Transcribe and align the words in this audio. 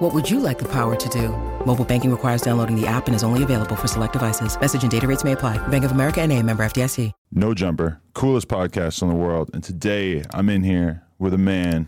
What 0.00 0.14
would 0.14 0.30
you 0.30 0.40
like 0.40 0.58
the 0.58 0.68
power 0.68 0.96
to 0.96 1.08
do? 1.10 1.28
Mobile 1.66 1.84
banking 1.84 2.10
requires 2.10 2.40
downloading 2.40 2.74
the 2.74 2.86
app 2.86 3.06
and 3.06 3.14
is 3.14 3.22
only 3.22 3.42
available 3.42 3.76
for 3.76 3.86
select 3.86 4.14
devices. 4.14 4.58
Message 4.58 4.80
and 4.80 4.90
data 4.90 5.06
rates 5.06 5.24
may 5.24 5.32
apply. 5.32 5.58
Bank 5.68 5.84
of 5.84 5.90
America 5.90 6.22
and 6.22 6.32
a 6.32 6.42
member 6.42 6.62
FDIC. 6.64 7.12
No 7.32 7.52
Jumper, 7.52 8.00
coolest 8.14 8.48
podcast 8.48 9.02
in 9.02 9.08
the 9.10 9.14
world. 9.14 9.50
And 9.52 9.62
today 9.62 10.24
I'm 10.32 10.48
in 10.48 10.64
here 10.64 11.02
with 11.18 11.34
a 11.34 11.38
man. 11.38 11.86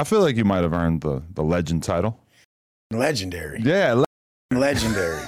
I 0.00 0.02
feel 0.02 0.20
like 0.20 0.34
you 0.34 0.44
might 0.44 0.62
have 0.64 0.72
earned 0.72 1.02
the, 1.02 1.22
the 1.32 1.44
legend 1.44 1.84
title. 1.84 2.18
Legendary. 2.90 3.60
Yeah, 3.62 3.92
le- 3.92 4.58
Legendary. 4.58 5.22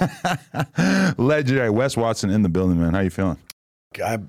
legendary. 1.17 1.69
Wes 1.69 1.95
Watson 1.95 2.29
in 2.29 2.41
the 2.41 2.49
building, 2.49 2.77
man. 2.77 2.93
How 2.93 2.99
you 2.99 3.09
feeling? 3.09 3.37
I 4.03 4.19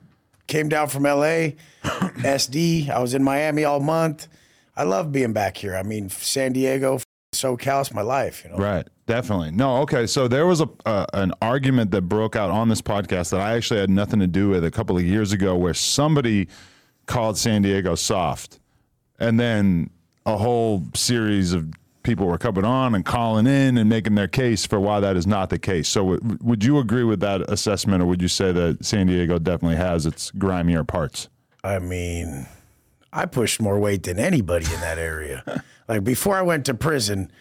came 0.46 0.68
down 0.68 0.86
from 0.86 1.02
LA, 1.02 1.56
SD. 1.82 2.88
I 2.90 3.00
was 3.00 3.12
in 3.12 3.24
Miami 3.24 3.64
all 3.64 3.80
month. 3.80 4.28
I 4.76 4.84
love 4.84 5.10
being 5.10 5.32
back 5.32 5.56
here. 5.56 5.74
I 5.74 5.82
mean, 5.82 6.10
San 6.10 6.52
Diego, 6.52 7.00
SoCal, 7.32 7.58
callous 7.58 7.92
my 7.92 8.02
life, 8.02 8.44
you 8.44 8.50
know. 8.50 8.56
Right. 8.56 8.86
Definitely. 9.06 9.52
No, 9.52 9.78
okay. 9.78 10.06
So 10.06 10.26
there 10.26 10.46
was 10.46 10.60
a 10.60 10.68
uh, 10.84 11.06
an 11.12 11.32
argument 11.40 11.92
that 11.92 12.02
broke 12.02 12.34
out 12.34 12.50
on 12.50 12.68
this 12.68 12.82
podcast 12.82 13.30
that 13.30 13.40
I 13.40 13.54
actually 13.54 13.80
had 13.80 13.90
nothing 13.90 14.18
to 14.20 14.26
do 14.26 14.48
with 14.48 14.64
a 14.64 14.70
couple 14.70 14.96
of 14.96 15.04
years 15.04 15.32
ago 15.32 15.54
where 15.56 15.74
somebody 15.74 16.48
called 17.06 17.38
San 17.38 17.62
Diego 17.62 17.94
soft. 17.94 18.58
And 19.18 19.38
then 19.38 19.90
a 20.26 20.36
whole 20.36 20.84
series 20.94 21.52
of 21.52 21.72
people 22.02 22.26
were 22.26 22.38
coming 22.38 22.64
on 22.64 22.94
and 22.94 23.04
calling 23.04 23.46
in 23.46 23.78
and 23.78 23.88
making 23.88 24.14
their 24.14 24.28
case 24.28 24.66
for 24.66 24.78
why 24.78 25.00
that 25.00 25.16
is 25.16 25.26
not 25.26 25.50
the 25.50 25.58
case. 25.58 25.88
So 25.88 26.14
w- 26.14 26.38
would 26.40 26.64
you 26.64 26.78
agree 26.78 27.04
with 27.04 27.20
that 27.20 27.42
assessment 27.50 28.02
or 28.02 28.06
would 28.06 28.22
you 28.22 28.28
say 28.28 28.52
that 28.52 28.84
San 28.84 29.06
Diego 29.06 29.38
definitely 29.38 29.76
has 29.76 30.06
its 30.06 30.30
grimier 30.32 30.84
parts? 30.84 31.28
I 31.64 31.78
mean, 31.78 32.46
I 33.16 33.24
pushed 33.24 33.62
more 33.62 33.78
weight 33.78 34.02
than 34.02 34.18
anybody 34.18 34.66
in 34.66 34.80
that 34.80 34.98
area. 34.98 35.64
like 35.88 36.04
before 36.04 36.36
I 36.36 36.42
went 36.42 36.66
to 36.66 36.74
prison, 36.74 37.32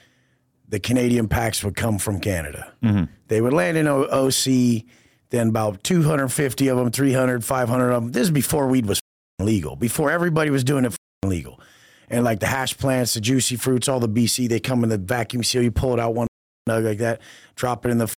the 0.69 0.79
Canadian 0.79 1.27
packs 1.27 1.63
would 1.63 1.75
come 1.75 1.97
from 1.97 2.21
Canada. 2.21 2.73
Mm-hmm. 2.81 3.03
They 3.27 3.41
would 3.41 3.53
land 3.53 3.77
in 3.77 3.87
o- 3.87 4.05
OC, 4.05 4.85
then 5.31 5.49
about 5.49 5.83
250 5.83 6.67
of 6.69 6.77
them, 6.77 6.91
300, 6.91 7.43
500 7.43 7.89
of 7.91 8.03
them. 8.03 8.11
This 8.13 8.23
is 8.23 8.31
before 8.31 8.67
weed 8.67 8.85
was 8.85 9.01
legal, 9.39 9.75
before 9.75 10.11
everybody 10.11 10.49
was 10.49 10.63
doing 10.63 10.85
it 10.85 10.95
legal. 11.25 11.59
And 12.09 12.23
like 12.23 12.39
the 12.39 12.47
hash 12.47 12.77
plants, 12.77 13.15
the 13.15 13.21
juicy 13.21 13.57
fruits, 13.57 13.89
all 13.89 13.99
the 13.99 14.07
BC, 14.07 14.47
they 14.47 14.61
come 14.61 14.83
in 14.83 14.89
the 14.89 14.97
vacuum 14.97 15.43
seal. 15.43 15.61
You 15.61 15.71
pull 15.71 15.93
it 15.93 15.99
out 15.99 16.13
one 16.13 16.27
nug 16.69 16.85
like 16.85 16.99
that, 16.99 17.21
drop 17.55 17.85
it 17.85 17.89
in 17.89 17.97
the 17.97 18.13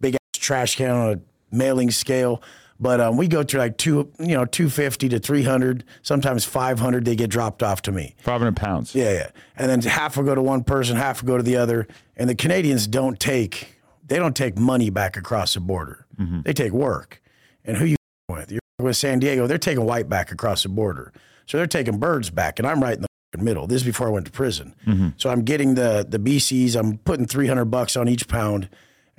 big 0.00 0.14
ass 0.14 0.18
trash 0.34 0.76
can 0.76 0.90
on 0.90 1.12
a 1.14 1.20
mailing 1.54 1.90
scale. 1.90 2.42
But 2.82 3.00
um, 3.00 3.16
we 3.16 3.28
go 3.28 3.44
to 3.44 3.58
like 3.58 3.78
two, 3.78 4.10
you 4.18 4.34
know, 4.34 4.44
250 4.44 5.08
to 5.10 5.20
300, 5.20 5.84
sometimes 6.02 6.44
500. 6.44 7.04
They 7.04 7.14
get 7.14 7.30
dropped 7.30 7.62
off 7.62 7.80
to 7.82 7.92
me. 7.92 8.16
500 8.18 8.56
pounds. 8.56 8.92
Yeah, 8.92 9.12
yeah. 9.12 9.30
And 9.56 9.70
then 9.70 9.80
half 9.82 10.16
will 10.16 10.24
go 10.24 10.34
to 10.34 10.42
one 10.42 10.64
person, 10.64 10.96
half 10.96 11.22
will 11.22 11.28
go 11.28 11.36
to 11.36 11.44
the 11.44 11.56
other. 11.56 11.86
And 12.16 12.28
the 12.28 12.34
Canadians 12.34 12.88
don't 12.88 13.20
take, 13.20 13.76
they 14.04 14.16
don't 14.16 14.34
take 14.34 14.58
money 14.58 14.90
back 14.90 15.16
across 15.16 15.54
the 15.54 15.60
border. 15.60 16.06
They 16.42 16.52
take 16.52 16.72
work. 16.72 17.22
And 17.64 17.76
who 17.76 17.84
you 17.84 17.96
with? 18.28 18.50
You're 18.50 18.60
with 18.80 18.96
San 18.96 19.20
Diego. 19.20 19.46
They're 19.46 19.58
taking 19.58 19.84
white 19.84 20.08
back 20.08 20.30
across 20.32 20.62
the 20.64 20.68
border. 20.68 21.12
So 21.46 21.56
they're 21.58 21.66
taking 21.66 21.98
birds 21.98 22.30
back, 22.30 22.58
and 22.60 22.66
I'm 22.66 22.80
right 22.82 22.96
in 22.96 23.04
the 23.32 23.38
middle. 23.38 23.66
This 23.66 23.82
is 23.82 23.86
before 23.86 24.06
I 24.08 24.10
went 24.10 24.26
to 24.26 24.32
prison. 24.32 24.74
So 25.16 25.30
I'm 25.30 25.42
getting 25.42 25.74
the 25.74 26.04
the 26.08 26.18
BCs. 26.18 26.76
I'm 26.76 26.98
putting 26.98 27.26
300 27.26 27.64
bucks 27.66 27.96
on 27.96 28.08
each 28.08 28.28
pound, 28.28 28.68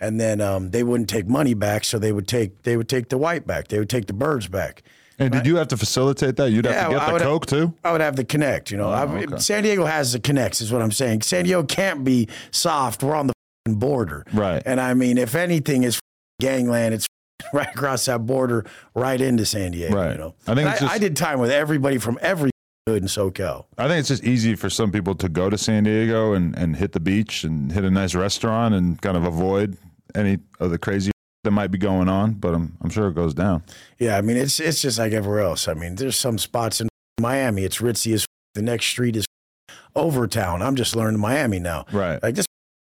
and 0.03 0.19
then 0.19 0.41
um, 0.41 0.69
they 0.71 0.83
wouldn't 0.83 1.09
take 1.09 1.27
money 1.27 1.53
back, 1.53 1.83
so 1.83 1.97
they 1.97 2.11
would 2.11 2.27
take 2.27 2.63
they 2.63 2.77
would 2.77 2.89
take 2.89 3.09
the 3.09 3.17
white 3.17 3.47
back. 3.47 3.69
They 3.69 3.79
would 3.79 3.89
take 3.89 4.07
the 4.07 4.13
birds 4.13 4.47
back. 4.47 4.83
And 5.19 5.31
did 5.31 5.45
you 5.45 5.57
have 5.57 5.67
to 5.69 5.77
facilitate 5.77 6.35
that? 6.37 6.51
You'd 6.51 6.65
have 6.65 6.89
to 6.91 6.97
get 6.97 7.13
the 7.13 7.19
Coke 7.19 7.45
too? 7.45 7.73
I 7.83 7.91
would 7.91 8.01
have 8.01 8.15
the 8.15 8.25
connect. 8.25 8.71
You 8.71 8.77
know, 8.77 8.89
I- 8.89 9.05
okay. 9.05 9.37
San 9.37 9.61
Diego 9.63 9.85
has 9.85 10.11
the 10.13 10.19
connects, 10.19 10.59
is 10.59 10.71
what 10.71 10.81
I'm 10.81 10.91
saying. 10.91 11.21
San 11.21 11.43
Diego 11.45 11.63
can't 11.63 12.03
be 12.03 12.27
soft. 12.51 13.03
We're 13.03 13.15
on 13.15 13.27
the 13.27 13.33
border, 13.69 14.25
Right. 14.33 14.61
And 14.65 14.81
I 14.81 14.93
mean, 14.95 15.17
if 15.19 15.35
anything 15.35 15.83
is 15.83 15.99
gangland, 16.41 16.95
it's 16.95 17.05
right 17.53 17.67
across 17.69 18.05
that 18.05 18.25
border, 18.25 18.65
right 18.95 19.21
into 19.21 19.45
San 19.45 19.71
Diego. 19.71 19.95
Right. 19.95 20.11
You 20.13 20.17
know, 20.17 20.35
I 20.47 20.55
think 20.55 20.67
I, 20.67 20.77
just- 20.79 20.93
I 20.95 20.97
did 20.97 21.15
time 21.15 21.39
with 21.39 21.51
everybody 21.51 21.99
from 21.99 22.17
every 22.21 22.49
hood 22.87 23.01
in 23.03 23.07
SoCal. 23.07 23.65
I 23.77 23.87
think 23.87 23.99
it's 23.99 24.09
just 24.09 24.23
easy 24.25 24.55
for 24.55 24.69
some 24.69 24.91
people 24.91 25.15
to 25.15 25.29
go 25.29 25.49
to 25.49 25.57
San 25.57 25.83
Diego 25.83 26.33
and, 26.33 26.57
and 26.57 26.75
hit 26.75 26.91
the 26.91 26.99
beach 26.99 27.43
and 27.43 27.71
hit 27.71 27.83
a 27.85 27.91
nice 27.91 28.15
restaurant 28.15 28.73
and 28.73 28.99
kind 29.01 29.15
of 29.15 29.23
avoid 29.25 29.77
any 30.15 30.39
of 30.59 30.71
the 30.71 30.77
crazy 30.77 31.11
that 31.43 31.51
might 31.51 31.67
be 31.67 31.77
going 31.77 32.09
on. 32.09 32.33
But 32.33 32.53
I'm, 32.53 32.77
I'm 32.81 32.89
sure 32.89 33.07
it 33.07 33.13
goes 33.13 33.33
down. 33.33 33.63
Yeah, 33.99 34.17
I 34.17 34.21
mean, 34.21 34.37
it's 34.37 34.59
it's 34.59 34.81
just 34.81 34.99
like 34.99 35.13
everywhere 35.13 35.41
else. 35.41 35.67
I 35.67 35.73
mean, 35.73 35.95
there's 35.95 36.17
some 36.17 36.37
spots 36.37 36.81
in 36.81 36.89
Miami. 37.19 37.63
It's 37.63 37.77
ritzy 37.77 38.13
as 38.13 38.25
the 38.55 38.61
next 38.61 38.85
street 38.85 39.15
is 39.15 39.25
Overtown. 39.95 40.61
I'm 40.61 40.75
just 40.75 40.95
learning 40.95 41.19
Miami 41.19 41.59
now. 41.59 41.85
Right. 41.91 42.21
Like 42.21 42.35
this, 42.35 42.45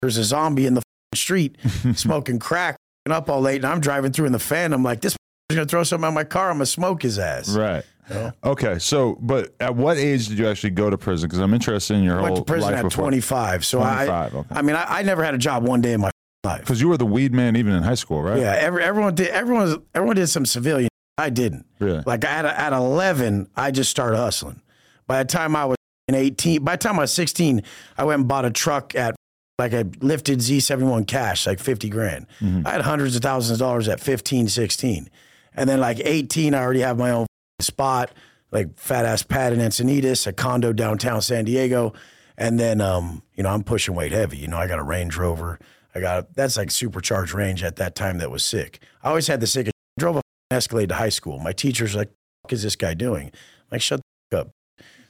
there's 0.03 0.19
a 0.19 0.25
zombie 0.25 0.67
in 0.67 0.75
the 0.75 0.83
street 1.15 1.57
smoking 1.95 2.39
crack, 2.39 2.77
up 3.09 3.29
all 3.29 3.41
late, 3.41 3.57
and 3.57 3.67
I'm 3.67 3.81
driving 3.81 4.13
through 4.13 4.27
in 4.27 4.33
the 4.33 4.39
fan. 4.39 4.73
I'm 4.73 4.83
like, 4.83 5.01
this 5.01 5.17
is 5.49 5.57
gonna 5.57 5.67
throw 5.67 5.83
something 5.83 6.07
on 6.07 6.15
my 6.15 6.25
car. 6.25 6.51
I'm 6.51 6.57
gonna 6.57 6.67
smoke 6.67 7.03
his 7.03 7.19
ass. 7.19 7.55
Right. 7.57 7.85
know? 8.11 8.33
Okay. 8.45 8.79
So, 8.79 9.17
but 9.21 9.55
at 9.61 9.75
what 9.75 9.97
age 9.97 10.29
did 10.29 10.39
you 10.39 10.47
actually 10.47 10.71
go 10.71 10.91
to 10.91 10.99
prison? 10.99 11.29
Because 11.29 11.41
I'm 11.41 11.55
interested 11.55 11.95
in 11.95 12.03
your 12.03 12.19
I 12.19 12.23
went 12.23 12.35
whole 12.35 12.45
to 12.45 12.45
prison 12.45 12.71
life 12.71 12.79
at 12.79 12.85
before. 12.85 13.05
25. 13.05 13.65
So 13.65 13.79
25, 13.79 14.09
I, 14.09 14.39
okay. 14.39 14.49
I 14.51 14.63
mean, 14.63 14.77
I, 14.77 14.99
I 14.99 15.03
never 15.03 15.25
had 15.25 15.35
a 15.35 15.39
job 15.39 15.67
one 15.67 15.81
day 15.81 15.95
in 15.95 16.01
my 16.01 16.11
life. 16.45 16.61
Because 16.61 16.81
you 16.81 16.89
were 16.89 16.97
the 16.97 17.07
weed 17.07 17.33
man 17.33 17.57
even 17.57 17.75
in 17.75 17.83
high 17.83 17.95
school, 17.95 18.23
right? 18.23 18.39
Yeah, 18.39 18.53
every, 18.59 18.83
everyone 18.83 19.15
did. 19.15 19.29
Everyone, 19.29 19.83
everyone 19.95 20.17
did 20.17 20.29
some 20.29 20.47
civilian. 20.47 20.89
I 21.19 21.31
didn't. 21.31 21.67
Really? 21.79 22.03
Like 22.07 22.25
at 22.25 22.45
at 22.45 22.73
11, 22.73 23.51
I 23.57 23.71
just 23.71 23.91
started 23.91 24.17
hustling. 24.17 24.63
By 25.07 25.23
the 25.23 25.29
time 25.29 25.55
I 25.55 25.67
was 25.67 25.77
18, 26.09 26.65
by 26.65 26.77
the 26.77 26.79
time 26.79 26.99
I 26.99 27.03
was 27.03 27.13
16, 27.13 27.63
I 27.99 28.05
went 28.05 28.21
and 28.21 28.29
bought 28.29 28.45
a 28.45 28.51
truck 28.51 28.95
at 28.95 29.15
like 29.59 29.73
a 29.73 29.87
lifted 30.01 30.39
Z71 30.39 31.07
cash, 31.07 31.47
like 31.47 31.61
50 31.61 31.91
grand. 31.91 32.27
I 32.65 32.71
had 32.71 32.81
hundreds 32.81 33.15
of 33.15 33.23
thousands 33.23 33.61
of 33.61 33.67
dollars 33.67 33.89
at 33.89 34.01
15, 34.01 34.49
16. 34.49 35.11
And 35.55 35.69
then 35.69 35.81
like 35.81 36.01
18, 36.03 36.55
I 36.55 36.63
already 36.63 36.81
have 36.81 36.97
my 36.97 37.11
own 37.11 37.27
spot, 37.61 38.13
like 38.51 38.79
fat 38.79 39.05
ass 39.05 39.23
pad 39.23 39.53
in 39.53 39.59
Encinitas, 39.59 40.27
a 40.27 40.33
condo 40.33 40.73
downtown 40.73 41.21
San 41.21 41.45
Diego. 41.45 41.93
And 42.39 42.59
then, 42.59 42.81
um, 42.81 43.23
you 43.35 43.43
know, 43.43 43.51
I'm 43.51 43.63
pushing 43.63 43.95
weight 43.95 44.13
heavy. 44.13 44.39
You 44.39 44.49
know, 44.49 44.57
I 44.57 44.67
got 44.67 44.79
a 44.79 44.83
Range 44.83 45.15
Rover. 45.15 45.59
I 45.95 46.01
got, 46.01 46.35
that's 46.35 46.57
like 46.57 46.71
supercharged 46.71 47.35
range 47.35 47.63
at 47.63 47.77
that 47.77 47.95
time 47.95 48.19
that 48.19 48.31
was 48.31 48.45
sick. 48.45 48.81
I 49.03 49.09
always 49.09 49.27
had 49.27 49.41
the 49.41 49.47
sickest, 49.47 49.75
drove 49.99 50.17
a 50.17 50.23
Escalade 50.53 50.89
to 50.89 50.97
high 50.97 51.11
school. 51.11 51.39
My 51.39 51.53
teacher's 51.53 51.95
like, 51.95 52.11
"What 52.43 52.53
is 52.53 52.63
this 52.65 52.75
guy 52.75 52.95
doing?" 52.95 53.27
I'm 53.29 53.69
like, 53.71 53.83
shut 53.83 54.01
up. 54.35 54.51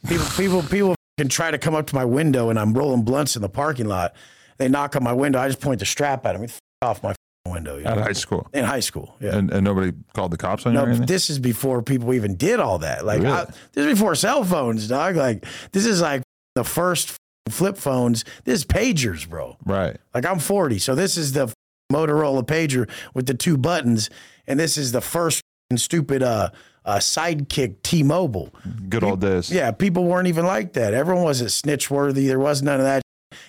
People, 0.07 0.27
people, 0.37 0.63
people 0.63 0.95
can 1.17 1.29
try 1.29 1.51
to 1.51 1.57
come 1.59 1.75
up 1.75 1.87
to 1.87 1.95
my 1.95 2.05
window 2.05 2.51
and 2.51 2.59
I'm 2.59 2.75
rolling 2.75 3.03
blunts 3.03 3.37
in 3.37 3.43
the 3.43 3.49
parking 3.49 3.87
lot. 3.87 4.15
They 4.59 4.69
knock 4.69 4.97
on 4.97 5.03
my 5.03 5.15
window. 5.15 5.39
I 5.39 5.49
just 5.49 5.61
point 5.61 5.81
the 5.81 5.87
strap 5.87 6.27
at 6.27 6.39
them. 6.39 6.49
Off 6.83 7.03
my 7.03 7.15
window. 7.47 7.77
You 7.79 7.85
At 7.87 7.97
know? 7.97 8.03
high 8.03 8.13
school. 8.13 8.49
In 8.53 8.65
high 8.65 8.81
school, 8.81 9.17
yeah. 9.21 9.35
And, 9.37 9.51
and 9.51 9.65
nobody 9.65 9.93
called 10.15 10.31
the 10.31 10.37
cops 10.37 10.67
on 10.67 10.75
you 10.75 10.79
No, 10.79 10.95
this 10.95 11.31
is 11.31 11.39
before 11.39 11.83
people 11.83 12.13
even 12.13 12.37
did 12.37 12.61
all 12.61 12.79
that. 12.81 13.05
Like, 13.05 13.23
Really? 13.23 13.33
I, 13.33 13.45
this 13.73 13.87
is 13.87 13.99
before 13.99 14.15
cell 14.15 14.45
phones, 14.45 14.89
dog. 14.89 15.17
Like, 15.17 15.47
this 15.73 15.87
is 15.87 16.01
like 16.03 16.23
the 16.55 16.65
first 16.65 17.17
flip 17.49 17.77
phones. 17.77 18.25
This 18.45 18.61
is 18.61 18.65
pagers, 18.65 19.29
bro. 19.29 19.57
right. 19.65 19.97
Like 20.15 20.27
I'm 20.27 20.39
40, 20.39 20.79
so 20.79 20.95
this 20.95 21.17
is 21.17 21.33
the 21.33 21.53
Motorola 21.93 22.45
pager 22.45 22.89
with 23.15 23.27
the 23.27 23.35
two 23.35 23.57
buttons, 23.57 24.11
and 24.47 24.59
this 24.59 24.77
is 24.79 24.93
the 24.93 25.01
first 25.01 25.43
stupid 25.77 26.23
uh, 26.23 26.51
uh 26.85 26.97
sidekick 26.97 27.83
T-Mobile. 27.83 28.55
Good 28.89 29.05
old 29.05 29.21
days. 29.21 29.51
Yeah, 29.51 29.71
people 29.73 30.05
weren't 30.05 30.29
even 30.29 30.47
like 30.47 30.73
that. 30.75 30.95
Everyone 30.95 31.25
wasn't 31.25 31.51
snitch 31.51 31.91
worthy. 31.91 32.27
There 32.27 32.39
was 32.39 32.63
none 32.63 32.81
of 32.81 32.87
that. 32.87 33.03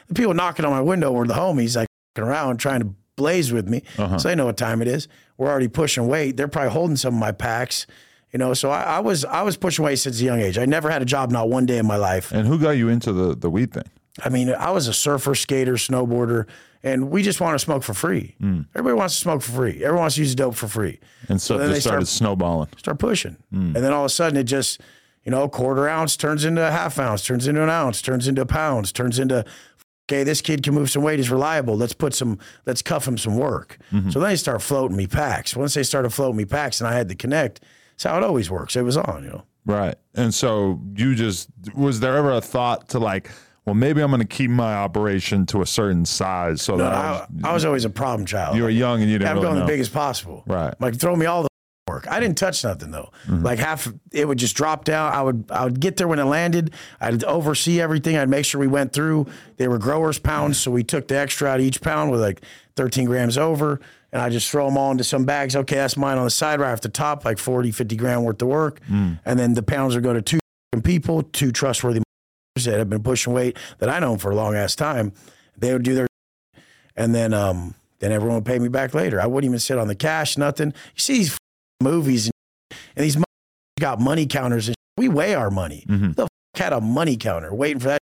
The 0.07 0.13
people 0.13 0.33
knocking 0.33 0.65
on 0.65 0.71
my 0.71 0.81
window 0.81 1.11
were 1.11 1.27
the 1.27 1.33
homies, 1.33 1.75
like 1.75 1.87
around 2.17 2.57
trying 2.57 2.81
to 2.81 2.95
blaze 3.15 3.51
with 3.51 3.69
me. 3.69 3.83
Uh-huh. 3.97 4.17
So 4.17 4.29
they 4.29 4.35
know 4.35 4.45
what 4.45 4.57
time 4.57 4.81
it 4.81 4.87
is. 4.87 5.07
We're 5.37 5.49
already 5.49 5.67
pushing 5.67 6.07
weight. 6.07 6.37
They're 6.37 6.47
probably 6.47 6.71
holding 6.71 6.95
some 6.97 7.13
of 7.15 7.19
my 7.19 7.31
packs. 7.31 7.87
You 8.31 8.39
know, 8.39 8.53
so 8.53 8.69
I, 8.69 8.83
I 8.83 8.99
was 8.99 9.25
I 9.25 9.41
was 9.41 9.57
pushing 9.57 9.83
weight 9.83 9.97
since 9.97 10.21
a 10.21 10.23
young 10.23 10.39
age. 10.39 10.57
I 10.57 10.65
never 10.65 10.89
had 10.89 11.01
a 11.01 11.05
job, 11.05 11.31
not 11.31 11.49
one 11.49 11.65
day 11.65 11.77
in 11.77 11.85
my 11.85 11.97
life. 11.97 12.31
And 12.31 12.47
who 12.47 12.57
got 12.57 12.71
you 12.71 12.87
into 12.87 13.11
the, 13.11 13.35
the 13.35 13.49
weed 13.49 13.73
thing? 13.73 13.89
I 14.23 14.29
mean, 14.29 14.49
I 14.49 14.71
was 14.71 14.87
a 14.87 14.93
surfer, 14.93 15.35
skater, 15.35 15.73
snowboarder, 15.73 16.45
and 16.83 17.09
we 17.09 17.23
just 17.23 17.41
want 17.41 17.55
to 17.55 17.59
smoke 17.59 17.83
for 17.83 17.93
free. 17.93 18.35
Hmm. 18.39 18.61
Everybody 18.75 18.97
wants 18.97 19.15
to 19.15 19.21
smoke 19.21 19.41
for 19.41 19.51
free. 19.51 19.83
Everyone 19.83 20.01
wants 20.01 20.15
to 20.15 20.21
use 20.21 20.35
dope 20.35 20.55
for 20.55 20.67
free. 20.67 20.99
And 21.29 21.41
so 21.41 21.57
just 21.57 21.73
they 21.73 21.79
started 21.79 22.05
start- 22.05 22.17
snowballing. 22.17 22.69
Start 22.77 22.99
pushing, 22.99 23.37
hmm. 23.51 23.75
and 23.75 23.77
then 23.77 23.91
all 23.91 24.03
of 24.03 24.07
a 24.07 24.09
sudden 24.09 24.37
it 24.37 24.45
just, 24.45 24.79
you 25.23 25.31
know, 25.31 25.47
quarter 25.49 25.89
ounce 25.89 26.15
turns 26.15 26.45
into 26.45 26.65
a 26.65 26.71
half 26.71 26.99
ounce, 26.99 27.25
turns 27.25 27.47
into 27.47 27.61
an 27.61 27.69
ounce, 27.69 28.01
turns 28.01 28.27
into 28.27 28.45
pounds, 28.45 28.91
turns 28.91 29.19
into. 29.19 29.45
Okay, 30.09 30.23
this 30.23 30.41
kid 30.41 30.61
can 30.61 30.73
move 30.73 30.89
some 30.89 31.03
weight. 31.03 31.19
He's 31.19 31.29
reliable. 31.29 31.77
Let's 31.77 31.93
put 31.93 32.13
some. 32.13 32.39
Let's 32.65 32.81
cuff 32.81 33.07
him 33.07 33.17
some 33.17 33.37
work. 33.37 33.77
Mm-hmm. 33.91 34.09
So 34.09 34.19
then 34.19 34.29
they 34.29 34.35
start 34.35 34.61
floating 34.61 34.97
me 34.97 35.07
packs. 35.07 35.55
Once 35.55 35.73
they 35.73 35.83
started 35.83 36.09
floating 36.09 36.37
me 36.37 36.45
packs, 36.45 36.81
and 36.81 36.87
I 36.87 36.93
had 36.93 37.07
to 37.09 37.15
connect. 37.15 37.61
That's 38.01 38.11
how 38.11 38.17
it 38.19 38.23
always 38.23 38.49
works. 38.49 38.75
It 38.75 38.81
was 38.81 38.97
on, 38.97 39.23
you 39.23 39.29
know. 39.29 39.43
Right. 39.65 39.95
And 40.15 40.33
so 40.33 40.79
you 40.95 41.13
just 41.13 41.49
was 41.75 41.99
there 41.99 42.17
ever 42.17 42.31
a 42.31 42.41
thought 42.41 42.89
to 42.89 42.99
like, 42.99 43.29
well, 43.65 43.75
maybe 43.75 44.01
I'm 44.01 44.09
going 44.09 44.21
to 44.21 44.27
keep 44.27 44.49
my 44.49 44.73
operation 44.73 45.45
to 45.47 45.61
a 45.61 45.67
certain 45.67 46.03
size 46.05 46.63
so 46.63 46.75
No, 46.77 46.83
that 46.85 46.93
I 46.93 46.97
I, 46.97 47.11
was, 47.11 47.29
I 47.43 47.53
was 47.53 47.65
always 47.65 47.85
a 47.85 47.91
problem 47.91 48.25
child. 48.25 48.57
you 48.57 48.63
were 48.63 48.69
young 48.71 49.01
and 49.03 49.11
you 49.11 49.19
didn't 49.19 49.29
I'm 49.29 49.35
really 49.35 49.47
going 49.49 49.59
know. 49.59 49.65
the 49.67 49.71
biggest 49.71 49.93
possible. 49.93 50.43
Right. 50.47 50.73
Like 50.79 50.95
throw 50.99 51.15
me 51.15 51.27
all 51.27 51.43
the 51.43 51.47
work. 51.87 52.07
I 52.09 52.19
didn't 52.19 52.39
touch 52.39 52.63
nothing 52.63 52.89
though. 52.89 53.11
Mm-hmm. 53.27 53.43
Like 53.43 53.59
half 53.59 53.87
it 54.11 54.27
would 54.27 54.39
just 54.39 54.55
drop 54.55 54.83
down. 54.83 55.13
I 55.13 55.21
would 55.21 55.45
I 55.51 55.63
would 55.65 55.79
get 55.79 55.97
there 55.97 56.07
when 56.07 56.17
it 56.17 56.23
landed. 56.25 56.73
I'd 56.99 57.23
oversee 57.23 57.79
everything. 57.79 58.17
I'd 58.17 58.29
make 58.29 58.45
sure 58.45 58.59
we 58.59 58.65
went 58.67 58.93
through. 58.93 59.27
They 59.57 59.67
were 59.67 59.77
growers 59.77 60.17
pounds, 60.17 60.57
so 60.59 60.71
we 60.71 60.83
took 60.83 61.07
the 61.07 61.17
extra 61.17 61.47
out 61.49 61.59
of 61.59 61.65
each 61.67 61.81
pound 61.81 62.09
with 62.09 62.19
like 62.21 62.41
13 62.77 63.05
grams 63.05 63.37
over. 63.37 63.79
And 64.13 64.21
I 64.21 64.29
just 64.29 64.51
throw 64.51 64.65
them 64.65 64.77
all 64.77 64.91
into 64.91 65.03
some 65.03 65.23
bags. 65.25 65.55
Okay, 65.55 65.75
that's 65.75 65.95
mine 65.95 66.17
on 66.17 66.25
the 66.25 66.29
side 66.29 66.59
right 66.59 66.71
off 66.73 66.81
the 66.81 66.89
top, 66.89 67.23
like 67.23 67.37
40, 67.37 67.71
50 67.71 67.95
grand 67.95 68.25
worth 68.25 68.41
of 68.41 68.47
work. 68.49 68.81
Mm. 68.89 69.19
And 69.23 69.39
then 69.39 69.53
the 69.53 69.63
pounds 69.63 69.95
would 69.95 70.03
go 70.03 70.13
to 70.13 70.21
two 70.21 70.39
people, 70.83 71.23
two 71.23 71.51
trustworthy 71.51 72.01
that 72.55 72.77
have 72.77 72.89
been 72.89 73.03
pushing 73.03 73.33
weight 73.33 73.57
that 73.79 73.89
I 73.89 73.99
know 73.99 74.17
for 74.17 74.31
a 74.31 74.35
long 74.35 74.55
ass 74.55 74.75
time. 74.75 75.13
They 75.57 75.71
would 75.71 75.83
do 75.83 75.95
their 75.95 76.07
and 76.95 77.15
then 77.15 77.33
um 77.33 77.75
then 77.99 78.11
everyone 78.11 78.35
would 78.35 78.45
pay 78.45 78.59
me 78.59 78.67
back 78.67 78.93
later. 78.93 79.21
I 79.21 79.27
wouldn't 79.27 79.49
even 79.49 79.59
sit 79.59 79.77
on 79.77 79.87
the 79.87 79.95
cash, 79.95 80.37
nothing. 80.37 80.67
You 80.67 80.99
see 80.99 81.13
these 81.19 81.37
movies 81.81 82.25
and, 82.25 82.79
and 82.95 83.05
these 83.05 83.17
got 83.79 83.99
money 83.99 84.25
counters 84.25 84.67
and 84.67 84.75
we 84.97 85.07
weigh 85.07 85.33
our 85.35 85.49
money. 85.49 85.85
Mhm. 85.87 86.15
The 86.15 86.27
had 86.55 86.73
a 86.73 86.81
money 86.81 87.17
counter 87.17 87.53
waiting 87.53 87.79
for 87.79 87.87
that. 87.87 88.01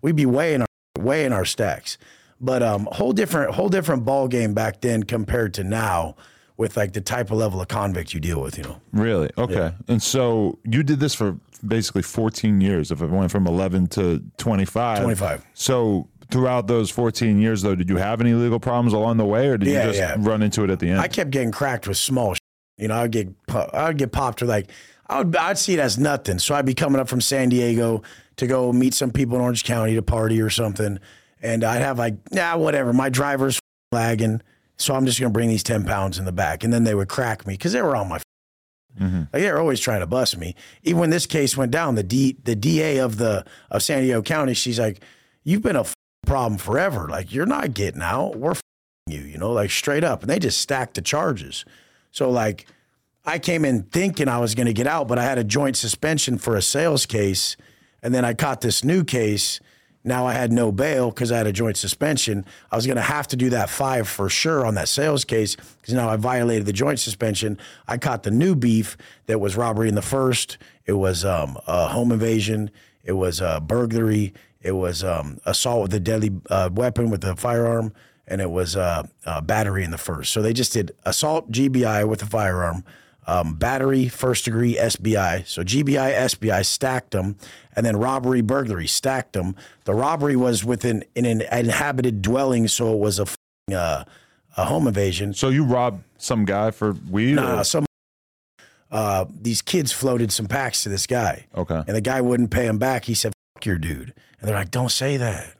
We'd 0.00 0.16
be 0.16 0.26
weighing 0.26 0.62
our 0.62 0.66
weighing 0.98 1.32
our 1.32 1.44
stacks. 1.44 1.98
But 2.42 2.62
um 2.62 2.88
whole 2.90 3.12
different 3.12 3.54
whole 3.54 3.68
different 3.68 4.04
ball 4.04 4.26
game 4.28 4.52
back 4.52 4.80
then 4.80 5.04
compared 5.04 5.54
to 5.54 5.64
now 5.64 6.16
with 6.56 6.76
like 6.76 6.92
the 6.92 7.00
type 7.00 7.30
of 7.30 7.38
level 7.38 7.60
of 7.60 7.68
convict 7.68 8.12
you 8.12 8.20
deal 8.20 8.42
with, 8.42 8.58
you 8.58 8.64
know. 8.64 8.80
Really? 8.92 9.30
Okay. 9.38 9.72
And 9.88 10.02
so 10.02 10.58
you 10.64 10.82
did 10.82 11.00
this 11.00 11.14
for 11.14 11.38
basically 11.66 12.02
14 12.02 12.60
years. 12.60 12.90
If 12.90 13.00
it 13.00 13.08
went 13.10 13.30
from 13.30 13.46
11 13.46 13.86
to 13.88 14.22
25. 14.36 15.02
25. 15.02 15.46
So 15.54 16.08
throughout 16.30 16.66
those 16.66 16.90
14 16.90 17.40
years, 17.40 17.62
though, 17.62 17.74
did 17.74 17.88
you 17.88 17.96
have 17.96 18.20
any 18.20 18.34
legal 18.34 18.58
problems 18.60 18.92
along 18.92 19.16
the 19.18 19.24
way, 19.24 19.48
or 19.48 19.56
did 19.56 19.68
Yeah, 19.68 19.82
you 19.86 19.92
just 19.92 19.98
yeah. 19.98 20.16
run 20.18 20.42
into 20.42 20.64
it 20.64 20.70
at 20.70 20.78
the 20.80 20.90
end? 20.90 21.00
I 21.00 21.08
kept 21.08 21.30
getting 21.30 21.52
cracked 21.52 21.86
with 21.88 21.96
small. 21.96 22.34
Shit. 22.34 22.40
You 22.78 22.88
know, 22.88 22.96
I'd 22.96 23.12
get 23.12 23.28
I'd 23.72 23.98
get 23.98 24.12
popped 24.12 24.40
with 24.40 24.50
like 24.50 24.70
I 25.08 25.18
would 25.18 25.36
I'd 25.36 25.58
see 25.58 25.74
it 25.74 25.80
as 25.80 25.98
nothing. 25.98 26.38
So 26.38 26.54
I'd 26.54 26.66
be 26.66 26.74
coming 26.74 27.00
up 27.00 27.08
from 27.08 27.20
San 27.20 27.48
Diego 27.50 28.02
to 28.36 28.46
go 28.46 28.72
meet 28.72 28.94
some 28.94 29.10
people 29.10 29.36
in 29.36 29.42
Orange 29.42 29.62
County 29.64 29.94
to 29.94 30.02
party 30.02 30.40
or 30.40 30.50
something, 30.50 30.98
and 31.42 31.64
I'd 31.64 31.82
have 31.82 31.98
like 31.98 32.14
nah 32.32 32.56
whatever. 32.56 32.92
My 32.92 33.08
driver's 33.08 33.60
lagging, 33.90 34.42
so 34.76 34.94
I'm 34.94 35.06
just 35.06 35.20
gonna 35.20 35.32
bring 35.32 35.48
these 35.48 35.62
ten 35.62 35.84
pounds 35.84 36.18
in 36.18 36.24
the 36.24 36.32
back, 36.32 36.64
and 36.64 36.72
then 36.72 36.84
they 36.84 36.94
would 36.94 37.08
crack 37.08 37.46
me 37.46 37.54
because 37.54 37.72
they 37.72 37.82
were 37.82 37.96
on 37.96 38.08
my. 38.08 38.20
Mm-hmm. 39.00 39.22
Like 39.32 39.42
they 39.42 39.50
were 39.50 39.58
always 39.58 39.80
trying 39.80 40.00
to 40.00 40.06
bust 40.06 40.36
me. 40.36 40.54
Even 40.82 41.00
when 41.00 41.10
this 41.10 41.26
case 41.26 41.56
went 41.56 41.72
down, 41.72 41.94
the 41.94 42.02
D 42.02 42.36
the 42.44 42.54
DA 42.54 42.98
of 42.98 43.18
the 43.18 43.44
of 43.70 43.82
San 43.82 44.02
Diego 44.02 44.22
County, 44.22 44.54
she's 44.54 44.78
like, 44.78 45.02
"You've 45.44 45.62
been 45.62 45.76
a 45.76 45.80
f- 45.80 45.94
problem 46.26 46.58
forever. 46.58 47.08
Like 47.08 47.32
you're 47.32 47.46
not 47.46 47.74
getting 47.74 48.02
out. 48.02 48.36
We're 48.36 48.54
you, 49.06 49.20
you 49.20 49.38
know, 49.38 49.52
like 49.52 49.70
straight 49.70 50.04
up. 50.04 50.22
And 50.22 50.30
they 50.30 50.38
just 50.38 50.60
stacked 50.60 50.94
the 50.94 51.02
charges. 51.02 51.64
So 52.10 52.30
like 52.30 52.66
I 53.24 53.38
came 53.38 53.64
in 53.64 53.84
thinking 53.84 54.28
I 54.28 54.38
was 54.38 54.54
going 54.54 54.66
to 54.66 54.72
get 54.72 54.86
out, 54.86 55.08
but 55.08 55.18
I 55.18 55.24
had 55.24 55.38
a 55.38 55.44
joint 55.44 55.76
suspension 55.76 56.38
for 56.38 56.56
a 56.56 56.62
sales 56.62 57.06
case. 57.06 57.56
And 58.02 58.14
then 58.14 58.24
I 58.24 58.34
caught 58.34 58.60
this 58.60 58.82
new 58.82 59.04
case. 59.04 59.60
Now 60.04 60.26
I 60.26 60.32
had 60.32 60.52
no 60.52 60.72
bail 60.72 61.10
because 61.10 61.30
I 61.30 61.36
had 61.38 61.46
a 61.46 61.52
joint 61.52 61.76
suspension. 61.76 62.44
I 62.70 62.76
was 62.76 62.86
going 62.86 62.96
to 62.96 63.02
have 63.02 63.28
to 63.28 63.36
do 63.36 63.50
that 63.50 63.70
five 63.70 64.08
for 64.08 64.28
sure 64.28 64.66
on 64.66 64.74
that 64.74 64.88
sales 64.88 65.24
case 65.24 65.54
because 65.54 65.94
now 65.94 66.08
I 66.08 66.16
violated 66.16 66.66
the 66.66 66.72
joint 66.72 66.98
suspension. 66.98 67.58
I 67.86 67.98
caught 67.98 68.24
the 68.24 68.30
new 68.30 68.54
beef 68.54 68.96
that 69.26 69.40
was 69.40 69.56
robbery 69.56 69.88
in 69.88 69.94
the 69.94 70.02
first. 70.02 70.58
It 70.86 70.94
was 70.94 71.24
um, 71.24 71.56
a 71.66 71.88
home 71.88 72.10
invasion. 72.10 72.70
It 73.04 73.12
was 73.12 73.40
a 73.40 73.60
burglary. 73.60 74.34
It 74.60 74.72
was 74.72 75.04
um, 75.04 75.38
assault 75.44 75.82
with 75.82 75.94
a 75.94 76.00
deadly 76.00 76.32
uh, 76.50 76.70
weapon 76.72 77.10
with 77.10 77.24
a 77.24 77.36
firearm 77.36 77.92
and 78.26 78.40
it 78.40 78.50
was 78.50 78.76
uh, 78.76 79.04
battery 79.42 79.84
in 79.84 79.90
the 79.90 79.98
first. 79.98 80.32
So 80.32 80.42
they 80.42 80.52
just 80.52 80.72
did 80.72 80.92
assault 81.04 81.50
GBI 81.50 82.08
with 82.08 82.22
a 82.22 82.26
firearm, 82.26 82.84
um, 83.26 83.54
battery 83.54 84.08
first 84.08 84.44
degree 84.44 84.76
SBI. 84.76 85.46
So 85.46 85.62
GBI 85.62 86.14
SBI 86.14 86.64
stacked 86.64 87.10
them, 87.12 87.36
and 87.74 87.84
then 87.86 87.96
robbery 87.96 88.40
burglary 88.40 88.86
stacked 88.86 89.32
them. 89.32 89.56
The 89.84 89.94
robbery 89.94 90.36
was 90.36 90.64
within 90.64 91.04
in 91.14 91.24
an 91.24 91.42
inhabited 91.42 92.22
dwelling, 92.22 92.68
so 92.68 92.92
it 92.92 92.98
was 92.98 93.18
a 93.18 93.26
uh, 93.74 94.04
a 94.56 94.64
home 94.64 94.86
invasion. 94.86 95.32
so 95.34 95.48
you 95.48 95.64
robbed 95.64 96.04
some 96.18 96.44
guy 96.44 96.70
for 96.70 96.92
weed? 97.10 97.34
Nah, 97.34 97.60
or- 97.60 97.64
some 97.64 97.86
uh, 98.90 99.24
these 99.40 99.62
kids 99.62 99.90
floated 99.90 100.30
some 100.30 100.46
packs 100.46 100.82
to 100.82 100.88
this 100.90 101.06
guy. 101.06 101.46
Okay. 101.56 101.82
And 101.86 101.96
the 101.96 102.02
guy 102.02 102.20
wouldn't 102.20 102.50
pay 102.50 102.66
him 102.66 102.78
back. 102.78 103.06
He 103.06 103.14
said, 103.14 103.32
Fuck 103.54 103.64
your 103.64 103.78
dude. 103.78 104.12
And 104.38 104.48
they're 104.48 104.54
like, 104.56 104.70
don't 104.70 104.90
say 104.90 105.16
that. 105.16 105.54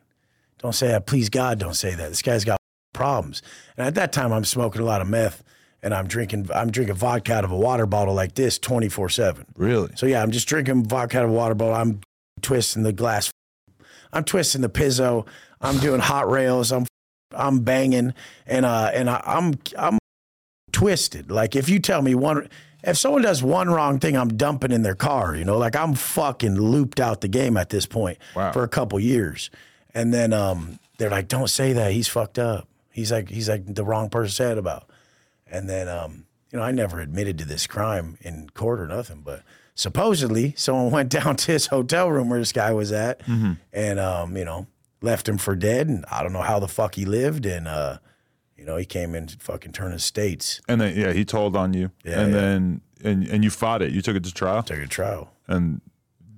Don't 0.59 0.75
say 0.75 0.88
that. 0.88 1.06
Please, 1.06 1.31
God, 1.31 1.59
don't 1.59 1.75
say 1.75 1.94
that. 1.94 2.11
This 2.11 2.20
guy's 2.20 2.44
got 2.44 2.59
problems. 2.93 3.41
And 3.76 3.87
at 3.87 3.94
that 3.94 4.12
time, 4.12 4.32
I'm 4.32 4.44
smoking 4.44 4.82
a 4.82 4.85
lot 4.85 5.00
of 5.00 5.09
meth 5.09 5.43
and 5.82 5.93
I'm 5.94 6.06
drinking, 6.06 6.49
I'm 6.55 6.70
drinking 6.70 6.94
vodka 6.96 7.34
out 7.34 7.44
of 7.44 7.50
a 7.50 7.56
water 7.56 7.87
bottle 7.87 8.14
like 8.14 8.34
this 8.34 8.58
24 8.58 9.08
7. 9.08 9.46
Really? 9.56 9.93
So 9.96 10.06
yeah, 10.06 10.23
I'm 10.23 10.31
just 10.31 10.46
drinking 10.49 10.84
vodka 10.87 11.19
out 11.19 11.25
of 11.25 11.31
a 11.31 11.32
water 11.32 11.55
bottle. 11.55 11.75
I'm 11.75 12.00
twisting 12.40 12.82
the 12.82 12.93
glass. 12.93 13.31
I'm 14.12 14.25
twisting 14.25 14.61
the 14.61 14.69
pizzo. 14.69 15.26
I'm 15.61 15.79
doing 15.79 16.00
hot 16.00 16.31
rails. 16.31 16.73
I'm 16.73 16.87
I'm 17.34 17.61
banging 17.61 18.12
and 18.46 18.67
uh 18.67 18.90
and 18.93 19.08
I, 19.08 19.23
I'm 19.25 19.55
I'm 19.79 19.99
twisted. 20.73 21.31
Like 21.31 21.56
if 21.56 21.69
you 21.69 21.79
tell 21.79 22.02
me 22.02 22.14
one 22.14 22.49
if 22.85 22.99
someone 22.99 23.23
does 23.23 23.43
one 23.43 23.70
wrong 23.70 24.00
thing, 24.00 24.17
I'm 24.17 24.37
dumping 24.37 24.73
in 24.73 24.82
their 24.82 24.96
car, 24.96 25.37
you 25.37 25.44
know, 25.44 25.56
like 25.56 25.76
I'm 25.76 25.94
fucking 25.94 26.56
looped 26.56 26.99
out 27.00 27.20
the 27.20 27.28
game 27.28 27.56
at 27.56 27.70
this 27.70 27.87
point 27.87 28.19
Wow. 28.35 28.50
for 28.52 28.64
a 28.64 28.69
couple 28.69 28.99
years. 29.00 29.50
And 29.94 30.12
then 30.12 30.32
um 30.32 30.78
they're 30.99 31.11
like, 31.11 31.28
Don't 31.28 31.49
say 31.49 31.73
that, 31.73 31.93
he's 31.93 32.08
fucked 32.08 32.38
up. 32.38 32.69
He's 32.90 33.11
like 33.12 33.28
he's 33.31 33.49
like 33.49 33.62
the 33.75 33.85
wrong 33.85 34.11
person 34.11 34.28
to 34.28 34.35
say 34.35 34.58
about. 34.58 34.88
And 35.52 35.69
then, 35.69 35.87
um, 35.88 36.25
you 36.50 36.58
know, 36.58 36.64
I 36.64 36.72
never 36.72 36.99
admitted 37.00 37.38
to 37.38 37.44
this 37.44 37.66
crime 37.66 38.16
in 38.22 38.49
court 38.54 38.81
or 38.81 38.87
nothing, 38.88 39.20
but 39.22 39.43
supposedly 39.75 40.54
someone 40.56 40.90
went 40.99 41.10
down 41.10 41.37
to 41.37 41.52
his 41.52 41.66
hotel 41.66 42.10
room 42.10 42.28
where 42.31 42.38
this 42.38 42.52
guy 42.52 42.72
was 42.72 42.90
at 42.90 43.20
and, 43.72 44.00
um, 44.00 44.37
you 44.37 44.44
know, 44.44 44.66
left 45.02 45.28
him 45.28 45.38
for 45.38 45.54
dead. 45.54 45.88
And 45.88 46.04
I 46.10 46.22
don't 46.22 46.32
know 46.32 46.43
how 46.43 46.58
the 46.58 46.69
fuck 46.69 46.94
he 46.94 47.04
lived. 47.04 47.44
And, 47.46 47.69
uh, 47.69 47.99
you 48.56 48.64
know, 48.64 48.76
he 48.76 48.84
came 48.87 49.14
in 49.14 49.26
to 49.26 49.37
fucking 49.38 49.72
turn 49.72 49.93
his 49.93 50.04
states, 50.04 50.60
And 50.69 50.81
then 50.81 50.96
yeah, 50.96 51.12
he 51.12 51.25
told 51.25 51.56
on 51.56 51.75
you. 51.75 51.90
Yeah, 52.04 52.20
and 52.20 52.32
yeah. 52.32 52.40
then 52.40 52.81
and 53.04 53.28
and 53.28 53.44
you 53.44 53.50
fought 53.50 53.82
it. 53.82 53.90
You 53.90 54.00
took 54.02 54.16
it 54.16 54.25
to 54.25 54.32
trial, 54.32 54.62
took 54.62 54.78
a 54.78 54.87
trial. 54.87 55.32
and 55.49 55.80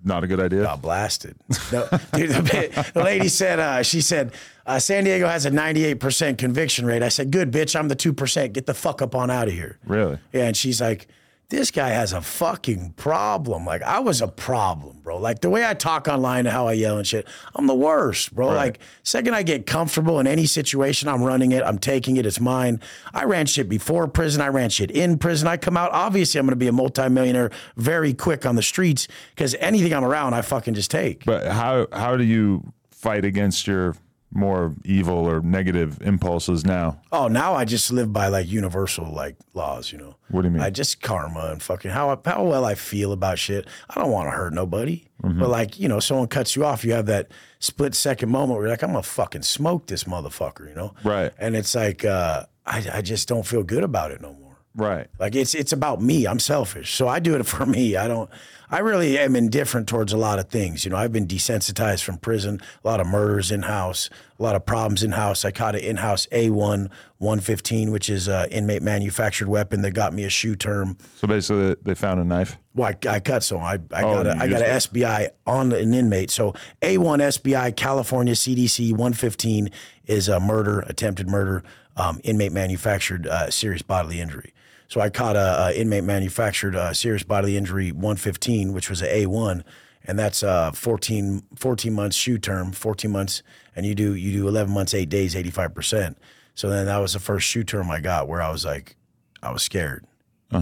not 0.04 0.22
a 0.24 0.26
good 0.26 0.40
idea. 0.40 0.62
got 0.62 0.82
blasted. 0.82 1.36
No, 1.72 1.88
dude, 2.12 2.30
the, 2.30 2.90
the 2.94 3.02
lady 3.02 3.28
said, 3.28 3.58
uh, 3.58 3.82
she 3.82 4.00
said, 4.00 4.32
uh, 4.66 4.78
San 4.78 5.04
Diego 5.04 5.26
has 5.26 5.46
a 5.46 5.50
98% 5.50 6.38
conviction 6.38 6.86
rate. 6.86 7.02
I 7.02 7.08
said, 7.08 7.30
good, 7.30 7.50
bitch, 7.50 7.78
I'm 7.78 7.88
the 7.88 7.96
2%. 7.96 8.52
Get 8.52 8.66
the 8.66 8.74
fuck 8.74 9.02
up 9.02 9.14
on 9.14 9.30
out 9.30 9.48
of 9.48 9.54
here. 9.54 9.78
Really? 9.86 10.18
Yeah, 10.32 10.44
and 10.46 10.56
she's 10.56 10.80
like, 10.80 11.08
this 11.54 11.70
guy 11.70 11.88
has 11.88 12.12
a 12.12 12.20
fucking 12.20 12.92
problem. 12.92 13.64
Like, 13.64 13.82
I 13.82 14.00
was 14.00 14.20
a 14.20 14.28
problem, 14.28 15.00
bro. 15.02 15.18
Like, 15.18 15.40
the 15.40 15.50
way 15.50 15.66
I 15.66 15.74
talk 15.74 16.08
online 16.08 16.46
and 16.46 16.48
how 16.48 16.66
I 16.66 16.72
yell 16.72 16.98
and 16.98 17.06
shit, 17.06 17.26
I'm 17.54 17.66
the 17.66 17.74
worst, 17.74 18.34
bro. 18.34 18.48
Like, 18.48 18.78
second 19.02 19.34
I 19.34 19.42
get 19.42 19.66
comfortable 19.66 20.20
in 20.20 20.26
any 20.26 20.46
situation, 20.46 21.08
I'm 21.08 21.22
running 21.22 21.52
it, 21.52 21.62
I'm 21.62 21.78
taking 21.78 22.16
it, 22.16 22.26
it's 22.26 22.40
mine. 22.40 22.80
I 23.12 23.24
ran 23.24 23.46
shit 23.46 23.68
before 23.68 24.06
prison, 24.08 24.40
I 24.42 24.48
ran 24.48 24.70
shit 24.70 24.90
in 24.90 25.18
prison. 25.18 25.48
I 25.48 25.56
come 25.56 25.76
out, 25.76 25.90
obviously, 25.92 26.38
I'm 26.38 26.46
gonna 26.46 26.56
be 26.56 26.68
a 26.68 26.72
multimillionaire 26.72 27.50
very 27.76 28.14
quick 28.14 28.46
on 28.46 28.56
the 28.56 28.62
streets 28.62 29.08
because 29.34 29.54
anything 29.56 29.92
I'm 29.92 30.04
around, 30.04 30.34
I 30.34 30.42
fucking 30.42 30.74
just 30.74 30.90
take. 30.90 31.24
But 31.24 31.46
how 31.46 31.86
how 31.92 32.16
do 32.16 32.24
you 32.24 32.72
fight 32.90 33.24
against 33.24 33.66
your 33.66 33.96
more 34.34 34.74
evil 34.84 35.14
or 35.14 35.40
negative 35.40 35.98
impulses 36.02 36.64
now? 36.64 37.00
Oh, 37.12 37.28
now 37.28 37.54
I 37.54 37.64
just 37.64 37.92
live 37.92 38.12
by 38.12 38.28
like 38.28 38.46
universal 38.50 39.10
like 39.12 39.36
laws, 39.54 39.92
you 39.92 39.98
know. 39.98 40.16
What 40.30 40.42
do 40.42 40.48
you 40.48 40.52
mean? 40.54 40.62
I 40.62 40.70
just 40.70 41.00
karma 41.00 41.50
and 41.52 41.62
fucking 41.62 41.90
how 41.90 42.20
how 42.24 42.44
well 42.44 42.64
I 42.64 42.74
feel 42.74 43.12
about 43.12 43.38
shit. 43.38 43.66
I 43.90 44.00
don't 44.00 44.10
want 44.10 44.26
to 44.26 44.32
hurt 44.32 44.52
nobody, 44.52 45.04
Mm-hmm. 45.22 45.40
but 45.40 45.48
like 45.48 45.78
you 45.80 45.88
know, 45.88 46.00
someone 46.00 46.28
cuts 46.28 46.54
you 46.54 46.64
off, 46.66 46.84
you 46.84 46.92
have 46.92 47.06
that 47.06 47.28
split 47.58 47.94
second 47.94 48.28
moment 48.28 48.58
where 48.58 48.62
you're 48.66 48.70
like, 48.70 48.82
I'm 48.82 48.90
gonna 48.90 49.02
fucking 49.02 49.42
smoke 49.42 49.86
this 49.86 50.04
motherfucker, 50.04 50.68
you 50.68 50.74
know. 50.74 50.94
Right. 51.02 51.32
And 51.38 51.56
it's 51.56 51.74
like 51.74 52.04
uh, 52.04 52.44
I 52.66 52.84
I 52.92 53.00
just 53.00 53.26
don't 53.28 53.46
feel 53.46 53.62
good 53.62 53.84
about 53.84 54.10
it 54.10 54.20
no 54.20 54.34
more. 54.34 54.43
Right. 54.76 55.06
Like 55.18 55.34
it's 55.34 55.54
it's 55.54 55.72
about 55.72 56.02
me. 56.02 56.26
I'm 56.26 56.40
selfish, 56.40 56.94
so 56.94 57.06
I 57.06 57.20
do 57.20 57.34
it 57.36 57.44
for 57.46 57.64
me. 57.66 57.96
I 57.96 58.08
don't. 58.08 58.28
I 58.70 58.78
really 58.78 59.16
am 59.18 59.36
indifferent 59.36 59.86
towards 59.88 60.12
a 60.12 60.16
lot 60.16 60.40
of 60.40 60.48
things. 60.48 60.84
You 60.84 60.90
know, 60.90 60.96
I've 60.96 61.12
been 61.12 61.28
desensitized 61.28 62.02
from 62.02 62.16
prison. 62.16 62.60
A 62.82 62.88
lot 62.88 62.98
of 62.98 63.06
murders 63.06 63.52
in 63.52 63.62
house. 63.62 64.10
A 64.38 64.42
lot 64.42 64.56
of 64.56 64.66
problems 64.66 65.04
in 65.04 65.12
house. 65.12 65.44
I 65.44 65.52
caught 65.52 65.76
an 65.76 65.82
in 65.82 65.98
house 65.98 66.26
A1 66.32 66.90
115, 67.18 67.92
which 67.92 68.10
is 68.10 68.26
a 68.26 68.48
inmate 68.50 68.82
manufactured 68.82 69.48
weapon 69.48 69.82
that 69.82 69.92
got 69.92 70.12
me 70.12 70.24
a 70.24 70.30
SHU 70.30 70.56
term. 70.56 70.96
So 71.16 71.28
basically, 71.28 71.76
they 71.82 71.94
found 71.94 72.20
a 72.20 72.24
knife. 72.24 72.56
Well, 72.74 72.88
I, 72.88 73.08
I 73.08 73.20
cut 73.20 73.44
so 73.44 73.58
I, 73.58 73.74
I 73.92 74.02
Oh, 74.02 74.24
got 74.24 74.26
a, 74.26 74.36
I 74.38 74.48
got 74.48 74.62
an 74.62 74.70
SBI 74.70 75.28
on 75.46 75.70
an 75.70 75.94
inmate. 75.94 76.30
So 76.30 76.52
A1 76.82 77.20
SBI 77.20 77.76
California 77.76 78.34
CDC 78.34 78.90
115 78.90 79.70
is 80.06 80.26
a 80.28 80.40
murder, 80.40 80.80
attempted 80.80 81.28
murder, 81.28 81.62
um, 81.96 82.20
inmate 82.24 82.50
manufactured 82.52 83.28
uh, 83.28 83.50
serious 83.50 83.82
bodily 83.82 84.20
injury. 84.20 84.52
So 84.88 85.00
I 85.00 85.10
caught 85.10 85.36
a, 85.36 85.66
a 85.68 85.72
inmate 85.74 86.04
manufactured 86.04 86.76
uh, 86.76 86.92
serious 86.92 87.22
bodily 87.22 87.56
injury 87.56 87.90
115, 87.90 88.72
which 88.72 88.90
was 88.90 89.02
a 89.02 89.24
A1, 89.24 89.64
and 90.04 90.18
that's 90.18 90.42
uh 90.42 90.70
14, 90.72 91.42
14 91.56 91.92
months 91.92 92.16
SHU 92.16 92.38
term, 92.38 92.72
14 92.72 93.10
months, 93.10 93.42
and 93.74 93.86
you 93.86 93.94
do 93.94 94.14
you 94.14 94.32
do 94.32 94.48
11 94.48 94.72
months, 94.72 94.94
eight 94.94 95.08
days, 95.08 95.34
85 95.34 95.74
percent. 95.74 96.18
So 96.54 96.68
then 96.70 96.86
that 96.86 96.98
was 96.98 97.14
the 97.14 97.18
first 97.18 97.48
SHU 97.48 97.64
term 97.64 97.90
I 97.90 98.00
got 98.00 98.28
where 98.28 98.40
I 98.42 98.50
was 98.50 98.64
like, 98.64 98.96
I 99.42 99.50
was 99.50 99.62
scared 99.62 100.06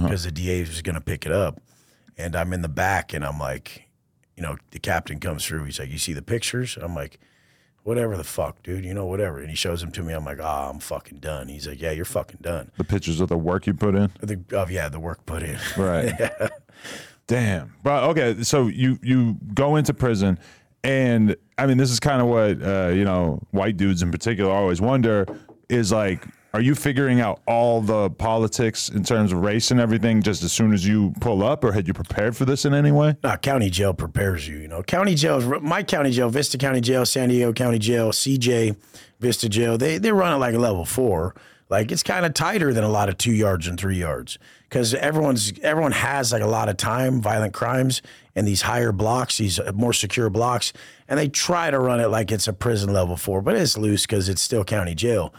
because 0.05 0.25
the 0.25 0.31
DA 0.31 0.61
was 0.61 0.81
going 0.81 0.95
to 0.95 1.00
pick 1.02 1.26
it 1.26 1.33
up, 1.33 1.61
and 2.17 2.35
I'm 2.35 2.52
in 2.52 2.62
the 2.62 2.69
back, 2.69 3.12
and 3.12 3.25
I'm 3.25 3.38
like, 3.38 3.88
you 4.37 4.43
know, 4.43 4.57
the 4.71 4.79
captain 4.79 5.21
comes 5.21 5.45
through. 5.45 5.64
He's 5.64 5.79
like, 5.79 5.91
"You 5.91 5.99
see 5.99 6.14
the 6.14 6.23
pictures?" 6.23 6.79
I'm 6.81 6.95
like, 6.95 7.19
"Whatever 7.85 8.17
the 8.17 8.25
fuck, 8.25 8.62
dude. 8.62 8.85
You 8.85 8.95
know, 8.95 9.07
whatever." 9.07 9.41
And 9.41 9.51
he 9.51 9.57
shows 9.57 9.81
them 9.81 9.93
to 9.93 10.03
me. 10.03 10.12
I'm 10.12 10.25
like, 10.25 10.39
"Ah, 10.41 10.71
I'm 10.71 10.81
fucking 10.81 11.19
done." 11.19 11.49
He's 11.49 11.67
like, 11.67 11.81
"Yeah, 11.81 11.91
you're 11.93 12.05
fucking 12.05 12.39
done." 12.43 12.71
The 12.77 12.85
pictures 12.85 13.21
of 13.21 13.29
the 13.29 13.39
work 13.39 13.67
you 13.67 13.75
put 13.75 13.95
in. 13.95 14.11
The, 14.21 14.41
oh 14.53 14.67
yeah, 14.69 14.89
the 14.89 15.01
work 15.01 15.25
put 15.27 15.43
in. 15.43 15.59
Right. 15.77 16.12
Damn. 17.27 17.75
But 17.83 18.05
okay, 18.11 18.43
so 18.43 18.67
you 18.69 18.99
you 19.03 19.37
go 19.55 19.77
into 19.77 19.95
prison, 19.95 20.39
and 20.85 21.37
I 21.59 21.67
mean, 21.67 21.79
this 21.79 21.91
is 21.91 22.01
kind 22.01 22.21
of 22.21 22.29
what 22.29 22.62
uh, 22.62 22.89
you 22.93 23.05
know, 23.05 23.41
white 23.53 23.77
dudes 23.77 24.03
in 24.03 24.11
particular 24.11 24.51
always 24.51 24.81
wonder 24.81 25.27
is 25.69 25.93
like, 25.93 26.27
are 26.54 26.61
you 26.61 26.75
figuring 26.75 27.21
out 27.21 27.40
all 27.47 27.80
the 27.80 28.11
politics 28.11 28.88
in 28.88 29.04
terms 29.04 29.32
of 29.32 29.38
race 29.38 29.71
and 29.71 29.80
everything 29.80 30.21
just 30.21 30.42
as 30.42 30.52
soon 30.52 30.73
as 30.73 30.87
you 30.87 31.14
pull 31.21 31.42
up, 31.42 31.64
or 31.64 31.73
had 31.73 31.88
you 31.88 31.94
prepared 31.94 32.37
for 32.37 32.44
this 32.44 32.64
in 32.64 32.75
any 32.75 32.92
way? 32.92 33.16
Nah, 33.23 33.37
county 33.37 33.71
jail 33.71 33.94
prepares 33.94 34.47
you. 34.47 34.59
You 34.59 34.68
know, 34.68 34.82
county 34.82 35.14
jail 35.14 35.61
my 35.61 35.82
county 35.82 36.11
jail, 36.11 36.28
Vista 36.28 36.59
County 36.59 36.80
Jail, 36.80 37.06
San 37.06 37.30
Diego 37.30 37.52
County 37.52 37.78
Jail, 37.78 38.11
CJ, 38.11 38.76
Vista 39.21 39.49
Jail. 39.49 39.78
They 39.78 39.99
they 39.99 40.12
run 40.12 40.35
it 40.35 40.38
like 40.38 40.54
a 40.54 40.59
level 40.59 40.85
four. 40.85 41.35
Like 41.71 41.90
it's 41.90 42.02
kind 42.02 42.26
of 42.26 42.35
tighter 42.35 42.75
than 42.75 42.85
a 42.85 42.88
lot 42.90 43.09
of 43.09 43.16
two 43.16 43.32
yards 43.32 43.66
and 43.66 43.80
three 43.80 43.97
yards 43.97 44.38
because 44.68 44.92
everyone's 44.92 45.59
everyone 45.62 45.92
has 45.92 46.30
like 46.30 46.42
a 46.42 46.47
lot 46.47 46.68
of 46.68 46.76
time, 46.76 47.23
violent 47.23 47.54
crimes, 47.54 48.02
and 48.37 48.47
these 48.47 48.61
higher 48.61 48.92
blocks, 48.92 49.38
these 49.38 49.59
uh, 49.59 49.73
more 49.75 49.94
secure 49.94 50.28
blocks, 50.28 50.75
and 51.09 51.18
they 51.18 51.28
try 51.28 51.71
to 51.71 51.78
run 51.78 51.99
it 51.99 52.09
like 52.09 52.30
it's 52.30 52.47
a 52.47 52.52
prison 52.52 52.92
level 52.92 53.16
four, 53.16 53.40
but 53.40 53.56
it's 53.56 53.78
loose 53.78 54.02
because 54.02 54.28
it's 54.28 54.42
still 54.42 54.64
county 54.64 54.94
jail. 54.94 55.32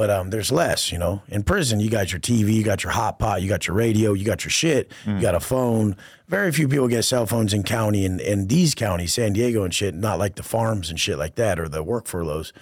But 0.00 0.08
um, 0.08 0.30
there's 0.30 0.50
less, 0.50 0.90
you 0.90 0.96
know. 0.96 1.20
In 1.28 1.42
prison, 1.42 1.78
you 1.78 1.90
got 1.90 2.10
your 2.10 2.22
TV, 2.22 2.54
you 2.54 2.62
got 2.64 2.82
your 2.82 2.90
hot 2.90 3.18
pot, 3.18 3.42
you 3.42 3.50
got 3.50 3.66
your 3.66 3.76
radio, 3.76 4.14
you 4.14 4.24
got 4.24 4.44
your 4.46 4.50
shit, 4.50 4.90
you 5.06 5.20
got 5.20 5.34
a 5.34 5.40
phone. 5.40 5.94
Very 6.26 6.50
few 6.52 6.68
people 6.68 6.88
get 6.88 7.02
cell 7.02 7.26
phones 7.26 7.52
in 7.52 7.64
county 7.64 8.06
and 8.06 8.18
in 8.18 8.46
these 8.46 8.74
counties, 8.74 9.12
San 9.12 9.34
Diego 9.34 9.62
and 9.62 9.74
shit. 9.74 9.94
Not 9.94 10.18
like 10.18 10.36
the 10.36 10.42
farms 10.42 10.88
and 10.88 10.98
shit 10.98 11.18
like 11.18 11.34
that 11.34 11.60
or 11.60 11.68
the 11.68 11.82
work 11.82 12.06
furloughs. 12.06 12.54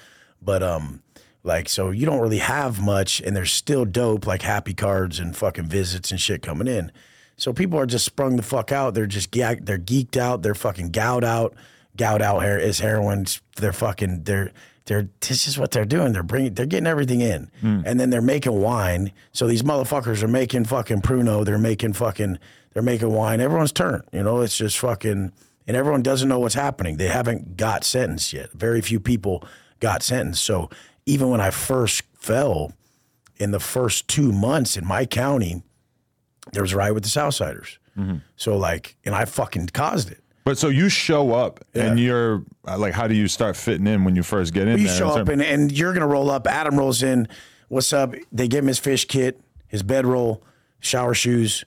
But 0.43 0.65
um, 0.65 1.05
like 1.45 1.69
so, 1.69 1.91
you 1.93 2.07
don't 2.07 2.19
really 2.19 2.39
have 2.39 2.81
much, 2.81 3.21
and 3.21 3.37
there's 3.37 3.53
still 3.53 3.85
dope 3.85 4.27
like 4.27 4.43
happy 4.43 4.75
cards 4.75 5.21
and 5.21 5.37
fucking 5.37 5.67
visits 5.67 6.11
and 6.11 6.21
shit 6.21 6.43
coming 6.43 6.67
in. 6.67 6.91
So 7.37 7.53
people 7.53 7.79
are 7.79 7.87
just 7.87 8.05
sprung 8.05 8.35
the 8.35 8.43
fuck 8.43 8.73
out. 8.73 8.95
They're 8.95 9.07
just 9.07 9.31
ga- 9.31 9.61
they're 9.63 9.79
geeked 9.79 10.17
out. 10.17 10.43
They're 10.43 10.57
fucking 10.57 10.91
gout 10.91 11.23
out. 11.23 11.55
Gout 11.97 12.21
out 12.21 12.41
hair 12.43 12.59
is 12.59 12.81
heroin. 12.81 13.27
They're 13.55 13.73
fucking 13.73 14.25
they're 14.25 14.51
they're 14.89 15.11
this 15.21 15.47
is 15.47 15.59
what 15.59 15.71
they're 15.71 15.85
doing. 15.85 16.13
They're 16.15 16.23
bringing 16.23 16.55
they're 16.55 16.67
getting 16.67 16.87
everything 16.87 17.21
in, 17.21 17.51
hmm. 17.61 17.83
and 17.85 18.01
then 18.01 18.09
they're 18.09 18.23
making 18.23 18.59
wine. 18.61 19.13
So 19.33 19.47
these 19.47 19.63
motherfuckers 19.63 20.23
are 20.23 20.29
making 20.29 20.65
fucking 20.65 21.03
pruno. 21.03 21.45
They're 21.45 21.59
making 21.59 21.93
fucking 21.93 22.39
they're 22.73 22.83
making 22.83 23.13
wine. 23.13 23.43
Everyone's 23.43 23.71
turn. 23.71 24.03
You 24.13 24.23
know, 24.23 24.41
it's 24.41 24.57
just 24.57 24.79
fucking 24.79 25.33
and 25.67 25.77
everyone 25.77 26.03
doesn't 26.03 26.29
know 26.29 26.39
what's 26.39 26.55
happening. 26.55 26.97
They 26.97 27.09
haven't 27.09 27.59
got 27.59 27.85
sentenced 27.85 28.33
yet. 28.33 28.51
Very 28.53 28.81
few 28.81 28.99
people 28.99 29.45
got 29.79 30.03
sentenced. 30.03 30.43
So 30.43 30.71
even 31.05 31.29
when 31.29 31.43
I 31.43 31.51
first 31.51 32.03
fell 32.15 32.73
in 33.37 33.51
the 33.51 33.61
first 33.61 34.09
two 34.09 34.33
months 34.33 34.79
in 34.79 34.87
my 34.87 35.05
county, 35.05 35.63
there 36.53 36.63
was 36.63 36.73
a 36.73 36.79
riot 36.79 36.95
with 36.95 37.03
the 37.03 37.11
Southsiders. 37.11 37.77
Mm-hmm. 37.99 38.17
So 38.37 38.57
like, 38.57 38.97
and 39.05 39.15
I 39.15 39.27
fucking 39.27 39.67
caused 39.69 40.11
it. 40.11 40.23
But 40.49 40.57
so 40.57 40.71
you 40.71 40.89
show 40.89 41.35
up 41.35 41.63
and 41.75 42.01
you're 42.01 42.43
uh, 42.67 42.79
like, 42.79 42.95
how 42.95 43.07
do 43.07 43.15
you 43.15 43.29
start 43.29 43.55
fitting 43.55 43.87
in 43.87 44.05
when 44.05 44.17
you 44.17 44.23
first 44.23 44.55
get 44.55 44.67
in 44.67 44.79
You 44.79 44.89
show 44.89 45.11
up 45.11 45.29
and, 45.29 45.43
and 45.43 45.71
you're 45.71 45.93
gonna 45.93 46.07
roll 46.07 46.31
up. 46.31 46.47
Adam 46.47 46.79
rolls 46.79 47.03
in. 47.03 47.29
What's 47.69 47.93
up? 47.93 48.15
They 48.33 48.49
give 48.49 48.65
him 48.65 48.69
his 48.69 48.79
fish 48.79 49.05
kit, 49.05 49.39
his 49.67 49.83
bedroll, 49.83 50.43
shower 50.81 51.13
shoes, 51.13 51.67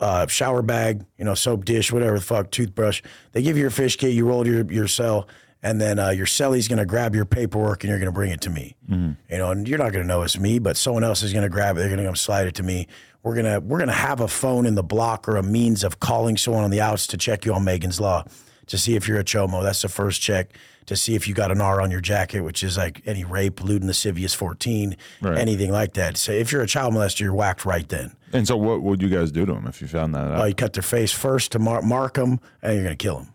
uh, 0.00 0.26
shower 0.26 0.62
bag, 0.62 1.04
you 1.18 1.26
know, 1.26 1.34
soap 1.34 1.66
dish, 1.66 1.92
whatever 1.92 2.16
the 2.18 2.24
fuck, 2.24 2.50
toothbrush. 2.50 3.02
They 3.32 3.42
give 3.42 3.58
you 3.58 3.60
your 3.60 3.70
fish 3.70 3.96
kit. 3.96 4.14
You 4.14 4.26
roll 4.26 4.46
your 4.46 4.64
your 4.72 4.88
cell, 4.88 5.28
and 5.64 5.80
then 5.80 5.98
uh, 5.98 6.10
your 6.10 6.26
cellie's 6.26 6.68
gonna 6.68 6.86
grab 6.86 7.14
your 7.16 7.24
paperwork 7.24 7.82
and 7.82 7.90
you're 7.90 7.98
gonna 7.98 8.12
bring 8.12 8.30
it 8.30 8.40
to 8.42 8.50
me. 8.50 8.76
Mm-hmm. 8.88 9.12
You 9.32 9.38
know, 9.38 9.50
and 9.50 9.66
you're 9.68 9.78
not 9.78 9.90
gonna 9.92 10.04
know 10.04 10.22
it's 10.22 10.38
me, 10.38 10.60
but 10.60 10.76
someone 10.76 11.02
else 11.02 11.24
is 11.24 11.32
gonna 11.32 11.48
grab 11.48 11.76
it. 11.76 11.80
They're 11.80 11.90
gonna 11.90 12.04
come 12.04 12.14
slide 12.14 12.46
it 12.46 12.54
to 12.56 12.62
me. 12.62 12.86
We're 13.24 13.34
gonna 13.34 13.58
we're 13.58 13.78
gonna 13.80 13.92
have 13.92 14.20
a 14.20 14.28
phone 14.28 14.66
in 14.66 14.76
the 14.76 14.82
block 14.84 15.26
or 15.28 15.36
a 15.36 15.42
means 15.42 15.82
of 15.82 15.98
calling 15.98 16.36
someone 16.36 16.62
on 16.62 16.70
the 16.70 16.80
outs 16.80 17.06
to 17.08 17.16
check 17.16 17.44
you 17.44 17.52
on 17.54 17.64
Megan's 17.64 17.98
Law 18.00 18.24
to 18.66 18.78
see 18.78 18.94
if 18.94 19.08
you're 19.08 19.18
a 19.18 19.24
chomo. 19.24 19.62
That's 19.62 19.82
the 19.82 19.88
first 19.88 20.20
check 20.22 20.50
to 20.86 20.96
see 20.96 21.14
if 21.14 21.26
you 21.26 21.32
got 21.32 21.50
an 21.50 21.62
R 21.62 21.80
on 21.80 21.90
your 21.90 22.02
jacket, 22.02 22.42
which 22.42 22.62
is 22.62 22.76
like 22.76 23.00
any 23.06 23.24
rape, 23.24 23.62
lewd 23.64 23.80
and 23.80 23.86
lascivious 23.88 24.34
14, 24.34 24.96
Right. 25.22 25.38
anything 25.38 25.70
like 25.72 25.94
that. 25.94 26.18
So 26.18 26.30
if 26.32 26.52
you're 26.52 26.60
a 26.60 26.66
child 26.66 26.92
molester, 26.92 27.20
you're 27.20 27.32
whacked 27.34 27.64
right 27.64 27.88
then. 27.88 28.12
and 28.34 28.46
so 28.46 28.54
what 28.58 28.82
would 28.82 29.00
you 29.00 29.08
guys 29.08 29.32
do 29.32 29.46
to 29.46 29.54
him 29.54 29.66
if 29.66 29.80
you 29.80 29.88
found 29.88 30.14
that 30.14 30.30
out? 30.32 30.40
Uh, 30.42 30.44
you 30.44 30.54
cut 30.54 30.74
their 30.74 30.82
face 30.82 31.10
first 31.10 31.52
to 31.52 31.58
mar- 31.58 31.80
mark 31.80 32.14
them, 32.14 32.38
and 32.62 32.74
you're 32.74 32.84
going 32.84 32.96
to 32.98 33.02
kill 33.02 33.16
them. 33.16 33.32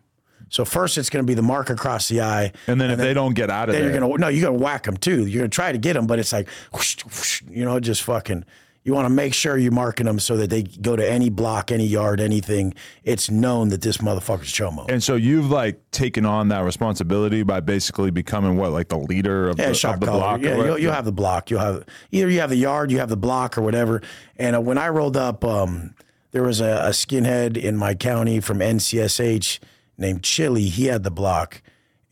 So 0.49 0.65
first, 0.65 0.97
it's 0.97 1.09
going 1.09 1.23
to 1.23 1.27
be 1.27 1.35
the 1.35 1.41
mark 1.41 1.69
across 1.69 2.07
the 2.09 2.21
eye, 2.21 2.51
and 2.67 2.81
then 2.81 2.91
if 2.91 2.97
they 2.97 3.13
don't 3.13 3.33
get 3.33 3.49
out 3.49 3.69
of 3.69 3.73
then 3.73 3.83
there, 3.83 3.91
you're 3.91 3.99
gonna 3.99 4.17
no, 4.17 4.27
you're 4.27 4.45
gonna 4.49 4.57
whack 4.57 4.83
them 4.83 4.97
too. 4.97 5.25
You're 5.25 5.41
gonna 5.41 5.49
try 5.49 5.71
to 5.71 5.77
get 5.77 5.93
them, 5.93 6.07
but 6.07 6.19
it's 6.19 6.33
like, 6.33 6.47
whoosh, 6.73 7.03
whoosh, 7.05 7.43
you 7.49 7.63
know, 7.65 7.79
just 7.79 8.03
fucking. 8.03 8.45
You 8.85 8.93
want 8.93 9.05
to 9.05 9.13
make 9.13 9.33
sure 9.33 9.57
you're 9.57 9.73
marking 9.73 10.05
them 10.05 10.19
so 10.19 10.37
that 10.37 10.49
they 10.49 10.63
go 10.63 10.95
to 10.95 11.07
any 11.07 11.29
block, 11.29 11.69
any 11.69 11.85
yard, 11.85 12.21
anything. 12.21 12.73
It's 13.03 13.29
known 13.29 13.69
that 13.69 13.81
this 13.81 13.97
motherfucker's 13.97 14.51
chomo. 14.51 14.89
And 14.89 15.03
so 15.03 15.15
you've 15.15 15.51
like 15.51 15.79
taken 15.91 16.25
on 16.25 16.47
that 16.47 16.63
responsibility 16.63 17.43
by 17.43 17.59
basically 17.59 18.09
becoming 18.09 18.55
what, 18.55 18.71
like 18.71 18.87
the 18.87 18.97
leader 18.97 19.49
of, 19.49 19.59
Yeah, 19.59 19.67
the, 19.67 19.73
shot 19.75 19.95
of 19.95 19.99
the 19.99 20.05
block. 20.07 20.41
Yeah, 20.41 20.55
you'll, 20.55 20.79
you'll 20.79 20.93
have 20.93 21.05
the 21.05 21.11
block. 21.11 21.51
You'll 21.51 21.59
have 21.59 21.85
either 22.11 22.29
you 22.29 22.39
have 22.39 22.49
the 22.49 22.55
yard, 22.55 22.89
you 22.89 22.99
have 22.99 23.09
the 23.09 23.17
block, 23.17 23.57
or 23.57 23.61
whatever. 23.61 24.01
And 24.37 24.55
uh, 24.55 24.61
when 24.61 24.77
I 24.77 24.87
rolled 24.87 25.17
up, 25.17 25.43
um, 25.43 25.93
there 26.31 26.43
was 26.43 26.61
a, 26.61 26.85
a 26.85 26.89
skinhead 26.89 27.57
in 27.57 27.75
my 27.75 27.93
county 27.93 28.39
from 28.39 28.59
NCSH 28.59 29.59
named 29.99 30.23
Chili. 30.23 30.65
He 30.65 30.85
had 30.85 31.03
the 31.03 31.11
block, 31.11 31.61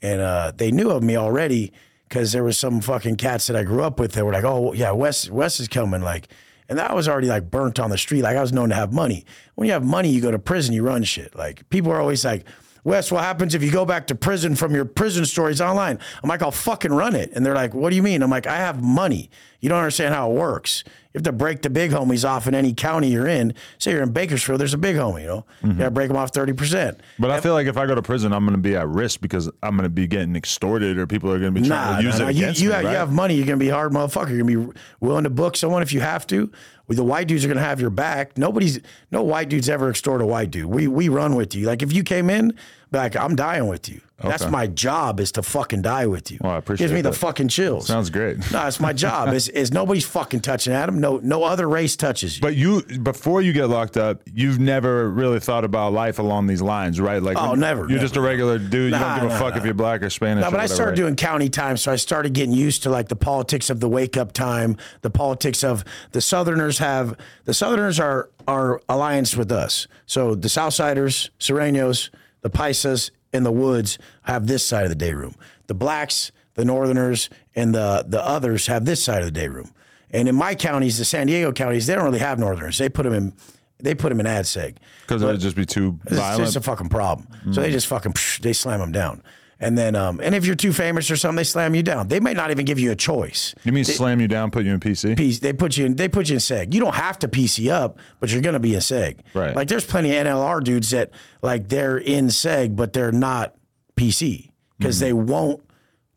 and 0.01 0.21
uh, 0.21 0.51
they 0.55 0.71
knew 0.71 0.89
of 0.91 1.03
me 1.03 1.15
already 1.15 1.71
because 2.07 2.31
there 2.31 2.43
was 2.43 2.57
some 2.57 2.81
fucking 2.81 3.15
cats 3.17 3.47
that 3.47 3.55
I 3.55 3.63
grew 3.63 3.83
up 3.83 3.99
with 3.99 4.13
that 4.13 4.25
were 4.25 4.33
like, 4.33 4.43
"Oh 4.43 4.73
yeah, 4.73 4.91
Wes 4.91 5.29
Wes 5.29 5.59
is 5.59 5.67
coming." 5.67 6.01
Like, 6.01 6.27
and 6.69 6.79
I 6.79 6.93
was 6.93 7.07
already 7.07 7.27
like 7.27 7.49
burnt 7.49 7.79
on 7.79 7.89
the 7.89 7.97
street. 7.97 8.21
Like 8.21 8.37
I 8.37 8.41
was 8.41 8.53
known 8.53 8.69
to 8.69 8.75
have 8.75 8.93
money. 8.93 9.25
When 9.55 9.67
you 9.67 9.73
have 9.73 9.83
money, 9.85 10.09
you 10.09 10.21
go 10.21 10.31
to 10.31 10.39
prison, 10.39 10.73
you 10.73 10.83
run 10.83 11.03
shit. 11.03 11.35
Like 11.35 11.67
people 11.69 11.91
are 11.91 12.01
always 12.01 12.23
like. 12.23 12.45
Wes, 12.83 13.11
what 13.11 13.21
happens 13.21 13.53
if 13.53 13.61
you 13.61 13.69
go 13.69 13.83
back 13.83 14.07
to 14.07 14.15
prison 14.15 14.55
from 14.55 14.73
your 14.73 14.85
prison 14.85 15.25
stories 15.25 15.59
online? 15.59 15.99
I'm 16.23 16.29
like, 16.29 16.41
I'll 16.41 16.51
fucking 16.51 16.93
run 16.93 17.17
it. 17.17 17.33
And 17.33 17.45
they're 17.45 17.53
like, 17.53 17.73
what 17.73 17.89
do 17.89 17.97
you 17.97 18.03
mean? 18.03 18.23
I'm 18.23 18.29
like, 18.29 18.47
I 18.47 18.55
have 18.55 18.81
money. 18.81 19.29
You 19.59 19.67
don't 19.67 19.79
understand 19.79 20.13
how 20.13 20.31
it 20.31 20.35
works. 20.35 20.85
You 21.17 21.19
have 21.19 21.23
to 21.23 21.31
break 21.31 21.63
the 21.63 21.71
big 21.71 21.89
homies 21.89 22.23
off 22.23 22.45
in 22.47 22.53
any 22.53 22.75
county 22.75 23.09
you're 23.09 23.27
in. 23.27 23.55
Say 23.79 23.91
you're 23.91 24.03
in 24.03 24.11
Bakersfield, 24.11 24.59
there's 24.59 24.75
a 24.75 24.77
big 24.77 24.97
homie, 24.97 25.21
you 25.21 25.27
know? 25.27 25.45
You 25.63 25.69
mm-hmm. 25.69 25.79
gotta 25.79 25.91
break 25.91 26.09
them 26.09 26.17
off 26.17 26.31
30%. 26.31 26.99
But 27.17 27.31
I 27.31 27.41
feel 27.41 27.53
like 27.53 27.65
if 27.65 27.75
I 27.75 27.87
go 27.87 27.95
to 27.95 28.03
prison, 28.03 28.31
I'm 28.33 28.45
going 28.45 28.55
to 28.55 28.61
be 28.61 28.75
at 28.75 28.87
risk 28.87 29.19
because 29.19 29.49
I'm 29.63 29.71
going 29.71 29.83
to 29.83 29.89
be 29.89 30.05
getting 30.05 30.35
extorted, 30.35 30.99
or 30.99 31.07
people 31.07 31.31
are 31.31 31.39
going 31.39 31.55
to 31.55 31.59
be 31.59 31.67
trying 31.67 31.91
Nah, 31.93 31.97
to 31.97 32.03
use 32.03 32.19
nah, 32.19 32.29
it 32.29 32.33
nah. 32.33 32.39
Against 32.39 32.61
you, 32.61 32.69
me. 32.69 32.75
have, 32.75 32.83
right? 32.83 32.91
you 32.91 32.97
have 32.97 33.11
money. 33.11 33.33
You're 33.33 33.47
going 33.47 33.57
to 33.57 33.63
be 33.65 33.69
a 33.69 33.73
hard 33.73 33.93
motherfucker. 33.93 34.29
You're 34.29 34.43
going 34.43 34.67
to 34.67 34.73
be 34.73 34.79
willing 34.99 35.23
to 35.23 35.31
book 35.31 35.57
someone 35.57 35.81
if 35.81 35.91
you 35.91 36.01
have 36.01 36.27
to. 36.27 36.51
The 36.87 37.03
white 37.03 37.27
dudes 37.27 37.43
are 37.43 37.47
going 37.47 37.57
to 37.57 37.63
have 37.63 37.81
your 37.81 37.89
back. 37.89 38.37
Nobody's, 38.37 38.79
no 39.11 39.23
white 39.23 39.49
dudes 39.49 39.67
ever 39.67 39.89
extort 39.89 40.21
a 40.21 40.25
white 40.25 40.51
dude. 40.51 40.67
We, 40.67 40.87
we 40.87 41.09
run 41.09 41.35
with 41.35 41.53
you. 41.53 41.65
Like 41.65 41.81
if 41.81 41.91
you 41.91 42.03
came 42.03 42.29
in, 42.29 42.53
like, 42.91 43.15
I'm 43.15 43.35
dying 43.35 43.67
with 43.67 43.89
you. 43.89 44.01
That's 44.19 44.47
my 44.47 44.65
job 44.65 45.19
is 45.19 45.31
to 45.33 45.43
fucking 45.43 45.83
die 45.83 46.07
with 46.07 46.31
you. 46.31 46.39
Well, 46.41 46.53
I 46.53 46.57
appreciate 46.57 46.85
Gives 46.85 46.93
me 46.93 47.01
the 47.01 47.13
fucking 47.13 47.49
chills. 47.49 47.85
Sounds 47.85 48.09
great. 48.09 48.51
No, 48.51 48.65
it's 48.65 48.79
my 48.79 48.91
job. 48.91 49.31
is 49.31 49.47
is 49.47 49.71
nobody's 49.71 50.05
fucking 50.05 50.39
touching 50.39 50.73
Adam. 50.73 50.99
No, 50.99 51.17
no 51.21 51.43
other 51.43 51.69
race 51.69 51.95
touches 51.95 52.37
you. 52.37 52.41
But 52.41 52.55
you, 52.55 52.81
before 52.81 53.43
you 53.43 53.53
get 53.53 53.67
locked 53.67 53.95
up, 53.95 54.23
you've 54.25 54.57
never 54.57 55.07
really 55.07 55.39
thought 55.39 55.63
about 55.63 55.93
life 55.93 56.17
along 56.17 56.47
these 56.47 56.63
lines, 56.63 56.99
right? 56.99 57.21
Like, 57.21 57.37
Oh, 57.37 57.53
never, 57.53 57.81
You're 57.81 57.89
never. 57.89 58.01
just 58.01 58.15
a 58.15 58.21
regular 58.21 58.57
dude. 58.57 58.91
you 58.93 58.97
don't 58.97 59.21
give 59.21 59.31
a 59.31 59.37
fuck 59.37 59.53
nah. 59.53 59.59
if 59.59 59.65
you're 59.65 59.75
black 59.75 60.01
or 60.01 60.09
Spanish. 60.09 60.43
No, 60.43 60.49
but 60.49 60.59
I 60.59 60.65
started 60.65 60.95
doing 60.95 61.15
county 61.15 61.49
time, 61.49 61.77
so 61.77 61.91
I 61.91 61.95
started 61.95 62.33
getting 62.33 62.53
used 62.53 62.81
to 62.83 62.89
like 62.89 63.09
the 63.09 63.15
politics 63.15 63.69
of 63.69 63.81
the 63.81 63.87
wake 63.89 64.17
up 64.17 64.33
time, 64.33 64.77
the 65.01 65.11
politics 65.11 65.63
of 65.63 65.85
the 66.13 66.21
Southerners 66.21 66.79
have 66.79 67.15
the 67.45 67.53
Southerners 67.53 67.99
are 67.99 68.31
are 68.47 68.81
alliance 68.89 69.37
with 69.37 69.51
us. 69.51 69.87
So 70.07 70.33
the 70.33 70.47
Southsiders, 70.47 71.29
Sureños, 71.39 72.09
the 72.41 72.49
Paisas, 72.49 73.11
and 73.33 73.45
the 73.45 73.51
Woods 73.51 73.97
have 74.23 74.47
this 74.47 74.65
side 74.65 74.83
of 74.83 74.89
the 74.89 74.95
day 74.95 75.13
room. 75.13 75.35
The 75.67 75.73
blacks, 75.73 76.31
the 76.53 76.65
Northerners, 76.65 77.29
and 77.55 77.73
the 77.73 78.05
the 78.07 78.25
others 78.25 78.67
have 78.67 78.85
this 78.85 79.03
side 79.03 79.19
of 79.19 79.25
the 79.25 79.31
day 79.31 79.47
room. 79.47 79.71
And 80.11 80.29
in 80.29 80.35
my 80.35 80.55
counties, 80.55 80.97
the 80.97 81.05
San 81.05 81.27
Diego 81.27 81.51
counties, 81.51 81.85
they 81.87 81.95
don't 81.95 82.05
really 82.05 82.19
have 82.19 82.39
Northerners. 82.39 82.77
They 82.77 82.89
put 82.89 83.03
them 83.03 83.13
in 83.13 83.33
they 83.79 83.93
put 83.93 84.09
them 84.09 84.19
in 84.19 84.25
ad 84.25 84.45
seg. 84.45 84.77
because 85.01 85.21
it 85.21 85.25
would 85.25 85.39
just 85.39 85.55
be 85.55 85.65
too 85.65 85.99
It's 86.05 86.15
violent. 86.15 86.43
just 86.43 86.55
a 86.55 86.61
fucking 86.61 86.89
problem. 86.89 87.27
So 87.51 87.61
they 87.61 87.69
mm. 87.69 87.73
just 87.73 87.87
fucking 87.87 88.13
psh, 88.13 88.41
they 88.41 88.53
slam 88.53 88.79
them 88.79 88.91
down. 88.91 89.21
And 89.59 89.75
then, 89.77 89.95
um, 89.95 90.19
and 90.21 90.35
if 90.35 90.45
you're 90.45 90.55
too 90.55 90.71
famous 90.71 91.09
or 91.09 91.15
something, 91.15 91.37
they 91.37 91.43
slam 91.43 91.73
you 91.73 91.81
down. 91.81 92.09
They 92.09 92.19
may 92.19 92.33
not 92.33 92.51
even 92.51 92.63
give 92.65 92.77
you 92.79 92.91
a 92.91 92.95
choice. 92.95 93.55
You 93.63 93.71
mean 93.71 93.85
slam 93.85 94.21
you 94.21 94.27
down, 94.27 94.51
put 94.51 94.65
you 94.65 94.73
in 94.73 94.79
PC? 94.79 95.17
P- 95.17 95.31
They 95.37 95.51
put 95.51 95.77
you 95.77 95.85
in. 95.87 95.95
They 95.95 96.07
put 96.07 96.29
you 96.29 96.35
in 96.35 96.39
seg. 96.39 96.73
You 96.75 96.79
don't 96.79 96.93
have 96.95 97.17
to 97.19 97.27
PC 97.27 97.71
up, 97.71 97.97
but 98.19 98.31
you're 98.31 98.41
gonna 98.43 98.59
be 98.59 98.75
in 98.75 98.81
seg. 98.81 99.17
Right. 99.33 99.55
Like 99.55 99.67
there's 99.67 99.85
plenty 99.85 100.15
of 100.15 100.27
NLR 100.27 100.63
dudes 100.63 100.91
that 100.91 101.09
like 101.41 101.69
they're 101.69 101.97
in 101.97 102.27
seg, 102.27 102.75
but 102.75 102.93
they're 102.93 103.11
not 103.11 103.55
PC 103.95 104.51
because 104.77 104.99
they 104.99 105.13
won't. 105.13 105.63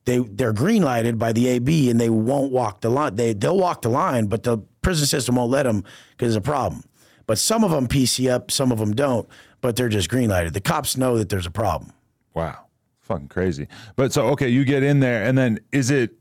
They 0.05 0.19
they're 0.19 0.53
green 0.53 0.83
lighted 0.83 1.19
by 1.19 1.33
the 1.33 1.47
AB 1.49 1.89
and 1.91 1.99
they 2.01 2.11
won't 2.11 2.53
walk 2.53 2.81
the 2.83 2.91
line. 2.91 3.17
They 3.17 3.33
they'll 3.33 3.57
walk 3.57 3.83
the 3.83 3.89
line, 3.91 4.27
but 4.27 4.43
the 4.43 4.59
prison 4.83 5.07
system 5.07 5.37
won't 5.37 5.51
let 5.51 5.63
them 5.65 5.83
because 6.11 6.35
there's 6.35 6.37
a 6.37 6.41
problem. 6.43 6.85
But 7.27 7.39
some 7.39 7.65
of 7.65 7.71
them 7.71 7.87
PC 7.87 8.31
up, 8.31 8.51
some 8.51 8.71
of 8.73 8.79
them 8.79 8.93
don't. 8.93 9.27
But 9.63 9.77
they're 9.77 9.89
just 9.91 10.09
green 10.11 10.29
lighted. 10.31 10.53
The 10.55 10.61
cops 10.61 10.97
know 10.97 11.17
that 11.19 11.29
there's 11.29 11.47
a 11.47 11.51
problem. 11.51 11.93
Wow, 12.35 12.65
fucking 13.11 13.29
crazy. 13.29 13.67
But 13.97 14.13
so 14.13 14.29
okay, 14.29 14.49
you 14.49 14.65
get 14.65 14.83
in 14.83 15.01
there, 15.01 15.25
and 15.25 15.37
then 15.37 15.61
is 15.73 15.91
it 15.91 16.13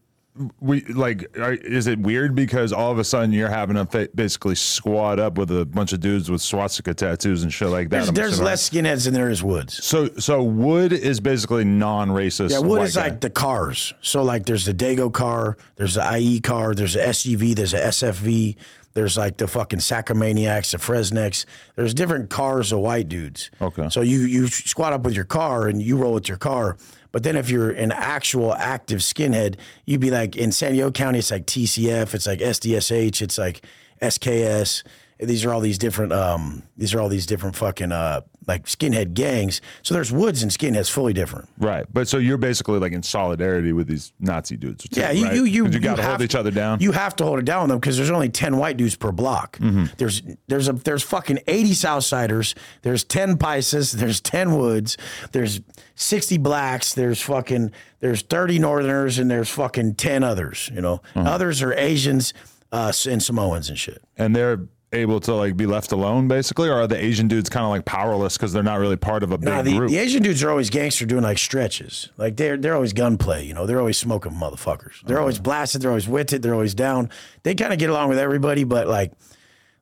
we 0.61 0.81
like 0.85 1.37
are, 1.37 1.53
is 1.53 1.87
it 1.87 1.99
weird 1.99 2.33
because 2.33 2.71
all 2.71 2.91
of 2.91 2.97
a 2.97 3.03
sudden 3.03 3.33
you're 3.33 3.49
having 3.49 3.75
to 3.75 3.85
fa- 3.85 4.09
basically 4.15 4.55
squat 4.55 5.19
up 5.19 5.37
with 5.37 5.51
a 5.51 5.65
bunch 5.65 5.91
of 5.91 5.99
dudes 5.99 6.31
with 6.31 6.41
swastika 6.41 6.93
tattoos 6.93 7.43
and 7.43 7.53
shit 7.53 7.67
like 7.67 7.89
that? 7.89 8.05
There's, 8.05 8.11
there's 8.11 8.41
less 8.41 8.69
skinheads 8.69 9.05
than 9.05 9.13
there 9.13 9.29
is 9.29 9.43
woods. 9.43 9.83
So 9.83 10.09
so 10.17 10.41
wood 10.41 10.93
is 10.93 11.19
basically 11.19 11.65
non-racist. 11.65 12.51
Yeah, 12.51 12.59
wood 12.59 12.83
is 12.83 12.95
guy. 12.95 13.09
like 13.09 13.21
the 13.21 13.29
cars. 13.29 13.93
So 14.01 14.23
like 14.23 14.45
there's 14.45 14.65
the 14.65 14.73
Dago 14.73 15.11
car, 15.11 15.57
there's 15.75 15.95
the 15.95 16.17
IE 16.17 16.39
car, 16.39 16.73
there's 16.73 16.93
the 16.93 17.01
SUV, 17.01 17.55
there's 17.55 17.73
a 17.73 17.81
SFV, 17.81 18.55
there's 18.93 19.17
like 19.17 19.37
the 19.37 19.47
fucking 19.47 19.79
Sacramaniacs, 19.79 20.71
the 20.71 20.77
Fresnex. 20.77 21.45
There's 21.75 21.93
different 21.93 22.29
cars 22.29 22.71
of 22.71 22.79
white 22.79 23.07
dudes. 23.07 23.51
Okay. 23.61 23.89
So 23.89 24.01
you 24.01 24.21
you 24.21 24.47
squat 24.47 24.93
up 24.93 25.03
with 25.03 25.15
your 25.15 25.25
car 25.25 25.67
and 25.67 25.81
you 25.81 25.97
roll 25.97 26.13
with 26.13 26.27
your 26.27 26.37
car. 26.37 26.77
But 27.11 27.23
then 27.23 27.35
if 27.35 27.49
you're 27.49 27.71
an 27.71 27.91
actual 27.91 28.53
active 28.53 28.99
skinhead, 28.99 29.55
you'd 29.85 30.01
be 30.01 30.11
like 30.11 30.35
in 30.35 30.51
San 30.51 30.73
Diego 30.73 30.91
County, 30.91 31.19
it's 31.19 31.31
like 31.31 31.45
TCF, 31.45 32.13
it's 32.13 32.27
like 32.27 32.39
SDSH, 32.39 33.21
it's 33.21 33.37
like 33.37 33.65
SKS. 34.01 34.83
These 35.19 35.43
are 35.43 35.53
all 35.53 35.59
these 35.59 35.77
different 35.77 36.13
um 36.13 36.63
these 36.77 36.93
are 36.93 36.99
all 36.99 37.09
these 37.09 37.25
different 37.25 37.55
fucking 37.55 37.91
uh 37.91 38.21
like 38.49 38.65
skinhead 38.65 39.13
gangs. 39.13 39.61
So 39.83 39.93
there's 39.93 40.11
woods 40.11 40.43
and 40.43 40.51
skinheads 40.51 40.89
fully 40.89 41.13
different. 41.13 41.47
right. 41.59 41.85
But 41.93 42.07
so 42.09 42.17
you're 42.17 42.37
basically 42.37 42.79
like 42.79 42.91
in 42.91 43.03
solidarity 43.03 43.71
with 43.71 43.87
these 43.87 44.11
Nazi 44.19 44.57
dudes. 44.57 44.83
too, 44.89 44.99
Yeah, 44.99 45.11
you 45.11 45.25
right? 45.25 45.35
you 45.35 45.43
you, 45.45 45.67
you 45.67 45.79
got 45.79 45.95
to 45.95 46.03
hold 46.03 46.21
each 46.21 46.35
other 46.35 46.51
down. 46.51 46.79
You 46.81 46.91
have 46.91 47.15
to 47.17 47.23
hold 47.23 47.39
it 47.39 47.45
down 47.45 47.61
with 47.63 47.69
them 47.69 47.79
because 47.79 47.95
there's 47.95 48.11
only 48.11 48.29
ten 48.29 48.57
white 48.57 48.75
dudes 48.75 48.95
per 48.97 49.11
block. 49.13 49.57
Mm-hmm. 49.59 49.85
There's 49.97 50.21
there's 50.47 50.67
a 50.67 50.73
there's 50.73 51.03
fucking 51.03 51.39
eighty 51.47 51.71
Southsiders. 51.71 52.55
There's 52.81 53.03
ten 53.05 53.37
Paisas. 53.37 53.93
There's 53.93 54.19
ten 54.19 54.57
Woods. 54.57 54.97
There's 55.31 55.61
sixty 55.95 56.37
blacks. 56.37 56.93
There's 56.93 57.21
fucking 57.21 57.71
there's 57.99 58.21
thirty 58.23 58.59
Northerners 58.59 59.19
and 59.19 59.29
there's 59.31 59.49
fucking 59.49 59.95
ten 59.95 60.23
others. 60.23 60.69
You 60.73 60.81
know, 60.81 61.01
Mm-hmm. 61.15 61.27
others 61.27 61.61
are 61.61 61.73
Asians 61.73 62.33
uh, 62.71 62.91
and 63.07 63.21
Samoans 63.23 63.69
and 63.69 63.77
shit. 63.77 64.01
and 64.17 64.35
they're 64.35 64.59
able 64.91 65.19
to 65.19 65.35
like 65.35 65.55
be 65.55 65.67
left 65.67 65.91
alone 65.91 66.27
basically 66.27 66.67
or 66.67 66.73
are 66.73 66.87
the 66.87 66.97
asian 66.97 67.27
dudes 67.27 67.47
kind 67.47 67.63
of 67.63 67.69
like 67.69 67.85
powerless 67.85 68.37
because 68.37 68.51
they're 68.51 68.63
not 68.63 68.79
really 68.79 68.95
part 68.95 69.21
of 69.21 69.31
a 69.31 69.37
big 69.37 69.47
Nah, 69.47 69.61
the, 69.61 69.77
group 69.77 69.91
the 69.91 69.97
Asian 69.99 70.23
dudes 70.23 70.43
are 70.43 70.49
always 70.49 70.69
gangster 70.69 71.05
doing 71.05 71.21
like 71.23 71.37
stretches. 71.37 72.09
Like 72.17 72.37
they're 72.37 72.57
they're 72.57 72.73
always 72.75 72.93
gunplay, 72.93 73.45
you 73.45 73.53
know. 73.53 73.65
They're 73.65 73.79
always 73.79 73.97
smoking 73.97 74.31
motherfuckers. 74.31 75.01
They're 75.03 75.19
always 75.19 75.39
blasted. 75.39 75.81
They're 75.81 75.91
always 75.91 76.07
witted. 76.07 76.41
They're 76.41 76.53
always 76.53 76.73
down. 76.73 77.09
They 77.43 77.53
kind 77.55 77.73
of 77.73 77.79
get 77.79 77.89
along 77.89 78.09
with 78.09 78.17
everybody, 78.19 78.63
but 78.63 78.87
like, 78.87 79.11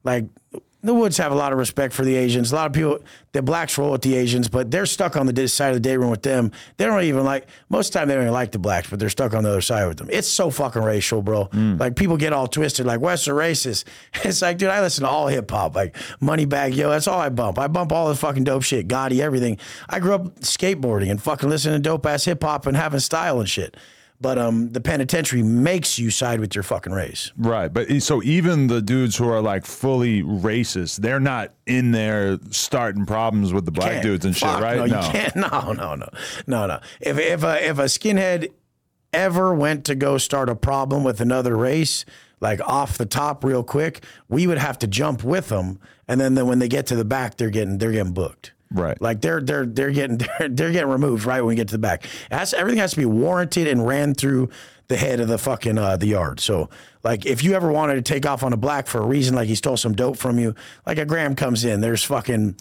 like 0.04 0.26
the 0.88 0.94
Woods 0.94 1.18
have 1.18 1.32
a 1.32 1.36
lot 1.36 1.52
of 1.52 1.60
respect 1.60 1.94
for 1.94 2.04
the 2.04 2.16
Asians. 2.16 2.52
A 2.52 2.56
lot 2.56 2.68
of 2.68 2.74
people, 2.74 3.00
the 3.34 3.42
blacks 3.42 3.78
roll 3.78 3.92
with 3.92 4.02
the 4.02 4.16
Asians, 4.16 4.48
but 4.48 4.72
they're 4.72 4.86
stuck 4.86 5.16
on 5.16 5.26
the 5.26 5.48
side 5.48 5.70
of 5.70 5.76
the 5.76 5.80
day 5.80 5.98
room 5.98 6.10
with 6.10 6.24
them. 6.24 6.52
They 6.78 6.86
don't 6.86 7.04
even 7.04 7.24
like 7.24 7.48
most 7.70 7.90
of 7.90 7.94
the 7.94 8.00
time. 8.00 8.08
They 8.08 8.16
don't 8.16 8.24
even 8.24 8.34
like 8.34 8.52
the 8.52 8.60
blacks, 8.60 8.90
but 8.90 9.00
they're 9.00 9.10
stuck 9.10 9.34
on 9.34 9.44
the 9.44 9.50
other 9.50 9.62
side 9.62 9.88
with 9.88 9.98
them. 9.98 10.10
It's 10.12 10.28
so 10.28 10.50
fucking 10.50 10.82
racial, 10.82 11.22
bro. 11.22 11.48
Mm. 11.48 11.80
Like 11.80 11.96
people 11.96 12.18
get 12.18 12.34
all 12.34 12.48
twisted, 12.48 12.86
like 12.86 13.02
Western 13.02 13.36
racist. 13.36 13.86
It's 14.28 14.42
like, 14.42 14.58
dude, 14.58 14.70
I 14.70 14.82
listen 14.82 15.04
to 15.04 15.10
all 15.10 15.28
hip 15.28 15.50
hop, 15.50 15.76
like 15.76 15.96
Moneybagg 16.22 16.76
Yo. 16.76 16.90
That's 16.90 17.08
all 17.08 17.20
I 17.20 17.30
bump. 17.30 17.60
I 17.60 17.68
bump 17.68 17.92
all 17.92 18.10
the 18.10 18.16
fucking 18.16 18.44
dope 18.44 18.64
shit, 18.64 18.88
Gotti, 18.88 19.20
everything. 19.20 19.58
I 19.88 20.00
grew 20.00 20.14
up 20.14 20.40
skateboarding 20.40 21.10
and 21.10 21.22
fucking 21.22 21.48
listening 21.48 21.76
to 21.76 21.80
dope 21.82 22.06
ass 22.06 22.26
hip 22.26 22.44
hop 22.44 22.66
and 22.66 22.76
having 22.76 23.00
style 23.00 23.40
and 23.40 23.50
shit. 23.50 23.78
But 24.20 24.40
um, 24.40 24.72
the 24.72 24.82
penitentiary 24.82 25.44
makes 25.44 26.00
you 26.00 26.10
side 26.10 26.40
with 26.40 26.56
your 26.56 26.64
fucking 26.64 26.92
race. 26.92 27.32
right 27.38 27.72
but 27.72 27.90
e- 27.92 28.00
so 28.00 28.24
even 28.24 28.66
the 28.68 28.82
dudes 28.82 29.16
who 29.16 29.30
are 29.30 29.42
like 29.42 29.64
fully 29.66 30.24
racist 30.24 30.98
they're 30.98 31.20
not 31.20 31.54
in 31.68 31.92
there 31.92 32.40
starting 32.50 33.06
problems 33.06 33.54
with 33.54 33.66
the 33.66 33.72
black 33.72 33.92
Can't. 33.92 34.04
dudes 34.04 34.26
and 34.26 34.36
shit 34.36 34.50
Fuck, 34.50 34.62
right 34.62 34.78
No, 34.78 34.86
you 34.86 35.12
can't. 35.12 35.36
No, 35.36 35.72
no, 35.72 35.96
no, 35.96 36.10
no, 36.48 36.66
no. 36.66 36.80
If 37.00 37.20
if 37.20 37.44
a 37.44 37.68
if 37.70 37.78
a 37.78 37.84
skinhead 37.84 38.52
ever 39.14 39.54
went 39.54 39.86
to 39.86 39.96
go 39.96 40.18
start 40.18 40.50
a 40.50 40.56
problem 40.56 41.04
with 41.04 41.22
another 41.22 41.56
race, 41.56 42.04
like 42.42 42.60
off 42.68 42.98
the 42.98 43.06
top, 43.06 43.44
real 43.44 43.64
quick, 43.64 44.04
we 44.30 44.46
would 44.48 44.58
have 44.58 44.78
to 44.80 44.88
jump 44.88 45.24
with 45.24 45.50
them, 45.50 45.80
and 46.08 46.20
then, 46.20 46.36
then 46.36 46.46
when 46.48 46.60
they 46.60 46.68
get 46.68 46.86
to 46.88 46.96
the 46.96 47.06
back, 47.06 47.38
they're 47.38 47.50
getting 47.50 47.78
they're 47.78 47.92
getting 47.94 48.14
booked. 48.14 48.52
Right. 48.72 49.02
Like 49.02 49.22
they're 49.22 49.42
they're 49.42 49.66
they're 49.66 49.92
getting 49.92 50.18
they're, 50.40 50.50
they're 50.50 50.72
getting 50.72 50.90
removed 50.90 51.26
right 51.26 51.42
when 51.42 51.50
we 51.50 51.56
get 51.56 51.68
to 51.70 51.74
the 51.74 51.80
back. 51.80 52.04
Has, 52.32 52.54
everything 52.54 52.80
has 52.80 52.92
to 52.92 52.98
be 52.98 53.06
warranted 53.06 53.68
and 53.68 53.86
ran 53.86 54.14
through 54.14 54.50
the 54.88 54.98
head 54.98 55.20
of 55.20 55.28
the 55.28 55.38
fucking 55.38 55.78
uh, 55.78 55.98
the 55.98 56.08
yard. 56.08 56.40
So 56.40 56.70
like 57.04 57.26
if 57.26 57.44
you 57.44 57.54
ever 57.54 57.72
wanted 57.72 57.96
to 57.96 58.02
take 58.02 58.26
off 58.26 58.44
on 58.44 58.54
a 58.54 58.58
black 58.58 58.88
for 58.88 59.00
a 59.00 59.06
reason, 59.06 59.36
like 59.36 59.48
he 59.48 59.56
stole 59.56 59.78
some 59.78 59.94
dope 59.94 60.18
from 60.18 60.40
you, 60.40 60.56
like 60.86 60.98
a 60.98 61.06
gram 61.06 61.36
comes 61.36 61.66
in, 61.66 61.82
there's 61.82 62.04
fucking. 62.04 62.56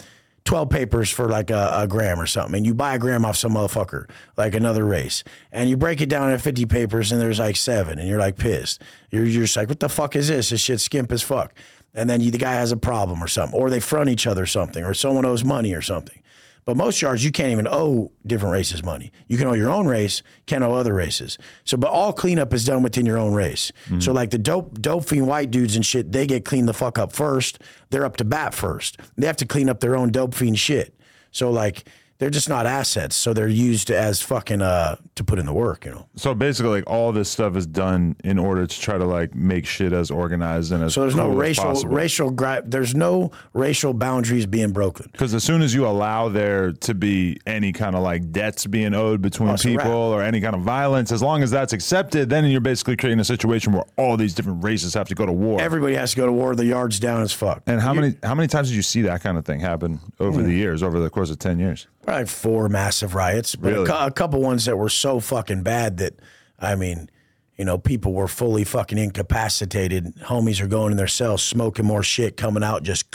12 0.45 0.71
papers 0.71 1.11
for 1.11 1.29
like 1.29 1.51
a, 1.51 1.73
a 1.75 1.89
gram 1.89 2.21
or 2.21 2.27
something, 2.27 2.55
and 2.59 2.65
you 2.65 2.73
buy 2.73 2.95
a 2.95 3.01
gram 3.01 3.25
off 3.25 3.37
some 3.37 3.55
motherfucker, 3.55 4.09
like 4.37 4.55
another 4.55 4.85
race, 4.85 5.25
and 5.51 5.69
you 5.69 5.77
break 5.77 6.01
it 6.01 6.09
down 6.09 6.31
into 6.31 6.39
50 6.41 6.67
papers, 6.67 7.11
and 7.11 7.21
there's 7.21 7.41
like 7.41 7.57
seven, 7.57 7.99
and 7.99 8.09
you're 8.09 8.21
like 8.21 8.37
pissed. 8.37 8.81
You're, 9.11 9.25
you're 9.25 9.43
just 9.43 9.57
like, 9.57 9.69
what 9.69 9.81
the 9.81 9.89
fuck 9.89 10.15
is 10.15 10.29
this? 10.29 10.51
This 10.51 10.61
shit's 10.61 10.85
skimp 10.85 11.11
as 11.11 11.21
fuck. 11.21 11.53
And 11.97 12.09
then 12.09 12.21
you, 12.21 12.31
the 12.31 12.39
guy 12.39 12.53
has 12.53 12.71
a 12.71 12.77
problem 12.77 13.23
or 13.23 13.27
something, 13.29 13.59
or 13.59 13.71
they 13.71 13.81
front 13.81 14.11
each 14.11 14.27
other 14.27 14.47
something, 14.47 14.85
or 14.85 14.95
someone 14.95 15.25
owes 15.25 15.45
money 15.45 15.75
or 15.75 15.83
something. 15.83 16.23
But 16.67 16.77
most 16.77 17.01
yards, 17.01 17.25
you 17.25 17.31
can't 17.31 17.53
even 17.53 17.69
owe 17.69 18.11
different 18.27 18.53
races 18.53 18.83
money. 18.83 19.13
You 19.29 19.39
can 19.39 19.47
owe 19.47 19.53
your 19.53 19.71
own 19.71 19.87
race, 19.87 20.23
can't 20.47 20.65
owe 20.65 20.75
other 20.75 20.93
races. 20.93 21.39
So, 21.65 21.77
but 21.77 21.91
all 21.91 22.13
cleanup 22.13 22.53
is 22.53 22.65
done 22.65 22.83
within 22.83 23.07
your 23.07 23.19
own 23.19 23.35
race. 23.35 23.71
Hmm. 23.87 24.01
So, 24.01 24.13
like 24.13 24.31
the 24.31 24.39
dope, 24.39 24.81
dope 24.81 25.09
fiend 25.09 25.29
white 25.29 25.53
dudes 25.53 25.77
and 25.77 25.87
shit, 25.87 26.11
they 26.11 26.27
get 26.27 26.45
cleaned 26.45 26.69
the 26.69 26.75
fuck 26.75 26.99
up 26.99 27.13
first. 27.13 27.61
They're 27.91 28.05
up 28.05 28.17
to 28.17 28.25
bat 28.25 28.53
first. 28.53 28.99
They 29.17 29.29
have 29.29 29.37
to 29.37 29.47
clean 29.47 29.69
up 29.69 29.79
their 29.79 29.97
own 29.97 30.11
dope 30.11 30.35
fiend 30.35 30.59
shit. 30.59 30.99
So, 31.31 31.51
like, 31.51 31.89
they're 32.19 32.31
just 32.31 32.49
not 32.49 32.67
assets. 32.67 33.15
So 33.17 33.33
they're 33.33 33.49
used 33.49 33.91
as 33.91 34.21
fucking 34.23 34.63
uh 34.63 34.97
to 35.17 35.25
put 35.25 35.39
in 35.39 35.47
the 35.47 35.53
work. 35.53 35.85
You 35.85 35.91
know. 35.93 36.07
so 36.17 36.35
basically 36.35 36.71
like 36.71 36.85
all 36.91 37.13
this 37.13 37.29
stuff 37.31 37.57
is 37.57 37.67
done 37.67 38.17
in 38.25 38.39
order 38.39 38.67
to 38.67 38.81
try 38.81 38.99
to 38.99 39.05
like 39.05 39.35
make 39.35 39.67
shit 39.67 39.93
as 39.93 40.11
organized 40.11 40.73
and 40.73 40.83
as 40.85 40.95
So 40.95 41.03
there's 41.03 41.15
no 41.17 41.25
cool 41.31 41.33
as 41.43 41.85
racial 41.85 42.31
racial 42.31 42.63
there's 42.67 42.95
no 42.95 43.31
racial 43.53 43.93
boundaries 43.95 44.47
being 44.47 44.73
broken. 44.73 45.09
Because 45.13 45.35
as 45.35 45.45
soon 45.45 45.63
as 45.63 45.75
you 45.75 45.87
allow 45.87 46.29
there 46.29 46.73
to 46.73 46.95
be 46.95 47.39
any 47.47 47.73
kind 47.73 47.95
of 47.97 48.03
like 48.03 48.31
debts 48.33 48.67
being 48.67 48.95
owed 48.95 49.23
between 49.23 49.57
people 49.57 49.91
or 49.93 50.23
any 50.23 50.41
kind 50.41 50.55
of 50.55 50.63
violence, 50.63 51.13
as 51.13 51.23
long 51.23 51.43
as 51.43 51.51
that's 51.51 51.73
accepted, 51.73 52.29
then 52.31 52.45
you're 52.47 52.61
basically 52.61 52.97
creating 52.97 53.21
a 53.21 53.25
situation 53.25 53.73
where 53.73 53.85
all 53.97 54.17
these 54.17 54.35
different 54.35 54.63
races 54.65 54.95
have 54.95 55.09
to 55.09 55.15
go 55.15 55.27
to 55.27 55.33
war. 55.33 55.61
Everybody 55.61 55.95
has 55.95 56.11
to 56.13 56.17
go 56.17 56.27
to 56.27 56.33
war. 56.33 56.55
The 56.55 56.65
yard's 56.67 56.99
down 57.01 57.23
as 57.23 57.33
fuck. 57.33 57.63
and 57.67 57.81
how 57.81 57.93
many 57.95 58.15
how 58.23 58.35
many 58.35 58.49
times 58.49 58.69
did 58.69 58.77
you 58.77 58.83
see 58.83 59.03
that 59.03 59.23
kind 59.23 59.39
of 59.39 59.45
thing 59.45 59.61
happen 59.61 60.01
over 60.21 60.41
Hmm. 60.41 60.47
the 60.47 60.53
years, 60.53 60.83
over 60.83 61.01
the 61.01 61.11
course 61.11 61.31
of 61.31 61.39
ten 61.39 61.59
years? 61.59 61.87
Probably 62.07 62.27
four 62.27 62.69
massive 62.69 63.15
riots, 63.15 63.55
but 63.57 63.73
Really? 63.73 63.91
a, 63.91 64.07
a 64.07 64.11
couple 64.11 64.41
ones 64.41 64.65
that 64.65 64.77
were 64.79 64.89
so 64.89 65.19
fucking 65.21 65.63
bad 65.63 65.97
that, 65.99 66.15
I 66.59 66.75
mean, 66.77 67.11
you 67.57 67.65
know, 67.65 67.79
people 67.79 68.13
were 68.13 68.29
fully 68.29 68.65
fucking 68.65 68.97
incapacitated. 68.97 70.15
Homies 70.17 70.61
are 70.61 70.67
going 70.69 70.93
in 70.93 70.97
their 70.99 71.07
cells, 71.09 71.43
smoking 71.43 71.85
more 71.85 72.03
shit, 72.03 72.37
coming 72.37 72.63
out, 72.63 72.83
just 72.85 73.11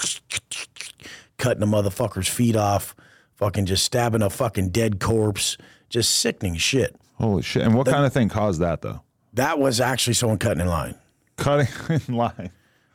cutting 1.37 1.63
a 1.63 1.67
motherfucker's 1.67 2.27
feet 2.27 2.55
off, 2.55 2.95
fucking 3.35 3.65
just 3.65 3.83
stabbing 3.85 4.21
a 4.21 4.29
fucking 4.29 4.69
dead 4.69 4.99
corpse, 4.99 5.57
just 5.89 6.17
sickening 6.17 6.55
shit. 6.55 6.95
Holy 7.15 7.43
shit! 7.43 7.61
And 7.61 7.75
what 7.75 7.85
kind 7.87 8.03
of 8.05 8.11
thing 8.11 8.29
caused 8.29 8.59
that 8.61 8.81
though? 8.81 9.01
That 9.33 9.59
was 9.59 9.79
actually 9.79 10.15
someone 10.15 10.39
cutting 10.39 10.61
in 10.61 10.67
line. 10.67 10.95
Cutting 11.37 11.67
in 12.07 12.15
line. 12.15 12.49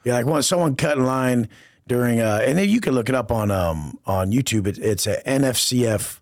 Yeah, 0.04 0.14
like 0.14 0.26
when 0.26 0.42
someone 0.42 0.76
cut 0.76 0.98
in 0.98 1.04
line 1.06 1.48
during, 1.86 2.20
uh, 2.20 2.42
and 2.44 2.58
then 2.58 2.68
you 2.68 2.80
can 2.80 2.94
look 2.94 3.08
it 3.08 3.14
up 3.14 3.30
on 3.30 3.50
um, 3.50 3.98
on 4.06 4.32
YouTube. 4.32 4.66
It, 4.66 4.78
it's 4.78 5.06
a 5.06 5.22
NFCF 5.22 6.20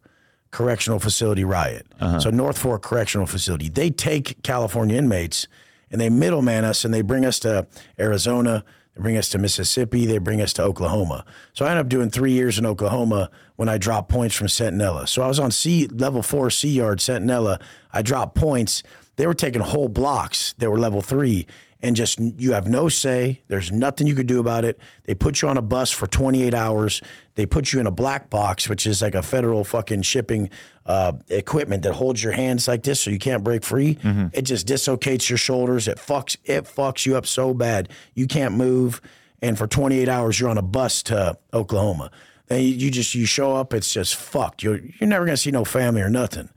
correctional 0.55 1.01
facility 1.01 1.45
riot. 1.45 1.85
So 2.21 2.31
North 2.31 2.57
Fork 2.57 2.83
Correctional 2.83 3.27
Facility. 3.27 3.69
They 3.69 3.91
take 3.91 4.41
California 4.45 4.97
inmates 4.97 5.49
and 5.91 6.01
they 6.01 6.09
middleman 6.09 6.65
us 6.65 6.85
and 6.85 6.95
they 6.95 7.03
bring 7.03 7.25
us 7.25 7.41
to 7.41 7.67
Arizona. 7.99 8.65
They 8.95 9.03
bring 9.03 9.17
us 9.17 9.29
to 9.31 9.39
Mississippi. 9.39 10.07
They 10.07 10.19
bring 10.19 10.41
us 10.41 10.53
to 10.53 10.63
Oklahoma. 10.63 11.25
So 11.55 11.65
I 11.65 11.71
ended 11.71 11.87
up 11.87 11.89
doing 11.89 12.09
three 12.09 12.31
years 12.31 12.57
in 12.57 12.67
Oklahoma 12.67 13.31
when 13.57 13.69
I 13.69 13.79
dropped 13.79 14.09
points 14.09 14.37
from 14.37 14.47
Centinela. 14.47 15.09
So 15.09 15.23
I 15.23 15.27
was 15.27 15.41
on 15.41 15.51
C 15.51 15.89
level 15.89 16.23
four 16.23 16.51
C 16.51 16.69
yard 16.69 17.01
Centinela. 17.01 17.61
I 17.93 18.03
dropped 18.03 18.37
points. 18.37 18.85
They 19.17 19.27
were 19.27 19.35
taking 19.35 19.61
whole 19.61 19.89
blocks 19.89 20.55
that 20.59 20.71
were 20.71 20.79
level 20.79 21.01
three 21.01 21.49
and 21.85 21.95
just 21.95 22.19
you 22.19 22.53
have 22.55 22.67
no 22.67 22.89
say. 22.89 23.43
There's 23.49 23.71
nothing 23.71 24.07
you 24.07 24.15
could 24.15 24.27
do 24.27 24.41
about 24.41 24.65
it. 24.65 24.81
They 25.05 25.15
put 25.15 25.43
you 25.43 25.49
on 25.49 25.59
a 25.59 25.63
bus 25.63 25.91
for 25.91 26.07
28 26.07 26.55
hours. 26.55 27.03
They 27.35 27.45
put 27.45 27.75
you 27.75 27.79
in 27.79 27.87
a 27.87 27.91
black 27.91 28.31
box, 28.31 28.71
which 28.71 28.87
is 28.87 29.03
like 29.03 29.15
a 29.15 29.23
federal 29.23 29.65
fucking 29.65 30.01
shipping 30.01 30.49
uh, 30.87 31.13
equipment 31.29 31.83
that 31.83 31.93
holds 31.93 32.25
your 32.25 32.33
hands 32.33 32.67
like 32.67 32.85
this, 32.85 33.03
so 33.03 33.11
you 33.11 33.19
can't 33.19 33.45
break 33.45 33.65
free. 33.65 33.99
It 34.33 34.43
just 34.43 34.67
dislocates 34.67 35.29
your 35.29 35.37
shoulders. 35.37 35.87
It 35.87 35.99
fucks 35.99 36.39
it 36.47 36.65
fucks 36.65 37.05
you 37.05 37.17
up 37.17 37.27
so 37.27 37.53
bad 37.53 37.91
you 38.15 38.27
can't 38.27 38.55
move. 38.55 39.03
And 39.43 39.59
for 39.59 39.67
28 39.67 40.09
hours, 40.09 40.41
you're 40.41 40.49
on 40.49 40.57
a 40.57 40.63
bus 40.63 41.03
to 41.05 41.37
Oklahoma. 41.53 42.11
And 42.49 42.63
you, 42.63 42.71
you 42.71 42.91
just 42.91 43.15
you 43.15 43.27
show 43.27 43.57
up, 43.57 43.75
it's 43.75 43.93
just 43.93 44.17
fucked. 44.17 44.63
You're 44.63 44.81
you're 44.99 45.09
never 45.09 45.27
gonna 45.27 45.37
see 45.37 45.51
no 45.51 45.67
family 45.67 46.01
or 46.01 46.09
nothing. 46.09 46.49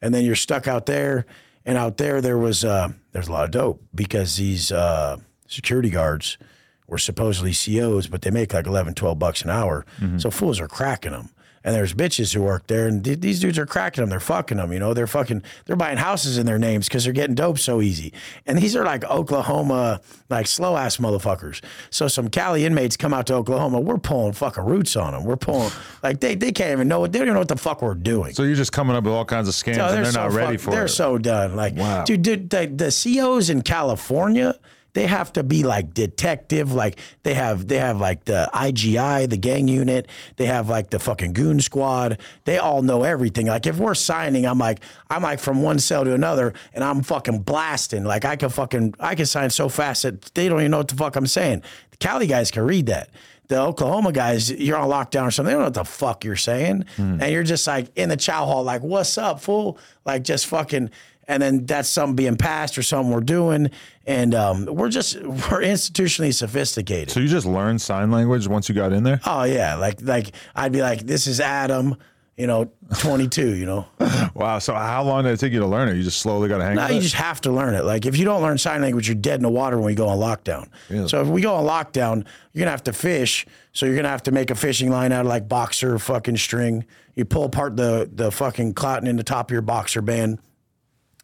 And 0.00 0.14
then 0.14 0.24
you're 0.24 0.36
stuck 0.36 0.68
out 0.68 0.86
there. 0.86 1.26
And 1.66 1.76
out 1.76 1.96
there, 1.96 2.20
there 2.20 2.38
was 2.38 2.64
uh, 2.64 2.90
there's 3.12 3.28
a 3.28 3.32
lot 3.32 3.44
of 3.44 3.50
dope 3.50 3.82
because 3.94 4.36
these 4.36 4.70
uh, 4.72 5.16
security 5.48 5.90
guards 5.90 6.38
were 6.86 6.96
supposedly 6.98 7.52
COs, 7.52 8.06
but 8.06 8.22
they 8.22 8.30
make 8.30 8.54
like 8.54 8.66
11, 8.66 8.94
12 8.94 9.18
bucks 9.18 9.42
an 9.42 9.50
hour. 9.50 9.84
So 10.18 10.30
fools 10.30 10.60
are 10.60 10.68
cracking 10.68 11.10
them. 11.10 11.30
And 11.66 11.74
there's 11.74 11.92
bitches 11.92 12.32
who 12.32 12.42
work 12.42 12.68
there, 12.68 12.86
and 12.86 13.04
th- 13.04 13.20
these 13.20 13.40
dudes 13.40 13.58
are 13.58 13.66
cracking 13.66 14.00
them. 14.02 14.08
They're 14.08 14.20
fucking 14.20 14.56
them, 14.56 14.72
you 14.72 14.78
know. 14.78 14.94
They're 14.94 15.08
fucking. 15.08 15.42
They're 15.66 15.74
buying 15.74 15.98
houses 15.98 16.38
in 16.38 16.46
their 16.46 16.60
names 16.60 16.86
because 16.86 17.02
they're 17.02 17.12
getting 17.12 17.34
dope 17.34 17.58
so 17.58 17.82
easy. 17.82 18.12
And 18.46 18.56
these 18.56 18.76
are 18.76 18.84
like 18.84 19.04
Oklahoma, 19.04 20.00
like 20.30 20.46
slow 20.46 20.76
ass 20.76 20.98
motherfuckers. 20.98 21.60
So 21.90 22.06
some 22.06 22.28
Cali 22.30 22.64
inmates 22.64 22.96
come 22.96 23.12
out 23.12 23.26
to 23.26 23.34
Oklahoma. 23.34 23.80
We're 23.80 23.98
pulling 23.98 24.32
fucking 24.32 24.64
roots 24.64 24.94
on 24.94 25.12
them. 25.12 25.24
We're 25.24 25.36
pulling 25.36 25.72
like 26.04 26.20
they 26.20 26.36
they 26.36 26.52
can't 26.52 26.70
even 26.70 26.86
know. 26.86 27.04
They 27.04 27.18
don't 27.18 27.26
even 27.26 27.34
know 27.34 27.40
what 27.40 27.48
the 27.48 27.56
fuck 27.56 27.82
we're 27.82 27.94
doing. 27.94 28.32
So 28.32 28.44
you're 28.44 28.54
just 28.54 28.70
coming 28.72 28.94
up 28.94 29.02
with 29.02 29.12
all 29.12 29.24
kinds 29.24 29.48
of 29.48 29.54
scams, 29.54 29.78
No, 29.78 29.88
and 29.88 30.04
they're 30.04 30.12
so 30.12 30.20
not 30.28 30.32
ready 30.34 30.56
fuck- 30.58 30.64
for 30.66 30.70
they're 30.70 30.84
it. 30.84 30.90
so 30.90 31.18
done. 31.18 31.56
Like, 31.56 31.74
Wow. 31.76 32.04
dude, 32.04 32.22
dude 32.22 32.48
the, 32.50 32.66
the 32.66 32.90
COs 33.18 33.50
in 33.50 33.62
California, 33.62 34.54
they 34.96 35.06
have 35.06 35.30
to 35.34 35.42
be 35.42 35.62
like 35.62 35.92
detective. 35.92 36.72
Like 36.72 36.98
they 37.22 37.34
have, 37.34 37.68
they 37.68 37.76
have 37.76 38.00
like 38.00 38.24
the 38.24 38.48
IGI, 38.54 39.28
the 39.28 39.36
gang 39.36 39.68
unit. 39.68 40.08
They 40.36 40.46
have 40.46 40.70
like 40.70 40.88
the 40.88 40.98
fucking 40.98 41.34
goon 41.34 41.60
squad. 41.60 42.18
They 42.46 42.56
all 42.56 42.80
know 42.80 43.02
everything. 43.02 43.46
Like 43.46 43.66
if 43.66 43.76
we're 43.76 43.94
signing, 43.94 44.46
I'm 44.46 44.58
like, 44.58 44.80
I'm 45.10 45.22
like 45.22 45.38
from 45.38 45.62
one 45.62 45.80
cell 45.80 46.04
to 46.04 46.14
another, 46.14 46.54
and 46.72 46.82
I'm 46.82 47.02
fucking 47.02 47.40
blasting. 47.40 48.04
Like 48.04 48.24
I 48.24 48.36
can 48.36 48.48
fucking, 48.48 48.94
I 48.98 49.14
can 49.14 49.26
sign 49.26 49.50
so 49.50 49.68
fast 49.68 50.04
that 50.04 50.34
they 50.34 50.48
don't 50.48 50.60
even 50.60 50.70
know 50.70 50.78
what 50.78 50.88
the 50.88 50.96
fuck 50.96 51.14
I'm 51.14 51.26
saying. 51.26 51.62
The 51.90 51.98
Cali 51.98 52.26
guys 52.26 52.50
can 52.50 52.62
read 52.62 52.86
that 52.86 53.10
the 53.48 53.60
Oklahoma 53.60 54.12
guys, 54.12 54.50
you're 54.50 54.76
on 54.76 54.88
lockdown 54.88 55.26
or 55.26 55.30
something. 55.30 55.50
They 55.50 55.52
don't 55.52 55.60
know 55.60 55.66
what 55.66 55.74
the 55.74 55.84
fuck 55.84 56.24
you're 56.24 56.36
saying, 56.36 56.86
hmm. 56.96 57.20
and 57.20 57.30
you're 57.30 57.44
just 57.44 57.66
like 57.66 57.92
in 57.96 58.08
the 58.08 58.16
chow 58.16 58.44
hall, 58.44 58.64
like, 58.64 58.82
"What's 58.82 59.16
up, 59.18 59.40
fool?" 59.40 59.78
Like 60.06 60.24
just 60.24 60.46
fucking. 60.46 60.90
And 61.28 61.42
then 61.42 61.66
that's 61.66 61.88
something 61.88 62.14
being 62.14 62.36
passed 62.36 62.78
or 62.78 62.82
something 62.82 63.12
we're 63.12 63.20
doing, 63.20 63.70
and 64.06 64.32
um, 64.34 64.66
we're 64.66 64.88
just 64.88 65.16
we're 65.22 65.60
institutionally 65.62 66.32
sophisticated. 66.32 67.10
so 67.10 67.18
you 67.20 67.26
just 67.28 67.46
learned 67.46 67.82
sign 67.82 68.12
language 68.12 68.46
once 68.46 68.68
you 68.68 68.74
got 68.76 68.92
in 68.92 69.02
there. 69.02 69.20
oh 69.26 69.42
yeah, 69.42 69.74
like 69.74 70.00
like 70.02 70.32
I'd 70.54 70.70
be 70.72 70.82
like, 70.82 71.00
"This 71.00 71.26
is 71.26 71.40
Adam." 71.40 71.96
You 72.38 72.46
know, 72.46 72.70
22, 72.98 73.54
you 73.54 73.64
know. 73.64 73.86
Wow. 74.34 74.58
So 74.58 74.74
how 74.74 75.02
long 75.02 75.24
did 75.24 75.32
it 75.32 75.40
take 75.40 75.54
you 75.54 75.60
to 75.60 75.66
learn 75.66 75.88
it? 75.88 75.96
You 75.96 76.02
just 76.02 76.18
slowly 76.20 76.50
got 76.50 76.58
to 76.58 76.64
hang. 76.64 76.76
No, 76.76 76.86
you 76.88 76.98
it? 76.98 77.00
just 77.00 77.14
have 77.14 77.40
to 77.40 77.50
learn 77.50 77.74
it. 77.74 77.86
Like 77.86 78.04
if 78.04 78.18
you 78.18 78.26
don't 78.26 78.42
learn 78.42 78.58
sign 78.58 78.82
language, 78.82 79.08
you're 79.08 79.14
dead 79.14 79.36
in 79.36 79.42
the 79.44 79.48
water 79.48 79.78
when 79.78 79.86
we 79.86 79.94
go 79.94 80.06
on 80.08 80.18
lockdown. 80.18 80.68
So 81.08 81.22
if 81.22 81.28
we 81.28 81.40
go 81.40 81.54
on 81.54 81.64
lockdown, 81.64 82.26
you're 82.52 82.60
gonna 82.60 82.72
have 82.72 82.84
to 82.84 82.92
fish. 82.92 83.46
So 83.72 83.86
you're 83.86 83.96
gonna 83.96 84.10
have 84.10 84.24
to 84.24 84.32
make 84.32 84.50
a 84.50 84.54
fishing 84.54 84.90
line 84.90 85.12
out 85.12 85.22
of 85.22 85.28
like 85.28 85.48
boxer 85.48 85.98
fucking 85.98 86.36
string. 86.36 86.84
You 87.14 87.24
pull 87.24 87.44
apart 87.44 87.76
the 87.76 88.10
the 88.12 88.30
fucking 88.30 88.74
cotton 88.74 89.08
in 89.08 89.16
the 89.16 89.24
top 89.24 89.48
of 89.48 89.52
your 89.52 89.62
boxer 89.62 90.02
band, 90.02 90.38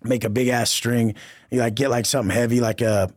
make 0.05 0.25
a 0.25 0.31
big 0.31 0.49
ass 0.49 0.71
string. 0.71 1.15
You 1.51 1.61
like 1.61 1.75
get 1.75 1.91
like 1.91 2.07
something 2.07 2.35
heavy, 2.35 2.61
like 2.61 2.81
a 2.81 3.13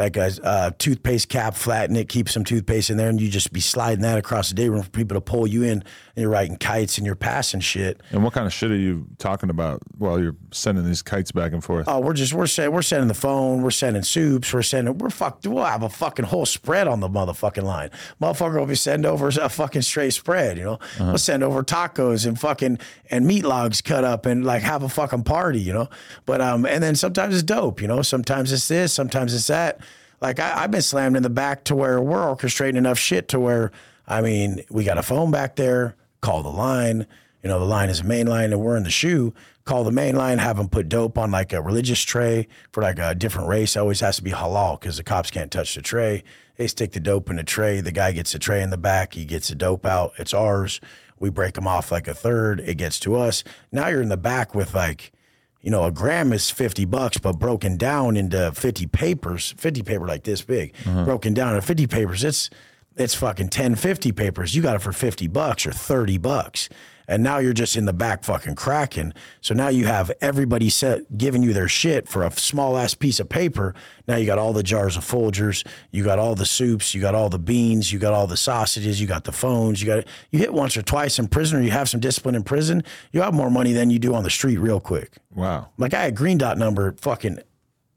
like 0.00 0.16
a, 0.16 0.30
uh 0.42 0.70
toothpaste 0.78 1.28
cap, 1.28 1.54
flatten 1.54 1.94
it, 1.94 2.08
keep 2.08 2.28
some 2.28 2.42
toothpaste 2.42 2.90
in 2.90 2.96
there, 2.96 3.08
and 3.08 3.20
you 3.20 3.28
just 3.30 3.52
be 3.52 3.60
sliding 3.60 4.00
that 4.02 4.18
across 4.18 4.48
the 4.48 4.54
day 4.54 4.68
room 4.68 4.82
for 4.82 4.90
people 4.90 5.14
to 5.14 5.20
pull 5.20 5.46
you 5.46 5.62
in. 5.62 5.84
And 6.16 6.22
you're 6.22 6.30
writing 6.30 6.56
kites 6.56 6.98
and 6.98 7.06
you're 7.06 7.14
passing 7.14 7.60
shit. 7.60 8.02
And 8.10 8.24
what 8.24 8.32
kind 8.32 8.46
of 8.46 8.52
shit 8.52 8.70
are 8.70 8.76
you 8.76 9.06
talking 9.18 9.48
about 9.50 9.80
while 9.96 10.20
you're 10.20 10.36
sending 10.50 10.84
these 10.84 11.02
kites 11.02 11.30
back 11.32 11.52
and 11.52 11.62
forth? 11.62 11.86
Oh, 11.88 12.00
we're 12.00 12.14
just 12.14 12.32
we're 12.32 12.46
sending 12.46 12.74
we're 12.74 12.82
sending 12.82 13.08
the 13.08 13.14
phone, 13.14 13.62
we're 13.62 13.70
sending 13.70 14.02
soups, 14.02 14.52
we're 14.52 14.62
sending 14.62 14.98
we're 14.98 15.10
fucked. 15.10 15.46
We'll 15.46 15.64
have 15.64 15.82
a 15.82 15.88
fucking 15.88 16.24
whole 16.24 16.46
spread 16.46 16.88
on 16.88 17.00
the 17.00 17.08
motherfucking 17.08 17.62
line. 17.62 17.90
Motherfucker 18.20 18.58
will 18.58 18.66
be 18.66 18.74
send 18.74 19.06
over 19.06 19.28
a 19.28 19.48
fucking 19.48 19.82
straight 19.82 20.14
spread, 20.14 20.56
you 20.58 20.64
know. 20.64 20.78
We'll 20.98 21.18
send 21.18 21.42
over 21.42 21.62
tacos 21.62 22.26
and 22.26 22.40
fucking 22.40 22.78
and 23.10 23.26
meat 23.26 23.44
logs 23.44 23.80
cut 23.82 24.04
up 24.04 24.26
and 24.26 24.44
like 24.44 24.62
have 24.62 24.82
a 24.82 24.88
fucking 24.88 25.24
party, 25.24 25.60
you 25.60 25.72
know. 25.72 25.88
But 26.26 26.40
um, 26.40 26.64
and 26.64 26.82
then 26.82 26.94
sometimes 26.96 27.34
it's 27.34 27.42
dope, 27.42 27.82
you 27.82 27.88
know. 27.88 28.02
Sometimes 28.02 28.52
it's 28.52 28.68
this, 28.68 28.92
sometimes 28.92 29.34
it's 29.34 29.46
that. 29.48 29.80
Like 30.20 30.38
I, 30.38 30.62
I've 30.62 30.70
been 30.70 30.82
slammed 30.82 31.16
in 31.16 31.22
the 31.22 31.30
back 31.30 31.64
to 31.64 31.74
where 31.74 32.00
we're 32.00 32.24
orchestrating 32.24 32.76
enough 32.76 32.98
shit 32.98 33.28
to 33.28 33.40
where 33.40 33.72
I 34.06 34.20
mean 34.20 34.62
we 34.70 34.84
got 34.84 34.98
a 34.98 35.02
phone 35.02 35.30
back 35.30 35.56
there, 35.56 35.96
call 36.20 36.42
the 36.42 36.50
line. 36.50 37.06
You 37.42 37.48
know, 37.48 37.58
the 37.58 37.64
line 37.64 37.88
is 37.88 38.00
a 38.00 38.04
main 38.04 38.26
line 38.26 38.52
and 38.52 38.60
we're 38.60 38.76
in 38.76 38.82
the 38.82 38.90
SHU. 38.90 39.32
Call 39.64 39.84
the 39.84 39.92
main 39.92 40.14
line, 40.16 40.38
have 40.38 40.56
them 40.56 40.68
put 40.68 40.88
dope 40.88 41.16
on 41.16 41.30
like 41.30 41.52
a 41.52 41.62
religious 41.62 42.02
tray 42.02 42.48
for 42.72 42.82
like 42.82 42.98
a 42.98 43.14
different 43.14 43.48
race. 43.48 43.76
It 43.76 43.78
always 43.78 44.00
has 44.00 44.16
to 44.16 44.22
be 44.22 44.32
halal 44.32 44.78
because 44.78 44.96
the 44.96 45.04
cops 45.04 45.30
can't 45.30 45.50
touch 45.50 45.74
the 45.74 45.82
tray. 45.82 46.22
They 46.56 46.66
stick 46.66 46.92
the 46.92 47.00
dope 47.00 47.30
in 47.30 47.36
the 47.36 47.44
tray. 47.44 47.80
The 47.80 47.92
guy 47.92 48.12
gets 48.12 48.32
the 48.32 48.38
tray 48.38 48.62
in 48.62 48.70
the 48.70 48.76
back. 48.76 49.14
He 49.14 49.24
gets 49.24 49.48
the 49.48 49.54
dope 49.54 49.86
out. 49.86 50.12
It's 50.18 50.34
ours. 50.34 50.80
We 51.18 51.30
break 51.30 51.54
them 51.54 51.66
off 51.66 51.92
like 51.92 52.08
a 52.08 52.14
third. 52.14 52.60
It 52.60 52.76
gets 52.76 52.98
to 53.00 53.16
us. 53.16 53.44
Now 53.72 53.88
you're 53.88 54.02
in 54.02 54.08
the 54.08 54.16
back 54.16 54.54
with 54.54 54.74
like, 54.74 55.12
you 55.62 55.70
know, 55.70 55.84
a 55.84 55.90
gram 55.90 56.32
is 56.32 56.50
50 56.50 56.84
bucks, 56.86 57.18
but 57.18 57.38
broken 57.38 57.76
down 57.76 58.16
into 58.16 58.52
50 58.52 58.86
papers, 58.86 59.54
50 59.58 59.82
paper 59.82 60.06
like 60.06 60.24
this 60.24 60.42
big, 60.42 60.74
mm-hmm. 60.84 61.04
broken 61.04 61.34
down 61.34 61.54
into 61.54 61.62
50 61.62 61.86
papers, 61.86 62.24
it's, 62.24 62.50
it's 62.96 63.14
fucking 63.14 63.48
10, 63.48 63.74
50 63.74 64.12
papers. 64.12 64.54
You 64.54 64.62
got 64.62 64.76
it 64.76 64.82
for 64.82 64.92
50 64.92 65.28
bucks 65.28 65.66
or 65.66 65.72
30 65.72 66.18
bucks. 66.18 66.68
And 67.10 67.24
now 67.24 67.38
you're 67.38 67.52
just 67.52 67.74
in 67.74 67.86
the 67.86 67.92
back 67.92 68.22
fucking 68.22 68.54
cracking. 68.54 69.12
So 69.40 69.52
now 69.52 69.66
you 69.66 69.86
have 69.86 70.12
everybody 70.20 70.70
set 70.70 71.18
giving 71.18 71.42
you 71.42 71.52
their 71.52 71.66
shit 71.66 72.08
for 72.08 72.22
a 72.22 72.30
small 72.30 72.78
ass 72.78 72.94
piece 72.94 73.18
of 73.18 73.28
paper. 73.28 73.74
Now 74.06 74.14
you 74.14 74.26
got 74.26 74.38
all 74.38 74.52
the 74.52 74.62
jars 74.62 74.96
of 74.96 75.04
Folgers, 75.04 75.66
you 75.90 76.04
got 76.04 76.20
all 76.20 76.36
the 76.36 76.46
soups, 76.46 76.94
you 76.94 77.00
got 77.00 77.16
all 77.16 77.28
the 77.28 77.38
beans, 77.38 77.92
you 77.92 77.98
got 77.98 78.14
all 78.14 78.28
the 78.28 78.36
sausages, 78.36 79.00
you 79.00 79.08
got 79.08 79.24
the 79.24 79.32
phones, 79.32 79.82
you 79.82 79.88
got 79.88 80.04
you 80.30 80.38
hit 80.38 80.54
once 80.54 80.76
or 80.76 80.82
twice 80.82 81.18
in 81.18 81.26
prison 81.26 81.58
or 81.58 81.62
you 81.62 81.72
have 81.72 81.88
some 81.88 81.98
discipline 81.98 82.36
in 82.36 82.44
prison, 82.44 82.84
you 83.10 83.20
have 83.22 83.34
more 83.34 83.50
money 83.50 83.72
than 83.72 83.90
you 83.90 83.98
do 83.98 84.14
on 84.14 84.22
the 84.22 84.30
street 84.30 84.58
real 84.58 84.78
quick. 84.78 85.16
Wow. 85.34 85.70
Like 85.78 85.94
I 85.94 86.04
had 86.04 86.14
green 86.14 86.38
dot 86.38 86.58
number 86.58 86.92
fucking 86.92 87.40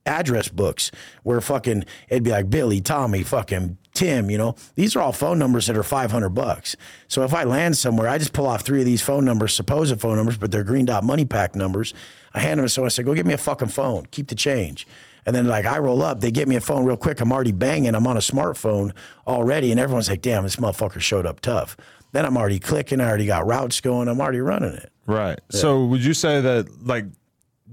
address 0.08 0.48
books 0.50 0.90
where 1.22 1.40
fucking 1.40 1.86
it'd 2.10 2.24
be 2.24 2.32
like 2.32 2.50
Billy, 2.50 2.82
Tommy, 2.82 3.22
fucking 3.22 3.78
Tim, 3.94 4.30
you 4.30 4.38
know. 4.38 4.56
These 4.76 4.96
are 4.96 5.02
all 5.02 5.12
phone 5.14 5.38
numbers 5.38 5.68
that 5.68 5.78
are 5.78 5.84
500 5.84 6.30
bucks. 6.30 6.76
So 7.08 7.24
if 7.24 7.34
I 7.34 7.44
land 7.44 7.78
somewhere, 7.78 8.08
I 8.08 8.18
just 8.18 8.34
pull 8.34 8.48
off 8.48 8.62
three 8.62 8.80
of 8.80 8.86
these 8.86 9.02
phone 9.02 9.26
numbers, 9.26 9.54
supposed 9.54 10.00
phone 10.02 10.18
numbers, 10.18 10.38
but 10.38 10.52
they're 10.52 10.64
green 10.64 10.86
dot 10.86 11.04
money 11.04 11.26
pack 11.26 11.56
numbers. 11.56 11.94
I 12.34 12.40
hand 12.40 12.60
them 12.60 12.66
to 12.66 12.70
someone, 12.70 12.88
I 12.88 12.90
say, 12.90 13.04
go 13.04 13.14
get 13.14 13.26
me 13.26 13.34
a 13.34 13.38
fucking 13.38 13.68
phone, 13.68 14.08
keep 14.10 14.28
the 14.28 14.36
change. 14.36 14.88
And 15.26 15.36
then 15.36 15.48
like 15.48 15.66
I 15.66 15.78
roll 15.78 16.02
up, 16.02 16.20
they 16.20 16.32
get 16.32 16.48
me 16.48 16.56
a 16.56 16.62
phone 16.62 16.86
real 16.86 16.98
quick. 16.98 17.22
I'm 17.22 17.32
already 17.32 17.52
banging. 17.52 17.96
I'm 17.96 18.08
on 18.08 18.18
a 18.18 18.22
smartphone 18.22 18.92
already, 19.26 19.72
and 19.72 19.80
everyone's 19.80 20.10
like, 20.10 20.22
"Damn, 20.22 20.44
this 20.44 20.58
motherfucker 20.58 21.00
showed 21.00 21.26
up 21.26 21.40
tough." 21.40 21.78
Then 22.12 22.26
I'm 22.26 22.36
already 22.36 22.60
clicking. 22.60 23.00
I 23.00 23.08
already 23.08 23.26
got 23.26 23.48
routes 23.48 23.80
going. 23.80 24.08
I'm 24.08 24.20
already 24.20 24.42
running 24.42 24.74
it. 24.74 24.92
Right. 25.06 25.40
So 25.50 25.86
would 25.86 26.04
you 26.04 26.14
say 26.14 26.42
that 26.42 26.86
like 26.86 27.06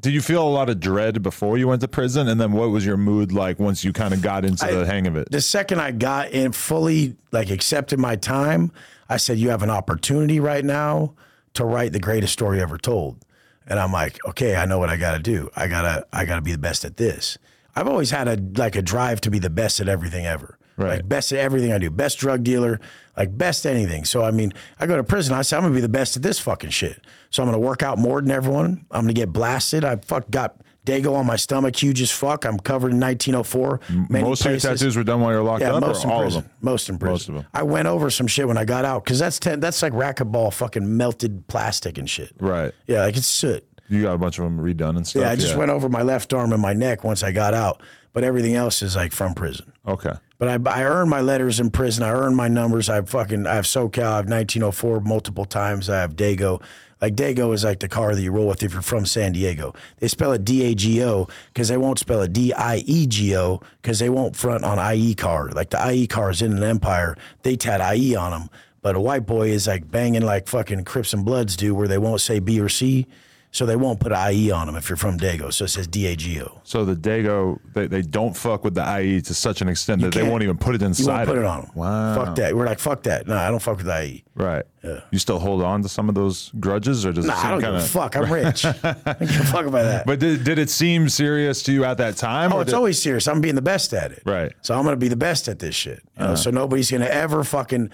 did 0.01 0.13
you 0.15 0.23
feel 0.23 0.43
a 0.43 0.49
lot 0.49 0.71
of 0.71 0.81
dread 0.81 1.23
before 1.23 1.59
you 1.59 1.69
went 1.69 1.81
to 1.83 1.89
prison 1.89 2.29
and 2.29 2.41
then 2.41 2.53
what 2.53 2.71
was 2.71 2.87
your 2.87 2.97
mood 2.97 3.33
like 3.33 3.59
once 3.59 3.85
you 3.85 3.93
kind 3.93 4.15
of 4.15 4.23
got 4.23 4.45
into 4.45 4.67
the 4.67 4.87
hang 4.87 5.07
of 5.07 5.17
it? 5.17 5.31
the 5.31 5.41
second 5.41 5.81
I 5.81 5.91
got 5.93 6.31
in 6.31 6.53
fully 6.53 7.17
like 7.33 7.51
accepted 7.51 7.99
my 7.99 8.17
time, 8.17 8.73
I 9.09 9.17
said, 9.17 9.39
You 9.39 9.51
have 9.51 9.63
an 9.63 9.71
opportunity 9.71 10.41
right 10.41 10.65
now 10.65 11.15
to 11.55 11.65
write 11.65 11.93
the 11.93 12.01
greatest 12.01 12.33
story 12.33 12.61
ever 12.61 12.79
told. 12.79 13.25
And 13.67 13.79
I'm 13.79 13.93
like, 13.93 14.19
okay, 14.27 14.57
I 14.57 14.65
know 14.65 14.79
what 14.79 14.89
I 14.89 14.97
gotta 14.97 15.19
do. 15.19 15.51
I 15.55 15.69
gotta 15.69 16.07
I 16.13 16.25
gotta 16.25 16.43
be 16.43 16.53
the 16.53 16.59
best 16.59 16.85
at 16.85 16.97
this. 16.97 17.39
I've 17.77 17.87
always 17.87 18.11
had 18.11 18.29
a 18.29 18.41
like 18.59 18.77
a 18.77 18.83
drive 18.83 19.21
to 19.23 19.31
be 19.31 19.39
the 19.39 19.51
best 19.51 19.81
at 19.81 19.89
everything 19.89 20.27
ever. 20.27 20.59
Right. 20.77 20.97
Like 20.97 21.09
best 21.09 21.31
at 21.33 21.39
everything 21.39 21.73
I 21.73 21.79
do. 21.79 21.91
Best 21.91 22.19
drug 22.19 22.43
dealer, 22.43 22.81
like 23.17 23.37
best 23.37 23.67
anything. 23.67 24.05
So 24.05 24.25
I 24.25 24.31
mean, 24.31 24.53
I 24.79 24.87
go 24.87 24.97
to 24.97 25.05
prison, 25.05 25.35
I 25.35 25.43
say 25.43 25.57
I'm 25.57 25.63
gonna 25.63 25.75
be 25.75 25.81
the 25.81 25.89
best 25.89 26.17
at 26.17 26.23
this 26.23 26.39
fucking 26.41 26.71
shit. 26.71 27.05
So 27.31 27.43
I'm 27.43 27.49
gonna 27.49 27.59
work 27.59 27.83
out 27.83 27.99
more 27.99 28.21
than 28.21 28.31
everyone. 28.31 28.85
I'm 28.91 29.03
gonna 29.03 29.13
get 29.13 29.33
blasted. 29.33 29.85
I 29.85 29.97
fuck 29.97 30.31
got 30.31 30.57
Dago 30.87 31.15
on 31.15 31.27
my 31.27 31.37
stomach, 31.37 31.77
huge 31.81 32.01
as 32.01 32.11
fuck. 32.11 32.45
I'm 32.45 32.59
covered 32.59 32.93
in 32.93 32.99
1904. 33.01 33.81
Many 34.09 34.25
Most 34.25 34.45
of 34.47 34.51
your 34.53 34.61
tattoos 34.61 34.97
were 34.97 35.05
done 35.05 35.21
while 35.21 35.31
you 35.33 35.37
were 35.39 35.45
locked 35.45 35.61
Yeah, 35.61 35.75
up 35.75 35.83
most 35.83 36.05
in 36.05 36.11
all 36.11 36.23
prison. 36.23 36.39
of 36.39 36.45
them? 36.45 36.53
Most 36.63 36.89
in 36.89 36.99
prison. 36.99 37.13
Most 37.13 37.29
of 37.29 37.35
them. 37.35 37.47
I 37.53 37.63
went 37.63 37.87
over 37.87 38.09
some 38.11 38.27
shit 38.27 38.49
when 38.49 38.57
I 38.57 38.65
got 38.65 38.85
out 38.85 39.05
because 39.05 39.19
that's 39.19 39.39
ten, 39.39 39.61
that's 39.61 39.83
like 39.83 39.93
racquetball, 39.93 40.53
fucking 40.53 40.97
melted 40.97 41.47
plastic 41.49 41.99
and 41.99 42.09
shit. 42.09 42.33
Right. 42.41 42.73
Yeah, 42.87 43.03
like 43.03 43.17
it's 43.17 43.27
soot. 43.27 43.65
You 43.89 44.03
got 44.03 44.15
a 44.15 44.19
bunch 44.19 44.39
of 44.39 44.45
them 44.45 44.59
redone 44.59 44.97
and 44.97 45.07
stuff. 45.07 45.23
Yeah, 45.23 45.31
I 45.31 45.37
just 45.37 45.57
went 45.57 45.71
over 45.71 45.89
my 45.89 46.03
left 46.03 46.33
arm 46.33 46.53
and 46.53 46.63
my 46.63 46.73
neck 46.73 47.05
once 47.05 47.23
I 47.23 47.31
got 47.33 47.55
out, 47.55 47.83
but 48.13 48.25
everything 48.25 48.55
else 48.55 48.83
is 48.83 48.97
like 48.97 49.13
from 49.13 49.35
prison. 49.35 49.73
Okay. 49.87 50.13
But 50.39 50.49
I, 50.67 50.71
I 50.81 50.85
earned 50.85 51.11
my 51.11 51.21
letters 51.21 51.61
in 51.61 51.71
prison. 51.71 52.03
I 52.05 52.11
earned 52.11 52.37
my 52.37 52.49
numbers. 52.49 52.89
I 52.89 53.03
fucking 53.03 53.47
I 53.47 53.55
have 53.57 53.65
SoCal. 53.67 54.03
I 54.03 54.17
have 54.17 54.29
1904 54.31 55.01
multiple 55.01 55.45
times. 55.45 55.91
I 55.91 55.99
have 56.01 56.17
Dago. 56.17 56.63
Like 57.01 57.15
Dago 57.15 57.55
is 57.55 57.65
like 57.65 57.81
the 57.81 57.89
car 57.89 58.15
that 58.15 58.21
you 58.21 58.31
roll 58.31 58.49
with 58.49 58.63
if 58.63 58.73
you're 58.73 58.83
from 58.83 59.07
San 59.07 59.33
Diego. 59.33 59.75
They 59.99 60.09
spell 60.09 60.33
it 60.33 60.45
D 60.45 60.65
A 60.65 60.75
G 60.75 61.03
O 61.03 61.29
because 61.53 61.69
they 61.69 61.77
won't 61.77 61.99
spell 61.99 62.23
it 62.23 62.33
D 62.33 62.53
I 62.53 62.77
E 62.87 63.07
G 63.07 63.37
O 63.37 63.61
because 63.81 63.99
they 63.99 64.11
won't 64.11 64.37
front 64.37 64.65
on 64.65 64.79
IE 64.95 65.15
car. 65.15 65.49
Like 65.51 65.71
the 65.71 65.93
IE 65.93 66.07
cars 66.07 66.43
in 66.43 66.57
an 66.57 66.63
empire, 66.63 67.17
they 67.43 67.57
tat 67.57 67.97
IE 67.97 68.15
on 68.15 68.33
them. 68.33 68.51
But 68.83 68.97
a 68.97 69.01
white 69.01 69.27
boy 69.27 69.49
is 69.49 69.67
like 69.67 69.91
banging 69.91 70.23
like 70.23 70.49
fucking 70.49 70.85
Crips 70.85 71.13
and 71.13 71.25
Bloods 71.25 71.57
do, 71.57 71.75
where 71.75 71.89
they 71.89 71.99
won't 71.99 72.21
say 72.21 72.39
B 72.39 72.61
or 72.61 72.69
C. 72.69 73.07
So 73.53 73.67
they 73.67 73.75
won't 73.75 73.99
put 73.99 74.13
IE 74.13 74.53
on 74.53 74.69
them 74.69 74.77
if 74.77 74.89
you're 74.89 74.97
from 74.97 75.19
Dago. 75.19 75.53
So 75.53 75.65
it 75.65 75.69
says 75.69 75.89
D 75.89 76.07
A 76.07 76.15
G 76.15 76.41
O. 76.41 76.61
So 76.63 76.85
the 76.85 76.95
Dago, 76.95 77.59
they, 77.75 77.89
they 77.89 78.01
don't 78.01 78.37
fuck 78.37 78.63
with 78.63 78.77
the 78.77 79.01
IE 79.01 79.21
to 79.23 79.35
such 79.35 79.61
an 79.61 79.69
extent 79.69 80.03
that 80.03 80.15
they 80.15 80.23
won't 80.23 80.45
even 80.45 80.57
put 80.57 80.77
it 80.77 80.83
inside. 80.83 81.03
You 81.03 81.09
won't 81.17 81.27
put 81.31 81.39
it 81.39 81.45
on 81.45 81.61
them. 81.63 81.71
Wow. 81.75 82.15
Fuck 82.15 82.37
that. 82.37 82.55
We're 82.55 82.67
like, 82.67 82.79
fuck 82.79 83.03
that. 83.03 83.27
No, 83.27 83.37
I 83.37 83.51
don't 83.51 83.59
fuck 83.61 83.79
with. 83.79 83.89
IE. 83.89 84.23
Right. 84.37 84.63
You 85.11 85.19
still 85.19 85.41
hold 85.41 85.63
on 85.63 85.83
to 85.83 85.89
some 85.89 86.09
of 86.09 86.15
those 86.15 86.53
grudges, 86.61 87.05
or 87.05 87.13
does 87.13 87.27
Nah, 87.27 87.33
it 87.35 87.45
I 87.45 87.51
don't 87.51 87.61
kind 87.61 87.75
give 87.77 87.85
a 87.85 87.89
fuck. 87.89 88.15
I'm 88.17 88.33
rich. 88.33 88.65
I 88.65 88.73
don't 88.73 89.19
give 89.19 89.41
a 89.41 89.45
fuck 89.45 89.67
about 89.67 89.83
that. 89.83 90.07
But 90.07 90.21
did, 90.21 90.45
did 90.45 90.59
it 90.61 90.71
seem 90.71 91.09
serious 91.09 91.61
to 91.65 91.73
you 91.73 91.85
at 91.85 91.99
that 91.99 92.17
time? 92.17 92.53
Oh, 92.53 92.61
it's 92.61 92.71
did- 92.71 92.77
always 92.77 93.03
serious. 93.03 93.27
I'm 93.27 93.41
being 93.41 93.57
the 93.57 93.63
best 93.63 93.93
at 93.93 94.13
it. 94.13 94.23
Right. 94.25 94.53
So 94.63 94.75
I'm 94.77 94.85
going 94.85 94.93
to 94.95 94.97
be 95.01 95.09
the 95.09 95.17
best 95.17 95.49
at 95.49 95.59
this 95.59 95.75
shit. 95.75 96.03
You 96.17 96.23
Uh-huh. 96.23 96.29
know? 96.29 96.35
So 96.37 96.51
nobody's 96.53 96.89
going 96.91 97.03
to 97.03 97.13
ever 97.13 97.43
fucking. 97.43 97.91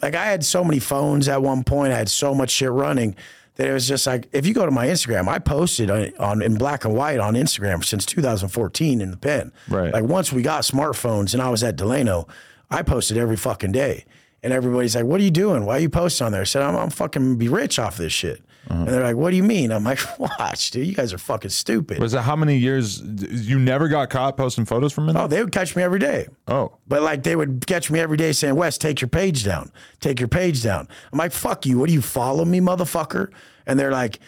Like, 0.00 0.14
I 0.14 0.26
had 0.26 0.44
so 0.44 0.62
many 0.64 0.78
phones 0.78 1.28
at 1.28 1.42
one 1.42 1.64
point. 1.64 1.92
I 1.92 1.98
had 1.98 2.08
so 2.08 2.34
much 2.36 2.50
shit 2.50 2.70
running 2.70 3.16
that 3.56 3.68
it 3.68 3.72
was 3.72 3.86
just 3.86 4.06
like, 4.06 4.28
if 4.32 4.46
you 4.46 4.54
go 4.54 4.64
to 4.64 4.70
my 4.70 4.86
Instagram, 4.86 5.28
I 5.28 5.38
posted 5.38 5.90
on, 5.90 6.12
on 6.18 6.42
in 6.42 6.56
black 6.56 6.84
and 6.84 6.94
white 6.94 7.20
on 7.20 7.34
Instagram 7.34 7.84
since 7.84 8.06
2014 8.06 9.00
in 9.00 9.10
the 9.10 9.16
pen. 9.16 9.52
Right. 9.68 9.92
Like, 9.92 10.04
once 10.04 10.32
we 10.32 10.42
got 10.42 10.62
smartphones 10.62 11.34
and 11.34 11.42
I 11.42 11.50
was 11.50 11.62
at 11.62 11.76
Delano, 11.76 12.26
I 12.70 12.82
posted 12.82 13.18
every 13.18 13.36
fucking 13.36 13.72
day. 13.72 14.04
And 14.42 14.52
everybody's 14.52 14.96
like, 14.96 15.04
what 15.04 15.20
are 15.20 15.24
you 15.24 15.30
doing? 15.30 15.64
Why 15.64 15.76
are 15.76 15.80
you 15.80 15.90
posting 15.90 16.26
on 16.26 16.32
there? 16.32 16.40
I 16.40 16.44
said, 16.44 16.62
I'm, 16.62 16.74
I'm 16.76 16.90
fucking 16.90 17.36
be 17.36 17.48
rich 17.48 17.78
off 17.78 17.96
this 17.96 18.12
shit. 18.12 18.42
And 18.68 18.88
they're 18.88 19.02
like, 19.02 19.16
what 19.16 19.30
do 19.30 19.36
you 19.36 19.42
mean? 19.42 19.70
I'm 19.70 19.84
like, 19.84 20.00
watch, 20.18 20.70
dude, 20.70 20.86
you 20.86 20.94
guys 20.94 21.12
are 21.12 21.18
fucking 21.18 21.50
stupid. 21.50 21.98
Was 21.98 22.14
it 22.14 22.22
how 22.22 22.36
many 22.36 22.56
years? 22.56 23.00
You 23.00 23.58
never 23.58 23.88
got 23.88 24.08
caught 24.10 24.36
posting 24.36 24.64
photos 24.64 24.92
from 24.92 25.08
it? 25.08 25.16
Oh, 25.16 25.26
they 25.26 25.42
would 25.42 25.52
catch 25.52 25.76
me 25.76 25.82
every 25.82 25.98
day. 25.98 26.28
Oh. 26.46 26.76
But 26.86 27.02
like 27.02 27.22
they 27.22 27.36
would 27.36 27.66
catch 27.66 27.90
me 27.90 28.00
every 28.00 28.16
day 28.16 28.32
saying, 28.32 28.54
Wes, 28.54 28.78
take 28.78 29.00
your 29.00 29.08
page 29.08 29.44
down. 29.44 29.72
Take 30.00 30.20
your 30.20 30.28
page 30.28 30.62
down. 30.62 30.88
I'm 31.12 31.18
like, 31.18 31.32
fuck 31.32 31.66
you. 31.66 31.78
What 31.78 31.88
do 31.88 31.94
you 31.94 32.02
follow 32.02 32.44
me, 32.44 32.60
motherfucker? 32.60 33.32
And 33.66 33.78
they're 33.78 33.92
like, 33.92 34.20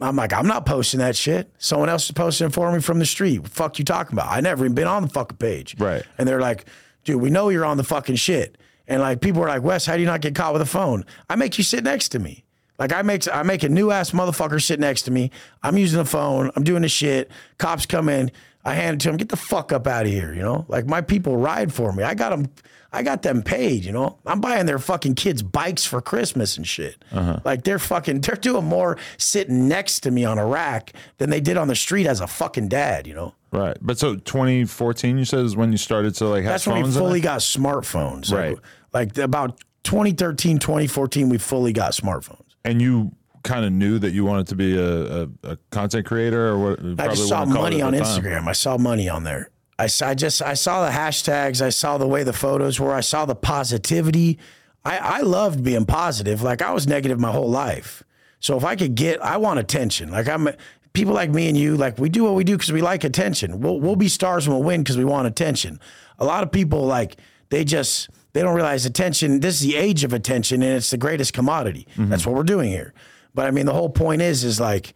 I'm 0.00 0.16
like, 0.16 0.32
I'm 0.32 0.46
not 0.46 0.64
posting 0.64 1.00
that 1.00 1.16
shit. 1.16 1.52
Someone 1.58 1.88
else 1.88 2.04
is 2.04 2.12
posting 2.12 2.48
it 2.48 2.52
for 2.52 2.70
me 2.70 2.80
from 2.80 2.98
the 2.98 3.06
street. 3.06 3.40
What 3.40 3.50
the 3.50 3.56
fuck 3.56 3.78
you 3.78 3.84
talking 3.84 4.12
about? 4.12 4.30
I 4.30 4.40
never 4.40 4.64
even 4.64 4.74
been 4.74 4.86
on 4.86 5.02
the 5.02 5.08
fucking 5.08 5.38
page. 5.38 5.74
Right. 5.78 6.04
And 6.18 6.28
they're 6.28 6.40
like, 6.40 6.66
dude, 7.04 7.20
we 7.20 7.30
know 7.30 7.48
you're 7.48 7.64
on 7.64 7.76
the 7.78 7.84
fucking 7.84 8.16
shit. 8.16 8.58
And 8.86 9.02
like 9.02 9.20
people 9.20 9.42
are 9.42 9.48
like, 9.48 9.62
Wes, 9.62 9.86
how 9.86 9.94
do 9.94 10.00
you 10.00 10.06
not 10.06 10.20
get 10.20 10.34
caught 10.34 10.52
with 10.52 10.62
a 10.62 10.66
phone? 10.66 11.04
I 11.28 11.36
make 11.36 11.58
you 11.58 11.64
sit 11.64 11.84
next 11.84 12.10
to 12.10 12.18
me. 12.18 12.44
Like 12.78 12.92
I 12.92 13.02
make 13.02 13.26
I 13.32 13.42
make 13.42 13.62
a 13.62 13.68
new 13.68 13.90
ass 13.90 14.12
motherfucker 14.12 14.62
sit 14.62 14.78
next 14.80 15.02
to 15.02 15.10
me. 15.10 15.30
I'm 15.62 15.76
using 15.76 15.98
the 15.98 16.04
phone. 16.04 16.50
I'm 16.56 16.64
doing 16.64 16.82
the 16.82 16.88
shit. 16.88 17.30
Cops 17.58 17.86
come 17.86 18.08
in. 18.08 18.30
I 18.64 18.74
hand 18.74 18.96
it 18.96 19.00
to 19.04 19.08
them. 19.08 19.16
Get 19.16 19.30
the 19.30 19.36
fuck 19.36 19.72
up 19.72 19.86
out 19.86 20.04
of 20.06 20.12
here. 20.12 20.32
You 20.34 20.42
know, 20.42 20.64
like 20.68 20.86
my 20.86 21.00
people 21.00 21.36
ride 21.36 21.72
for 21.72 21.92
me. 21.92 22.02
I 22.02 22.14
got 22.14 22.30
them. 22.30 22.46
I 22.90 23.02
got 23.02 23.22
them 23.22 23.42
paid. 23.42 23.84
You 23.84 23.92
know, 23.92 24.18
I'm 24.24 24.40
buying 24.40 24.64
their 24.66 24.78
fucking 24.78 25.14
kids 25.16 25.42
bikes 25.42 25.84
for 25.84 26.00
Christmas 26.00 26.56
and 26.56 26.66
shit. 26.66 27.04
Uh-huh. 27.12 27.40
Like 27.44 27.64
they're 27.64 27.78
fucking. 27.78 28.20
They're 28.28 28.36
doing 28.36 28.64
more 28.64 28.96
sitting 29.18 29.68
next 29.68 30.00
to 30.00 30.10
me 30.10 30.24
on 30.24 30.38
a 30.38 30.46
rack 30.46 30.92
than 31.18 31.30
they 31.30 31.40
did 31.40 31.56
on 31.56 31.68
the 31.68 31.74
street 31.76 32.06
as 32.06 32.20
a 32.20 32.26
fucking 32.26 32.68
dad. 32.68 33.06
You 33.06 33.14
know. 33.14 33.34
Right. 33.50 33.76
But 33.80 33.98
so 33.98 34.16
2014, 34.16 35.18
you 35.18 35.24
said 35.24 35.40
is 35.40 35.56
when 35.56 35.72
you 35.72 35.78
started 35.78 36.14
to 36.16 36.26
like 36.26 36.44
have 36.44 36.52
That's 36.52 36.66
when 36.66 36.82
we 36.82 36.90
fully 36.90 37.20
got 37.20 37.40
smartphones. 37.40 38.30
Like- 38.30 38.38
Right. 38.38 38.58
Like, 38.94 39.18
about 39.18 39.60
2013, 39.84 40.58
2014, 40.58 41.28
we 41.28 41.36
fully 41.36 41.74
got 41.74 41.92
smartphones. 41.92 42.47
And 42.64 42.80
you 42.82 43.12
kind 43.44 43.64
of 43.64 43.72
knew 43.72 43.98
that 43.98 44.10
you 44.12 44.24
wanted 44.24 44.46
to 44.48 44.56
be 44.56 44.76
a, 44.76 45.22
a, 45.22 45.28
a 45.44 45.58
content 45.70 46.04
creator 46.06 46.48
or 46.48 46.58
what? 46.58 46.78
I 47.00 47.08
just 47.08 47.28
saw 47.28 47.44
money 47.44 47.80
on 47.82 47.94
Instagram. 47.94 48.48
I 48.48 48.52
saw 48.52 48.76
money 48.76 49.08
on 49.08 49.24
there. 49.24 49.50
I, 49.78 49.84
s- 49.84 50.02
I 50.02 50.14
just 50.14 50.42
I 50.42 50.54
saw 50.54 50.84
the 50.84 50.90
hashtags. 50.92 51.62
I 51.62 51.68
saw 51.70 51.98
the 51.98 52.06
way 52.08 52.24
the 52.24 52.32
photos 52.32 52.80
were. 52.80 52.92
I 52.92 53.00
saw 53.00 53.24
the 53.26 53.36
positivity. 53.36 54.38
I, 54.84 54.98
I 54.98 55.20
loved 55.20 55.62
being 55.62 55.84
positive. 55.86 56.42
Like 56.42 56.62
I 56.62 56.72
was 56.72 56.86
negative 56.86 57.18
my 57.20 57.30
whole 57.32 57.48
life. 57.50 58.02
So 58.40 58.56
if 58.56 58.64
I 58.64 58.76
could 58.76 58.94
get, 58.94 59.22
I 59.22 59.36
want 59.36 59.58
attention. 59.60 60.10
Like 60.10 60.28
I'm 60.28 60.48
people 60.92 61.12
like 61.14 61.30
me 61.30 61.48
and 61.48 61.56
you. 61.56 61.76
Like 61.76 61.98
we 61.98 62.08
do 62.08 62.24
what 62.24 62.34
we 62.34 62.44
do 62.44 62.56
because 62.56 62.72
we 62.72 62.82
like 62.82 63.04
attention. 63.04 63.60
We'll 63.60 63.80
we'll 63.80 63.96
be 63.96 64.08
stars 64.08 64.46
and 64.46 64.54
we'll 64.54 64.64
win 64.64 64.82
because 64.82 64.96
we 64.96 65.04
want 65.04 65.26
attention. 65.26 65.80
A 66.18 66.24
lot 66.24 66.42
of 66.42 66.50
people 66.50 66.84
like 66.86 67.16
they 67.50 67.64
just 67.64 68.08
they 68.32 68.42
don't 68.42 68.54
realize 68.54 68.86
attention. 68.86 69.40
This 69.40 69.60
is 69.60 69.66
the 69.66 69.76
age 69.76 70.04
of 70.04 70.12
attention, 70.12 70.62
and 70.62 70.76
it's 70.76 70.90
the 70.90 70.98
greatest 70.98 71.32
commodity. 71.32 71.86
Mm-hmm. 71.92 72.10
That's 72.10 72.26
what 72.26 72.34
we're 72.34 72.42
doing 72.42 72.70
here. 72.70 72.94
But 73.34 73.46
I 73.46 73.50
mean, 73.50 73.66
the 73.66 73.72
whole 73.72 73.90
point 73.90 74.22
is, 74.22 74.44
is 74.44 74.60
like 74.60 74.94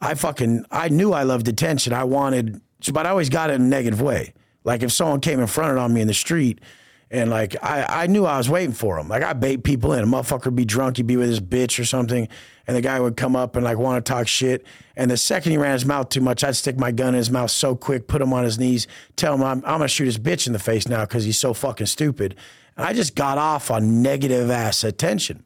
I 0.00 0.14
fucking 0.14 0.66
I 0.70 0.88
knew 0.88 1.12
I 1.12 1.22
loved 1.22 1.48
attention. 1.48 1.92
I 1.92 2.04
wanted, 2.04 2.60
but 2.92 3.06
I 3.06 3.10
always 3.10 3.28
got 3.28 3.50
it 3.50 3.54
in 3.54 3.62
a 3.62 3.66
negative 3.66 4.00
way. 4.00 4.34
Like 4.64 4.82
if 4.82 4.92
someone 4.92 5.20
came 5.20 5.38
and 5.38 5.50
fronted 5.50 5.78
on 5.78 5.92
me 5.92 6.00
in 6.00 6.08
the 6.08 6.14
street, 6.14 6.60
and 7.10 7.30
like 7.30 7.54
I, 7.62 8.04
I 8.04 8.06
knew 8.06 8.24
I 8.24 8.38
was 8.38 8.50
waiting 8.50 8.72
for 8.72 8.98
him. 8.98 9.08
Like 9.08 9.22
I 9.22 9.34
bait 9.34 9.62
people 9.62 9.92
in. 9.92 10.02
A 10.02 10.06
motherfucker 10.06 10.46
would 10.46 10.56
be 10.56 10.64
drunk, 10.64 10.96
he'd 10.96 11.06
be 11.06 11.16
with 11.16 11.28
his 11.28 11.40
bitch 11.40 11.78
or 11.78 11.84
something, 11.84 12.28
and 12.66 12.76
the 12.76 12.80
guy 12.80 12.98
would 12.98 13.16
come 13.16 13.36
up 13.36 13.56
and 13.56 13.64
like 13.64 13.78
want 13.78 14.04
to 14.04 14.12
talk 14.12 14.26
shit. 14.26 14.66
And 14.96 15.10
the 15.10 15.16
second 15.16 15.52
he 15.52 15.58
ran 15.58 15.72
his 15.72 15.84
mouth 15.84 16.08
too 16.08 16.20
much, 16.20 16.42
I'd 16.42 16.56
stick 16.56 16.78
my 16.78 16.90
gun 16.90 17.08
in 17.08 17.14
his 17.14 17.30
mouth 17.30 17.50
so 17.50 17.76
quick, 17.76 18.08
put 18.08 18.20
him 18.20 18.32
on 18.32 18.44
his 18.44 18.58
knees, 18.58 18.86
tell 19.16 19.34
him 19.34 19.42
I'm, 19.42 19.58
I'm 19.58 19.78
gonna 19.78 19.88
shoot 19.88 20.06
his 20.06 20.18
bitch 20.18 20.46
in 20.46 20.52
the 20.52 20.58
face 20.58 20.88
now 20.88 21.02
because 21.02 21.24
he's 21.24 21.38
so 21.38 21.54
fucking 21.54 21.86
stupid. 21.86 22.34
And 22.76 22.86
I 22.86 22.92
just 22.92 23.14
got 23.14 23.38
off 23.38 23.70
on 23.70 24.02
negative 24.02 24.50
ass 24.50 24.84
attention. 24.84 25.44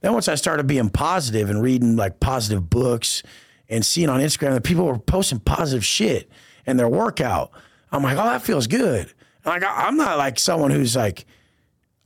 Then 0.00 0.12
once 0.12 0.28
I 0.28 0.34
started 0.34 0.66
being 0.66 0.90
positive 0.90 1.48
and 1.48 1.62
reading 1.62 1.96
like 1.96 2.20
positive 2.20 2.68
books 2.68 3.22
and 3.68 3.84
seeing 3.84 4.08
on 4.08 4.20
Instagram 4.20 4.52
that 4.52 4.64
people 4.64 4.84
were 4.84 4.98
posting 4.98 5.40
positive 5.40 5.84
shit 5.84 6.30
and 6.66 6.78
their 6.78 6.88
workout, 6.88 7.50
I'm 7.90 8.02
like, 8.02 8.18
oh, 8.18 8.24
that 8.24 8.42
feels 8.42 8.66
good. 8.66 9.12
Like 9.44 9.62
I'm 9.66 9.96
not 9.96 10.18
like 10.18 10.38
someone 10.38 10.70
who's 10.70 10.96
like, 10.96 11.26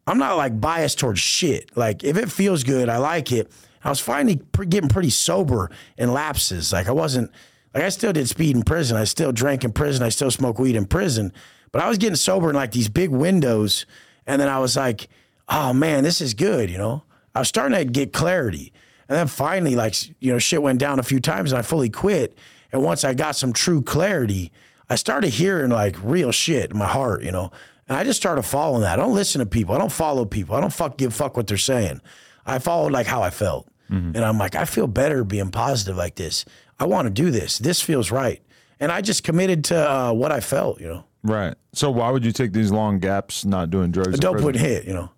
I'm 0.07 0.19
not 0.19 0.37
like 0.37 0.61
biased 0.61 0.99
towards 0.99 1.21
shit. 1.21 1.77
Like 1.77 2.05
if 2.05 2.17
it 2.17 2.31
feels 2.31 2.63
good, 2.63 2.89
I 2.89 2.99
like 2.99 3.33
it. 3.33 3.51
I 3.83 3.91
was 3.91 4.01
finally 4.01 4.41
getting 4.69 4.89
pretty 4.89 5.11
sober 5.11 5.71
in 5.97 6.13
lapses. 6.13 6.73
Like 6.73 6.89
I 6.89 6.93
wasn't 6.93 7.31
like 7.75 7.85
I 7.85 7.89
still 7.91 8.13
did 8.13 8.29
speed 8.29 8.57
in 8.57 8.63
prison. 8.63 8.97
I 8.97 9.05
still 9.05 9.33
drank 9.33 9.65
in 9.65 9.73
prison. 9.73 10.05
I 10.05 10.09
still 10.09 10.31
smoked 10.31 10.59
weed 10.59 10.77
in 10.77 10.87
prison. 10.87 11.33
But 11.73 11.83
I 11.83 11.89
was 11.89 11.99
getting 11.99 12.17
sober 12.17 12.49
in 12.49 12.57
like 12.57 12.73
these 12.73 12.89
big 12.89 13.11
windows. 13.11 13.87
And 14.29 14.41
then 14.41 14.49
I 14.49 14.61
was 14.61 14.77
like, 14.77 15.09
oh 15.49 15.73
man, 15.73 16.05
this 16.05 16.21
is 16.21 16.35
good, 16.35 16.71
you 16.71 16.79
know? 16.79 17.03
I 17.35 17.41
was 17.41 17.49
starting 17.49 17.77
to 17.77 17.85
get 17.85 18.13
clarity. 18.13 18.73
And 19.09 19.17
then 19.17 19.27
finally, 19.27 19.75
like, 19.75 19.95
you 20.21 20.31
know, 20.33 20.39
shit 20.39 20.63
went 20.63 20.79
down 20.79 20.99
a 21.01 21.03
few 21.03 21.19
times 21.19 21.51
and 21.51 21.59
I 21.59 21.63
fully 21.63 21.89
quit. 21.89 22.37
And 22.71 22.83
once 22.83 23.03
I 23.05 23.15
got 23.15 23.35
some 23.37 23.55
true 23.55 23.81
clarity, 23.83 24.53
I 24.91 24.97
started 24.97 25.31
hearing 25.31 25.71
like 25.71 25.97
real 26.03 26.31
shit 26.31 26.71
in 26.71 26.79
my 26.79 26.87
heart, 26.87 27.23
you 27.25 27.33
know? 27.33 27.51
And 27.89 27.97
I 27.97 28.05
just 28.05 28.21
started 28.21 28.43
following 28.43 28.83
that. 28.83 28.99
I 28.99 29.03
don't 29.03 29.15
listen 29.15 29.39
to 29.39 29.47
people. 29.47 29.75
I 29.75 29.79
don't 29.79 29.91
follow 29.91 30.27
people. 30.27 30.55
I 30.55 30.61
don't 30.61 30.73
fuck 30.73 30.99
give 30.99 31.15
fuck 31.15 31.37
what 31.37 31.47
they're 31.47 31.57
saying. 31.57 32.03
I 32.45 32.59
followed 32.59 32.93
like 32.93 33.07
how 33.07 33.23
I 33.23 33.31
felt. 33.31 33.67
And 34.15 34.19
I'm 34.19 34.37
like, 34.37 34.55
I 34.55 34.67
feel 34.67 34.87
better 34.87 35.25
being 35.25 35.51
positive 35.51 35.97
like 35.97 36.17
this. 36.17 36.45
I 36.79 36.85
want 36.85 37.07
to 37.07 37.11
do 37.11 37.31
this. 37.31 37.57
This 37.57 37.81
feels 37.81 38.11
right. 38.11 38.43
And 38.79 38.93
I 38.93 39.01
just 39.01 39.25
committed 39.25 39.65
to 39.65 39.91
uh, 39.91 40.13
what 40.13 40.31
I 40.31 40.41
felt, 40.41 40.79
you 40.83 40.89
know? 40.89 41.05
Right. 41.23 41.55
So 41.73 41.91
why 41.91 42.11
would 42.11 42.25
you 42.25 42.33
take 42.33 42.53
these 42.53 42.71
long 42.71 42.99
gaps 42.99 43.45
not 43.45 43.71
doing 43.71 43.91
drugs? 43.91 44.19
Dope 44.19 44.41
wouldn't 44.41 44.65
hit, 44.65 44.85
you 44.85 44.95
know? 44.95 45.11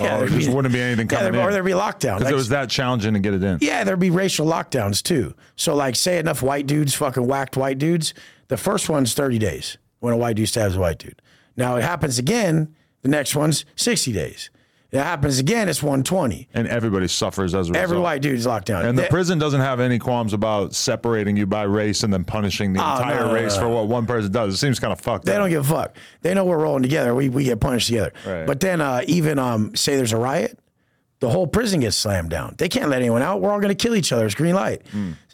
Oh, 0.00 0.04
there 0.04 0.18
there'd 0.18 0.32
just 0.32 0.50
wouldn't 0.54 0.72
be 0.72 0.80
anything 0.80 1.08
yeah, 1.10 1.16
coming 1.18 1.32
there- 1.32 1.42
Or 1.42 1.48
in. 1.48 1.52
there'd 1.52 1.64
be 1.64 1.72
lockdown. 1.72 2.18
Because 2.18 2.30
it 2.30 2.34
was 2.36 2.50
that 2.50 2.68
challenging 2.70 3.14
to 3.14 3.20
get 3.20 3.34
it 3.34 3.42
in. 3.42 3.58
yeah, 3.60 3.82
there'd 3.84 3.98
be 3.98 4.10
racial 4.10 4.46
lockdowns 4.46 5.02
too. 5.02 5.34
So, 5.56 5.74
like, 5.74 5.96
say 5.96 6.18
enough 6.18 6.42
white 6.42 6.66
dudes 6.66 6.94
fucking 6.94 7.26
whacked 7.26 7.56
white 7.56 7.78
dudes. 7.78 8.14
The 8.48 8.56
first 8.56 8.88
one's 8.88 9.14
30 9.14 9.38
days 9.38 9.78
when 10.00 10.14
a 10.14 10.16
white 10.16 10.36
dude 10.36 10.48
stabs 10.48 10.76
a 10.76 10.80
white 10.80 10.98
dude. 10.98 11.20
Now, 11.56 11.76
it 11.76 11.82
happens 11.82 12.18
again. 12.18 12.74
The 13.02 13.08
next 13.08 13.34
one's 13.34 13.64
60 13.76 14.12
days. 14.12 14.50
It 14.90 14.98
happens 15.00 15.38
again. 15.38 15.68
It's 15.68 15.82
120. 15.82 16.48
And 16.54 16.66
everybody 16.66 17.08
suffers 17.08 17.54
as 17.54 17.68
a 17.68 17.72
result. 17.72 17.76
Every 17.82 17.98
white 17.98 18.22
dude 18.22 18.36
is 18.38 18.46
locked 18.46 18.68
down. 18.68 18.86
And 18.86 18.96
the 18.96 19.02
They- 19.02 19.08
prison 19.08 19.38
doesn't 19.38 19.60
have 19.60 19.80
any 19.80 19.98
qualms 19.98 20.32
about 20.32 20.74
separating 20.74 21.36
you 21.36 21.46
by 21.46 21.64
race 21.64 22.02
and 22.04 22.12
then 22.12 22.24
punishing 22.24 22.72
the 22.72 22.80
Oh, 22.82 22.96
entire 22.96 23.20
no, 23.20 23.26
no, 23.28 23.34
race 23.34 23.54
no. 23.56 23.62
for 23.62 23.68
what 23.68 23.86
one 23.88 24.06
person 24.06 24.32
does. 24.32 24.54
It 24.54 24.56
seems 24.56 24.80
kind 24.80 24.92
of 24.92 24.98
fucked 25.00 25.24
up. 25.24 25.24
They 25.26 25.32
up. 25.34 25.40
don't 25.40 25.50
give 25.50 25.70
a 25.70 25.74
fuck. 25.74 25.96
They 26.22 26.32
know 26.32 26.46
we're 26.46 26.56
rolling 26.58 26.82
together. 26.82 27.14
We, 27.14 27.28
we 27.28 27.44
get 27.44 27.60
punished 27.60 27.88
together. 27.88 28.12
Right. 28.26 28.46
But 28.46 28.60
then 28.60 28.80
uh, 28.80 29.02
even 29.06 29.38
um, 29.38 29.76
say 29.76 29.94
there's 29.96 30.12
a 30.14 30.16
riot, 30.16 30.58
the 31.20 31.28
whole 31.28 31.46
prison 31.46 31.80
gets 31.80 31.96
slammed 31.96 32.30
down. 32.30 32.54
They 32.56 32.70
can't 32.70 32.88
let 32.88 33.00
anyone 33.02 33.20
out. 33.20 33.42
We're 33.42 33.50
all 33.50 33.60
going 33.60 33.76
to 33.76 33.82
kill 33.82 33.94
each 33.94 34.10
other. 34.10 34.24
It's 34.24 34.34
green 34.34 34.54
light. 34.54 34.86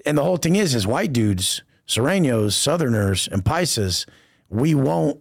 And 0.05 0.19
the 0.19 0.25
whole 0.25 0.37
thing 0.39 0.57
is, 0.57 0.75
is 0.75 0.85
white 0.85 1.13
dudes, 1.13 1.63
Sureños, 1.87 2.53
Southerners, 2.55 3.29
and 3.31 3.45
Paisas, 3.45 4.05
we 4.49 4.75
won't 4.75 5.21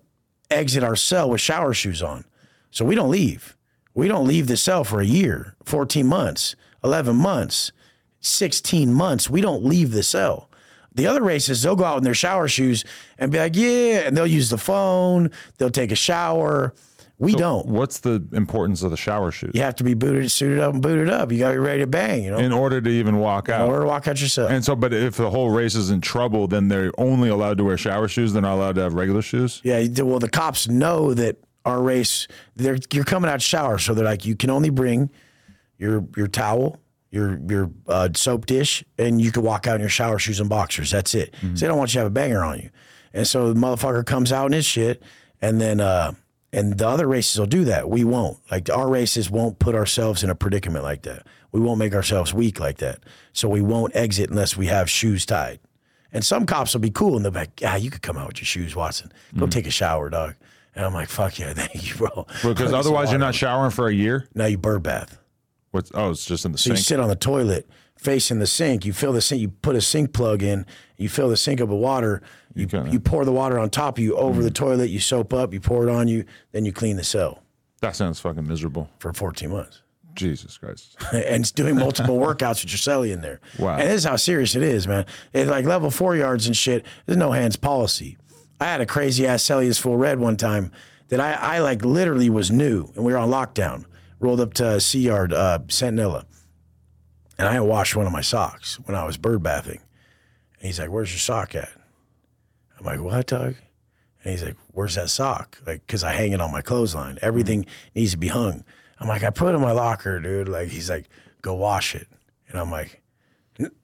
exit 0.50 0.84
our 0.84 0.96
cell 0.96 1.30
with 1.30 1.40
shower 1.42 1.74
shoes 1.74 2.02
on. 2.02 2.26
So 2.72 2.84
we 2.84 2.96
don't 2.96 3.12
leave. 3.12 3.56
We 3.94 4.08
don't 4.08 4.28
leave 4.28 4.48
the 4.48 4.58
cell 4.58 4.84
for 4.84 5.02
a 5.02 5.06
year, 5.06 5.56
14 5.66 6.06
months, 6.08 6.56
11 6.84 7.16
months, 7.16 7.72
16 8.22 8.94
months. 8.94 9.30
We 9.30 9.42
don't 9.42 9.64
leave 9.64 9.92
the 9.92 10.04
cell. 10.04 10.50
The 10.96 11.08
other 11.08 11.24
races, 11.24 11.62
they'll 11.62 11.76
go 11.76 11.86
out 11.86 11.98
in 11.98 12.04
their 12.04 12.14
shower 12.14 12.48
shoes 12.48 12.84
and 13.18 13.32
be 13.32 13.40
like, 13.40 13.56
yeah, 13.56 14.02
and 14.06 14.16
they'll 14.16 14.28
use 14.28 14.50
the 14.50 14.58
phone, 14.58 15.32
they'll 15.58 15.72
take 15.72 15.92
a 15.92 15.96
shower. 15.96 16.74
We 17.20 17.34
don't. 17.36 17.68
What's 17.68 18.00
the 18.00 18.24
importance 18.34 18.84
of 18.84 18.92
the 18.92 18.98
shower 18.98 19.32
shoes? 19.32 19.52
You 19.54 19.62
have 19.62 19.76
to 19.76 19.84
be 19.84 19.94
booted, 19.94 20.30
suited 20.30 20.60
up, 20.60 20.74
and 20.74 20.82
booted 20.82 21.10
up. 21.10 21.32
You 21.32 21.40
got 21.40 21.50
to 21.50 21.54
be 21.54 21.60
ready 21.60 21.80
to 21.80 21.88
bang, 21.88 22.24
you 22.24 22.32
know, 22.32 22.38
In 22.38 22.52
order 22.52 22.82
to 22.82 22.90
even 22.90 23.18
walk 23.20 23.50
out. 23.50 23.62
in 23.62 23.68
order 23.70 23.84
to 23.84 23.88
walk 23.88 24.08
out 24.08 24.20
yourself. 24.20 24.52
And 24.52 24.66
so, 24.66 24.76
but 24.76 24.94
if 24.94 25.16
the 25.16 25.30
whole 25.30 25.50
race 25.52 25.76
is 25.76 25.90
in 25.90 26.02
trouble, 26.02 26.48
then 26.48 26.68
they're 26.68 26.92
only 26.98 27.30
allowed 27.30 27.60
to 27.60 27.64
wear 27.64 27.78
shower 27.78 28.08
shoes. 28.08 28.34
They're 28.34 28.42
not 28.42 28.56
allowed 28.56 28.76
to 28.76 28.82
have 28.82 28.94
regular 28.94 29.22
shoes. 29.22 29.62
Yeah, 29.64 29.86
well, 30.04 30.20
the 30.20 30.30
cops 30.30 30.68
know 30.68 31.14
that 31.14 31.38
our 31.66 31.82
race, 31.82 32.28
they're 32.56 32.78
you're 32.92 33.04
coming 33.04 33.30
out 33.30 33.42
shower, 33.42 33.78
so 33.78 33.94
they're 33.94 34.06
like, 34.06 34.26
you 34.26 34.36
can 34.36 34.50
only 34.50 34.70
bring 34.70 35.10
your 35.78 36.06
your 36.18 36.28
towel, 36.28 36.80
your 37.12 37.40
your 37.50 37.72
uh, 37.88 38.10
soap 38.16 38.46
dish, 38.46 38.84
and 38.98 39.22
you 39.22 39.32
can 39.32 39.44
walk 39.44 39.68
out 39.68 39.76
in 39.76 39.82
your 39.82 39.90
shower 39.90 40.20
shoes 40.20 40.40
and 40.40 40.50
boxers. 40.50 40.92
That's 40.92 41.16
it. 41.16 41.34
So 41.42 41.48
they 41.48 41.68
don't 41.68 41.78
want 41.78 41.92
you 41.92 42.00
to 42.00 42.04
have 42.04 42.08
a 42.08 42.12
banger 42.12 42.44
on 42.44 42.60
you. 42.60 42.70
And 43.14 43.28
so 43.28 43.54
the 43.54 43.60
motherfucker 43.60 44.06
comes 44.06 44.32
out 44.32 44.48
in 44.48 44.54
his 44.54 44.66
shit, 44.66 45.02
and 45.42 45.62
then 45.62 45.80
uh, 45.80 46.14
and 46.52 46.78
the 46.78 46.88
other 46.88 47.08
races 47.08 47.40
will 47.40 47.48
do 47.48 47.64
that. 47.66 47.90
We 47.90 48.04
won't. 48.04 48.38
Like 48.52 48.70
our 48.70 48.90
races 48.90 49.30
won't 49.30 49.60
put 49.60 49.74
ourselves 49.76 50.24
in 50.24 50.30
a 50.30 50.36
predicament 50.36 50.84
like 50.84 51.02
that. 51.04 51.26
We 51.52 51.60
won't 51.60 51.80
make 51.80 51.94
ourselves 51.94 52.34
weak 52.34 52.60
like 52.60 52.78
that. 52.78 53.00
So 53.32 53.48
we 53.48 53.62
won't 53.62 53.96
exit 53.96 54.30
unless 54.30 54.58
we 54.58 54.68
have 54.68 54.90
shoes 54.90 55.26
tied. 55.26 55.60
And 56.12 56.24
some 56.24 56.46
cops 56.46 56.74
will 56.74 56.82
be 56.82 56.92
cool 56.92 57.16
and 57.16 57.26
they'll 57.26 57.32
be 57.32 57.40
like, 57.40 57.62
yeah, 57.62 57.76
you 57.76 57.90
could 57.90 58.04
come 58.04 58.18
out 58.18 58.28
with 58.28 58.40
your 58.40 58.46
shoes, 58.46 58.76
Watson. 58.76 59.12
Go 59.36 59.48
take 59.48 59.66
a 59.66 59.72
shower, 59.72 60.10
dog. 60.10 60.36
And 60.76 60.86
I'm 60.86 60.94
like, 60.94 61.10
fuck 61.10 61.38
yeah, 61.40 61.54
thank 61.56 61.90
you, 61.90 61.96
bro. 61.96 62.26
Because 62.44 62.74
otherwise, 62.74 63.12
you're 63.12 63.20
not 63.20 63.36
showering 63.36 63.72
for 63.72 63.88
a 63.88 63.94
year. 63.94 64.28
Now 64.34 64.46
you 64.46 64.58
bird 64.58 64.84
bath. 64.84 65.20
What's, 65.72 65.92
oh, 65.94 66.12
it's 66.12 66.26
just 66.26 66.46
in 66.46 66.52
the 66.52 66.58
sink. 66.58 66.78
You 66.78 66.84
sit 66.84 67.00
on 67.00 67.10
the 67.10 67.16
toilet 67.16 67.68
facing 67.98 68.40
the 68.40 68.48
sink. 68.48 68.86
You 68.86 68.94
fill 68.94 69.14
the 69.14 69.22
sink. 69.22 69.42
You 69.42 69.50
put 69.50 69.76
a 69.76 69.82
sink 69.82 70.14
plug 70.14 70.44
in. 70.44 70.66
You 70.98 71.10
fill 71.10 71.30
the 71.30 71.38
sink 71.38 71.62
up 71.62 71.70
with 71.70 71.80
water. 71.80 72.22
You, 72.54 72.68
you 72.92 73.00
pour 73.00 73.26
the 73.26 73.32
water 73.32 73.58
on 73.58 73.70
top 73.72 73.98
of 73.98 74.04
you 74.04 74.16
over 74.16 74.44
the 74.44 74.52
toilet. 74.52 74.90
You 74.92 75.00
soap 75.00 75.34
up. 75.34 75.54
You 75.54 75.60
pour 75.60 75.88
it 75.88 75.92
on 75.92 76.08
you. 76.08 76.26
Then 76.52 76.66
you 76.66 76.72
clean 76.72 76.98
the 76.98 77.04
cell 77.04 77.42
That 77.82 77.96
sounds 77.96 78.20
fucking 78.20 78.48
miserable. 78.48 78.90
for 79.00 79.12
14 79.14 79.50
months. 79.50 79.82
Jesus 80.14 80.60
Christ. 80.60 80.96
and 81.12 81.42
it's 81.42 81.52
doing 81.52 81.76
multiple 81.76 82.20
workouts 82.20 82.64
with 82.64 82.72
your 82.72 82.78
celly 82.78 83.12
in 83.12 83.22
there. 83.22 83.40
Wow. 83.58 83.78
And 83.78 83.90
this 83.90 83.98
is 83.98 84.04
how 84.04 84.16
serious 84.16 84.56
it 84.56 84.62
is, 84.62 84.88
man. 84.88 85.08
It's 85.34 85.50
like 85.50 85.66
level 85.66 85.90
four 85.90 86.16
yards 86.16 86.46
and 86.46 86.56
shit. 86.56 86.86
There's 87.08 87.18
no 87.18 87.32
hands 87.32 87.56
policy. 87.56 88.18
I 88.60 88.66
had 88.66 88.82
a 88.82 88.86
crazy 88.86 89.28
ass 89.28 89.44
celly 89.44 89.68
as 89.68 89.78
full 89.78 89.98
red 89.98 90.20
one 90.20 90.38
time 90.38 90.72
that 91.10 91.20
I, 91.20 91.34
I 91.34 91.60
like 91.60 91.84
literally 91.84 92.30
was 92.30 92.52
new 92.52 92.92
and 92.96 93.04
we 93.04 93.14
were 93.14 93.20
on 93.20 93.30
lockdown. 93.30 93.86
Rolled 94.20 94.40
up 94.40 94.54
to 94.56 94.80
C 94.80 95.02
Yard, 95.02 95.34
uh, 95.34 95.60
Centinela. 95.68 96.24
And 97.38 97.48
I 97.48 97.54
had 97.54 97.62
washed 97.62 97.96
one 97.96 98.06
of 98.06 98.14
my 98.14 98.22
socks 98.22 98.80
when 98.86 98.96
I 98.96 99.04
was 99.04 99.18
bird 99.18 99.44
bathing. 99.44 99.82
And 100.60 100.68
he's 100.68 100.80
like, 100.80 100.90
Where's 100.90 101.12
your 101.12 101.20
sock 101.20 101.56
at? 101.56 101.70
I'm 102.80 102.86
like, 102.86 103.02
What, 103.02 103.28
Doug? 103.28 103.56
And 104.24 104.32
he's 104.32 104.44
like, 104.44 104.56
Where's 104.72 104.96
that 104.96 105.10
sock? 105.10 105.58
Like, 105.68 105.86
cause 105.88 106.04
I 106.04 106.14
hang 106.14 106.32
it 106.32 106.40
on 106.40 106.52
my 106.54 106.62
clothesline. 106.62 107.20
Everything 107.22 107.66
needs 107.94 108.12
to 108.12 108.18
be 108.18 108.30
hung. 108.30 108.64
I'm 109.00 109.10
like, 109.10 109.24
I 109.24 109.30
put 109.30 109.50
it 109.50 109.56
in 109.56 109.62
my 109.62 109.74
locker, 109.74 110.22
dude. 110.22 110.48
Like, 110.48 110.70
he's 110.70 110.90
like, 110.90 111.10
Go 111.42 111.56
wash 111.56 111.96
it. 111.96 112.08
And 112.48 112.58
I'm 112.60 112.72
like, 112.72 113.04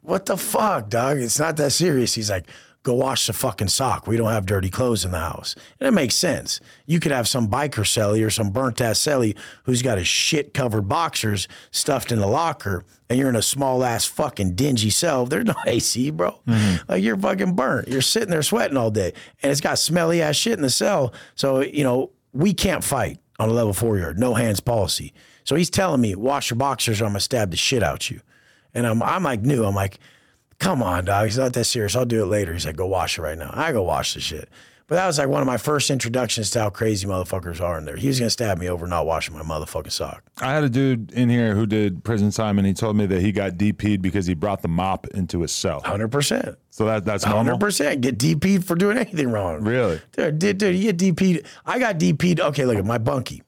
what 0.01 0.25
the 0.25 0.38
fuck, 0.38 0.89
dog? 0.89 1.17
It's 1.17 1.39
not 1.39 1.58
that 1.58 1.71
serious. 1.71 2.15
He's 2.15 2.29
like, 2.29 2.47
go 2.84 2.94
wash 2.94 3.28
the 3.28 3.34
fucking 3.34 3.68
sock. 3.68 4.08
We 4.08 4.18
don't 4.18 4.32
have 4.32 4.46
dirty 4.46 4.70
clothes 4.70 5.04
in 5.04 5.12
the 5.12 5.20
house. 5.20 5.56
And 5.80 5.88
it 5.88 5.92
makes 5.92 6.15
sense. 6.15 6.62
You 6.86 7.00
could 7.00 7.12
have 7.12 7.28
some 7.28 7.50
biker 7.50 7.84
celly 7.84 8.26
or 8.26 8.30
some 8.30 8.52
burnt 8.52 8.80
ass 8.80 9.00
celly 9.00 9.36
who's 9.63 9.82
got 9.82 9.98
his 9.98 10.08
shit 10.08 10.54
covered 10.54 10.88
boxers 10.88 11.48
stuffed 11.72 12.12
in 12.12 12.20
the 12.20 12.28
locker, 12.28 12.86
and 13.10 13.20
you're 13.20 13.30
in 13.30 13.36
a 13.36 13.42
small 13.42 13.84
ass 13.84 14.06
fucking 14.06 14.56
dingy 14.56 14.89
cell. 14.89 15.26
There's 15.26 15.46
no 15.46 15.56
AC, 15.65 16.10
bro. 16.12 16.39
Mm-hmm. 16.48 16.92
Like 16.92 17.04
you're 17.04 17.18
fucking 17.18 17.56
burnt. 17.56 17.89
You're 17.89 18.02
sitting 18.02 18.30
there 18.30 18.44
sweating 18.44 18.78
all 18.78 18.92
day, 18.92 19.13
and 19.44 19.52
it's 19.52 19.62
got 19.62 19.78
smelly 19.78 20.22
ass 20.22 20.36
shit 20.36 20.54
in 20.54 20.62
the 20.62 20.70
cell. 20.70 21.13
So 21.36 21.62
you 21.62 21.84
know 21.84 22.12
we 22.32 22.54
can't 22.54 22.84
fight 22.84 23.20
on 23.39 23.50
a 23.50 23.54
level 23.54 23.74
four 23.74 23.98
yard, 23.98 24.20
no 24.20 24.34
hands 24.34 24.60
policy. 24.60 25.13
So 25.44 25.56
he's 25.56 25.70
telling 25.70 26.02
me, 26.02 26.13
wash 26.15 26.52
your 26.52 26.58
boxers 26.58 27.02
or 27.02 27.06
I'm 27.06 27.12
gonna 27.12 27.22
stab 27.22 27.52
the 27.52 27.58
shit 27.58 27.82
out 27.82 28.10
you. 28.12 28.22
And 28.74 28.86
I'm 28.86 29.02
I'm 29.02 29.24
like 29.24 29.42
new. 29.42 29.65
I'm 29.65 29.76
like, 29.76 30.00
come 30.60 30.84
on, 30.84 31.06
dog. 31.06 31.26
He's 31.26 31.38
not 31.38 31.54
that 31.54 31.63
serious. 31.65 31.95
I'll 31.95 32.06
do 32.06 32.24
it 32.24 32.28
later. 32.28 32.54
He's 32.54 32.65
like, 32.65 32.76
go 32.76 32.86
wash 32.86 33.17
it 33.17 33.22
right 33.22 33.38
now. 33.38 33.52
I 33.54 33.72
go 33.72 33.84
wash 33.84 34.13
the 34.13 34.19
shit. 34.19 34.50
But 34.89 34.95
that 34.95 35.06
was 35.06 35.19
like 35.19 35.28
one 35.28 35.39
of 35.39 35.45
my 35.45 35.58
first 35.58 35.91
introductions 35.91 36.50
to 36.52 36.62
how 36.62 36.72
crazy 36.72 37.06
motherfuckers 37.06 37.62
are 37.62 37.78
in 37.78 37.86
there. 37.86 37.95
He 37.95 38.08
was 38.08 38.17
gonna 38.17 38.32
stab 38.32 38.58
me 38.58 38.67
over 38.67 38.88
not 38.88 39.06
washing 39.06 39.38
my 39.38 39.43
motherfucking 39.43 39.91
sock. 39.91 40.24
I 40.41 40.52
had 40.52 40.63
a 40.63 40.69
dude 40.69 41.12
in 41.12 41.30
here 41.30 41.54
who 41.54 41.67
did 41.67 42.04
prison 42.04 42.32
time, 42.32 42.58
and 42.58 42.65
he 42.65 42.74
told 42.74 42.98
me 42.98 43.06
that 43.06 43.22
he 43.22 43.32
got 43.32 43.54
DP'd 43.54 44.02
because 44.02 44.26
he 44.26 44.34
brought 44.34 44.63
the 44.63 44.67
mop 44.67 45.06
into 45.10 45.41
his 45.41 45.52
cell. 45.52 45.82
Hundred 45.82 46.08
percent. 46.08 46.58
So 46.72 46.86
that 46.86 47.06
that's 47.06 47.24
normal. 47.24 47.43
Hundred 47.43 47.60
percent. 47.60 48.02
Get 48.02 48.17
DP'd 48.17 48.65
for 48.65 48.74
doing 48.74 48.98
anything 48.98 49.32
wrong. 49.32 49.63
Really? 49.63 50.02
Dude, 50.13 50.39
dude, 50.39 50.58
dude, 50.58 50.76
you 50.76 50.91
get 50.91 50.98
DP'd. 50.98 51.45
I 51.67 51.78
got 51.78 52.00
DP'd. 52.00 52.39
Okay, 52.39 52.65
look 52.65 52.78
at 52.78 52.86
my 52.86 52.98
bunkie. 52.98 53.43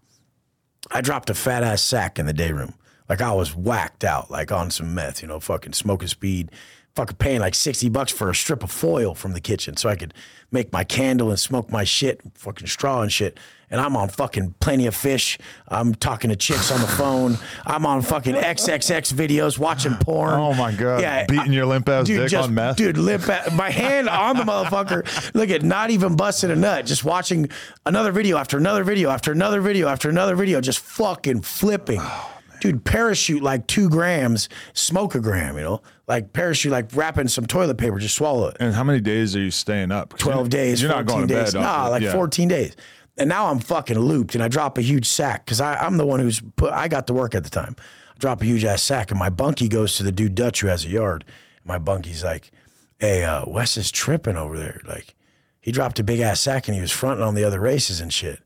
I 0.92 1.02
dropped 1.02 1.32
a 1.32 1.34
fat 1.34 1.64
ass 1.64 1.82
sack 1.82 2.20
in 2.20 2.28
the 2.28 2.34
day 2.34 2.52
room. 2.52 2.76
Like 3.10 3.20
I 3.22 3.34
was 3.34 3.56
whacked 3.56 4.04
out, 4.04 4.30
like 4.30 4.52
on 4.52 4.70
some 4.70 4.94
meth, 4.94 5.24
you 5.24 5.28
know, 5.28 5.40
fucking 5.40 5.74
smoking 5.74 6.08
speed, 6.08 6.52
fucking 6.96 7.18
paying 7.18 7.40
like 7.40 7.56
60 7.56 7.90
bucks 7.90 8.12
for 8.12 8.30
a 8.30 8.36
strip 8.36 8.64
of 8.64 8.72
foil 8.72 9.16
from 9.16 9.34
the 9.34 9.42
kitchen 9.42 9.78
so 9.78 9.90
I 9.90 9.96
could 9.96 10.14
make 10.52 10.74
my 10.74 10.84
candle 10.84 11.30
and 11.30 11.40
smoke 11.40 11.72
my 11.72 11.84
shit, 11.84 12.22
fucking 12.36 12.68
straw 12.68 13.02
and 13.02 13.12
shit. 13.12 13.40
And 13.70 13.80
I'm 13.80 13.96
on 13.96 14.10
fucking 14.10 14.56
plenty 14.60 14.86
of 14.86 14.94
fish. 14.94 15.38
I'm 15.70 15.96
talking 15.96 16.30
to 16.30 16.36
chicks 16.36 16.72
on 16.74 16.82
the 16.82 16.88
phone. 16.88 17.38
I'm 17.66 17.86
on 17.86 18.02
fucking 18.02 18.36
XXX 18.36 19.14
videos, 19.14 19.58
watching 19.58 19.94
porn. 19.96 20.34
Oh 20.34 20.54
my 20.54 20.74
god! 20.74 21.00
Yeah, 21.00 21.26
beating 21.26 21.54
your 21.54 21.66
limp 21.66 21.88
ass 21.88 22.06
dick 22.06 22.28
just, 22.28 22.50
on 22.50 22.54
meth. 22.54 22.76
Dude, 22.76 22.98
limp 22.98 23.30
ass, 23.30 23.50
my 23.54 23.70
hand 23.70 24.10
on 24.10 24.36
the 24.36 24.44
motherfucker. 24.44 25.34
Look 25.34 25.50
at 25.52 25.64
not 25.64 25.90
even 25.90 26.18
busting 26.18 26.52
a 26.52 26.56
nut, 26.58 26.86
just 26.86 27.06
watching 27.06 27.48
another 27.86 28.12
video 28.12 28.36
after 28.36 28.58
another 28.58 28.84
video 28.84 29.10
after 29.10 29.32
another 29.32 29.62
video 29.62 29.88
after 29.88 30.10
another 30.10 30.36
video, 30.36 30.60
just 30.60 30.80
fucking 30.80 31.42
flipping. 31.42 32.00
Oh, 32.02 32.42
dude, 32.60 32.84
parachute 32.84 33.42
like 33.42 33.68
two 33.68 33.90
grams, 33.90 34.50
smoke 34.74 35.16
a 35.16 35.22
gram, 35.22 35.56
you 35.56 35.64
know? 35.64 35.82
Like 36.12 36.34
parachute, 36.34 36.74
like 36.74 36.94
wrapping 36.94 37.30
some 37.30 37.46
toilet 37.46 37.78
paper, 37.78 37.98
just 37.98 38.16
swallow 38.16 38.50
it. 38.50 38.58
And 38.60 38.74
how 38.76 38.84
many 38.84 39.00
days 39.00 39.34
are 39.34 39.40
you 39.40 39.50
staying 39.50 39.94
up? 39.94 40.18
12 40.18 40.38
you're- 40.40 40.50
days, 40.50 40.82
You're 40.82 40.92
14 40.92 41.06
not 41.06 41.14
going 41.16 41.28
to 41.30 41.34
days. 41.34 41.54
bed. 41.54 41.62
Nah, 41.62 41.88
like 41.88 42.04
yeah. 42.04 42.12
14 42.12 42.48
days. 42.50 42.76
And 43.18 43.30
now 43.30 43.48
I'm 43.50 43.60
fucking 43.60 43.98
looped 43.98 44.36
and 44.36 44.44
I 44.44 44.50
drop 44.50 44.78
a 44.78 44.82
huge 44.82 45.06
sack 45.08 45.46
because 45.46 45.62
I'm 45.62 45.96
the 45.96 46.06
one 46.06 46.20
who's 46.20 46.42
put, 46.58 46.74
I 46.74 46.90
got 46.90 47.08
to 47.08 47.14
work 47.14 47.34
at 47.34 47.46
the 47.46 47.50
time. 47.50 47.78
I 48.14 48.20
drop 48.20 48.42
a 48.42 48.46
huge 48.46 48.66
ass 48.66 48.84
sack 48.84 49.10
and 49.12 49.18
my 49.20 49.30
bunkie 49.30 49.70
goes 49.70 49.96
to 49.96 50.04
the 50.04 50.12
dude 50.12 50.36
Dutch 50.36 50.60
who 50.60 50.68
has 50.68 50.84
a 50.84 50.90
yard. 50.90 51.24
My 51.64 51.78
bunkie's 51.78 52.26
like, 52.26 52.52
hey, 53.00 53.24
uh, 53.24 53.46
Wes 53.48 53.78
is 53.78 53.90
tripping 53.90 54.36
over 54.36 54.58
there. 54.60 54.82
Like, 54.86 55.16
he 55.62 55.72
dropped 55.72 55.98
a 56.00 56.04
big 56.04 56.20
ass 56.20 56.42
sack 56.42 56.68
and 56.68 56.76
he 56.76 56.82
was 56.82 56.92
fronting 56.92 57.24
on 57.24 57.36
the 57.36 57.46
other 57.46 57.62
races 57.62 58.02
and 58.02 58.12
shit. 58.12 58.42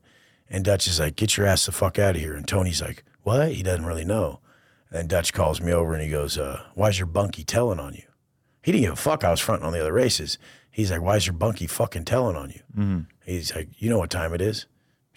And 0.48 0.64
Dutch 0.64 0.86
is 0.86 1.00
like, 1.00 1.16
get 1.16 1.36
your 1.36 1.46
ass 1.46 1.66
the 1.66 1.72
fuck 1.72 1.98
out 1.98 2.14
of 2.14 2.20
here. 2.20 2.34
And 2.36 2.46
Tony's 2.46 2.80
like, 2.80 3.02
what? 3.24 3.50
He 3.52 3.64
doesn't 3.64 3.86
really 3.86 4.04
know. 4.04 4.38
And 4.96 5.08
Dutch 5.08 5.32
calls 5.32 5.60
me 5.60 5.72
over 5.72 5.92
and 5.92 6.02
he 6.02 6.08
goes, 6.08 6.38
uh, 6.38 6.62
why's 6.74 6.98
your 6.98 7.06
bunkie 7.06 7.44
telling 7.44 7.78
on 7.78 7.92
you? 7.94 8.02
He 8.62 8.72
didn't 8.72 8.84
give 8.84 8.92
a 8.94 8.96
fuck. 8.96 9.24
I 9.24 9.30
was 9.30 9.40
fronting 9.40 9.66
on 9.66 9.72
the 9.72 9.80
other 9.80 9.92
races. 9.92 10.38
He's 10.70 10.90
like, 10.90 11.02
why's 11.02 11.26
your 11.26 11.34
bunkie 11.34 11.66
fucking 11.66 12.04
telling 12.04 12.36
on 12.36 12.50
you? 12.50 12.60
He's 13.24 13.54
like, 13.54 13.68
you 13.78 13.90
know 13.90 13.98
what 13.98 14.10
time 14.10 14.32
it 14.34 14.40
is? 14.40 14.66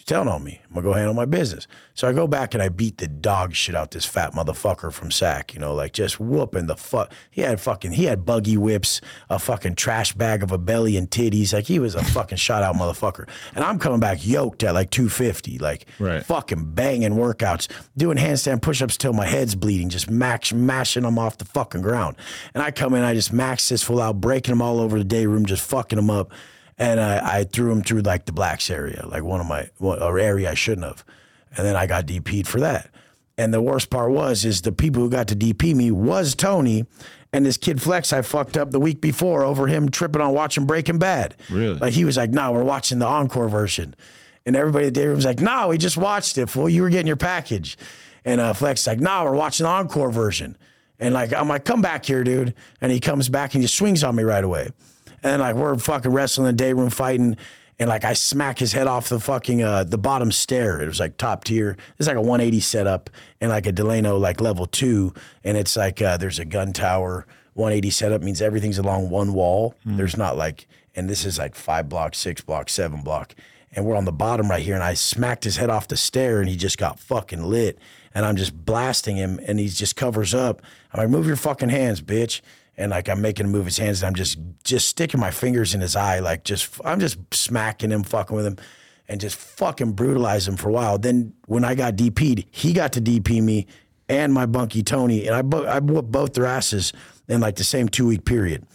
Telling 0.09 0.27
on 0.27 0.43
me. 0.43 0.59
I'm 0.67 0.73
gonna 0.73 0.87
go 0.87 0.93
handle 0.93 1.13
my 1.13 1.25
business. 1.25 1.67
So 1.93 2.07
I 2.09 2.13
go 2.13 2.25
back 2.25 2.55
and 2.55 2.63
I 2.63 2.69
beat 2.69 2.97
the 2.97 3.07
dog 3.07 3.53
shit 3.53 3.75
out 3.75 3.91
this 3.91 4.05
fat 4.05 4.33
motherfucker 4.33 4.91
from 4.91 5.11
Sac, 5.11 5.53
you 5.53 5.59
know, 5.59 5.75
like 5.75 5.93
just 5.93 6.19
whooping 6.19 6.65
the 6.65 6.75
fuck. 6.75 7.13
He 7.29 7.41
had 7.41 7.61
fucking, 7.61 7.91
he 7.91 8.05
had 8.05 8.25
buggy 8.25 8.57
whips, 8.57 9.01
a 9.29 9.37
fucking 9.37 9.75
trash 9.75 10.13
bag 10.13 10.41
of 10.41 10.51
a 10.51 10.57
belly 10.57 10.97
and 10.97 11.11
titties. 11.11 11.53
Like 11.53 11.65
he 11.67 11.77
was 11.77 11.93
a 11.93 12.03
fucking 12.03 12.39
shot 12.39 12.63
out 12.63 12.75
motherfucker. 12.75 13.29
And 13.53 13.63
I'm 13.63 13.77
coming 13.77 13.99
back 13.99 14.25
yoked 14.25 14.63
at 14.63 14.73
like 14.73 14.89
250, 14.89 15.59
like 15.59 15.85
Right. 15.99 16.25
fucking 16.25 16.73
banging 16.73 17.13
workouts, 17.13 17.67
doing 17.95 18.17
handstand 18.17 18.63
push-ups 18.63 18.97
till 18.97 19.13
my 19.13 19.27
head's 19.27 19.53
bleeding, 19.53 19.89
just 19.89 20.09
max 20.09 20.51
mashing 20.51 21.03
them 21.03 21.19
off 21.19 21.37
the 21.37 21.45
fucking 21.45 21.83
ground. 21.83 22.15
And 22.55 22.63
I 22.63 22.71
come 22.71 22.95
in, 22.95 23.03
I 23.03 23.13
just 23.13 23.31
max 23.31 23.69
this 23.69 23.83
full 23.83 24.01
out, 24.01 24.19
breaking 24.19 24.53
them 24.53 24.61
all 24.63 24.79
over 24.79 24.97
the 24.97 25.03
day 25.03 25.27
room, 25.27 25.45
just 25.45 25.61
fucking 25.61 25.97
them 25.97 26.09
up. 26.09 26.31
And 26.79 26.99
I, 26.99 27.39
I 27.39 27.43
threw 27.43 27.71
him 27.71 27.83
through 27.83 28.01
like 28.01 28.25
the 28.25 28.31
blacks 28.31 28.69
area, 28.69 29.05
like 29.07 29.23
one 29.23 29.41
of 29.41 29.47
my 29.47 29.69
one, 29.77 30.01
or 30.01 30.17
area 30.17 30.49
I 30.49 30.53
shouldn't 30.55 30.87
have. 30.87 31.03
And 31.55 31.67
then 31.67 31.75
I 31.75 31.85
got 31.85 32.07
DP'd 32.07 32.47
for 32.47 32.61
that. 32.61 32.89
And 33.37 33.53
the 33.53 33.61
worst 33.61 33.89
part 33.89 34.11
was, 34.11 34.45
is 34.45 34.61
the 34.61 34.71
people 34.71 35.03
who 35.03 35.09
got 35.09 35.27
to 35.29 35.35
DP 35.35 35.75
me 35.75 35.91
was 35.91 36.35
Tony 36.35 36.85
and 37.31 37.45
this 37.45 37.57
kid 37.57 37.81
Flex 37.81 38.11
I 38.11 38.21
fucked 38.21 38.57
up 38.57 38.71
the 38.71 38.79
week 38.79 39.01
before 39.01 39.43
over 39.43 39.67
him 39.67 39.89
tripping 39.89 40.21
on 40.21 40.33
watching 40.33 40.65
Breaking 40.65 40.97
Bad. 40.97 41.35
Really? 41.49 41.77
Like 41.77 41.93
he 41.93 42.05
was 42.05 42.17
like, 42.17 42.31
"No, 42.31 42.51
we're 42.51 42.63
watching 42.63 42.99
the 42.99 43.05
encore 43.05 43.49
version," 43.49 43.95
and 44.45 44.55
everybody 44.55 44.87
at 44.87 44.93
the 44.93 45.01
day 45.01 45.07
room 45.07 45.15
was 45.15 45.25
like, 45.25 45.39
"No, 45.39 45.67
we 45.69 45.77
just 45.77 45.97
watched 45.97 46.37
it. 46.37 46.49
Fool, 46.49 46.69
you 46.69 46.81
were 46.81 46.89
getting 46.89 47.07
your 47.07 47.15
package." 47.15 47.77
And 48.25 48.41
uh, 48.41 48.53
Flex 48.53 48.87
like, 48.87 48.99
"No, 48.99 49.23
we're 49.25 49.35
watching 49.35 49.65
the 49.65 49.69
encore 49.69 50.11
version." 50.11 50.57
And 50.99 51.13
like, 51.13 51.31
I'm 51.33 51.47
like, 51.47 51.65
"Come 51.65 51.81
back 51.81 52.05
here, 52.05 52.23
dude!" 52.23 52.55
And 52.81 52.91
he 52.91 52.99
comes 52.99 53.29
back 53.29 53.53
and 53.53 53.63
he 53.63 53.67
swings 53.67 54.03
on 54.03 54.15
me 54.15 54.23
right 54.23 54.43
away. 54.43 54.71
And 55.23 55.41
like, 55.41 55.55
we're 55.55 55.77
fucking 55.77 56.11
wrestling 56.11 56.47
in 56.47 56.55
the 56.55 56.63
day 56.63 56.73
room 56.73 56.89
fighting. 56.89 57.37
And 57.77 57.87
like 57.87 58.03
I 58.03 58.11
smack 58.11 58.59
his 58.59 58.73
head 58.73 58.87
off 58.87 59.07
the 59.07 59.21
fucking 59.21 59.63
uh, 59.63 59.85
the 59.85 59.97
bottom 59.97 60.33
stair. 60.33 60.81
It 60.81 60.87
was 60.87 60.99
like 60.99 61.15
top 61.15 61.45
tier. 61.45 61.77
It's 61.97 62.07
like 62.07 62.17
a 62.17 62.21
180 62.21 62.59
setup 62.59 63.09
and 63.39 63.49
like 63.51 63.65
a 63.65 63.71
Delano 63.71 64.17
like 64.17 64.41
level 64.41 64.65
two. 64.65 65.13
And 65.45 65.55
it's 65.55 65.77
like 65.77 66.01
uh, 66.01 66.17
there's 66.17 66.39
a 66.39 66.45
gun 66.45 66.73
tower 66.73 67.25
180 67.59 67.89
setup 67.89 68.21
means 68.21 68.41
everything's 68.41 68.77
along 68.77 69.09
one 69.09 69.33
wall. 69.33 69.75
There's 69.97 70.15
not 70.15 70.37
like, 70.37 70.65
and 70.95 71.09
this 71.09 71.25
is 71.25 71.37
like 71.37 71.55
five 71.55 71.89
block, 71.89 72.15
six 72.15 72.41
block, 72.41 72.69
seven 72.69 73.01
block. 73.01 73.35
And 73.73 73.85
we're 73.85 73.97
on 73.97 74.05
the 74.05 74.13
bottom 74.13 74.49
right 74.49 74.63
here. 74.63 74.75
And 74.75 74.83
I 74.83 74.93
smacked 74.93 75.43
his 75.43 75.57
head 75.57 75.69
off 75.69 75.87
the 75.87 75.97
stair 75.97 76.39
and 76.39 76.49
he 76.49 76.55
just 76.55 76.77
got 76.77 76.99
fucking 76.99 77.43
lit. 77.43 77.77
And 78.13 78.25
I'm 78.25 78.35
just 78.35 78.65
blasting 78.65 79.17
him 79.17 79.39
and 79.45 79.59
he 79.59 79.67
just 79.67 79.95
covers 79.95 80.33
up. 80.33 80.61
I'm 80.93 80.99
like, 80.99 81.09
move 81.09 81.27
your 81.27 81.35
fucking 81.35 81.69
hands, 81.69 82.01
bitch. 82.01 82.41
And 82.77 82.91
like 82.91 83.09
I'm 83.09 83.21
making 83.21 83.45
him 83.45 83.51
move 83.51 83.65
his 83.65 83.77
hands 83.77 84.01
and 84.01 84.07
I'm 84.07 84.15
just 84.15 84.37
just 84.63 84.87
sticking 84.87 85.19
my 85.19 85.31
fingers 85.31 85.75
in 85.75 85.81
his 85.81 85.95
eye, 85.95 86.19
like 86.19 86.43
just 86.43 86.79
I'm 86.85 86.99
just 86.99 87.17
smacking 87.33 87.91
him, 87.91 88.03
fucking 88.03 88.35
with 88.35 88.45
him 88.45 88.57
and 89.09 89.19
just 89.19 89.35
fucking 89.35 89.93
brutalize 89.93 90.47
him 90.47 90.55
for 90.55 90.69
a 90.69 90.71
while. 90.71 90.97
Then 90.97 91.33
when 91.47 91.65
I 91.65 91.75
got 91.75 91.95
DP'd, 91.95 92.45
he 92.51 92.71
got 92.71 92.93
to 92.93 93.01
DP 93.01 93.41
me 93.41 93.65
and 94.07 94.33
my 94.33 94.45
bunkie 94.45 94.83
Tony, 94.83 95.27
and 95.27 95.35
I 95.35 95.41
bo- 95.41 95.65
I 95.65 95.79
whooped 95.79 96.11
both 96.11 96.33
their 96.33 96.45
asses 96.45 96.93
in 97.27 97.41
like 97.41 97.55
the 97.55 97.63
same 97.63 97.89
two 97.89 98.07
week 98.07 98.23
period. 98.23 98.65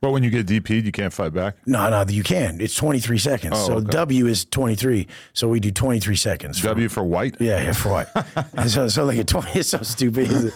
But 0.00 0.12
when 0.12 0.22
you 0.22 0.30
get 0.30 0.46
DP'd, 0.46 0.86
you 0.86 0.92
can't 0.92 1.12
fight 1.12 1.32
back. 1.34 1.56
No, 1.66 1.90
no, 1.90 2.04
you 2.08 2.22
can. 2.22 2.60
It's 2.60 2.76
23 2.76 3.18
seconds. 3.18 3.54
Oh, 3.56 3.66
so 3.66 3.72
okay. 3.78 3.90
W 3.90 4.26
is 4.26 4.44
23. 4.44 5.08
So 5.32 5.48
we 5.48 5.58
do 5.58 5.72
23 5.72 6.14
seconds. 6.14 6.58
for- 6.60 6.68
W 6.68 6.88
for 6.88 7.02
white. 7.02 7.34
yeah, 7.40 7.60
yeah, 7.60 7.72
for? 7.72 8.06
And 8.54 8.70
so, 8.70 8.86
so 8.86 9.04
like 9.04 9.18
a 9.18 9.24
20, 9.24 9.58
it's 9.58 9.70
so 9.70 9.82
stupid. 9.82 10.52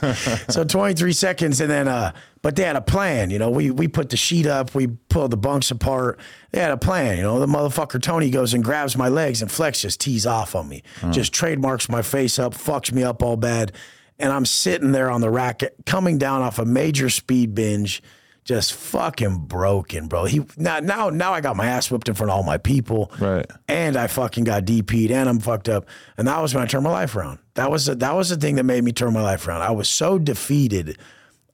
so 0.49 0.63
23 0.63 1.13
seconds, 1.13 1.61
and 1.61 1.69
then, 1.69 1.89
uh, 1.89 2.13
but 2.43 2.55
they 2.55 2.63
had 2.63 2.77
a 2.77 2.81
plan. 2.81 3.31
You 3.31 3.41
know, 3.41 3.51
we 3.51 3.71
we 3.73 3.89
put 3.89 4.11
the 4.11 4.17
sheet 4.17 4.47
up, 4.47 4.75
we 4.77 4.87
pulled 4.87 5.33
the 5.33 5.37
bunks 5.37 5.73
apart. 5.73 6.21
They 6.53 6.61
had 6.61 6.71
a 6.71 6.77
plan. 6.77 7.17
You 7.17 7.25
know, 7.25 7.41
the 7.41 7.47
motherfucker 7.47 8.01
Tony 8.01 8.31
goes 8.31 8.55
and 8.55 8.63
grabs 8.63 8.97
my 8.97 9.09
legs, 9.09 9.43
and 9.43 9.51
Flex 9.51 9.81
just 9.83 10.01
tees 10.01 10.25
off 10.25 10.55
on 10.55 10.69
me, 10.69 10.83
just 11.11 11.33
trademarks 11.33 11.89
my 11.89 12.03
face 12.03 12.39
up, 12.39 12.55
fucks 12.55 12.93
me 12.93 13.03
up 13.03 13.23
all 13.25 13.37
bad, 13.37 13.73
and 14.21 14.33
I'm 14.33 14.47
sitting 14.47 14.93
there 14.93 15.11
on 15.11 15.21
the 15.21 15.31
rack, 15.31 15.63
coming 15.85 16.17
down 16.19 16.43
off 16.43 16.61
a 16.61 16.65
major 16.65 17.11
speed 17.11 17.57
binge. 17.57 18.03
Just 18.45 18.73
fucking 18.75 19.45
broken, 19.47 20.09
bro. 20.09 20.25
He 20.25 20.45
now 20.57 20.81
now 20.81 21.11
now 21.11 21.33
I 21.33 21.41
got 21.41 21.55
my 21.57 21.67
ass 21.67 21.91
whipped 21.93 22.09
in 22.09 22.15
front 22.15 22.31
of 22.33 22.37
all 22.37 22.43
my 22.43 22.59
people 22.59 23.13
Right. 23.21 23.47
and 23.69 23.97
I 23.97 24.09
fucking 24.09 24.43
got 24.45 24.65
DP'd 24.65 25.13
and 25.13 25.29
I'm 25.29 25.39
fucked 25.39 25.69
up. 25.69 25.87
And 26.19 26.27
that 26.27 26.43
was 26.43 26.53
when 26.53 26.65
I 26.65 26.67
turned 26.67 26.83
my 26.83 26.91
life 26.91 27.15
around. 27.15 27.39
That 27.55 27.71
was 27.71 27.87
the, 27.87 27.95
that 27.97 28.17
was 28.17 28.31
the 28.31 28.37
thing 28.37 28.57
that 28.57 28.65
made 28.65 28.83
me 28.83 28.91
turn 28.93 29.13
my 29.13 29.23
life 29.23 29.47
around. 29.47 29.63
I 29.63 29.71
was 29.71 29.89
so 29.89 30.19
defeated. 30.19 30.99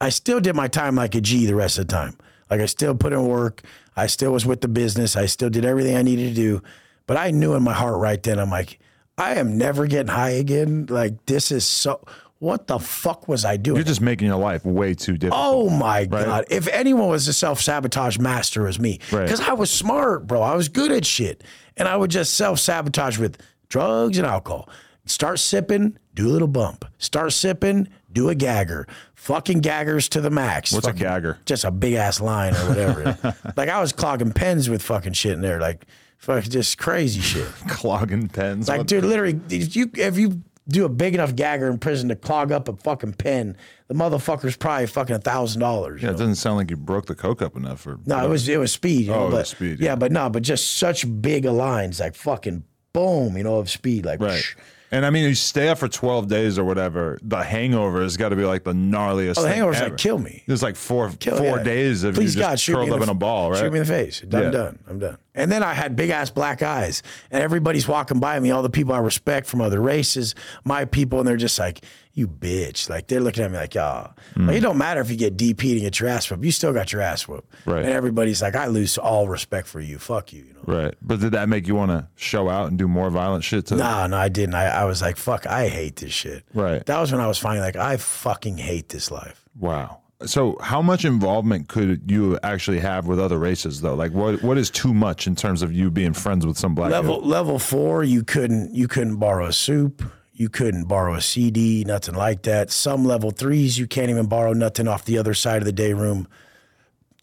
I 0.01 0.09
still 0.09 0.41
did 0.41 0.57
my 0.57 0.67
time 0.69 0.95
like 0.95 1.15
a 1.15 1.21
G 1.21 1.45
the 1.45 1.55
rest 1.55 1.77
of 1.79 1.89
the 1.89 1.93
time. 1.93 2.17
Like 2.51 2.61
I 2.63 2.67
still 2.67 2.95
put 2.95 3.13
in 3.13 3.27
work. 3.27 3.63
I 3.95 4.07
still 4.07 4.33
was 4.33 4.47
with 4.47 4.63
the 4.63 4.69
business. 4.69 5.15
I 5.15 5.27
still 5.27 5.51
did 5.51 5.67
everything 5.67 5.95
I 5.95 6.03
needed 6.03 6.31
to 6.31 6.35
do. 6.35 6.63
But 7.07 7.19
I 7.19 7.33
knew 7.33 7.55
in 7.55 7.63
my 7.65 7.73
heart 7.75 7.99
right 7.99 8.23
then, 8.23 8.39
I'm 8.39 8.49
like, 8.51 8.79
I 9.19 9.35
am 9.35 9.59
never 9.59 9.87
getting 9.87 10.07
high 10.13 10.31
again. 10.31 10.87
Like 10.89 11.27
this 11.27 11.51
is 11.53 11.67
so. 11.67 12.01
What 12.41 12.69
the 12.69 12.79
fuck 12.79 13.27
was 13.27 13.45
I 13.45 13.57
doing? 13.57 13.77
You're 13.79 13.85
just 13.85 14.01
making 14.01 14.29
your 14.29 14.37
life 14.37 14.65
way 14.65 14.95
too 14.95 15.17
difficult. 15.17 15.43
Oh 15.45 15.71
my 15.71 16.05
God. 16.05 16.45
If 16.51 16.69
anyone 16.69 17.09
was 17.09 17.27
a 17.27 17.33
self 17.33 17.61
sabotage 17.61 18.19
master, 18.19 18.63
it 18.63 18.67
was 18.67 18.79
me. 18.79 19.01
Right. 19.11 19.25
Because 19.25 19.41
I 19.41 19.55
was 19.55 19.71
smart, 19.71 20.27
bro. 20.27 20.41
I 20.41 20.55
was 20.55 20.69
good 20.69 20.93
at 20.93 21.05
shit. 21.05 21.43
And 21.77 21.89
I 21.89 21.97
would 21.97 22.11
just 22.11 22.35
self 22.35 22.61
sabotage 22.61 23.19
with 23.19 23.39
drugs 23.69 24.19
and 24.19 24.27
alcohol. 24.27 24.69
Start 25.05 25.39
sipping, 25.41 25.99
do 26.15 26.29
a 26.29 26.31
little 26.31 26.49
bump. 26.49 26.85
Start 26.99 27.33
sipping, 27.33 27.89
do 28.13 28.29
a 28.29 28.35
gagger. 28.35 28.87
Fucking 29.15 29.61
gaggers 29.61 30.09
to 30.11 30.21
the 30.21 30.31
max. 30.31 30.73
What's 30.73 30.87
a 30.87 30.91
Fucking- 30.91 31.03
gagger? 31.03 31.39
Just 31.45 31.65
a 31.65 31.71
big 31.71 31.95
ass 31.95 32.21
line 32.21 32.55
or 32.55 32.69
whatever. 32.69 33.35
like 33.57 33.69
I 33.69 33.81
was 33.81 33.93
clogging 33.93 34.33
pens 34.33 34.71
with 34.71 34.83
fucking 34.83 35.15
shit 35.15 35.33
in 35.33 35.41
there. 35.41 35.61
Like 35.61 35.87
fucking 36.19 36.51
just 36.51 36.79
crazy 36.79 37.21
shit. 37.21 37.47
Clogging 37.69 38.29
pens. 38.29 38.69
Like, 38.69 38.87
dude, 38.87 39.05
literally, 39.05 39.41
if 39.51 39.75
you 39.77 39.91
if 39.95 40.19
you 40.19 40.43
do 40.69 40.85
a 40.85 40.89
big 40.89 41.15
enough 41.15 41.35
gagger 41.35 41.69
in 41.69 41.79
prison 41.79 42.09
to 42.11 42.17
clog 42.17 42.53
up 42.53 42.69
a 42.69 42.77
fucking 42.77 43.15
pen, 43.15 43.57
the 43.89 43.95
motherfucker's 43.95 44.57
probably 44.57 44.87
fucking 44.87 45.17
a 45.17 45.19
thousand 45.19 45.61
dollars. 45.61 46.03
yeah, 46.03 46.11
it 46.11 46.13
doesn't 46.13 46.35
sound 46.37 46.57
like 46.59 46.71
you 46.71 46.77
broke 46.77 47.07
the 47.07 47.15
coke 47.15 47.41
up 47.43 47.57
enough. 47.57 47.87
Or 47.87 47.99
No, 48.07 48.25
it 48.25 48.29
was 48.29 48.49
it 48.49 48.59
was 48.59 48.73
speed. 48.73 49.07
You 49.07 49.15
Oh, 49.15 49.21
know, 49.21 49.29
it 49.29 49.31
but 49.31 49.47
speed, 49.47 49.81
Yeah. 49.81 49.91
yeah. 49.93 49.97
but 49.97 50.13
no, 50.13 50.29
but 50.29 50.43
just 50.43 50.73
such 50.77 51.05
big 51.23 51.45
lines, 51.45 52.01
like 52.01 52.15
fucking 52.15 52.65
boom, 52.93 53.37
you 53.37 53.45
know, 53.45 53.57
of 53.59 53.71
speed, 53.71 54.05
like 54.05 54.21
right. 54.21 54.43
And 54.91 55.05
I 55.05 55.11
mean, 55.11 55.25
you 55.29 55.35
stay 55.35 55.69
up 55.69 55.77
for 55.77 55.87
12 55.87 56.29
days 56.29 56.59
or 56.59 56.65
whatever. 56.65 57.19
The 57.23 57.43
hangover 57.43 58.01
has 58.03 58.17
got 58.17 58.31
to 58.31 58.37
be 58.37 58.47
like 58.47 58.65
the 58.65 58.73
gnarliest. 58.73 59.35
Oh, 59.37 59.43
the 59.43 59.51
hangover's 59.51 59.77
ever. 59.77 59.91
like 59.91 59.99
kill 59.99 60.17
me. 60.17 60.45
There's 60.47 60.63
like 60.63 60.77
four 60.77 61.11
Kill- 61.21 61.37
four 61.37 61.59
yeah. 61.59 61.63
days 61.63 62.05
of 62.05 62.15
Please 62.15 62.35
you 62.35 62.41
God, 62.41 62.53
just 62.53 62.67
me 62.71 62.75
curled 62.75 62.87
in 62.89 62.93
up 62.95 62.99
the, 63.01 63.03
in 63.05 63.09
a 63.11 63.15
ball, 63.15 63.51
right? 63.51 63.61
Shoot 63.61 63.71
me 63.73 63.81
in 63.81 63.85
the 63.85 63.93
face. 63.93 64.23
I'm 64.23 64.31
Yeah. 64.33 64.51
done. 64.51 64.79
I'm 64.89 64.99
done. 64.99 65.19
And 65.39 65.51
then 65.51 65.63
I 65.63 65.73
had 65.73 65.97
big 65.97 66.11
ass 66.11 66.31
black 66.31 66.63
eyes, 66.63 67.03
and 67.31 67.43
everybody's 67.43 67.87
walking 67.87 68.21
by 68.21 68.39
me. 68.41 68.51
All 68.51 68.63
the 68.63 68.71
people 68.71 68.93
I 68.93 68.99
respect 68.99 69.47
from 69.47 69.61
other 69.61 69.81
races, 69.81 70.35
my 70.65 70.85
people, 70.85 71.21
and 71.21 71.29
they're 71.29 71.37
just 71.37 71.59
like, 71.59 71.85
"You 72.13 72.27
bitch!" 72.29 72.91
Like 72.91 73.07
they're 73.07 73.21
looking 73.21 73.45
at 73.45 73.51
me 73.51 73.57
like, 73.57 73.77
"Ah." 73.77 74.13
Like, 74.37 74.57
it 74.57 74.61
don't 74.61 74.79
matter 74.79 75.01
if 75.01 75.11
you 75.11 75.17
get 75.17 75.37
DP'd 75.37 75.73
and 75.73 75.81
get 75.81 76.01
your 76.01 76.09
ass 76.09 76.31
whooped. 76.31 76.45
You 76.45 76.51
still 76.51 76.73
got 76.73 76.93
your 76.93 77.03
ass 77.03 77.29
whooped. 77.29 77.55
Right. 77.67 77.85
And 77.85 77.93
everybody's 77.93 78.43
like, 78.43 78.57
"I 78.57 78.67
lose 78.67 78.99
all 78.99 79.29
respect 79.29 79.69
for 79.69 79.81
you. 79.81 79.99
Fuck 79.99 80.33
you." 80.33 80.43
You 80.43 80.53
know. 80.55 80.59
Right. 80.69 80.95
But 81.01 81.21
did 81.21 81.33
that 81.33 81.49
make 81.49 81.67
you 81.67 81.75
want 81.75 81.91
to 81.93 82.09
show 82.17 82.49
out 82.49 82.69
and 82.69 82.77
do 82.79 82.89
more 82.89 83.09
violent 83.09 83.45
shit 83.45 83.67
to 83.67 83.77
No, 83.77 84.07
no, 84.07 84.17
I 84.17 84.29
didn't. 84.29 84.55
I, 84.55 84.67
I 84.67 84.85
was 84.85 85.01
like, 85.01 85.17
fuck, 85.17 85.47
I 85.47 85.69
hate 85.69 85.97
this 85.97 86.13
shit. 86.13 86.45
Right. 86.53 86.85
That 86.85 87.01
was 87.01 87.11
when 87.11 87.21
I 87.21 87.27
was 87.27 87.39
finally 87.39 87.65
like, 87.65 87.77
I 87.77 87.97
fucking 87.97 88.59
hate 88.59 88.89
this 88.91 89.11
life. 89.11 89.45
Wow. 89.59 90.01
So 90.27 90.59
how 90.61 90.83
much 90.83 91.05
involvement 91.05 91.69
could 91.69 92.11
you 92.11 92.39
actually 92.43 92.81
have 92.81 93.07
with 93.07 93.21
other 93.21 93.39
races 93.39 93.81
though? 93.81 93.95
Like 93.95 94.13
what 94.13 94.43
what 94.43 94.59
is 94.59 94.69
too 94.69 94.93
much 94.93 95.29
in 95.29 95.37
terms 95.37 95.63
of 95.63 95.73
you 95.73 95.91
being 95.91 96.13
friends 96.13 96.45
with 96.45 96.59
some 96.59 96.75
black 96.75 96.91
Level 96.91 97.21
dude? 97.21 97.29
level 97.29 97.59
four, 97.59 98.03
you 98.03 98.25
couldn't 98.25 98.75
you 98.75 98.89
couldn't 98.89 99.17
borrow 99.17 99.47
a 99.47 99.53
soup. 99.53 100.03
You 100.33 100.49
couldn't 100.49 100.85
borrow 100.85 101.15
a 101.15 101.21
CD, 101.21 101.85
nothing 101.85 102.15
like 102.15 102.43
that. 102.43 102.71
Some 102.71 103.05
level 103.05 103.33
threes, 103.33 103.77
you 103.77 103.89
can't 103.89 104.09
even 104.09 104.27
borrow 104.27 104.53
nothing 104.53 104.87
off 104.87 105.05
the 105.05 105.19
other 105.19 105.35
side 105.35 105.63
of 105.63 105.67
the 105.67 105.73
day 105.73 105.93
room. 105.93 106.29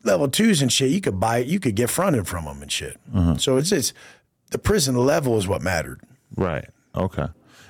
Level 0.03 0.27
twos 0.27 0.61
and 0.61 0.71
shit, 0.71 0.91
you 0.91 0.99
could 1.01 1.19
buy 1.19 1.39
it, 1.39 1.47
you 1.47 1.59
could 1.59 1.75
get 1.75 1.89
fronted 1.89 2.27
from 2.27 2.45
them 2.45 2.61
and 2.61 2.71
shit. 2.71 2.97
Uh-huh. 3.13 3.37
So 3.37 3.57
it's 3.57 3.69
just 3.69 3.93
the 4.51 4.57
prison 4.57 4.95
level 4.95 5.37
is 5.37 5.47
what 5.47 5.61
mattered. 5.61 6.01
Right. 6.35 6.67
Okay. 6.93 7.27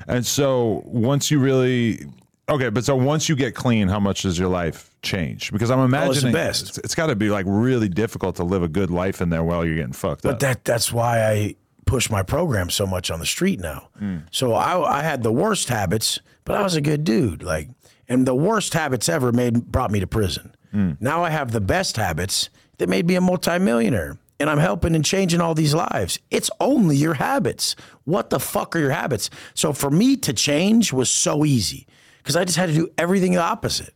And 0.08 0.26
so 0.26 0.84
once 0.86 1.32
you 1.32 1.40
really 1.40 2.06
Okay, 2.48 2.70
but 2.70 2.86
so 2.86 2.96
once 2.96 3.28
you 3.28 3.36
get 3.36 3.56
clean, 3.56 3.88
how 3.88 4.00
much 4.00 4.22
does 4.22 4.38
your 4.38 4.50
life 4.50 4.92
change? 5.06 5.52
Because 5.52 5.72
I'm 5.72 5.80
Oh, 5.80 5.84
it's 5.86 5.92
the 5.92 5.98
imagining 6.28 6.34
best. 6.34 6.70
it's, 6.70 6.78
it's 6.80 6.96
got 6.96 7.08
to 7.08 7.16
be 7.16 7.30
like 7.30 7.46
really 7.48 7.88
difficult 7.90 8.36
to 8.38 8.44
live 8.44 8.64
a 8.64 8.68
good 8.68 8.90
life 8.92 9.22
in 9.22 9.30
there 9.30 9.44
while 9.44 9.64
you're 9.66 9.76
getting 9.76 9.94
fucked 9.94 10.24
But 10.24 10.34
up. 10.36 10.40
that 10.40 10.66
that's 10.66 10.92
why 10.92 11.24
I 11.26 11.56
push 11.86 12.10
my 12.10 12.24
program 12.24 12.70
so 12.70 12.86
much 12.86 13.10
on 13.12 13.20
the 13.20 13.26
street 13.26 13.60
now. 13.60 13.90
Mm. 14.02 14.24
So 14.32 14.54
I 14.54 15.00
I 15.00 15.04
had 15.04 15.24
the 15.24 15.32
worst 15.32 15.70
habits, 15.70 16.20
but 16.44 16.56
I 16.58 16.62
was 16.64 16.76
a 16.76 16.82
good 16.82 17.04
dude. 17.04 17.44
Like, 17.44 17.70
and 18.10 18.26
the 18.28 18.36
worst 18.36 18.74
habits 18.74 19.08
ever 19.08 19.32
made 19.32 19.72
brought 19.72 19.92
me 19.92 20.00
to 20.00 20.08
prison. 20.08 20.54
Mm. 20.74 20.98
Now 21.00 21.24
I 21.24 21.30
have 21.30 21.52
the 21.52 21.62
best 21.62 21.96
habits 21.98 22.50
that 22.80 22.90
made 22.90 23.08
me 23.08 23.16
a 23.16 23.22
multimillionaire. 23.22 24.18
And 24.38 24.50
I'm 24.50 24.58
helping 24.58 24.96
and 24.96 25.06
changing 25.06 25.40
all 25.40 25.56
these 25.56 25.74
lives. 25.74 26.20
It's 26.30 26.52
only 26.60 26.98
your 26.98 27.14
habits. 27.14 27.74
What 28.04 28.30
the 28.32 28.40
fuck 28.40 28.76
are 28.76 28.80
your 28.80 28.92
habits? 28.92 29.30
So 29.54 29.72
for 29.72 29.90
me 29.90 30.18
to 30.18 30.34
change 30.34 30.92
was 30.92 31.10
so 31.10 31.46
easy 31.46 31.88
because 32.18 32.36
I 32.36 32.44
just 32.44 32.58
had 32.58 32.68
to 32.68 32.76
do 32.76 32.90
everything 32.98 33.32
the 33.32 33.38
opposite. 33.40 33.94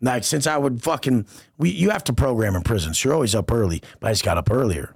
Like 0.00 0.24
since 0.24 0.46
I 0.46 0.56
would 0.56 0.82
fucking 0.82 1.26
we 1.58 1.70
you 1.70 1.90
have 1.90 2.04
to 2.04 2.12
program 2.12 2.56
in 2.56 2.62
prison, 2.62 2.94
so 2.94 3.08
you're 3.08 3.14
always 3.14 3.34
up 3.34 3.50
early, 3.52 3.82
but 4.00 4.08
I 4.08 4.12
just 4.12 4.24
got 4.24 4.38
up 4.38 4.50
earlier. 4.50 4.94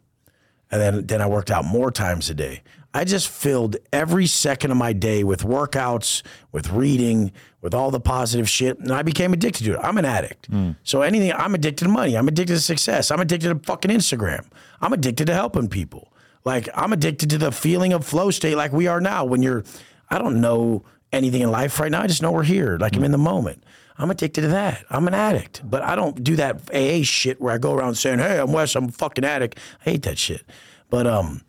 And 0.70 0.80
then 0.80 1.06
then 1.06 1.20
I 1.20 1.26
worked 1.26 1.50
out 1.50 1.64
more 1.64 1.90
times 1.90 2.30
a 2.30 2.34
day. 2.34 2.62
I 2.96 3.04
just 3.04 3.28
filled 3.28 3.76
every 3.92 4.26
second 4.26 4.70
of 4.70 4.76
my 4.76 4.92
day 4.92 5.24
with 5.24 5.42
workouts, 5.42 6.22
with 6.52 6.70
reading, 6.70 7.32
with 7.60 7.74
all 7.74 7.90
the 7.90 7.98
positive 7.98 8.48
shit, 8.48 8.78
and 8.78 8.92
I 8.92 9.02
became 9.02 9.32
addicted 9.32 9.64
to 9.64 9.74
it. 9.74 9.80
I'm 9.82 9.98
an 9.98 10.04
addict. 10.04 10.46
Hmm. 10.46 10.72
So 10.84 11.02
anything 11.02 11.32
I'm 11.32 11.54
addicted 11.56 11.86
to 11.86 11.90
money, 11.90 12.16
I'm 12.16 12.28
addicted 12.28 12.54
to 12.54 12.60
success, 12.60 13.10
I'm 13.10 13.20
addicted 13.20 13.48
to 13.48 13.58
fucking 13.66 13.90
Instagram. 13.90 14.46
I'm 14.80 14.92
addicted 14.92 15.26
to 15.26 15.34
helping 15.34 15.68
people. 15.68 16.12
Like 16.44 16.68
I'm 16.74 16.92
addicted 16.92 17.30
to 17.30 17.38
the 17.38 17.52
feeling 17.52 17.92
of 17.92 18.06
flow 18.06 18.30
state 18.30 18.56
like 18.56 18.72
we 18.72 18.86
are 18.86 19.00
now 19.00 19.24
when 19.24 19.42
you're 19.42 19.64
I 20.08 20.18
don't 20.18 20.40
know 20.40 20.84
anything 21.12 21.42
in 21.42 21.50
life 21.50 21.80
right 21.80 21.90
now. 21.90 22.02
I 22.02 22.06
just 22.06 22.22
know 22.22 22.32
we're 22.32 22.42
here. 22.44 22.76
Like 22.78 22.96
I'm 22.96 23.04
in 23.04 23.12
the 23.12 23.18
moment. 23.18 23.64
I'm 23.96 24.10
addicted 24.10 24.40
to 24.42 24.48
that. 24.48 24.84
I'm 24.90 25.06
an 25.06 25.14
addict, 25.14 25.62
but 25.64 25.82
I 25.82 25.94
don't 25.94 26.22
do 26.22 26.36
that 26.36 26.68
AA 26.74 27.02
shit 27.04 27.40
where 27.40 27.54
I 27.54 27.58
go 27.58 27.74
around 27.74 27.94
saying, 27.94 28.18
"Hey, 28.18 28.38
I'm 28.40 28.52
Wes. 28.52 28.74
I'm 28.74 28.86
a 28.86 28.92
fucking 28.92 29.24
addict." 29.24 29.58
I 29.86 29.90
hate 29.90 30.02
that 30.02 30.18
shit. 30.18 30.42
But 30.90 31.06
um, 31.06 31.42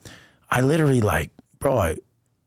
I 0.49 0.61
literally 0.61 1.01
like, 1.01 1.31
bro. 1.59 1.77
I 1.77 1.97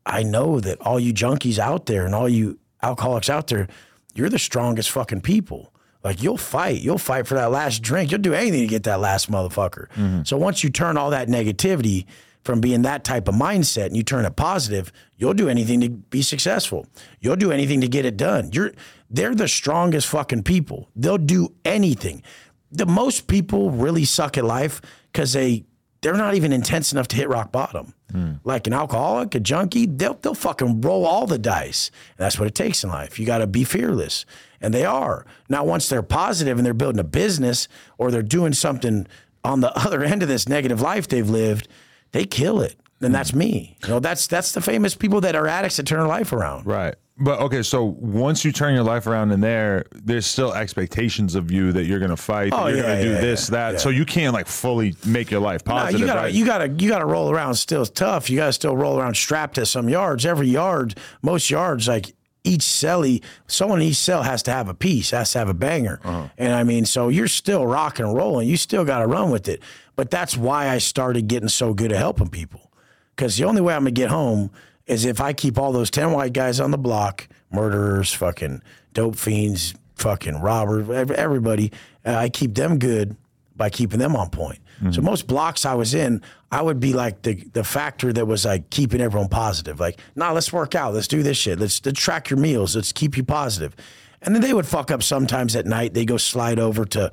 I 0.05 0.23
know 0.23 0.59
that 0.59 0.79
all 0.81 0.99
you 0.99 1.13
junkies 1.13 1.59
out 1.59 1.85
there 1.85 2.05
and 2.05 2.15
all 2.15 2.27
you 2.29 2.57
alcoholics 2.81 3.29
out 3.29 3.47
there, 3.47 3.67
you're 4.15 4.29
the 4.29 4.39
strongest 4.39 4.89
fucking 4.89 5.21
people. 5.21 5.71
Like 6.03 6.23
you'll 6.23 6.37
fight. 6.37 6.81
You'll 6.81 6.97
fight 6.97 7.27
for 7.27 7.35
that 7.35 7.51
last 7.51 7.81
drink. 7.81 8.09
You'll 8.09 8.21
do 8.21 8.33
anything 8.33 8.61
to 8.61 8.67
get 8.67 8.83
that 8.83 9.01
last 9.01 9.29
motherfucker. 9.29 10.25
So 10.25 10.37
once 10.37 10.63
you 10.63 10.69
turn 10.69 10.95
all 10.97 11.09
that 11.09 11.27
negativity 11.27 12.05
from 12.43 12.61
being 12.61 12.83
that 12.83 13.03
type 13.03 13.27
of 13.27 13.35
mindset 13.35 13.87
and 13.87 13.97
you 13.97 14.03
turn 14.03 14.25
it 14.25 14.35
positive, 14.35 14.91
you'll 15.17 15.33
do 15.33 15.49
anything 15.49 15.81
to 15.81 15.89
be 15.89 16.21
successful. 16.21 16.87
You'll 17.19 17.35
do 17.35 17.51
anything 17.51 17.81
to 17.81 17.87
get 17.87 18.05
it 18.05 18.17
done. 18.17 18.51
You're 18.53 18.71
they're 19.09 19.35
the 19.35 19.47
strongest 19.47 20.07
fucking 20.07 20.43
people. 20.43 20.89
They'll 20.95 21.17
do 21.17 21.53
anything. 21.65 22.23
The 22.71 22.85
most 22.85 23.27
people 23.27 23.71
really 23.71 24.05
suck 24.05 24.37
at 24.37 24.45
life 24.45 24.81
because 25.11 25.33
they 25.33 25.65
they're 26.01 26.13
not 26.13 26.35
even 26.35 26.53
intense 26.53 26.93
enough 26.93 27.09
to 27.09 27.15
hit 27.17 27.27
rock 27.27 27.51
bottom. 27.51 27.93
Hmm. 28.11 28.33
Like 28.43 28.67
an 28.67 28.73
alcoholic, 28.73 29.35
a 29.35 29.39
junkie, 29.39 29.85
they'll 29.85 30.13
they'll 30.15 30.33
fucking 30.33 30.81
roll 30.81 31.05
all 31.05 31.27
the 31.27 31.37
dice. 31.37 31.91
And 32.17 32.23
that's 32.23 32.39
what 32.39 32.47
it 32.47 32.55
takes 32.55 32.83
in 32.83 32.89
life. 32.89 33.19
You 33.19 33.25
got 33.25 33.39
to 33.39 33.47
be 33.47 33.63
fearless. 33.63 34.25
And 34.61 34.73
they 34.73 34.85
are. 34.85 35.25
Now, 35.47 35.63
once 35.63 35.89
they're 35.89 36.03
positive 36.03 36.57
and 36.57 36.65
they're 36.65 36.73
building 36.73 36.99
a 36.99 37.05
business 37.05 37.67
or 37.97 38.11
they're 38.11 38.21
doing 38.21 38.53
something 38.53 39.07
on 39.43 39.61
the 39.61 39.75
other 39.85 40.03
end 40.03 40.23
of 40.23 40.29
this 40.29 40.47
negative 40.47 40.81
life 40.81 41.07
they've 41.07 41.29
lived, 41.29 41.67
they 42.11 42.25
kill 42.25 42.61
it. 42.61 42.75
And 43.01 43.15
that's 43.15 43.33
me. 43.33 43.77
You 43.83 43.89
know, 43.89 43.99
that's 44.01 44.27
that's 44.27 44.51
the 44.51 44.59
famous 44.59 44.93
people 44.93 45.21
that 45.21 45.33
are 45.35 45.47
addicts 45.47 45.77
that 45.77 45.87
turn 45.87 45.99
their 45.99 46.07
life 46.07 46.33
around. 46.33 46.65
Right. 46.65 46.95
But 47.21 47.39
okay, 47.41 47.63
so 47.63 47.83
once 47.83 48.43
you 48.45 48.51
turn 48.53 48.73
your 48.73 48.83
life 48.83 49.05
around 49.07 49.31
in 49.31 49.39
there, 49.41 49.85
there's 49.91 50.25
still 50.25 50.53
expectations 50.53 51.35
of 51.35 51.49
you 51.51 51.71
that 51.73 51.83
you're 51.85 51.99
gonna 51.99 52.15
fight, 52.17 52.51
Oh, 52.53 52.67
you're 52.67 52.77
yeah, 52.77 52.83
gonna 52.83 53.03
do 53.03 53.09
yeah, 53.11 53.21
this, 53.21 53.49
yeah, 53.49 53.51
that. 53.57 53.71
yeah. 53.73 53.77
So 53.79 53.89
you 53.89 54.05
can't 54.05 54.33
like 54.33 54.47
fully 54.47 54.95
make 55.05 55.31
your 55.31 55.39
life 55.41 55.65
Nah, 55.65 55.79
positive. 55.83 55.99
you 56.01 56.05
gotta 56.07 56.19
right? 56.21 56.33
you 56.33 56.45
gotta 56.45 56.67
you 56.77 56.89
gotta 56.89 57.05
roll 57.05 57.29
around 57.31 57.55
still 57.55 57.85
tough. 57.85 58.29
You 58.29 58.35
gotta 58.37 58.53
still 58.53 58.75
roll 58.75 58.99
around 58.99 59.15
strapped 59.15 59.55
to 59.55 59.65
some 59.65 59.87
yards. 59.87 60.25
Every 60.25 60.47
yard, 60.49 60.95
most 61.21 61.49
yards, 61.49 61.87
like 61.87 62.13
each 62.45 62.61
celly, 62.61 63.21
someone 63.47 63.81
in 63.81 63.87
each 63.89 63.97
cell 63.97 64.23
has 64.23 64.41
to 64.43 64.51
have 64.51 64.67
a 64.69 64.73
piece, 64.73 65.11
has 65.11 65.31
to 65.33 65.39
have 65.39 65.49
a 65.49 65.53
banger. 65.53 65.99
Uh-huh. 66.03 66.27
And 66.37 66.53
I 66.53 66.63
mean, 66.63 66.85
so 66.85 67.09
you're 67.09 67.27
still 67.27 67.65
rocking 67.67 68.05
and 68.05 68.15
rolling. 68.15 68.47
You 68.47 68.55
still 68.57 68.83
gotta 68.85 69.07
run 69.07 69.29
with 69.29 69.47
it. 69.49 69.61
But 69.99 70.11
that's 70.11 70.37
why 70.37 70.69
I 70.69 70.77
started 70.77 71.27
getting 71.27 71.49
so 71.49 71.73
good 71.73 71.91
at 71.91 71.97
helping 71.97 72.29
people. 72.29 72.71
Because 73.13 73.35
the 73.35 73.43
only 73.43 73.59
way 73.59 73.73
I'm 73.73 73.81
gonna 73.81 73.91
get 73.91 74.09
home 74.09 74.49
is 74.87 75.03
if 75.03 75.19
I 75.19 75.33
keep 75.33 75.57
all 75.57 75.73
those 75.73 75.91
ten 75.91 76.13
white 76.13 76.31
guys 76.31 76.61
on 76.61 76.71
the 76.71 76.77
block, 76.77 77.27
murderers, 77.51 78.13
fucking 78.13 78.61
dope 78.93 79.17
fiends, 79.17 79.73
fucking 79.95 80.39
robbers, 80.39 80.89
everybody. 81.11 81.73
uh, 82.05 82.15
I 82.15 82.29
keep 82.29 82.55
them 82.55 82.79
good 82.79 83.17
by 83.57 83.69
keeping 83.69 83.99
them 83.99 84.15
on 84.15 84.29
point. 84.29 84.59
So 84.91 85.01
most 85.01 85.27
blocks 85.27 85.65
I 85.65 85.73
was 85.73 85.93
in, 85.93 86.21
I 86.49 86.61
would 86.61 86.79
be 86.79 86.93
like 86.93 87.23
the 87.23 87.33
the 87.51 87.65
factor 87.65 88.13
that 88.13 88.25
was 88.25 88.45
like 88.45 88.69
keeping 88.69 89.01
everyone 89.01 89.27
positive. 89.27 89.81
Like, 89.81 89.99
nah, 90.15 90.31
let's 90.31 90.53
work 90.53 90.75
out, 90.75 90.93
let's 90.93 91.09
do 91.09 91.23
this 91.23 91.35
shit, 91.35 91.59
let's, 91.59 91.85
let's 91.85 91.99
track 91.99 92.29
your 92.29 92.39
meals, 92.39 92.73
let's 92.73 92.93
keep 92.93 93.17
you 93.17 93.25
positive. 93.25 93.75
And 94.21 94.33
then 94.33 94.41
they 94.41 94.53
would 94.53 94.65
fuck 94.65 94.91
up 94.91 95.03
sometimes 95.03 95.57
at 95.57 95.65
night. 95.65 95.93
They 95.93 96.05
go 96.05 96.15
slide 96.15 96.57
over 96.57 96.85
to 96.85 97.11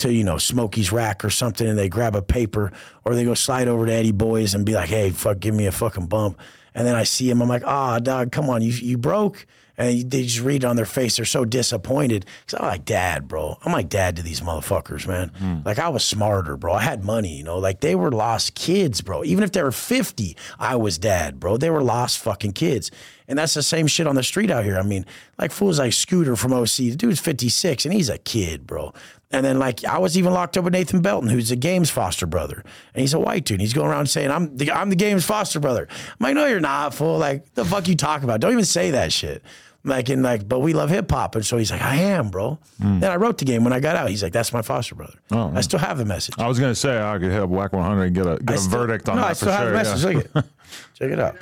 to 0.00 0.12
you 0.12 0.24
know 0.24 0.38
Smokey's 0.38 0.92
rack 0.92 1.24
or 1.24 1.30
something, 1.30 1.66
and 1.66 1.78
they 1.78 1.88
grab 1.88 2.14
a 2.14 2.22
paper, 2.22 2.72
or 3.04 3.14
they 3.14 3.24
go 3.24 3.34
slide 3.34 3.68
over 3.68 3.86
to 3.86 3.92
Eddie 3.92 4.12
Boys 4.12 4.54
and 4.54 4.64
be 4.66 4.74
like, 4.74 4.88
"Hey, 4.88 5.10
fuck, 5.10 5.40
give 5.40 5.54
me 5.54 5.66
a 5.66 5.72
fucking 5.72 6.06
bump." 6.06 6.38
And 6.74 6.86
then 6.86 6.94
I 6.94 7.02
see 7.04 7.28
him, 7.30 7.40
I'm 7.42 7.48
like, 7.48 7.64
"Ah, 7.66 7.98
dog, 7.98 8.32
come 8.32 8.48
on, 8.50 8.62
you 8.62 8.72
you 8.72 8.98
broke." 8.98 9.46
And 9.78 10.10
they 10.10 10.24
just 10.24 10.40
read 10.44 10.62
it 10.62 10.66
on 10.66 10.76
their 10.76 10.84
face. 10.84 11.16
They're 11.16 11.24
so 11.24 11.46
disappointed 11.46 12.26
because 12.44 12.60
I'm 12.60 12.66
like 12.66 12.84
dad, 12.84 13.26
bro. 13.26 13.56
I'm 13.64 13.72
like 13.72 13.88
dad 13.88 14.16
to 14.16 14.22
these 14.22 14.42
motherfuckers, 14.42 15.06
man. 15.08 15.62
Like 15.64 15.78
I 15.78 15.88
was 15.88 16.04
smarter, 16.04 16.58
bro. 16.58 16.74
I 16.74 16.82
had 16.82 17.02
money, 17.02 17.38
you 17.38 17.44
know. 17.44 17.56
Like 17.56 17.80
they 17.80 17.94
were 17.94 18.12
lost 18.12 18.54
kids, 18.54 19.00
bro. 19.00 19.24
Even 19.24 19.42
if 19.42 19.52
they 19.52 19.62
were 19.62 19.72
50, 19.72 20.36
I 20.58 20.76
was 20.76 20.98
dad, 20.98 21.40
bro. 21.40 21.56
They 21.56 21.70
were 21.70 21.82
lost 21.82 22.18
fucking 22.18 22.52
kids. 22.52 22.90
And 23.26 23.38
that's 23.38 23.54
the 23.54 23.62
same 23.62 23.86
shit 23.86 24.06
on 24.06 24.16
the 24.16 24.22
street 24.22 24.50
out 24.50 24.64
here. 24.64 24.78
I 24.78 24.82
mean, 24.82 25.06
like 25.38 25.50
fools 25.50 25.78
like 25.78 25.94
Scooter 25.94 26.36
from 26.36 26.52
OC. 26.52 26.76
The 26.76 26.96
dude's 26.96 27.20
56 27.20 27.86
and 27.86 27.94
he's 27.94 28.10
a 28.10 28.18
kid, 28.18 28.66
bro. 28.66 28.92
And 29.32 29.44
then 29.46 29.58
like 29.60 29.84
I 29.84 29.98
was 29.98 30.18
even 30.18 30.32
locked 30.32 30.56
up 30.58 30.64
with 30.64 30.72
Nathan 30.72 31.02
Belton, 31.02 31.28
who's 31.30 31.50
the 31.50 31.56
game's 31.56 31.88
foster 31.88 32.26
brother, 32.26 32.64
and 32.94 33.00
he's 33.00 33.14
a 33.14 33.20
white 33.20 33.44
dude. 33.44 33.60
He's 33.60 33.72
going 33.72 33.88
around 33.88 34.06
saying, 34.06 34.28
"I'm 34.30 34.56
the 34.56 34.72
I'm 34.72 34.90
the 34.90 34.96
game's 34.96 35.24
foster 35.24 35.60
brother." 35.60 35.86
I'm 35.90 36.16
like, 36.18 36.34
"No, 36.34 36.46
you're 36.46 36.58
not, 36.58 36.94
fool. 36.94 37.16
Like 37.18 37.54
the 37.54 37.64
fuck 37.64 37.86
you 37.86 37.94
talk 37.94 38.24
about? 38.24 38.40
Don't 38.40 38.52
even 38.52 38.64
say 38.64 38.90
that 38.90 39.12
shit." 39.12 39.42
Like 39.84 40.08
and 40.08 40.22
like, 40.24 40.48
but 40.48 40.58
we 40.58 40.72
love 40.74 40.90
hip 40.90 41.08
hop, 41.10 41.36
and 41.36 41.46
so 41.46 41.56
he's 41.58 41.70
like, 41.70 41.80
"I 41.80 41.94
am, 41.94 42.28
bro." 42.30 42.58
Then 42.80 43.04
I 43.04 43.16
wrote 43.16 43.38
the 43.38 43.44
game 43.44 43.62
when 43.62 43.72
I 43.72 43.78
got 43.78 43.94
out. 43.94 44.10
He's 44.10 44.22
like, 44.22 44.32
"That's 44.32 44.52
my 44.52 44.62
foster 44.62 44.96
brother." 44.96 45.18
Oh, 45.30 45.52
I 45.54 45.60
still 45.60 45.78
have 45.78 45.96
the 45.96 46.04
message. 46.04 46.34
I 46.36 46.48
was 46.48 46.58
gonna 46.58 46.74
say 46.74 47.00
I 47.00 47.16
could 47.18 47.30
hit 47.30 47.48
Wack 47.48 47.72
100 47.72 48.02
and 48.02 48.14
get 48.14 48.26
a 48.26 48.36
get 48.40 48.50
I 48.50 48.54
a 48.54 48.58
still- 48.58 48.80
verdict 48.80 49.08
on 49.08 49.14
no, 49.16 49.22
that 49.22 49.28
I 49.28 49.30
for 49.30 49.36
still 49.36 49.52
have 49.52 49.60
sure. 49.60 49.70
the 49.70 49.76
message. 49.76 50.02
yeah. 50.02 50.10
Look 50.18 50.26
it. 50.34 50.44
Check 50.94 51.10
it 51.12 51.20
out. 51.20 51.36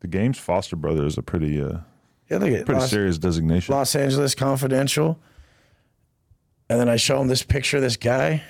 The 0.00 0.08
game's 0.08 0.38
foster 0.38 0.76
brother 0.76 1.04
is 1.06 1.18
a 1.18 1.22
pretty 1.22 1.60
uh, 1.60 1.78
Yeah, 2.30 2.38
look 2.38 2.50
at 2.50 2.66
pretty 2.66 2.80
Los, 2.80 2.90
serious 2.90 3.18
designation. 3.18 3.74
Los 3.74 3.94
Angeles 3.94 4.34
Confidential. 4.34 5.18
And 6.68 6.78
then 6.78 6.88
I 6.88 6.96
show 6.96 7.20
him 7.20 7.28
this 7.28 7.42
picture 7.42 7.78
of 7.78 7.82
this 7.82 7.96
guy, 7.96 8.42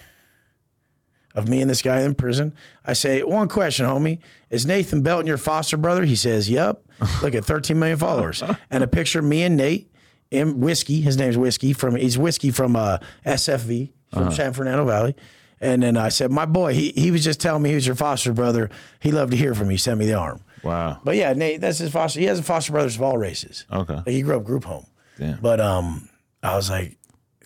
of 1.34 1.48
me 1.48 1.60
and 1.60 1.70
this 1.70 1.82
guy 1.82 2.00
in 2.00 2.14
prison. 2.16 2.52
I 2.84 2.94
say, 2.94 3.22
one 3.22 3.48
question, 3.48 3.86
homie. 3.86 4.18
Is 4.50 4.66
Nathan 4.66 5.02
Belton 5.02 5.26
your 5.26 5.38
foster 5.38 5.76
brother? 5.76 6.04
He 6.04 6.16
says, 6.16 6.50
Yep. 6.50 6.82
Look 7.22 7.34
at 7.36 7.44
13 7.44 7.78
million 7.78 7.98
followers. 7.98 8.42
And 8.70 8.82
a 8.82 8.88
picture 8.88 9.20
of 9.20 9.24
me 9.24 9.42
and 9.44 9.56
Nate 9.56 9.92
in 10.30 10.58
whiskey. 10.60 11.00
His 11.00 11.16
name's 11.16 11.38
Whiskey 11.38 11.72
from 11.72 11.94
he's 11.94 12.18
whiskey 12.18 12.50
from 12.50 12.74
uh, 12.74 12.98
SFV 13.24 13.92
from 14.12 14.32
San 14.32 14.52
Fernando 14.52 14.84
Valley. 14.84 15.14
And 15.60 15.82
then 15.82 15.96
I 15.96 16.08
said, 16.08 16.30
My 16.30 16.46
boy, 16.46 16.74
he, 16.74 16.90
he 16.96 17.10
was 17.10 17.22
just 17.24 17.40
telling 17.40 17.62
me 17.62 17.70
he 17.70 17.74
was 17.74 17.86
your 17.86 17.96
foster 17.96 18.32
brother. 18.32 18.70
He 19.00 19.10
loved 19.12 19.30
to 19.32 19.36
hear 19.36 19.54
from 19.54 19.66
you. 19.66 19.72
He 19.72 19.76
sent 19.78 19.98
me 19.98 20.06
the 20.06 20.14
arm. 20.14 20.40
Wow. 20.62 21.00
But 21.04 21.16
yeah, 21.16 21.32
Nate, 21.32 21.60
that's 21.60 21.78
his 21.78 21.92
foster. 21.92 22.20
He 22.20 22.26
has 22.26 22.38
a 22.38 22.42
foster 22.42 22.72
brothers 22.72 22.96
of 22.96 23.02
all 23.02 23.18
races. 23.18 23.64
Okay. 23.70 23.94
Like 23.94 24.08
he 24.08 24.22
grew 24.22 24.36
up 24.36 24.44
group 24.44 24.64
home. 24.64 24.86
Damn. 25.18 25.40
But 25.40 25.60
um, 25.60 26.08
I 26.42 26.56
was 26.56 26.70
like, 26.70 26.96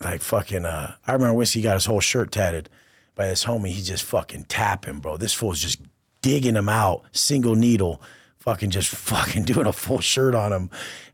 like 0.00 0.20
fucking. 0.20 0.64
Uh, 0.64 0.94
I 1.06 1.12
remember 1.12 1.34
Whiskey 1.34 1.62
got 1.62 1.74
his 1.74 1.86
whole 1.86 2.00
shirt 2.00 2.32
tatted 2.32 2.68
by 3.14 3.28
this 3.28 3.44
homie. 3.44 3.68
He 3.68 3.82
just 3.82 4.04
fucking 4.04 4.44
tapping, 4.44 4.98
bro. 4.98 5.16
This 5.16 5.32
fool's 5.32 5.60
just 5.60 5.80
digging 6.20 6.56
him 6.56 6.68
out, 6.68 7.02
single 7.12 7.54
needle, 7.54 8.00
fucking 8.38 8.70
just 8.70 8.88
fucking 8.94 9.44
doing 9.44 9.66
a 9.66 9.72
full 9.72 10.00
shirt 10.00 10.34
on 10.34 10.52
him, 10.52 10.70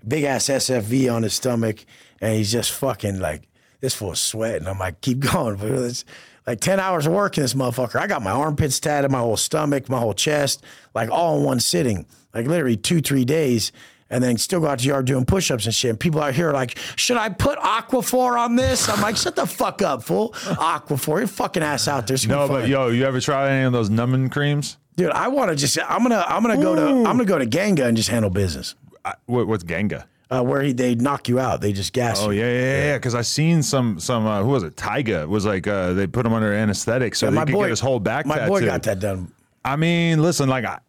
big 0.07 0.25
ass 0.25 0.45
SFV 0.47 1.13
on 1.13 1.23
his 1.23 1.35
stomach, 1.35 1.85
and 2.21 2.37
he's 2.37 2.53
just 2.53 2.73
fucking 2.73 3.21
like 3.21 3.49
this 3.81 3.95
fool's 3.95 4.21
sweating. 4.21 4.67
I'm 4.67 4.79
like, 4.79 5.01
keep 5.01 5.21
going, 5.33 5.57
but 5.57 6.05
like 6.49 6.61
ten 6.61 6.81
hours 6.81 7.07
of 7.07 7.13
work 7.13 7.37
in 7.37 7.43
this 7.43 7.53
motherfucker. 7.53 8.01
I 8.01 8.07
got 8.07 8.23
my 8.23 8.31
armpits 8.31 8.81
tatted, 8.81 9.11
my 9.11 9.19
whole 9.19 9.37
stomach, 9.37 9.91
my 9.91 9.99
whole 9.99 10.15
chest, 10.15 10.65
like 10.95 11.11
all 11.11 11.37
in 11.37 11.45
one 11.45 11.61
sitting, 11.61 12.07
like 12.33 12.47
literally 12.47 12.77
two, 12.77 13.01
three 13.03 13.27
days. 13.27 13.71
And 14.11 14.25
then 14.25 14.39
still 14.39 14.61
go 14.61 14.69
out 14.69 14.79
to 14.79 14.83
the 14.85 14.89
yard 14.89 15.05
doing 15.05 15.27
push-ups 15.27 15.67
and 15.67 15.75
shit. 15.75 15.91
And 15.91 16.01
people 16.01 16.23
out 16.23 16.33
here 16.33 16.49
are 16.49 16.55
like, 16.55 16.79
should 16.97 17.19
I 17.19 17.29
put 17.29 17.59
Aquaphor 17.59 18.39
on 18.39 18.57
this? 18.57 18.89
I'm 18.89 19.03
like, 19.03 19.19
shut 19.19 19.37
the 19.37 19.45
fuck 19.45 19.83
up, 19.83 20.03
fool. 20.03 20.31
Aquaphor, 20.31 21.19
your 21.19 21.27
fucking 21.27 21.63
ass 21.63 21.87
out 21.87 22.07
there. 22.07 22.17
No, 22.27 22.49
but 22.49 22.69
yo, 22.69 22.89
you 22.89 23.05
ever 23.05 23.21
tried 23.21 23.51
any 23.51 23.67
of 23.67 23.75
those 23.75 23.91
numbing 23.91 24.31
creams? 24.31 24.79
Dude, 24.97 25.11
I 25.11 25.29
want 25.29 25.51
to 25.51 25.57
just. 25.57 25.79
I'm 25.87 26.03
gonna. 26.03 26.25
I'm 26.27 26.41
gonna 26.43 26.57
go 26.57 26.75
to. 26.75 26.81
I'm 26.81 27.19
gonna 27.19 27.27
go 27.27 27.39
to 27.39 27.45
Ganga 27.45 27.85
and 27.85 27.99
just 27.99 28.09
handle 28.09 28.31
business. 28.31 28.75
I, 29.05 29.13
what, 29.27 29.47
what's 29.47 29.65
Ganga? 29.65 30.09
Uh, 30.31 30.43
where 30.43 30.61
he, 30.61 30.73
they 30.73 30.95
knock 30.95 31.27
you 31.27 31.39
out. 31.39 31.63
They 31.63 31.73
just 31.73 31.95
gas 31.95 32.21
you. 32.21 32.27
Oh 32.27 32.31
you. 32.31 32.41
yeah, 32.41 32.53
yeah, 32.53 32.85
yeah. 32.85 32.97
Because 32.99 33.15
I 33.15 33.23
seen 33.23 33.63
some 33.63 33.99
some 33.99 34.27
uh, 34.27 34.43
who 34.43 34.49
was 34.51 34.63
it? 34.63 34.77
Tyga 34.77 35.27
was 35.27 35.47
like 35.47 35.67
uh, 35.67 35.95
they 35.95 36.07
put 36.07 36.27
him 36.27 36.35
under 36.35 36.53
anesthetic 36.53 37.15
so 37.15 37.31
my 37.31 37.45
they 37.45 37.51
could 37.51 37.55
boy 37.57 37.63
get 37.65 37.71
his 37.71 37.81
whole 37.81 37.99
back 37.99 38.27
My 38.27 38.35
tattooed. 38.37 38.49
boy 38.49 38.67
got 38.67 38.83
that 38.83 39.01
done. 39.01 39.33
I 39.65 39.77
mean, 39.77 40.21
listen, 40.23 40.49
like 40.49 40.65
I, 40.67 40.81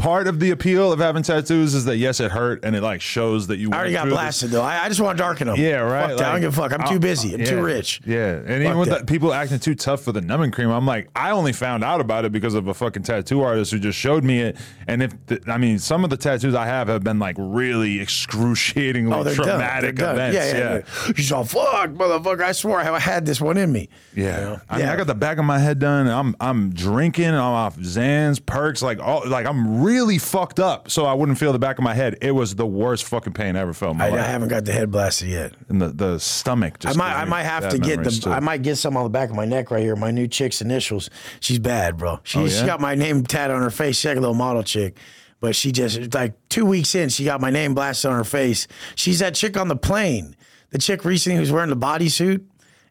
part 0.00 0.26
of 0.26 0.40
the 0.40 0.50
appeal 0.50 0.92
of 0.92 0.98
having 0.98 1.22
tattoos 1.22 1.74
is 1.74 1.84
that 1.84 1.96
yes, 1.98 2.20
it 2.20 2.30
hurt 2.30 2.64
and 2.64 2.74
it 2.74 2.82
like 2.82 3.00
shows 3.00 3.46
that 3.48 3.58
you. 3.58 3.70
I 3.72 3.76
already 3.76 3.92
got 3.92 4.02
through 4.02 4.10
this- 4.10 4.16
blasted 4.18 4.50
though. 4.50 4.62
I, 4.62 4.84
I 4.84 4.88
just 4.88 5.00
want 5.00 5.16
to 5.18 5.22
darken 5.22 5.46
them. 5.48 5.56
Yeah, 5.58 5.76
right. 5.80 6.08
Fuck 6.08 6.18
that. 6.18 6.28
I 6.28 6.32
don't 6.32 6.40
give 6.40 6.56
a 6.58 6.60
fuck. 6.60 6.72
I'm 6.72 6.86
too 6.88 6.98
busy. 6.98 7.34
I'm 7.34 7.40
yeah, 7.40 7.46
too 7.46 7.62
rich. 7.62 8.00
Yeah, 8.06 8.40
and 8.46 8.62
even 8.62 8.78
with 8.78 8.88
that. 8.88 9.00
the 9.00 9.06
people 9.06 9.32
acting 9.32 9.58
too 9.58 9.74
tough 9.74 10.02
for 10.02 10.12
the 10.12 10.20
numbing 10.20 10.50
cream, 10.50 10.70
I'm 10.70 10.86
like, 10.86 11.08
I 11.14 11.30
only 11.32 11.52
found 11.52 11.84
out 11.84 12.00
about 12.00 12.24
it 12.24 12.32
because 12.32 12.54
of 12.54 12.66
a 12.66 12.74
fucking 12.74 13.02
tattoo 13.02 13.42
artist 13.42 13.72
who 13.72 13.78
just 13.78 13.98
showed 13.98 14.24
me 14.24 14.40
it. 14.40 14.56
And 14.88 15.02
if 15.02 15.12
the, 15.26 15.40
I 15.46 15.58
mean, 15.58 15.78
some 15.78 16.02
of 16.04 16.10
the 16.10 16.16
tattoos 16.16 16.54
I 16.54 16.66
have 16.66 16.88
have 16.88 17.04
been 17.04 17.18
like 17.18 17.36
really 17.38 18.00
excruciatingly 18.00 19.12
Oh, 19.14 19.24
traumatic 19.34 19.96
done. 19.96 20.16
They're 20.16 20.26
done. 20.28 20.32
events. 20.32 20.54
Yeah, 20.54 20.58
yeah, 20.58 20.74
yeah. 21.08 21.12
He's 21.16 21.30
all 21.32 21.44
fuck, 21.44 21.90
motherfucker. 21.90 22.42
I 22.42 22.52
swore 22.52 22.80
I 22.80 22.98
had 22.98 23.26
this 23.26 23.40
one 23.40 23.56
in 23.56 23.70
me. 23.70 23.88
Yeah. 24.14 24.38
You 24.38 24.44
know? 24.44 24.60
I 24.70 24.76
mean, 24.76 24.86
Yeah. 24.86 24.92
I 24.92 24.96
got 24.96 25.06
the 25.06 25.14
back 25.14 25.38
of 25.38 25.44
my 25.44 25.58
head 25.58 25.78
done. 25.78 26.06
And 26.06 26.10
I'm 26.14 26.36
I'm 26.40 26.70
drinking. 26.72 27.26
I'm 27.26 27.34
off 27.40 27.76
Zans, 27.76 28.44
perks, 28.44 28.82
like 28.82 28.98
all 29.00 29.22
like 29.28 29.46
I'm 29.46 29.82
really 29.82 29.89
fucked 30.18 30.60
up. 30.60 30.90
So 30.90 31.04
I 31.04 31.14
wouldn't 31.14 31.38
feel 31.38 31.52
the 31.52 31.58
back 31.58 31.78
of 31.78 31.84
my 31.84 31.94
head. 31.94 32.16
It 32.20 32.32
was 32.32 32.54
the 32.54 32.66
worst 32.66 33.04
fucking 33.04 33.32
pain 33.32 33.56
I 33.56 33.60
ever 33.60 33.72
felt 33.72 33.92
in 33.92 33.98
my 33.98 34.08
I, 34.08 34.18
I 34.18 34.22
haven't 34.22 34.48
got 34.48 34.64
the 34.64 34.72
head 34.72 34.90
blasted 34.90 35.28
yet. 35.28 35.52
and 35.68 35.80
the, 35.80 35.88
the 35.88 36.18
stomach 36.18 36.76
I 36.80 36.88
just 36.88 36.98
might, 36.98 37.14
I 37.14 37.24
might 37.24 37.42
have 37.44 37.68
to 37.70 37.78
get 37.78 38.02
the. 38.04 38.10
too. 38.10 38.30
I 38.30 38.40
might 38.40 38.62
get 38.62 38.76
some 38.76 38.96
on 38.96 39.04
the 39.04 39.10
back 39.10 39.30
of 39.30 39.36
my 39.36 39.44
neck 39.44 39.70
right 39.70 39.82
here. 39.82 39.96
My 39.96 40.10
new 40.10 40.28
chick's 40.28 40.60
initials. 40.60 41.10
She's 41.40 41.58
bad, 41.58 41.96
bro. 41.96 42.20
She, 42.22 42.38
oh, 42.38 42.48
she 42.48 42.56
yeah? 42.56 42.66
got 42.66 42.80
my 42.80 42.94
name 42.94 43.24
tatted 43.24 43.56
on 43.56 43.62
her 43.62 43.70
face. 43.70 43.96
She's 43.96 44.06
like 44.06 44.16
a 44.16 44.20
little 44.20 44.34
model 44.34 44.62
chick, 44.62 44.96
but 45.40 45.56
she 45.56 45.72
just 45.72 46.14
like 46.14 46.34
two 46.48 46.66
weeks 46.66 46.94
in, 46.94 47.08
she 47.08 47.24
got 47.24 47.40
my 47.40 47.50
name 47.50 47.74
blasted 47.74 48.10
on 48.10 48.16
her 48.16 48.24
face. 48.24 48.66
She's 48.94 49.18
that 49.20 49.34
chick 49.34 49.56
on 49.56 49.68
the 49.68 49.76
plane. 49.76 50.36
The 50.70 50.78
chick 50.78 51.04
recently 51.04 51.38
who's 51.38 51.50
wearing 51.50 51.70
the 51.70 51.76
bodysuit. 51.76 52.44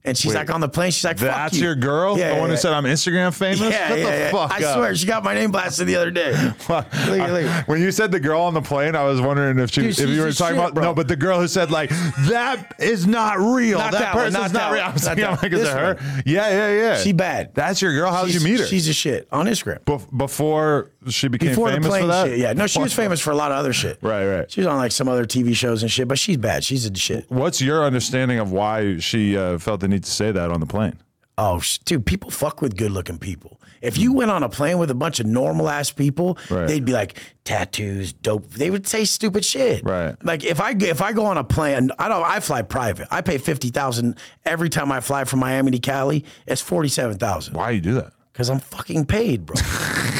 And 0.06 0.18
she's 0.18 0.34
like 0.34 0.50
on 0.50 0.62
the 0.62 0.70
plane. 0.70 0.91
She's 0.91 1.04
like, 1.04 1.20
Fuck 1.20 1.28
That's 1.28 1.58
you. 1.58 1.64
your 1.66 1.76
girl? 1.76 2.18
Yeah, 2.18 2.30
the 2.36 2.39
one 2.39 2.50
yeah, 2.50 2.56
who 2.56 2.62
said 2.62 2.72
I'm 2.72 2.86
Instagram 2.86 3.34
famous? 3.34 3.60
Yeah, 3.60 3.89
Shut 3.89 4.00
yeah, 4.00 4.06
the 4.06 4.18
yeah. 4.18 4.32
fuck 4.32 4.52
I 4.52 4.64
up. 4.64 4.76
swear, 4.78 4.95
she 4.95 5.06
got 5.06 5.26
my 5.26 5.34
name 5.34 5.52
blasted 5.52 5.88
the 5.88 5.97
other 5.97 6.10
day. 6.10 6.32
look, 6.70 6.70
at- 6.93 7.68
when 7.68 7.82
you 7.82 7.91
said 7.91 8.10
the 8.10 8.20
girl 8.20 8.41
on 8.43 8.54
the 8.54 8.62
plane, 8.62 8.95
I 8.95 9.04
was 9.04 9.20
wondering 9.20 9.60
if 9.60 9.72
she, 9.72 9.82
Dude, 9.82 10.00
if 10.00 10.10
you 10.10 10.22
were 10.22 10.32
talking 10.32 10.56
shit, 10.56 10.64
about 10.64 10.74
bro. 10.74 10.84
no, 10.86 10.93
but 10.93 11.10
the 11.10 11.18
girl 11.18 11.41
who 11.41 11.50
said 11.50 11.70
like 11.70 11.89
that 12.30 12.76
is 12.80 13.06
not 13.06 13.39
real. 13.39 13.78
Not 13.78 13.91
that 13.91 14.00
that 14.00 14.16
one, 14.16 14.32
person's 14.32 14.54
not 14.54 14.60
not, 14.62 14.72
real. 14.72 14.84
I 14.84 14.93
was 14.93 15.04
not 15.06 15.16
thinking, 15.18 15.26
I'm 15.26 15.32
like, 15.32 15.41
one. 15.41 15.54
is 15.54 15.60
it 15.60 15.64
This 15.64 15.74
her? 15.74 16.22
Yeah, 16.26 16.50
yeah, 16.50 16.82
yeah. 16.82 16.97
She 16.97 17.12
bad. 17.12 17.54
That's 17.54 17.82
your 17.82 17.91
girl. 17.93 18.10
How 18.12 18.26
did 18.26 18.34
you 18.36 18.41
meet 18.41 18.62
her? 18.62 18.66
She's 18.66 18.88
a 18.88 18.93
shit 18.93 19.28
on 19.34 19.47
Instagram. 19.47 19.80
Bef- 19.84 20.18
before 20.18 20.91
she 21.08 21.28
became 21.30 21.50
Before 21.50 21.70
the 21.70 21.76
famous 21.76 21.88
plane 21.88 22.02
for 22.02 22.08
that. 22.08 22.28
shit. 22.28 22.39
Yeah. 22.39 22.54
No, 22.54 22.68
she 22.68 22.80
was 22.80 22.93
famous 22.93 23.20
for 23.22 23.32
a 23.32 23.36
lot 23.36 23.52
of 23.52 23.58
other 23.58 23.72
shit. 23.74 23.97
Right, 24.02 24.26
right. 24.26 24.52
She 24.52 24.60
was 24.62 24.68
on 24.68 24.78
like 24.78 24.91
some 24.91 25.08
other 25.08 25.26
TV 25.26 25.56
shows 25.56 25.82
and 25.82 25.91
shit, 25.91 26.08
but 26.08 26.20
she's 26.20 26.38
bad. 26.38 26.64
She's 26.64 26.86
a 26.86 26.93
shit. 26.95 27.26
What's 27.30 27.62
your 27.62 27.84
understanding 27.86 28.39
of 28.39 28.52
why 28.52 28.97
she 29.00 29.38
uh, 29.38 29.58
felt 29.60 29.80
the 29.82 29.88
need 29.88 30.04
to 30.04 30.12
say 30.12 30.32
that 30.32 30.52
on 30.52 30.60
the 30.60 30.66
plane? 30.66 31.00
Oh, 31.38 31.60
sh- 31.62 31.78
dude, 31.86 32.06
people 32.06 32.30
fuck 32.32 32.62
with 32.62 32.76
good 32.76 32.91
looking 32.91 33.18
people. 33.18 33.62
If 33.82 33.97
you 33.97 34.12
went 34.12 34.30
on 34.30 34.43
a 34.43 34.50
plane 34.50 34.78
with 34.78 34.91
a 34.91 34.93
bunch 34.93 35.22
of 35.22 35.26
normal 35.26 35.70
ass 35.70 35.89
people, 35.89 36.38
Right. 36.50 36.68
they'd 36.68 36.84
be 36.84 36.91
like 36.91 37.18
tattoos, 37.45 38.12
dope. 38.12 38.50
They 38.52 38.70
would 38.70 38.86
say 38.86 39.06
stupid 39.06 39.45
shit. 39.45 39.86
Right. 39.86 40.16
Like 40.22 40.43
if 40.43 40.60
I 40.60 40.72
if 40.78 41.02
I 41.02 41.14
go 41.14 41.26
on 41.26 41.38
a 41.38 41.45
plane, 41.45 41.89
I 41.97 42.10
don't. 42.10 42.26
I 42.26 42.41
fly 42.41 42.62
private. 42.62 43.08
I 43.10 43.22
pay 43.22 43.38
fifty 43.38 43.70
thousand 43.70 44.18
every 44.45 44.68
time 44.70 44.91
I 44.91 45.00
fly 45.00 45.24
from 45.24 45.39
Miami 45.39 45.72
to 45.72 45.80
Cali. 45.80 46.26
It's 46.45 46.60
forty 46.62 46.89
seven 46.89 47.18
thousand 47.18 47.54
Why 47.56 47.70
do 47.70 47.76
you 47.76 47.82
do 47.82 47.93
that? 47.93 48.12
Because 48.40 48.50
I'm 48.50 48.60
fucking 48.62 49.06
paid, 49.06 49.46
bro. 49.46 49.56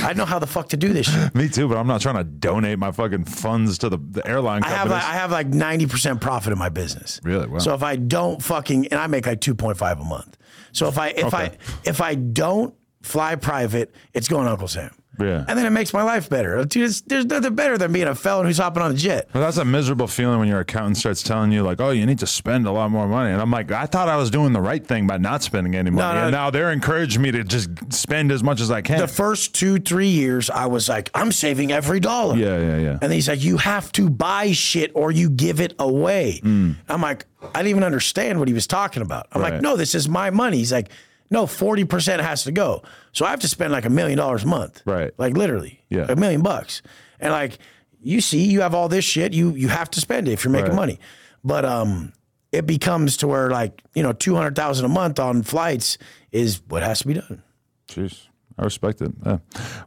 I 0.04 0.12
know 0.14 0.26
how 0.26 0.40
the 0.40 0.46
fuck 0.46 0.68
to 0.70 0.78
do 0.78 0.92
this 0.92 1.08
shit. 1.08 1.34
Me 1.36 1.48
too, 1.48 1.70
but 1.70 1.78
I'm 1.78 1.88
not 1.88 2.02
trying 2.02 2.18
to 2.18 2.26
donate 2.26 2.78
my 2.78 2.92
fucking 2.92 3.24
funds 3.24 3.78
to 3.78 3.88
the, 3.88 3.98
the 3.98 4.28
airline 4.28 4.62
I 4.66 4.68
have 4.72 4.78
companies. 4.90 5.04
like, 5.06 5.14
I 5.14 5.16
have 5.16 5.32
like 5.32 5.48
ninety 5.48 5.86
percent 5.86 6.20
profit 6.20 6.52
in 6.52 6.60
my 6.60 6.68
business. 6.68 7.22
Really? 7.24 7.48
Wow. 7.48 7.60
So 7.60 7.74
if 7.74 7.82
I 7.82 7.96
don't 7.96 8.44
fucking 8.44 8.88
and 8.88 9.00
I 9.00 9.08
make 9.08 9.26
like 9.26 9.40
two 9.40 9.56
point 9.56 9.78
five 9.78 10.02
a 10.02 10.04
month. 10.04 10.36
So 10.74 10.90
if 10.90 10.98
I 10.98 11.08
if 11.12 11.34
Okay. 11.34 11.38
I 11.38 11.52
if 11.86 12.02
I 12.02 12.16
don't 12.16 12.76
fly 13.04 13.36
private, 13.38 13.96
it's 14.14 14.28
going 14.28 14.50
Uncle 14.50 14.68
Sam. 14.68 14.94
Yeah. 15.20 15.44
And 15.48 15.58
then 15.58 15.66
it 15.66 15.70
makes 15.72 15.94
my 15.94 16.04
life 16.04 16.30
better. 16.30 16.64
Dude, 16.66 16.92
there's 17.08 17.26
nothing 17.26 17.56
better 17.56 17.78
than 17.78 17.92
being 17.92 18.08
a 18.08 18.16
felon 18.16 18.46
who's 18.46 18.58
hopping 18.58 18.82
on 18.84 18.92
a 18.92 18.96
jet. 18.96 19.30
But 19.34 19.42
that's 19.42 19.58
a 19.58 19.66
miserable 19.66 20.08
feeling 20.08 20.40
when 20.40 20.48
your 20.48 20.60
accountant 20.62 20.98
starts 20.98 21.22
telling 21.24 21.52
you 21.52 21.64
like, 21.64 21.80
"Oh, 21.82 21.90
you 21.92 22.06
need 22.06 22.20
to 22.20 22.28
spend 22.28 22.68
a 22.68 22.72
lot 22.72 22.90
more 22.92 23.08
money," 23.08 23.32
and 23.32 23.42
I'm 23.42 23.52
like, 23.52 23.72
"I 23.72 23.86
thought 23.86 24.08
I 24.10 24.18
was 24.18 24.30
doing 24.30 24.54
the 24.54 24.62
right 24.62 24.86
thing 24.86 25.08
by 25.08 25.18
not 25.18 25.44
spending 25.44 25.76
any 25.76 25.90
money," 25.90 26.18
no. 26.20 26.24
and 26.26 26.32
now 26.32 26.50
they're 26.50 26.72
encouraging 26.72 27.22
me 27.22 27.32
to 27.32 27.44
just 27.44 27.70
spend 27.92 28.32
as 28.32 28.44
much 28.44 28.62
as 28.62 28.72
I 28.72 28.82
can. 28.82 29.00
The 29.00 29.08
first 29.08 29.54
two, 29.56 29.80
three 29.80 30.08
years, 30.10 30.50
I 30.50 30.66
was 30.68 30.88
like, 30.90 31.10
I'm 31.14 31.32
saving 31.32 31.72
every 31.72 32.00
dollar. 32.00 32.36
yeah, 32.38 32.58
yeah, 32.60 32.78
yeah. 32.78 33.00
And 33.02 33.12
he's 33.12 33.28
like, 33.28 33.44
you 33.44 33.58
have 33.58 33.92
to 33.94 34.10
buy 34.10 34.52
shit 34.54 34.92
or 34.96 35.12
you 35.12 35.30
give 35.30 35.60
it 35.60 35.74
away. 35.80 36.40
Mm. 36.44 36.76
I'm 36.88 37.02
like, 37.02 37.26
I 37.54 37.60
didn't 37.60 37.70
even 37.72 37.84
understand 37.84 38.40
what 38.40 38.48
he 38.48 38.54
was 38.54 38.68
talking 38.68 39.02
about. 39.02 39.28
I'm 39.32 39.42
Right. 39.42 39.54
like, 39.54 39.62
no, 39.62 39.76
this 39.78 39.96
is 39.96 40.08
my 40.10 40.30
money. 40.30 40.58
He's 40.58 40.72
like, 40.72 40.90
no, 41.30 41.46
40% 41.46 42.20
has 42.22 42.44
to 42.46 42.52
go. 42.52 42.82
So 43.12 43.26
I 43.26 43.30
have 43.30 43.40
to 43.42 43.48
spend 43.48 43.72
like 43.72 43.86
a 43.86 43.90
million 43.90 44.18
dollars 44.18 44.44
a 44.44 44.48
month. 44.48 44.82
Right. 44.86 45.12
Like 45.18 45.36
literally. 45.38 45.84
Yeah. 45.90 46.06
A 46.10 46.16
million 46.16 46.42
bucks. 46.42 46.82
And 47.20 47.32
like, 47.32 47.58
you 48.02 48.22
see, 48.22 48.46
you 48.46 48.62
have 48.62 48.74
all 48.74 48.88
this 48.90 49.06
shit, 49.06 49.34
you 49.34 49.52
you 49.56 49.68
have 49.68 49.90
to 49.92 50.00
spend 50.02 50.28
it 50.28 50.32
if 50.32 50.44
you're 50.44 50.52
making 50.52 50.70
Right. 50.70 50.76
money. 50.76 51.00
But 51.44 51.66
um 51.66 52.14
it 52.52 52.66
becomes 52.66 53.18
to 53.18 53.28
where 53.28 53.50
like, 53.52 53.84
you 53.94 54.02
know, 54.02 54.12
200,000 54.14 54.84
a 54.86 54.88
month 54.88 55.20
on 55.20 55.44
flights 55.44 55.98
is 56.32 56.62
what 56.68 56.82
has 56.82 57.00
to 57.00 57.08
be 57.08 57.14
done. 57.14 57.44
Jeez, 57.88 58.28
I 58.60 58.64
respect 58.64 59.01
it. 59.01 59.12
Yeah. 59.26 59.38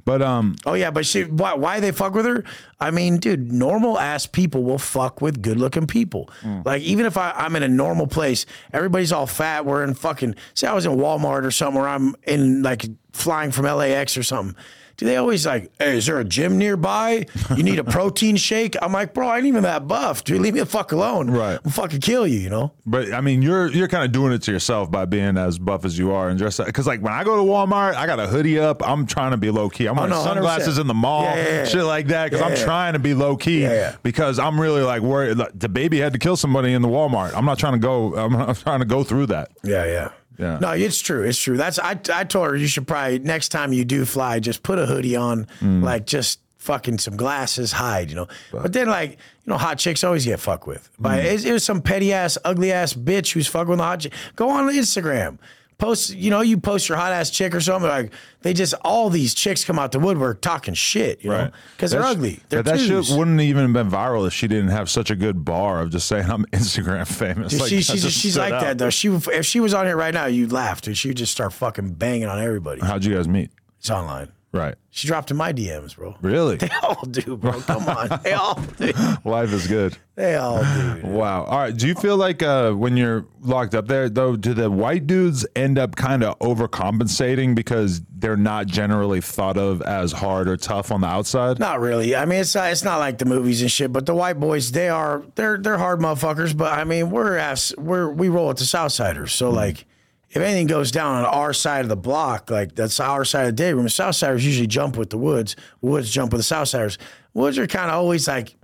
But 0.06 0.22
um, 0.22 0.56
Oh 0.64 0.72
yeah, 0.72 0.90
but 0.90 1.04
she 1.04 1.24
why 1.24 1.52
why 1.54 1.78
they 1.80 1.92
fuck 1.92 2.14
with 2.14 2.24
her? 2.24 2.42
I 2.80 2.90
mean, 2.90 3.18
dude, 3.18 3.52
normal 3.52 3.98
ass 3.98 4.26
people 4.26 4.64
will 4.64 4.78
fuck 4.78 5.20
with 5.20 5.42
good 5.42 5.58
looking 5.58 5.86
people. 5.86 6.30
Like 6.64 6.80
even 6.82 7.04
if 7.04 7.18
I, 7.18 7.32
I'm 7.32 7.54
in 7.54 7.62
a 7.62 7.68
normal 7.68 8.06
place, 8.06 8.46
everybody's 8.72 9.12
all 9.12 9.26
fat. 9.26 9.66
We're 9.66 9.84
in 9.84 9.92
fucking 9.92 10.36
say 10.54 10.66
I 10.68 10.72
was 10.72 10.86
in 10.86 10.92
Walmart 10.92 11.44
or 11.44 11.50
something, 11.50 11.78
or 11.80 11.86
I'm 11.86 12.14
in 12.22 12.62
like 12.62 12.86
flying 13.12 13.50
from 13.50 13.66
LAX 13.66 14.16
or 14.16 14.22
something. 14.22 14.56
Do 14.96 15.06
they 15.06 15.16
always 15.16 15.46
like, 15.46 15.70
hey, 15.78 15.96
is 15.96 16.06
there 16.06 16.18
a 16.18 16.24
gym 16.24 16.58
nearby? 16.58 17.26
You 17.56 17.62
need 17.62 17.78
a 17.78 17.84
protein 17.98 18.36
shake? 18.36 18.76
I'm 18.80 18.92
like, 18.92 19.14
bro, 19.14 19.28
I 19.28 19.38
ain't 19.38 19.46
even 19.46 19.62
that 19.64 19.88
buff, 19.88 20.24
dude. 20.24 20.40
Leave 20.40 20.54
me 20.54 20.60
the 20.60 20.66
fuck 20.66 20.92
alone. 20.92 21.30
Right. 21.30 21.58
I'll 21.64 21.70
fucking 21.70 22.00
kill 22.00 22.26
you, 22.26 22.38
you 22.38 22.50
know? 22.50 22.72
but 22.86 23.12
I 23.12 23.20
mean, 23.20 23.42
you're 23.42 23.70
you're 23.70 23.88
kind 23.88 24.04
of 24.04 24.12
doing 24.12 24.32
it 24.32 24.42
to 24.42 24.52
yourself 24.52 24.90
by 24.90 25.04
being 25.04 25.36
as 25.36 25.58
buff 25.58 25.84
as 25.84 25.98
you 25.98 26.12
are 26.12 26.28
and 26.28 26.38
dressed 26.38 26.64
because 26.64 26.86
like 26.86 27.00
when 27.00 27.12
I 27.12 27.24
go 27.24 27.36
to 27.36 27.42
Walmart, 27.42 27.94
I 27.94 28.06
got 28.06 28.20
a 28.20 28.26
hoodie 28.26 28.58
up. 28.58 28.86
I'm 28.86 29.06
trying 29.06 29.30
to 29.32 29.36
be 29.36 29.50
low 29.50 29.68
key. 29.68 29.86
I'm 29.86 29.98
oh, 29.98 30.02
wearing 30.02 30.14
Oh, 30.14 30.18
no, 30.18 30.24
sunglasses 30.24 30.78
in 30.78 30.86
the 30.86 30.94
mall, 30.94 31.22
Yeah, 31.24 31.36
yeah, 31.36 31.48
yeah. 31.48 31.64
shit 31.64 31.84
like 31.84 32.08
that 32.08 32.30
because 32.30 32.42
I'm 32.42 32.56
trying 32.56 32.92
to 32.94 32.98
be 32.98 33.14
low 33.14 33.36
key 33.36 33.68
because 34.02 34.38
I'm 34.38 34.60
really 34.60 34.82
like 34.82 35.02
worried. 35.02 35.38
Like, 35.38 35.58
the 35.58 35.68
baby 35.68 35.98
had 35.98 36.12
to 36.12 36.18
kill 36.18 36.36
somebody 36.36 36.72
in 36.72 36.82
the 36.82 36.88
Walmart. 36.88 37.32
I'm 37.34 37.44
not 37.44 37.58
trying 37.58 37.74
to 37.74 37.78
go. 37.78 38.14
I'm 38.16 38.32
not 38.32 38.56
trying 38.56 38.80
to 38.80 38.84
go 38.86 39.02
through 39.04 39.26
that. 39.26 39.50
Yeah, 39.62 39.84
yeah. 39.84 40.08
Yeah. 40.42 40.58
No, 40.60 40.70
it's 40.72 41.00
true. 41.00 41.22
It's 41.22 41.38
true. 41.38 41.56
That's 41.56 41.78
I 41.78 41.98
I 42.12 42.24
told 42.24 42.48
her 42.48 42.56
you 42.56 42.66
should 42.66 42.86
probably 42.86 43.20
next 43.20 43.48
time 43.50 43.72
you 43.72 43.84
do 43.84 44.04
fly, 44.04 44.40
just 44.40 44.62
put 44.62 44.78
a 44.78 44.86
hoodie 44.86 45.16
on, 45.16 45.46
Mm. 45.60 45.82
like 45.82 46.04
just 46.04 46.40
fucking 46.58 46.98
some 46.98 47.16
glasses, 47.16 47.72
hide, 47.72 48.08
you 48.10 48.14
know. 48.16 48.28
But 48.52 48.72
then 48.72 48.86
like, 48.88 49.10
you 49.12 49.16
know, 49.46 49.56
hot 49.58 49.78
chicks 49.78 50.04
always 50.04 50.24
get 50.24 50.38
fucked 50.40 50.66
with. 50.66 50.88
But 50.98 51.20
Mm. 51.20 51.24
it, 51.32 51.44
it 51.46 51.52
was 51.52 51.64
some 51.64 51.80
petty 51.80 52.12
ass, 52.12 52.38
ugly 52.44 52.70
ass 52.72 52.92
bitch 52.92 53.32
who's 53.32 53.46
fucking 53.48 53.68
with 53.70 53.80
a 53.80 53.82
hot 53.82 54.00
chick. 54.00 54.12
Go 54.36 54.48
on 54.50 54.68
Instagram. 54.72 55.38
Post, 55.78 56.14
you 56.14 56.30
know, 56.30 56.42
you 56.42 56.58
post 56.58 56.88
your 56.88 56.96
hot 56.96 57.10
ass 57.12 57.28
chick 57.28 57.54
or 57.54 57.60
something. 57.60 57.88
Like 57.90 58.12
they 58.42 58.52
just 58.52 58.72
all 58.82 59.10
these 59.10 59.34
chicks 59.34 59.64
come 59.64 59.78
out 59.80 59.90
the 59.90 59.98
woodwork 59.98 60.40
talking 60.40 60.74
shit, 60.74 61.24
you 61.24 61.30
know, 61.30 61.50
because 61.76 61.90
they're 61.90 62.02
ugly. 62.04 62.40
They're 62.50 62.62
that 62.62 62.78
twos. 62.78 63.08
shit 63.08 63.18
wouldn't 63.18 63.40
even 63.40 63.62
have 63.64 63.72
been 63.72 63.90
viral 63.90 64.26
if 64.26 64.32
she 64.32 64.46
didn't 64.46 64.68
have 64.70 64.88
such 64.88 65.10
a 65.10 65.16
good 65.16 65.44
bar 65.44 65.80
of 65.80 65.90
just 65.90 66.06
saying 66.06 66.30
I'm 66.30 66.44
Instagram 66.52 67.06
famous. 67.06 67.50
Dude, 67.52 67.60
Like, 67.62 67.70
she, 67.70 67.82
she's 67.82 68.02
just 68.02 68.16
she's 68.18 68.38
like 68.38 68.52
out. 68.52 68.60
that 68.60 68.78
though. 68.78 68.90
She 68.90 69.08
if 69.08 69.44
she 69.44 69.58
was 69.58 69.74
on 69.74 69.86
here 69.86 69.96
right 69.96 70.14
now, 70.14 70.26
you'd 70.26 70.52
laugh, 70.52 70.80
dude. 70.82 70.96
She 70.96 71.08
would 71.08 71.16
just 71.16 71.32
start 71.32 71.52
fucking 71.52 71.94
banging 71.94 72.28
on 72.28 72.38
everybody. 72.38 72.80
How'd 72.80 73.04
you 73.04 73.14
guys 73.16 73.26
meet? 73.26 73.50
It's 73.80 73.90
online. 73.90 74.30
Right. 74.52 74.74
She 74.90 75.08
dropped 75.08 75.30
in 75.30 75.38
my 75.38 75.54
DMs, 75.54 75.96
bro. 75.96 76.14
Really? 76.20 76.56
They 76.62 76.68
all 76.82 77.02
do, 77.06 77.38
bro. 77.38 77.60
Come 77.62 77.88
on. 77.88 78.20
They 78.22 78.32
all 78.34 78.60
do. 78.76 78.92
Life 79.24 79.52
is 79.52 79.66
good. 79.66 79.96
They 80.14 80.34
all 80.36 80.62
do. 80.62 80.94
dude. 81.00 81.04
Wow. 81.04 81.44
All 81.44 81.58
right. 81.58 81.74
Do 81.74 81.88
you 81.88 81.94
feel 81.94 82.18
like 82.18 82.42
uh, 82.42 82.72
when 82.72 82.98
you're 82.98 83.24
locked 83.40 83.74
up 83.74 83.88
there, 83.88 84.10
though, 84.10 84.36
do 84.36 84.52
the 84.52 84.70
white 84.70 85.06
dudes 85.06 85.46
end 85.56 85.78
up 85.78 85.96
kind 85.96 86.22
of 86.22 86.38
overcompensating 86.40 87.54
because 87.54 88.02
they're 88.14 88.36
not 88.36 88.66
generally 88.66 89.22
thought 89.22 89.56
of 89.56 89.80
as 89.82 90.12
hard 90.12 90.48
or 90.48 90.58
tough 90.58 90.92
on 90.92 91.00
the 91.00 91.06
outside? 91.06 91.58
Not 91.58 91.80
really. 91.80 92.14
I 92.14 92.26
mean, 92.26 92.40
it's 92.40 92.54
not, 92.54 92.70
it's 92.70 92.84
not 92.84 92.98
like 92.98 93.16
the 93.18 93.24
movies 93.24 93.62
and 93.62 93.70
shit. 93.70 93.90
But 93.92 94.04
the 94.04 94.14
white 94.14 94.38
boys, 94.38 94.72
they 94.72 94.90
are 94.90 95.24
they're 95.34 95.56
they're 95.56 95.78
hard 95.78 96.00
motherfuckers. 96.00 96.54
But 96.54 96.78
I 96.78 96.84
mean, 96.84 97.10
we're 97.10 97.38
ass 97.38 97.74
we're 97.78 98.10
we 98.10 98.28
roll 98.28 98.48
with 98.48 98.58
the 98.58 98.64
Southsiders. 98.64 99.30
So 99.30 99.50
like, 99.50 99.86
if 100.32 100.40
anything 100.40 100.66
goes 100.66 100.90
down 100.90 101.16
on 101.16 101.24
our 101.26 101.52
side 101.52 101.82
of 101.82 101.88
the 101.90 101.96
block, 101.96 102.50
like 102.50 102.74
that's 102.74 102.98
our 103.00 103.24
side 103.24 103.42
of 103.42 103.46
the 103.48 103.62
day 103.62 103.72
room. 103.74 103.86
Southsiders 103.86 104.42
usually 104.42 104.66
jump 104.66 104.96
with 104.96 105.10
the 105.10 105.18
Woods. 105.18 105.56
Woods 105.82 106.10
jump 106.10 106.32
with 106.32 106.46
the 106.46 106.54
Southsiders. 106.54 106.96
Woods 107.34 107.58
are 107.58 107.66
kind 107.66 107.90
of 107.90 107.96
always 107.96 108.26
like. 108.26 108.56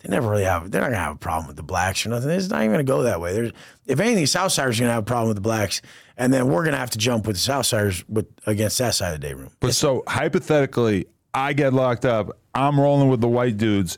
They 0.00 0.10
never 0.10 0.28
really 0.28 0.44
have. 0.44 0.70
They're 0.70 0.82
not 0.82 0.88
gonna 0.88 1.02
have 1.02 1.16
a 1.16 1.18
problem 1.18 1.46
with 1.46 1.56
the 1.56 1.62
blacks 1.62 2.04
or 2.04 2.10
nothing. 2.10 2.28
It's 2.28 2.50
not 2.50 2.60
even 2.60 2.72
gonna 2.72 2.84
go 2.84 3.04
that 3.04 3.22
way. 3.22 3.32
There's, 3.32 3.52
if 3.86 4.00
anything, 4.00 4.24
Southsiders 4.24 4.76
are 4.76 4.80
gonna 4.80 4.92
have 4.92 5.02
a 5.02 5.06
problem 5.06 5.28
with 5.28 5.36
the 5.36 5.40
blacks, 5.40 5.80
and 6.18 6.30
then 6.30 6.48
we're 6.48 6.62
gonna 6.62 6.76
have 6.76 6.90
to 6.90 6.98
jump 6.98 7.26
with 7.26 7.36
the 7.36 7.52
Southsiders 7.52 8.04
with 8.06 8.26
against 8.46 8.76
that 8.78 8.94
side 8.94 9.14
of 9.14 9.20
the 9.20 9.26
day 9.26 9.32
room. 9.32 9.50
But 9.60 9.74
so 9.74 10.04
hypothetically, 10.06 11.06
I 11.32 11.54
get 11.54 11.72
locked 11.72 12.04
up. 12.04 12.38
I'm 12.54 12.78
rolling 12.78 13.08
with 13.08 13.22
the 13.22 13.28
white 13.28 13.56
dudes. 13.56 13.96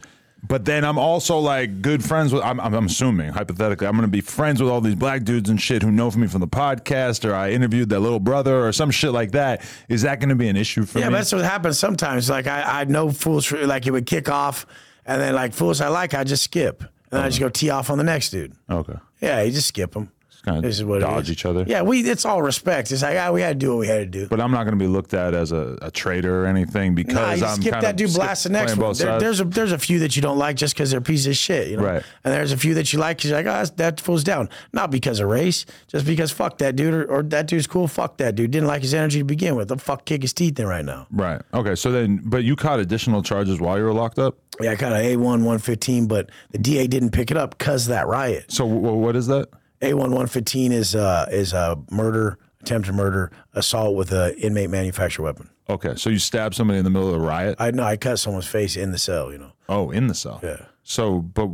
But 0.49 0.65
then 0.65 0.85
I'm 0.85 0.99
also 0.99 1.39
like 1.39 1.83
good 1.83 2.05
friends 2.05 2.33
with. 2.33 2.43
I'm, 2.43 2.61
I'm 2.61 2.75
I'm 2.75 2.87
assuming 2.87 3.31
hypothetically, 3.31 3.87
I'm 3.87 3.95
going 3.95 4.03
to 4.03 4.09
be 4.09 4.21
friends 4.21 4.61
with 4.63 4.71
all 4.71 4.81
these 4.81 4.95
black 4.95 5.25
dudes 5.25 5.51
and 5.51 5.61
shit 5.61 5.83
who 5.83 5.91
know 5.91 6.11
me 6.11 6.27
from 6.27 6.41
the 6.41 6.47
podcast, 6.49 7.29
or 7.29 7.35
I 7.35 7.51
interviewed 7.51 7.89
their 7.89 7.99
little 7.99 8.21
brother, 8.21 8.67
or 8.67 8.73
some 8.73 8.91
shit 8.91 9.13
like 9.13 9.33
that. 9.33 9.63
Is 9.89 10.03
that 10.03 10.21
going 10.21 10.29
to 10.29 10.35
be 10.35 10.49
an 10.49 10.57
issue 10.57 10.85
for 10.85 10.99
Yeah, 10.99 11.07
me? 11.09 11.13
Yeah, 11.13 11.19
that's 11.19 11.33
what 11.33 11.45
happens 11.45 11.79
sometimes. 11.79 12.31
Like 12.31 12.47
I, 12.47 12.83
I 12.83 12.85
know 12.85 13.11
fools 13.11 13.45
for 13.47 13.67
like 13.67 13.87
it 13.87 13.91
would 13.91 14.07
kick 14.07 14.29
off, 14.29 14.67
and 15.05 15.21
then 15.21 15.35
like 15.35 15.53
fools 15.53 15.81
I 15.81 15.89
like, 15.89 16.15
I 16.15 16.23
just 16.25 16.45
skip, 16.45 16.81
and 16.81 16.91
then 17.11 17.23
I 17.23 17.29
just 17.29 17.41
go 17.41 17.49
tee 17.49 17.71
off 17.71 17.91
on 17.91 17.99
the 17.99 18.05
next 18.05 18.31
dude. 18.31 18.53
okay. 18.71 18.95
Yeah, 19.21 19.43
you 19.43 19.51
just 19.51 19.69
skip 19.69 19.93
them. 19.93 20.13
Kinda 20.47 20.63
this 20.63 20.77
is 20.79 20.85
what 20.85 20.99
it 20.99 21.01
dodge 21.01 21.29
each 21.31 21.45
other. 21.45 21.65
Yeah, 21.67 21.83
we. 21.83 22.01
It's 22.09 22.25
all 22.25 22.41
respect. 22.41 22.91
It's 22.93 23.03
like 23.03 23.19
ah, 23.19 23.33
we 23.33 23.43
had 23.43 23.61
to 23.61 23.67
do 23.67 23.71
what 23.73 23.81
we 23.81 23.87
had 23.89 23.99
to 23.99 24.07
do. 24.07 24.29
But 24.29 24.41
I'm 24.41 24.51
not 24.53 24.65
going 24.65 24.79
to 24.79 24.83
be 24.83 24.87
looked 24.87 25.13
at 25.13 25.35
as 25.35 25.53
a, 25.53 25.77
a 25.83 25.91
traitor 25.91 26.45
or 26.45 26.47
anything 26.47 26.95
because 26.95 27.41
you 27.41 27.47
I'm 27.47 27.61
skip 27.61 27.73
kind 27.73 27.85
that 27.85 27.91
of 27.91 27.97
dude, 27.97 28.15
blast 28.15 28.45
the 28.45 28.51
next 28.51 28.77
one. 28.77 28.95
There, 28.95 29.19
there's 29.19 29.41
a 29.41 29.45
there's 29.45 29.73
a 29.73 29.79
few 29.79 29.99
that 29.99 30.17
you 30.17 30.23
don't 30.23 30.39
like 30.39 30.57
just 30.57 30.75
because 30.75 30.91
they're 30.91 31.01
a 31.01 31.03
piece 31.03 31.27
of 31.27 31.37
shit, 31.37 31.69
you 31.69 31.77
know. 31.77 31.85
Right. 31.85 32.03
And 32.25 32.33
there's 32.33 32.53
a 32.53 32.57
few 32.57 32.75
that 32.75 32.93
you 32.93 32.99
like 32.99 33.19
because 33.19 33.31
you're 33.31 33.43
like, 33.43 33.69
oh, 33.69 33.73
that 33.77 34.01
fool's 34.01 34.25
down. 34.25 34.49
Not 34.73 34.91
because 34.91 35.21
of 35.21 35.29
race, 35.29 35.67
just 35.89 36.07
because 36.07 36.31
fuck 36.31 36.59
that 36.59 36.77
dude 36.77 36.95
or, 36.95 37.05
or 37.11 37.23
that 37.25 37.47
dude's 37.49 37.67
cool. 37.67 37.89
Fuck 37.89 38.17
that 38.19 38.35
dude. 38.37 38.53
Didn't 38.53 38.69
like 38.69 38.83
his 38.83 38.95
energy 38.95 39.19
to 39.19 39.25
begin 39.25 39.57
with. 39.57 39.69
The 39.69 39.77
fuck 39.79 40.05
kick 40.05 40.23
his 40.23 40.33
teeth 40.33 40.59
in 40.61 40.67
right 40.67 40.85
now. 40.85 41.07
right. 41.11 41.43
Okay. 41.53 41.75
So 41.75 41.91
then, 41.91 42.21
but 42.25 42.45
you 42.45 42.55
caught 42.57 42.79
additional 42.81 43.23
charges 43.23 43.61
while 43.61 43.77
you 43.79 43.85
were 43.85 43.93
locked 43.93 44.19
up. 44.19 44.37
Yeah, 44.61 44.71
I 44.71 44.75
got 44.77 44.93
an 44.93 45.03
A1 45.03 45.19
115, 45.21 46.07
but 46.07 46.31
the 46.53 46.59
DA 46.59 46.87
didn't 46.87 47.11
pick 47.11 47.31
it 47.31 47.37
up 47.37 47.59
because 47.59 47.87
that 47.89 48.07
riot. 48.07 48.47
So 48.49 48.67
w- 48.67 48.95
what 48.95 49.15
is 49.17 49.27
that? 49.27 49.49
A1 49.81 49.95
115 49.97 50.73
is 50.73 50.95
uh, 50.95 51.27
is 51.31 51.53
a 51.53 51.79
murder, 51.91 52.39
attempted 52.61 52.95
murder, 52.95 53.31
assault 53.55 53.95
with 53.97 54.13
an 54.13 54.35
inmate 54.39 54.71
manufactured 54.71 55.23
weapon. 55.23 55.51
Okay. 55.69 55.95
So 55.97 56.11
you 56.11 56.19
stabbed 56.19 56.55
somebody 56.55 56.79
in 56.79 56.85
the 56.85 56.91
middle 56.91 57.09
of 57.09 57.15
a 57.21 57.25
riot. 57.25 57.57
I 57.59 57.71
know 57.73 57.83
I 57.83 57.97
cut 57.97 58.19
someone's 58.19 58.47
face 58.47 58.77
in 58.77 58.93
the 58.93 58.99
cell. 58.99 59.33
You 59.33 59.39
know, 59.39 59.53
Oh, 59.69 59.91
in 59.91 60.07
the 60.07 60.15
cell. 60.15 60.41
Yeah. 60.43 60.67
So, 60.89 61.19
but 61.21 61.49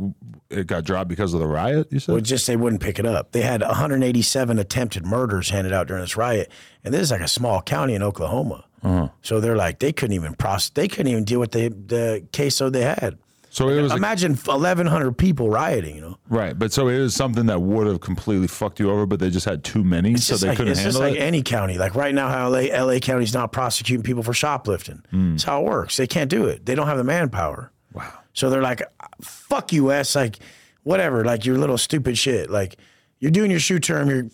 it 0.51 0.67
got 0.67 0.83
dropped 0.83 1.09
because 1.09 1.33
of 1.33 1.39
the 1.39 1.47
riot. 1.47 1.87
You 1.91 1.97
said. 1.99 2.13
but 2.13 2.23
just 2.23 2.45
they 2.45 2.55
wouldn't 2.55 2.83
pick 2.83 2.99
it 2.99 3.05
up. 3.07 3.31
They 3.31 3.41
had 3.41 3.61
187 3.61 4.59
attempted 4.59 5.05
murders 5.07 5.49
handed 5.49 5.73
out 5.73 5.87
during 5.87 6.03
this 6.03 6.15
riot, 6.15 6.51
and 6.83 6.93
this 6.93 7.01
is 7.01 7.09
like 7.11 7.21
a 7.21 7.27
small 7.27 7.61
county 7.63 7.95
in 7.95 8.03
Oklahoma. 8.03 8.65
Uh-huh. 8.83 9.07
So 9.23 9.39
they're 9.39 9.55
like 9.55 9.79
they 9.79 9.91
couldn't 9.91 10.13
even 10.13 10.35
process. 10.35 10.69
They 10.69 10.87
couldn't 10.87 11.11
even 11.11 11.23
deal 11.23 11.39
with 11.39 11.51
the 11.51 11.69
the 11.69 12.27
caseload 12.31 12.73
they 12.73 12.83
had. 12.83 13.17
So 13.53 13.69
it 13.69 13.79
was 13.83 13.93
Imagine 13.93 14.33
1,100 14.33 15.11
people 15.15 15.47
rioting. 15.47 15.95
You 15.95 16.01
know. 16.01 16.17
right, 16.27 16.57
but 16.57 16.73
so 16.73 16.87
it 16.87 16.97
was 16.97 17.13
something 17.13 17.45
that 17.45 17.61
would 17.61 17.85
have 17.85 18.01
completely 18.01 18.47
fucked 18.47 18.79
you 18.79 18.89
over, 18.89 19.05
but 19.05 19.19
they 19.19 19.29
just 19.29 19.45
had 19.45 19.63
too 19.63 19.83
many, 19.83 20.17
so 20.17 20.37
they 20.37 20.47
like, 20.47 20.57
couldn't 20.57 20.71
it's 20.71 20.81
just 20.81 20.97
handle 20.97 21.11
like 21.11 21.19
it. 21.19 21.23
any 21.23 21.43
county. 21.43 21.77
Like 21.77 21.93
right 21.93 22.15
now, 22.15 22.29
how 22.29 22.49
LA, 22.49 22.61
LA 22.73 22.97
County's 22.97 23.33
not 23.33 23.51
prosecuting 23.51 24.01
people 24.01 24.23
for 24.23 24.33
shoplifting. 24.33 25.03
Hmm. 25.11 25.31
That's 25.33 25.43
how 25.43 25.61
it 25.61 25.65
works. 25.65 25.97
They 25.97 26.07
can't 26.07 26.31
do 26.31 26.47
it. 26.47 26.65
They 26.65 26.73
don't 26.73 26.87
have 26.87 26.97
the 26.97 27.03
manpower. 27.03 27.71
wow. 27.93 28.11
So 28.33 28.49
they're 28.49 28.63
like, 28.63 28.81
"Fuck 29.21 29.71
you, 29.71 29.91
S." 29.91 30.15
Like, 30.15 30.39
whatever. 30.81 31.23
Like 31.23 31.45
your 31.45 31.59
little 31.59 31.77
stupid 31.77 32.17
shit. 32.17 32.49
Like 32.49 32.77
you're 33.19 33.29
doing 33.29 33.51
your 33.51 33.59
SHU 33.59 33.79
term. 33.79 34.09
You're 34.09 34.25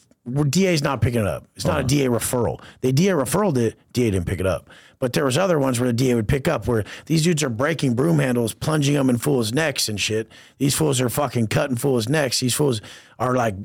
DA's 0.45 0.81
not 0.83 1.01
picking 1.01 1.21
it 1.21 1.27
up. 1.27 1.47
It's 1.55 1.65
not 1.65 1.81
a 1.81 1.83
DA 1.83 2.05
referral. 2.07 2.61
They 2.81 2.91
DA 2.91 3.13
referred 3.13 3.57
it, 3.57 3.77
DA 3.93 4.11
didn't 4.11 4.27
pick 4.27 4.39
it 4.39 4.45
up. 4.45 4.69
But 4.99 5.13
there 5.13 5.23
was 5.23 5.37
other 5.37 5.57
ones 5.57 5.79
where 5.79 5.87
the 5.87 5.93
DA 5.93 6.13
would 6.13 6.27
pick 6.27 6.47
up 6.47 6.67
where 6.67 6.83
these 7.05 7.23
dudes 7.23 7.41
are 7.41 7.49
breaking 7.49 7.93
broom 7.95 8.19
handles, 8.19 8.53
plunging 8.53 8.95
them 8.95 9.09
in 9.09 9.17
fools' 9.17 9.53
necks 9.53 9.87
and 9.87 9.99
shit. 9.99 10.29
These 10.57 10.75
fools 10.75 10.99
are 10.99 11.09
fucking 11.09 11.47
cutting 11.47 11.77
fools' 11.77 12.09
necks. 12.09 12.41
These 12.41 12.53
fools 12.53 12.81
are 13.17 13.33
like 13.33 13.55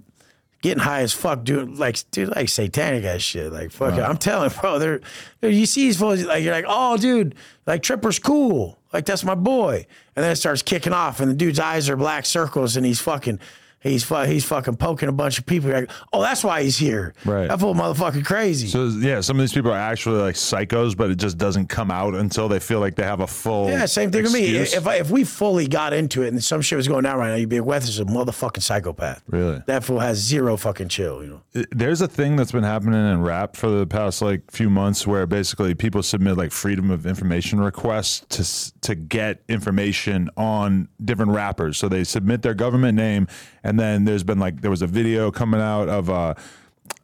getting 0.62 0.82
high 0.82 1.00
as 1.00 1.12
fuck, 1.12 1.44
doing 1.44 1.76
like 1.76 1.98
dude, 2.12 2.34
like 2.34 2.48
satanic 2.48 3.04
ass 3.04 3.20
shit. 3.20 3.52
Like 3.52 3.72
fuck, 3.72 3.94
it. 3.94 4.00
I'm 4.00 4.16
telling, 4.16 4.50
bro. 4.60 4.78
They're 4.78 5.00
you 5.42 5.66
see 5.66 5.86
these 5.86 5.98
fools 5.98 6.24
like 6.24 6.44
you're 6.44 6.54
like, 6.54 6.66
oh, 6.68 6.96
dude, 6.96 7.34
like 7.66 7.82
Tripper's 7.82 8.20
cool, 8.20 8.78
like 8.92 9.04
that's 9.04 9.24
my 9.24 9.34
boy, 9.34 9.86
and 10.14 10.24
then 10.24 10.30
it 10.30 10.36
starts 10.36 10.62
kicking 10.62 10.92
off, 10.92 11.18
and 11.18 11.30
the 11.30 11.34
dude's 11.34 11.58
eyes 11.58 11.90
are 11.90 11.96
black 11.96 12.26
circles, 12.26 12.76
and 12.76 12.86
he's 12.86 13.00
fucking. 13.00 13.40
He's 13.84 14.02
fu- 14.02 14.22
he's 14.22 14.44
fucking 14.46 14.76
poking 14.76 15.10
a 15.10 15.12
bunch 15.12 15.38
of 15.38 15.44
people. 15.44 15.68
You're 15.68 15.80
like, 15.80 15.90
oh, 16.12 16.22
that's 16.22 16.42
why 16.42 16.62
he's 16.62 16.78
here. 16.78 17.14
Right. 17.24 17.48
That 17.48 17.60
fool 17.60 17.74
motherfucking 17.74 18.24
crazy. 18.24 18.66
So 18.68 18.86
yeah, 18.86 19.20
some 19.20 19.36
of 19.36 19.42
these 19.42 19.52
people 19.52 19.70
are 19.70 19.78
actually 19.78 20.22
like 20.22 20.36
psychos, 20.36 20.96
but 20.96 21.10
it 21.10 21.16
just 21.16 21.36
doesn't 21.36 21.68
come 21.68 21.90
out 21.90 22.14
until 22.14 22.48
they 22.48 22.60
feel 22.60 22.80
like 22.80 22.96
they 22.96 23.02
have 23.02 23.20
a 23.20 23.26
full. 23.26 23.68
Yeah, 23.68 23.84
same 23.84 24.10
thing 24.10 24.22
with 24.22 24.32
me. 24.32 24.56
If 24.56 24.86
I, 24.86 24.96
if 24.96 25.10
we 25.10 25.22
fully 25.24 25.66
got 25.68 25.92
into 25.92 26.22
it 26.22 26.28
and 26.28 26.42
some 26.42 26.62
shit 26.62 26.78
was 26.78 26.88
going 26.88 27.04
down 27.04 27.18
right 27.18 27.28
now, 27.28 27.34
you'd 27.36 27.50
be 27.50 27.60
like, 27.60 27.68
Wes 27.68 27.88
is 27.88 28.00
a 28.00 28.06
motherfucking 28.06 28.62
psychopath. 28.62 29.22
Really? 29.28 29.62
That 29.66 29.84
fool 29.84 30.00
has 30.00 30.16
zero 30.18 30.56
fucking 30.56 30.88
chill, 30.88 31.22
you 31.22 31.42
know. 31.54 31.64
There's 31.70 32.00
a 32.00 32.08
thing 32.08 32.36
that's 32.36 32.52
been 32.52 32.64
happening 32.64 32.94
in 32.94 33.20
rap 33.22 33.54
for 33.54 33.68
the 33.68 33.86
past 33.86 34.22
like 34.22 34.50
few 34.50 34.70
months 34.70 35.06
where 35.06 35.26
basically 35.26 35.74
people 35.74 36.02
submit 36.02 36.38
like 36.38 36.52
freedom 36.52 36.90
of 36.90 37.06
information 37.06 37.60
requests 37.60 38.24
to 38.30 38.44
to 38.84 38.94
get 38.94 39.42
information 39.48 40.30
on 40.36 40.88
different 41.04 41.32
rappers. 41.32 41.78
So 41.78 41.88
they 41.88 42.04
submit 42.04 42.42
their 42.42 42.54
government 42.54 42.96
name, 42.96 43.28
and 43.62 43.78
then 43.78 44.04
there's 44.04 44.24
been 44.24 44.38
like 44.38 44.60
there 44.60 44.70
was 44.70 44.82
a 44.82 44.86
video 44.86 45.30
coming 45.30 45.60
out 45.60 45.88
of 45.88 46.10
uh, 46.10 46.34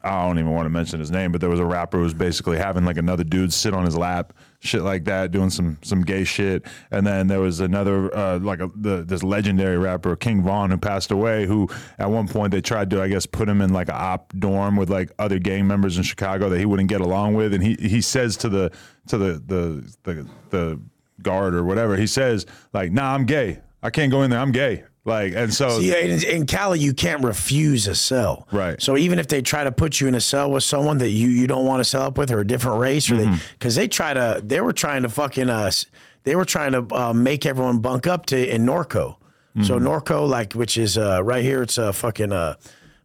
I 0.03 0.26
don't 0.26 0.39
even 0.39 0.53
want 0.53 0.64
to 0.64 0.70
mention 0.70 0.99
his 0.99 1.11
name, 1.11 1.31
but 1.31 1.43
there 1.43 1.51
was 1.51 1.61
a 1.61 1.64
rapper 1.64 1.99
who 1.99 2.05
was 2.05 2.14
basically 2.14 2.57
having 2.57 2.87
like 2.87 2.97
another 2.97 3.22
dude 3.22 3.53
sit 3.53 3.74
on 3.74 3.85
his 3.85 3.99
lap, 3.99 4.33
shit 4.61 4.81
like 4.81 5.05
that, 5.05 5.31
doing 5.31 5.51
some 5.51 5.76
some 5.83 6.03
gay 6.03 6.24
shit. 6.24 6.64
And 6.91 7.07
then 7.07 7.26
there 7.26 7.41
was 7.41 7.61
another 7.61 8.14
uh, 8.16 8.39
like 8.39 8.61
a, 8.61 8.70
the, 8.74 9.05
this 9.05 9.22
legendary 9.22 9.76
rapper 9.76 10.16
King 10.16 10.43
Von 10.43 10.70
who 10.70 10.78
passed 10.78 11.11
away, 11.11 11.45
who 11.45 11.68
at 11.99 12.11
one 12.11 12.28
point 12.28 12.51
they 12.51 12.62
tried 12.62 12.89
to 12.91 13.03
I 13.03 13.09
guess 13.09 13.26
put 13.26 13.47
him 13.47 13.61
in 13.61 13.74
like 13.74 13.91
a 13.91 13.95
op 13.95 14.33
dorm 14.39 14.76
with 14.76 14.89
like 14.89 15.11
other 15.18 15.39
gang 15.39 15.66
members 15.66 15.99
in 15.99 16.03
Chicago 16.03 16.49
that 16.49 16.59
he 16.59 16.64
wouldn't 16.64 16.89
get 16.89 17.03
along 17.03 17.35
with, 17.35 17.53
and 17.53 17.62
he 17.62 17.74
he 17.74 18.01
says 18.01 18.39
to 18.39 18.49
the 18.49 18.72
to 19.09 19.18
the 19.18 19.33
the 19.47 19.97
the, 20.05 20.26
the 20.49 20.81
guard 21.23 21.55
or 21.55 21.64
whatever, 21.64 21.97
he 21.97 22.07
says 22.07 22.47
like, 22.73 22.93
"Nah, 22.93 23.14
I'm 23.14 23.25
gay. 23.27 23.61
I 23.83 23.91
can't 23.91 24.11
go 24.11 24.23
in 24.23 24.31
there. 24.31 24.41
I'm 24.41 24.53
gay." 24.53 24.85
Like, 25.05 25.33
and 25.35 25.53
so 25.53 25.79
Yeah, 25.79 25.95
in, 25.97 26.23
in 26.25 26.47
Cali, 26.47 26.79
you 26.79 26.93
can't 26.93 27.25
refuse 27.25 27.87
a 27.89 27.95
cell. 27.95 28.47
Right. 28.53 28.81
So 28.83 28.99
even 28.99 29.18
if 29.18 29.29
they 29.29 29.41
try 29.41 29.64
to 29.64 29.73
put 29.73 29.99
you 29.99 30.07
in 30.09 30.14
a 30.14 30.21
cell 30.21 30.51
with 30.51 30.62
someone 30.62 30.99
that 30.99 31.09
you, 31.09 31.29
you 31.29 31.47
don't 31.47 31.64
want 31.64 31.81
to 31.81 31.85
cell 31.85 32.03
up 32.03 32.18
with 32.18 32.31
or 32.31 32.41
a 32.41 32.47
different 32.47 32.79
race, 32.81 33.11
or 33.11 33.14
Mm-hmm. 33.14 33.33
they 33.33 33.39
because 33.59 33.75
they 33.77 33.89
try 33.89 34.12
to 34.12 34.41
they 34.45 34.61
were 34.61 34.75
trying 34.75 35.03
to 35.03 35.09
fucking 35.09 35.49
us, 35.49 35.87
they 36.25 36.37
were 36.37 36.45
trying 36.45 36.73
to 36.73 36.87
uh, 36.95 37.12
make 37.14 37.47
everyone 37.47 37.79
bunk 37.79 38.07
up 38.07 38.27
to 38.27 38.55
in 38.55 38.64
Norco. 38.66 39.16
So 39.64 39.79
Mm-hmm. 39.79 39.87
Norco, 39.87 40.29
like 40.29 40.53
which 40.53 40.77
is 40.79 40.97
uh, 40.99 41.23
right 41.25 41.43
here, 41.43 41.62
it's 41.62 41.79
a 41.79 41.93
fucking 41.93 42.31
uh, 42.31 42.55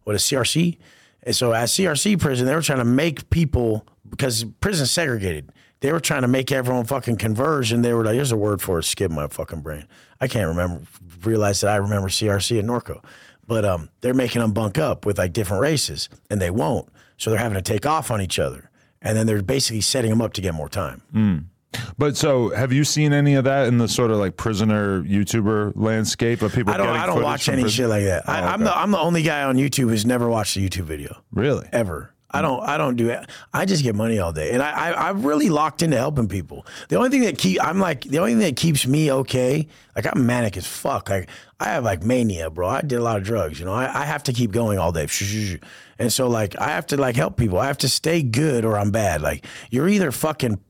what 0.04 0.14
is 0.14 0.22
CRC, 0.22 0.76
and 1.24 1.34
so 1.34 1.52
at 1.54 1.68
CRC 1.68 2.20
prison, 2.20 2.46
they 2.46 2.54
were 2.54 2.62
trying 2.62 2.78
to 2.78 2.84
make 2.84 3.30
people 3.30 3.84
because 4.08 4.44
prison's 4.60 4.90
segregated. 4.92 5.50
They 5.80 5.92
were 5.92 6.00
trying 6.00 6.22
to 6.22 6.28
make 6.28 6.50
everyone 6.52 6.84
fucking 6.86 7.16
converge, 7.16 7.70
and 7.72 7.84
they 7.84 7.92
were 7.92 8.04
like, 8.04 8.14
"Here's 8.14 8.32
a 8.32 8.36
word 8.36 8.62
for 8.62 8.78
it." 8.78 8.84
Skip 8.84 9.10
my 9.10 9.26
fucking 9.28 9.60
brain. 9.60 9.86
I 10.20 10.26
can't 10.28 10.48
remember. 10.48 10.82
Realize 11.22 11.60
that 11.60 11.70
I 11.70 11.76
remember 11.76 12.08
CRC 12.08 12.58
and 12.58 12.68
Norco, 12.68 13.02
but 13.46 13.64
um, 13.64 13.90
they're 14.00 14.14
making 14.14 14.40
them 14.42 14.52
bunk 14.52 14.78
up 14.78 15.04
with 15.04 15.18
like 15.18 15.32
different 15.32 15.60
races, 15.62 16.08
and 16.30 16.40
they 16.40 16.50
won't. 16.50 16.88
So 17.18 17.30
they're 17.30 17.38
having 17.38 17.56
to 17.56 17.62
take 17.62 17.84
off 17.86 18.10
on 18.10 18.20
each 18.22 18.38
other, 18.38 18.70
and 19.02 19.16
then 19.16 19.26
they're 19.26 19.42
basically 19.42 19.80
setting 19.82 20.10
them 20.10 20.20
up 20.22 20.32
to 20.34 20.40
get 20.40 20.54
more 20.54 20.68
time. 20.68 21.02
But 21.98 22.16
so, 22.16 22.50
have 22.50 22.72
you 22.72 22.84
seen 22.84 23.12
any 23.12 23.34
of 23.34 23.44
that 23.44 23.66
in 23.68 23.76
the 23.76 23.88
sort 23.88 24.10
of 24.10 24.16
like 24.18 24.36
prisoner 24.36 25.02
YouTuber 25.02 25.72
landscape 25.76 26.40
of 26.40 26.54
people? 26.54 26.72
I 26.72 26.78
don't. 26.78 26.88
I 26.88 27.04
don't 27.06 27.22
watch 27.22 27.48
any 27.50 27.62
prison? 27.62 27.76
shit 27.84 27.88
like 27.90 28.04
that. 28.04 28.26
I, 28.28 28.40
Oh, 28.40 28.44
I'm 28.46 28.62
okay. 28.62 28.64
the 28.70 28.78
I'm 28.78 28.90
the 28.92 28.98
only 28.98 29.22
guy 29.22 29.42
on 29.42 29.56
YouTube 29.56 29.90
who's 29.90 30.06
never 30.06 30.28
watched 30.28 30.56
a 30.56 30.60
YouTube 30.60 30.84
video 30.84 31.22
Really? 31.32 31.68
ever. 31.72 32.14
I 32.30 32.42
don't. 32.42 32.60
I 32.62 32.76
don't 32.76 32.96
do 32.96 33.08
it. 33.08 33.24
I 33.54 33.64
just 33.64 33.82
get 33.82 33.94
money 33.94 34.18
all 34.18 34.32
day, 34.32 34.50
and 34.50 34.62
I, 34.62 34.90
I 34.90 35.08
I'm 35.08 35.24
really 35.24 35.48
locked 35.48 35.82
into 35.82 35.96
helping 35.96 36.28
people. 36.28 36.66
The 36.88 36.96
only 36.96 37.08
thing 37.08 37.22
that 37.22 37.38
keep 37.38 37.62
I'm 37.64 37.78
like 37.78 38.02
the 38.02 38.18
only 38.18 38.32
thing 38.32 38.40
that 38.40 38.56
keeps 38.56 38.86
me 38.86 39.12
okay. 39.12 39.68
Like 39.96 40.06
I'm 40.14 40.26
manic 40.26 40.58
as 40.58 40.66
fuck. 40.66 41.08
Like 41.08 41.30
I 41.58 41.70
have 41.70 41.82
like 41.82 42.02
mania, 42.04 42.50
bro. 42.50 42.68
I 42.68 42.82
did 42.82 42.96
a 42.96 43.02
lot 43.02 43.16
of 43.16 43.24
drugs. 43.24 43.58
You 43.58 43.64
know, 43.64 43.72
I, 43.72 44.02
I 44.02 44.04
have 44.04 44.22
to 44.24 44.32
keep 44.34 44.52
going 44.52 44.78
all 44.78 44.92
day, 44.92 45.08
and 45.98 46.12
so 46.12 46.28
like 46.28 46.58
I 46.60 46.68
have 46.68 46.86
to 46.88 46.98
like 46.98 47.16
help 47.16 47.38
people. 47.38 47.58
I 47.58 47.66
have 47.66 47.78
to 47.78 47.88
stay 47.88 48.22
good 48.22 48.66
or 48.66 48.76
I'm 48.78 48.90
bad. 48.90 49.22
Like 49.22 49.46
you're 49.70 49.88
either 49.88 50.12
fucking 50.12 50.60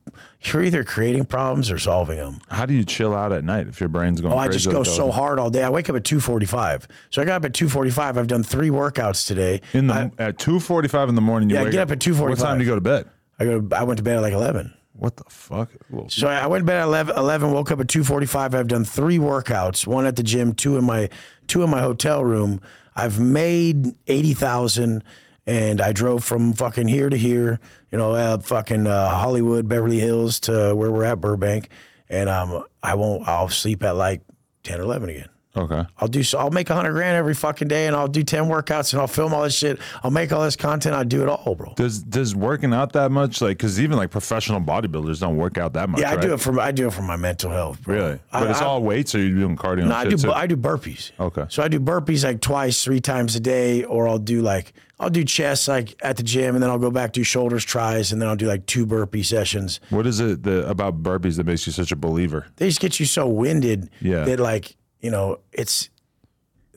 you're 0.43 0.63
either 0.63 0.85
creating 0.85 1.25
problems 1.25 1.69
or 1.69 1.77
solving 1.77 2.17
them. 2.17 2.39
How 2.47 2.65
do 2.65 2.73
you 2.73 2.85
chill 2.85 3.13
out 3.13 3.33
at 3.33 3.43
night 3.43 3.67
if 3.67 3.81
your 3.81 3.89
brain's 3.89 4.21
going? 4.21 4.33
Oh, 4.33 4.37
I 4.37 4.47
just 4.47 4.71
go 4.71 4.83
so 4.83 5.11
hard 5.11 5.39
all 5.39 5.49
day. 5.49 5.63
I 5.63 5.69
wake 5.69 5.89
up 5.89 5.97
at 5.97 6.03
2:45. 6.03 6.85
So 7.09 7.21
I 7.21 7.25
got 7.25 7.35
up 7.35 7.45
at 7.45 7.53
2:45. 7.53 8.17
I've 8.17 8.27
done 8.27 8.43
three 8.43 8.69
workouts 8.69 9.27
today. 9.27 9.61
In 9.73 9.87
the 9.87 9.93
I, 9.93 10.11
at 10.19 10.37
two 10.39 10.61
forty 10.61 10.87
five 10.87 11.09
in 11.09 11.15
the 11.15 11.21
morning. 11.21 11.49
You 11.49 11.55
Yeah, 11.55 11.61
I 11.61 11.65
wake 11.65 11.73
get 11.73 11.81
up 11.81 11.91
at 11.91 11.99
2:45. 11.99 12.29
What 12.29 12.39
time 12.39 12.59
do 12.59 12.63
you 12.63 12.69
go 12.69 12.75
to 12.75 12.81
bed? 12.81 13.09
I 13.39 13.43
go. 13.45 13.67
I 13.75 13.83
went 13.83 13.97
to 13.97 14.03
bed 14.03 14.15
at 14.15 14.21
like 14.21 14.33
11. 14.33 14.73
What 14.97 15.15
the 15.17 15.23
fuck? 15.29 15.69
So 16.09 16.27
I 16.27 16.47
went 16.47 16.63
to 16.63 16.65
bed 16.65 16.81
at 16.81 16.85
11, 16.85 17.15
11 17.17 17.51
woke 17.51 17.71
up 17.71 17.79
at 17.79 17.87
2:45. 17.87 18.55
I've 18.55 18.67
done 18.67 18.83
three 18.83 19.17
workouts, 19.19 19.85
one 19.85 20.05
at 20.05 20.15
the 20.15 20.23
gym, 20.23 20.53
two 20.53 20.77
in 20.77 20.85
my 20.85 21.09
two 21.47 21.63
in 21.63 21.69
my 21.69 21.81
hotel 21.81 22.23
room. 22.23 22.61
I've 22.95 23.19
made 23.19 23.93
80,000 24.07 25.03
and 25.45 25.79
I 25.81 25.91
drove 25.93 26.23
from 26.23 26.53
fucking 26.53 26.87
here 26.87 27.09
to 27.09 27.17
here, 27.17 27.59
you 27.91 27.97
know, 27.97 28.13
uh, 28.13 28.39
fucking 28.39 28.87
uh, 28.87 29.09
Hollywood, 29.09 29.69
Beverly 29.69 29.99
Hills 29.99 30.39
to 30.41 30.73
where 30.75 30.91
we're 30.91 31.05
at 31.05 31.21
Burbank, 31.21 31.69
and 32.09 32.27
um 32.27 32.63
I 32.81 32.95
won't 32.95 33.27
I'll 33.27 33.49
sleep 33.49 33.83
at 33.83 33.95
like 33.95 34.21
10 34.63 34.79
or 34.79 34.83
11 34.83 35.09
again. 35.09 35.29
Okay. 35.57 35.85
I'll 35.97 36.07
do 36.07 36.23
so. 36.23 36.37
I'll 36.37 36.51
make 36.51 36.69
a 36.69 36.75
hundred 36.75 36.93
grand 36.93 37.17
every 37.17 37.33
fucking 37.33 37.67
day, 37.67 37.87
and 37.87 37.95
I'll 37.95 38.07
do 38.07 38.23
ten 38.23 38.43
workouts, 38.45 38.93
and 38.93 39.01
I'll 39.01 39.07
film 39.07 39.33
all 39.33 39.43
this 39.43 39.55
shit. 39.57 39.79
I'll 40.03 40.11
make 40.11 40.31
all 40.31 40.43
this 40.43 40.55
content. 40.55 40.95
I 40.95 41.03
do 41.03 41.21
it 41.23 41.29
all, 41.29 41.55
bro. 41.55 41.73
Does 41.75 41.99
does 42.03 42.35
working 42.35 42.73
out 42.73 42.93
that 42.93 43.11
much 43.11 43.41
like 43.41 43.57
because 43.57 43.79
even 43.79 43.97
like 43.97 44.11
professional 44.11 44.61
bodybuilders 44.61 45.19
don't 45.19 45.37
work 45.37 45.57
out 45.57 45.73
that 45.73 45.89
much. 45.89 46.01
Yeah, 46.01 46.11
I 46.11 46.15
right? 46.15 46.21
do 46.21 46.33
it 46.33 46.39
for 46.39 46.59
I 46.59 46.71
do 46.71 46.87
it 46.87 46.93
for 46.93 47.01
my 47.01 47.15
mental 47.15 47.51
health. 47.51 47.81
Bro. 47.83 47.95
Really, 47.95 48.19
I, 48.31 48.39
but 48.41 48.51
it's 48.51 48.61
I- 48.61 48.65
all 48.65 48.81
weights, 48.83 49.15
or 49.15 49.19
you 49.19 49.33
doing 49.35 49.57
cardio? 49.57 49.79
and 49.81 49.89
No, 49.89 49.95
I 49.95 50.05
do. 50.05 50.17
too? 50.17 50.31
I 50.31 50.47
do 50.47 50.55
burpees. 50.55 51.11
Okay. 51.19 51.45
So 51.49 51.63
I 51.63 51.67
do 51.67 51.79
burpees 51.79 52.23
like 52.23 52.39
twice, 52.41 52.83
three 52.83 53.01
times 53.01 53.35
a 53.35 53.39
day, 53.39 53.83
or 53.83 54.07
I'll 54.07 54.19
do 54.19 54.41
like 54.41 54.73
I'll 54.99 55.09
do 55.09 55.23
chest 55.23 55.67
like 55.67 55.95
at 56.01 56.17
the 56.17 56.23
gym, 56.23 56.55
and 56.55 56.63
then 56.63 56.69
I'll 56.69 56.79
go 56.79 56.89
back 56.91 57.11
do 57.13 57.23
shoulders, 57.23 57.65
tris, 57.65 58.11
and 58.11 58.21
then 58.21 58.29
I'll 58.29 58.35
do 58.35 58.47
like 58.47 58.65
two 58.67 58.85
burpee 58.85 59.23
sessions. 59.23 59.79
What 59.89 60.07
is 60.07 60.19
it 60.19 60.43
that, 60.43 60.69
about 60.69 61.03
burpees 61.03 61.37
that 61.37 61.45
makes 61.45 61.65
you 61.67 61.73
such 61.73 61.91
a 61.91 61.95
believer? 61.95 62.47
They 62.57 62.67
just 62.67 62.79
get 62.79 62.99
you 62.99 63.05
so 63.05 63.27
winded 63.27 63.89
Yeah. 64.01 64.23
that 64.25 64.39
like 64.39 64.75
you 65.01 65.11
know 65.11 65.39
it's 65.51 65.89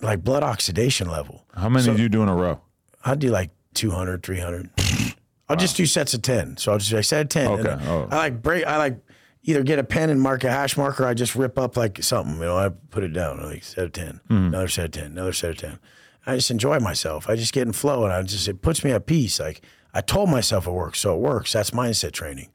like 0.01 0.23
blood 0.25 0.43
oxidation 0.43 1.09
level. 1.09 1.45
How 1.55 1.69
many 1.69 1.85
do 1.95 2.03
you 2.03 2.09
do 2.09 2.23
in 2.23 2.29
a 2.29 2.35
row? 2.35 2.61
I'll 3.05 3.17
do 3.17 3.31
like 3.31 3.51
200, 3.75 4.23
300. 4.23 4.71
I'll 5.49 5.57
just 5.57 5.77
do 5.77 5.85
sets 5.87 6.15
of 6.15 6.23
10. 6.23 6.57
So 6.59 6.73
I'll 6.73 6.79
just 6.79 6.93
like 6.93 7.05
set 7.05 7.23
of 7.23 7.29
10. 7.29 7.47
Okay. 7.51 7.77
Oh. 7.87 8.09
I 8.11 8.17
like 8.17 8.43
break, 8.43 8.65
I 8.67 8.77
like 8.79 8.99
either 9.43 9.63
get 9.63 9.79
a 9.79 9.85
pen 9.85 10.09
and 10.11 10.21
mark 10.21 10.45
a 10.45 10.51
hash 10.51 10.77
marker. 10.77 11.05
I 11.05 11.15
just 11.15 11.35
rip 11.35 11.59
up 11.59 11.77
like 11.77 12.03
something, 12.03 12.35
you 12.37 12.41
know, 12.43 12.57
I 12.57 12.69
put 12.69 13.03
it 13.05 13.13
down, 13.13 13.43
like 13.43 13.65
set 13.65 13.85
of 13.85 13.93
10, 13.93 14.21
Mm-hmm. 14.29 14.35
another 14.47 14.69
set 14.69 14.85
of 14.87 14.91
10, 14.93 15.05
another 15.07 15.33
set 15.33 15.51
of 15.51 15.57
10. 15.59 15.79
I 16.27 16.37
just 16.37 16.51
enjoy 16.51 16.79
myself. 16.79 17.29
I 17.29 17.37
just 17.37 17.53
get 17.53 17.67
in 17.67 17.73
flow 17.73 18.05
and 18.05 18.13
I 18.13 18.23
just, 18.23 18.47
it 18.49 18.63
puts 18.63 18.85
me 18.85 18.93
at 18.93 19.07
peace. 19.07 19.41
Like 19.41 19.63
I 19.93 20.01
told 20.03 20.31
myself 20.31 20.67
it 20.67 20.73
works. 20.73 21.01
So 21.01 21.15
it 21.17 21.21
works. 21.21 21.53
That's 21.53 21.71
mindset 21.73 22.13
training. 22.13 22.51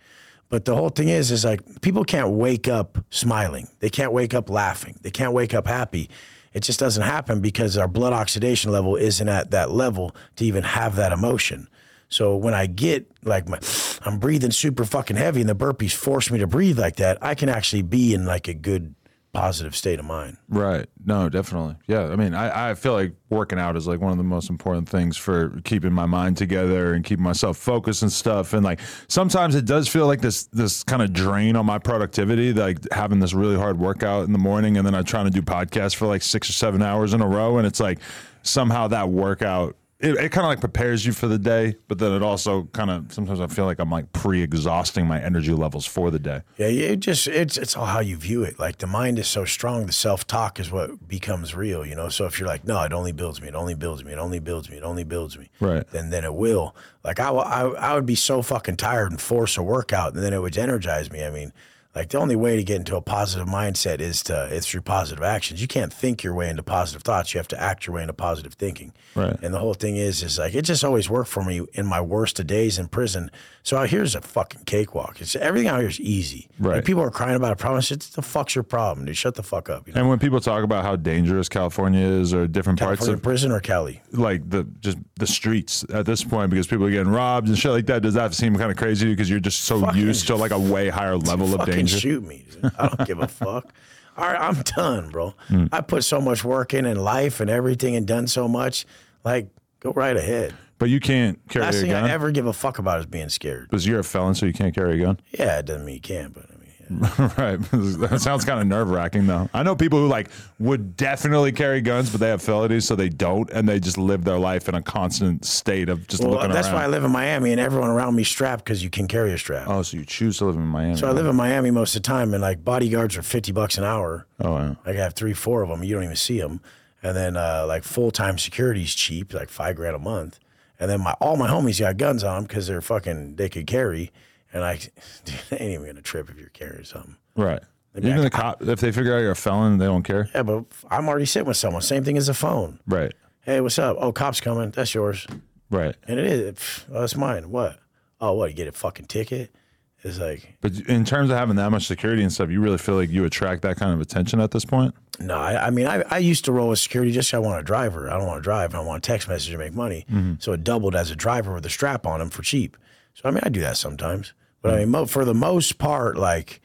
But 0.50 0.66
the 0.66 0.76
whole 0.76 0.90
thing 0.90 1.10
is, 1.10 1.32
is 1.32 1.44
like 1.44 1.82
people 1.82 2.04
can't 2.04 2.32
wake 2.32 2.68
up 2.68 2.98
smiling. 3.10 3.68
They 3.80 3.90
can't 3.90 4.12
wake 4.12 4.34
up 4.34 4.50
laughing. 4.50 4.98
They 5.02 5.12
can't 5.12 5.34
wake 5.34 5.54
up 5.54 5.68
happy. 5.68 6.10
It 6.54 6.62
just 6.62 6.80
doesn't 6.80 7.04
happen 7.04 7.42
because 7.42 7.78
our 7.78 7.88
blood 7.88 8.14
oxidation 8.14 8.72
level 8.72 8.96
isn't 8.96 9.28
at 9.28 9.52
that 9.52 9.72
level 9.72 10.16
to 10.38 10.46
even 10.46 10.64
have 10.64 10.96
that 10.96 11.12
emotion. 11.12 11.68
So 12.10 12.36
when 12.36 12.54
I 12.54 12.68
get 12.68 13.12
like 13.24 13.50
my, 13.50 13.60
I'm 14.04 14.20
breathing 14.20 14.52
super 14.52 14.86
fucking 14.86 15.18
heavy 15.18 15.42
and 15.42 15.50
the 15.50 15.56
burpees 15.56 15.94
force 15.94 16.32
me 16.32 16.40
to 16.40 16.48
breathe 16.48 16.80
like 16.80 16.98
that, 16.98 17.18
I 17.22 17.36
can 17.36 17.50
actually 17.50 17.82
be 17.82 18.14
in 18.14 18.26
like 18.26 18.48
a 18.48 18.54
good 18.54 18.96
positive 19.36 19.76
state 19.76 20.00
of 20.00 20.06
mind. 20.06 20.38
Right. 20.50 20.88
No, 21.06 21.30
definitely. 21.30 21.76
Yeah. 21.88 22.08
I 22.08 22.16
mean, 22.16 22.34
I, 22.34 22.72
I 22.72 22.74
feel 22.74 22.94
like 22.94 23.14
working 23.30 23.60
out 23.60 23.76
is 23.76 23.88
like 23.88 24.00
one 24.00 24.12
of 24.12 24.18
the 24.18 24.24
most 24.24 24.50
important 24.50 24.88
things 24.90 25.18
for 25.18 25.60
keeping 25.64 25.94
my 25.94 26.06
mind 26.06 26.38
together 26.38 26.94
and 26.94 27.04
keeping 27.04 27.24
myself 27.24 27.58
focused 27.58 28.02
and 28.02 28.12
stuff. 28.12 28.54
And 28.54 28.64
like 28.64 28.80
sometimes 29.08 29.56
it 29.56 29.66
does 29.66 29.88
feel 29.88 30.08
like 30.08 30.22
this 30.22 30.46
this 30.48 30.84
kind 30.84 31.02
of 31.02 31.14
drain 31.14 31.56
on 31.56 31.66
my 31.66 31.78
productivity, 31.78 32.54
like 32.54 32.80
having 32.92 33.20
this 33.20 33.34
really 33.34 33.58
hard 33.58 33.80
workout 33.80 34.26
in 34.26 34.32
the 34.32 34.40
morning 34.40 34.78
and 34.78 34.86
then 34.86 34.96
I'm 34.96 35.06
trying 35.06 35.26
to 35.26 35.32
do 35.32 35.42
podcasts 35.42 35.96
for 35.96 36.08
like 36.08 36.22
six 36.22 36.50
or 36.50 36.54
seven 36.54 36.82
hours 36.82 37.14
in 37.14 37.22
a 37.22 37.28
row. 37.28 37.58
And 37.58 37.68
it's 37.68 37.80
like 37.80 38.00
somehow 38.42 38.88
that 38.90 39.10
workout 39.10 39.76
it, 40.06 40.16
it 40.18 40.32
kind 40.32 40.46
of 40.46 40.50
like 40.50 40.60
prepares 40.60 41.06
you 41.06 41.12
for 41.12 41.28
the 41.28 41.40
day, 41.40 41.76
but 41.88 41.98
then 41.98 42.12
it 42.12 42.22
also 42.22 42.64
kind 42.74 42.92
of 42.92 43.12
sometimes 43.12 43.40
I 43.40 43.48
feel 43.48 43.66
like 43.66 43.80
I'm 43.80 43.90
like 43.90 44.14
pre-exhausting 44.14 45.08
my 45.08 45.20
energy 45.20 45.52
levels 45.52 45.86
for 45.86 46.12
the 46.12 46.20
day. 46.20 46.42
Yeah, 46.58 46.68
it 46.68 47.00
just 47.00 47.28
it's 47.28 47.58
it's 47.58 47.76
all 47.76 47.88
how 47.88 48.00
you 48.00 48.16
view 48.16 48.44
it. 48.44 48.60
Like 48.60 48.78
the 48.78 48.88
mind 48.88 49.18
is 49.18 49.28
so 49.28 49.46
strong, 49.46 49.88
the 49.88 49.92
self 49.94 50.28
talk 50.28 50.60
is 50.60 50.72
what 50.72 51.08
becomes 51.08 51.56
real. 51.56 51.86
You 51.86 51.96
know, 51.96 52.10
so 52.10 52.26
if 52.26 52.40
you're 52.40 52.48
like, 52.48 52.66
no, 52.66 52.82
it 52.84 52.94
only 52.94 53.12
builds 53.12 53.42
me, 53.42 53.48
it 53.48 53.56
only 53.56 53.74
builds 53.74 54.06
me, 54.06 54.12
it 54.12 54.20
only 54.20 54.40
builds 54.40 54.70
me, 54.70 54.78
it 54.78 54.84
only 54.84 55.04
builds 55.04 55.38
me, 55.38 55.50
Right. 55.60 55.88
Then 55.88 56.12
then 56.12 56.24
it 56.24 56.36
will. 56.36 56.76
Like 57.04 57.20
I, 57.20 57.30
I 57.30 57.68
I 57.70 57.96
would 57.96 58.06
be 58.06 58.16
so 58.16 58.42
fucking 58.42 58.78
tired 58.78 59.12
and 59.12 59.20
force 59.20 59.58
a 59.58 59.64
workout, 59.64 60.14
and 60.14 60.24
then 60.24 60.34
it 60.34 60.42
would 60.42 60.58
energize 60.58 61.12
me. 61.12 61.24
I 61.24 61.30
mean. 61.32 61.52
Like 61.96 62.10
the 62.10 62.18
only 62.18 62.36
way 62.36 62.58
to 62.58 62.64
get 62.64 62.76
into 62.78 62.98
a 62.98 63.02
positive 63.02 63.48
mindset 63.48 64.02
is 64.02 64.22
to 64.24 64.50
it's 64.52 64.68
through 64.68 64.82
positive 64.82 65.24
actions. 65.24 65.62
You 65.62 65.68
can't 65.68 65.94
think 65.94 66.24
your 66.24 66.34
way 66.34 66.50
into 66.50 66.62
positive 66.62 67.04
thoughts. 67.04 67.34
You 67.34 67.38
have 67.38 67.48
to 67.50 67.62
act 67.62 67.88
your 67.88 67.96
way 67.96 68.02
into 68.02 68.14
positive 68.14 68.54
thinking. 68.54 68.94
Right. 69.16 69.38
And 69.42 69.54
the 69.54 69.60
whole 69.60 69.74
thing 69.74 69.96
is, 69.96 70.22
is 70.22 70.38
like 70.38 70.54
it 70.56 70.64
just 70.64 70.84
always 70.84 71.10
worked 71.10 71.30
for 71.30 71.44
me 71.44 71.62
in 71.74 71.86
my 71.86 72.02
worst 72.02 72.40
of 72.40 72.48
days 72.48 72.78
in 72.78 72.90
prison. 72.90 73.32
So 73.64 73.78
out 73.78 73.90
here's 73.90 74.14
a 74.14 74.22
fucking 74.22 74.66
cakewalk. 74.66 75.22
It's 75.22 75.36
everything 75.38 75.70
out 75.70 75.80
here 75.80 75.90
is 75.90 76.00
easy. 76.00 76.50
Right. 76.60 76.76
Like, 76.76 76.86
people 76.86 77.02
are 77.02 77.10
crying 77.10 77.36
about 77.36 77.54
a 77.54 77.56
problem. 77.56 77.80
It's 77.80 78.10
the 78.10 78.22
fuck's 78.22 78.56
your 78.56 78.64
problem, 78.64 79.06
dude? 79.06 79.18
Shut 79.18 79.36
the 79.36 79.44
fuck 79.44 79.70
up. 79.70 79.88
You 79.88 79.94
know? 79.94 80.02
And 80.02 80.10
when 80.10 80.20
people 80.20 80.40
talk 80.40 80.64
about 80.64 80.84
how 80.84 80.98
dangerous 80.98 81.50
California 81.50 82.06
is 82.06 82.34
or 82.34 82.46
different 82.48 82.78
parts 82.78 83.08
of 83.08 83.22
prison 83.24 83.52
or 83.52 83.60
Kelly? 83.62 84.02
like 84.12 84.48
the 84.50 84.66
just 84.82 84.98
the 85.16 85.28
streets 85.28 85.86
at 85.94 86.06
this 86.06 86.24
point 86.24 86.50
because 86.50 86.68
people 86.68 86.86
are 86.86 86.92
getting 86.92 87.12
robbed 87.12 87.48
and 87.48 87.58
shit 87.58 87.72
like 87.72 87.86
that, 87.86 88.02
does 88.02 88.14
that 88.16 88.34
seem 88.34 88.56
kind 88.56 88.70
of 88.70 88.78
crazy 88.78 89.08
because 89.08 89.30
you're 89.30 89.40
just 89.40 89.62
so 89.62 89.80
Fucking- 89.80 90.02
used 90.02 90.28
to 90.28 90.36
like 90.36 90.52
a 90.52 90.60
way 90.60 90.90
higher 90.90 91.18
level 91.18 91.54
of 91.60 91.66
fucking 91.88 92.00
shoot 92.00 92.24
me. 92.24 92.46
I 92.78 92.88
don't 92.90 93.08
give 93.08 93.20
a 93.20 93.28
fuck. 93.44 93.74
All 94.18 94.26
right, 94.26 94.40
I'm 94.40 94.62
done, 94.64 95.10
bro. 95.10 95.34
Hmm. 95.48 95.66
I 95.72 95.82
put 95.82 96.04
so 96.04 96.22
much 96.22 96.44
work 96.44 96.74
in 96.74 96.86
in 96.86 96.98
life 96.98 97.40
and 97.42 97.50
everything 97.50 97.96
and 97.96 98.08
done 98.08 98.28
so 98.28 98.48
much. 98.48 98.86
Like, 99.26 99.50
go 99.82 99.92
right 99.92 100.16
ahead. 100.16 100.54
But 100.78 100.90
you 100.90 101.00
can't 101.00 101.40
carry 101.50 101.66
Last 101.66 101.76
a 101.76 101.82
thing 101.82 101.94
I 101.94 102.10
ever 102.12 102.32
give 102.32 102.46
a 102.48 102.54
fuck 102.54 102.80
about 102.80 103.00
is 103.00 103.06
being 103.06 103.30
scared. 103.30 103.70
because 103.70 103.86
you're 103.88 104.00
a 104.00 104.04
felon, 104.04 104.36
so 104.36 104.46
you 104.46 104.54
can't 104.54 104.74
carry 104.76 105.02
a 105.02 105.06
gun. 105.06 105.20
Yeah, 105.32 105.60
it 105.60 105.66
doesn't 105.66 105.86
mean 105.86 105.96
you 105.96 106.02
can, 106.02 106.32
but 106.32 106.46
I 106.50 106.54
mean, 106.54 106.55
yeah. 106.55 106.55
right. 107.38 107.60
that 107.72 108.20
sounds 108.22 108.46
kind 108.46 108.60
of 108.60 108.68
nerve 108.68 108.90
wracking, 108.90 109.28
though. 109.28 109.50
I 109.54 109.64
know 109.64 109.76
people 109.76 110.00
who 110.00 110.08
like 110.08 110.30
would 110.60 110.96
definitely 110.96 111.52
carry 111.52 111.82
guns, 111.82 112.10
but 112.10 112.20
they 112.20 112.30
have 112.30 112.42
felonies, 112.42 112.86
so 112.86 112.96
they 112.96 113.10
don't, 113.10 113.50
and 113.50 113.68
they 113.68 113.80
just 113.80 113.98
live 113.98 114.24
their 114.24 114.38
life 114.38 114.70
in 114.70 114.76
a 114.76 114.82
constant 114.82 115.46
state 115.46 115.90
of 115.90 116.08
just 116.08 116.24
well, 116.24 116.34
looking 116.34 116.52
that's 116.52 116.68
around. 116.68 116.76
why 116.76 116.84
I 116.84 116.88
live 116.88 117.04
in 117.04 117.12
Miami 117.12 117.52
and 117.52 117.60
everyone 117.60 117.90
around 117.90 118.16
me 118.16 118.24
strapped 118.24 118.64
because 118.64 118.84
you 118.84 118.90
can 118.90 119.08
carry 119.08 119.34
a 119.34 119.38
strap. 119.38 119.68
oh, 119.68 119.82
so 119.82 119.98
you 119.98 120.06
choose 120.06 120.38
to 120.40 120.46
live 120.46 120.56
in 120.56 120.66
Miami? 120.66 120.98
So 120.98 121.08
I 121.08 121.12
live 121.12 121.26
in 121.26 121.36
Miami 121.36 121.72
most 121.72 121.96
of 121.96 122.04
the 122.04 122.08
time, 122.08 122.34
and 122.34 122.42
like 122.42 122.64
bodyguards 122.64 123.18
are 123.18 123.24
fifty 123.24 123.52
bucks 123.52 123.78
an 123.78 123.84
hour. 123.84 124.28
oh, 124.40 124.52
wow. 124.52 124.78
Like 124.86 124.98
I 124.98 125.00
have 125.00 125.14
three, 125.14 125.34
four 125.34 125.62
of 125.62 125.70
them. 125.70 125.84
You 125.84 125.96
don't 125.96 126.04
even 126.04 126.16
see 126.16 126.40
them. 126.40 126.62
And 127.02 127.16
then 127.16 127.38
uh, 127.38 127.66
like 127.68 127.84
full 127.84 128.10
time 128.12 128.38
security's 128.38 128.96
cheap, 128.96 129.34
like 129.34 129.50
five 129.50 129.76
grand 129.76 129.96
a 129.96 130.00
month. 130.00 130.40
And 130.80 130.90
then 130.90 131.02
my 131.02 131.14
all 131.22 131.38
my 131.38 131.48
homies 131.48 131.80
got 131.80 131.98
guns 131.98 132.24
on 132.24 132.36
them 132.36 132.44
because 132.46 132.68
they're 132.68 132.82
fucking 132.82 133.36
they 133.36 133.48
could 133.50 133.68
carry. 133.68 134.12
And 134.56 134.64
I, 134.64 134.78
dude, 135.26 135.36
they 135.52 135.58
ain't 135.58 135.74
even 135.74 135.86
gonna 135.86 136.02
trip 136.02 136.30
if 136.32 136.38
you're 136.38 136.50
carrying 136.50 136.86
something. 136.86 137.18
right. 137.36 137.62
Even 137.98 138.22
the 138.22 138.30
cop, 138.30 138.62
if 138.62 138.82
they 138.82 138.92
figure 138.92 139.16
out 139.16 139.20
you're 139.20 139.32
a 139.32 139.36
felon, 139.38 139.78
they 139.78 139.86
don't 139.86 140.04
care. 140.04 140.28
Yeah, 140.36 140.44
but 140.44 140.66
I'm 140.92 141.08
already 141.08 141.26
sitting 141.26 141.48
with 141.48 141.56
someone. 141.56 141.82
Same 141.82 142.04
thing 142.04 142.18
as 142.18 142.28
a 142.28 142.34
phone. 142.34 142.80
Right. 142.86 143.14
Hey, 143.42 143.62
what's 143.62 143.80
up? 143.80 143.96
Oh, 144.02 144.12
cops 144.12 144.42
coming. 144.42 144.72
That's 144.72 144.94
yours. 144.94 145.26
Right. 145.70 145.96
And 146.06 146.20
it 146.20 146.26
is. 146.26 146.54
Pff, 146.56 146.86
Oh, 146.92 147.00
that's 147.00 147.16
mine. 147.16 147.50
What? 147.52 147.80
Oh, 148.20 148.34
what? 148.34 148.50
You 148.50 148.56
get 148.58 148.68
a 148.68 148.74
fucking 148.74 149.06
ticket? 149.06 149.56
It's 150.04 150.20
like 150.20 150.58
But 150.60 150.74
in 150.90 151.06
terms 151.06 151.30
of 151.30 151.38
having 151.38 151.56
that 151.56 151.72
much 151.72 151.88
security 151.88 152.22
and 152.22 152.34
stuff, 152.34 152.50
you 152.50 152.60
really 152.60 152.78
feel 152.78 152.96
like 152.96 153.10
you 153.10 153.24
attract 153.24 153.62
that 153.62 153.78
kind 153.78 153.94
of 153.94 154.02
attention 154.02 154.42
at 154.42 154.52
this 154.52 154.66
point? 154.66 154.94
No, 155.20 155.36
I, 155.38 155.68
I 155.68 155.70
mean, 155.70 155.88
I, 155.88 156.04
I 156.10 156.18
used 156.18 156.44
to 156.46 156.52
roll 156.52 156.68
with 156.70 156.80
security 156.80 157.14
just 157.14 157.32
'cause 157.32 157.38
I 157.38 157.40
want 157.40 157.62
a 157.62 157.64
driver. 157.64 158.10
I 158.12 158.18
don't 158.18 158.28
want 158.28 158.40
to 158.40 158.44
drive. 158.44 158.76
I 158.76 158.82
want 158.82 159.06
a 159.06 159.08
text 159.08 159.30
message 159.30 159.52
to 159.54 159.58
make 159.58 159.74
money. 159.74 160.06
Mm-hmm. 160.12 160.34
So 160.40 160.52
it 160.52 160.66
doubled 160.66 160.96
as 160.98 161.12
a 161.12 161.16
driver 161.16 161.54
with 161.54 161.66
a 161.66 161.70
strap 161.70 162.06
on 162.06 162.20
him 162.20 162.30
for 162.30 162.42
cheap. 162.42 162.76
So 163.14 163.30
I 163.30 163.32
mean, 163.32 163.40
I 163.44 163.48
do 163.48 163.62
that 163.62 163.78
sometimes. 163.78 164.34
But 164.66 164.74
I 164.76 164.80
mean, 164.80 164.90
mo- 164.90 165.06
for 165.06 165.26
the 165.26 165.34
most 165.34 165.78
part, 165.78 166.18
like, 166.18 166.62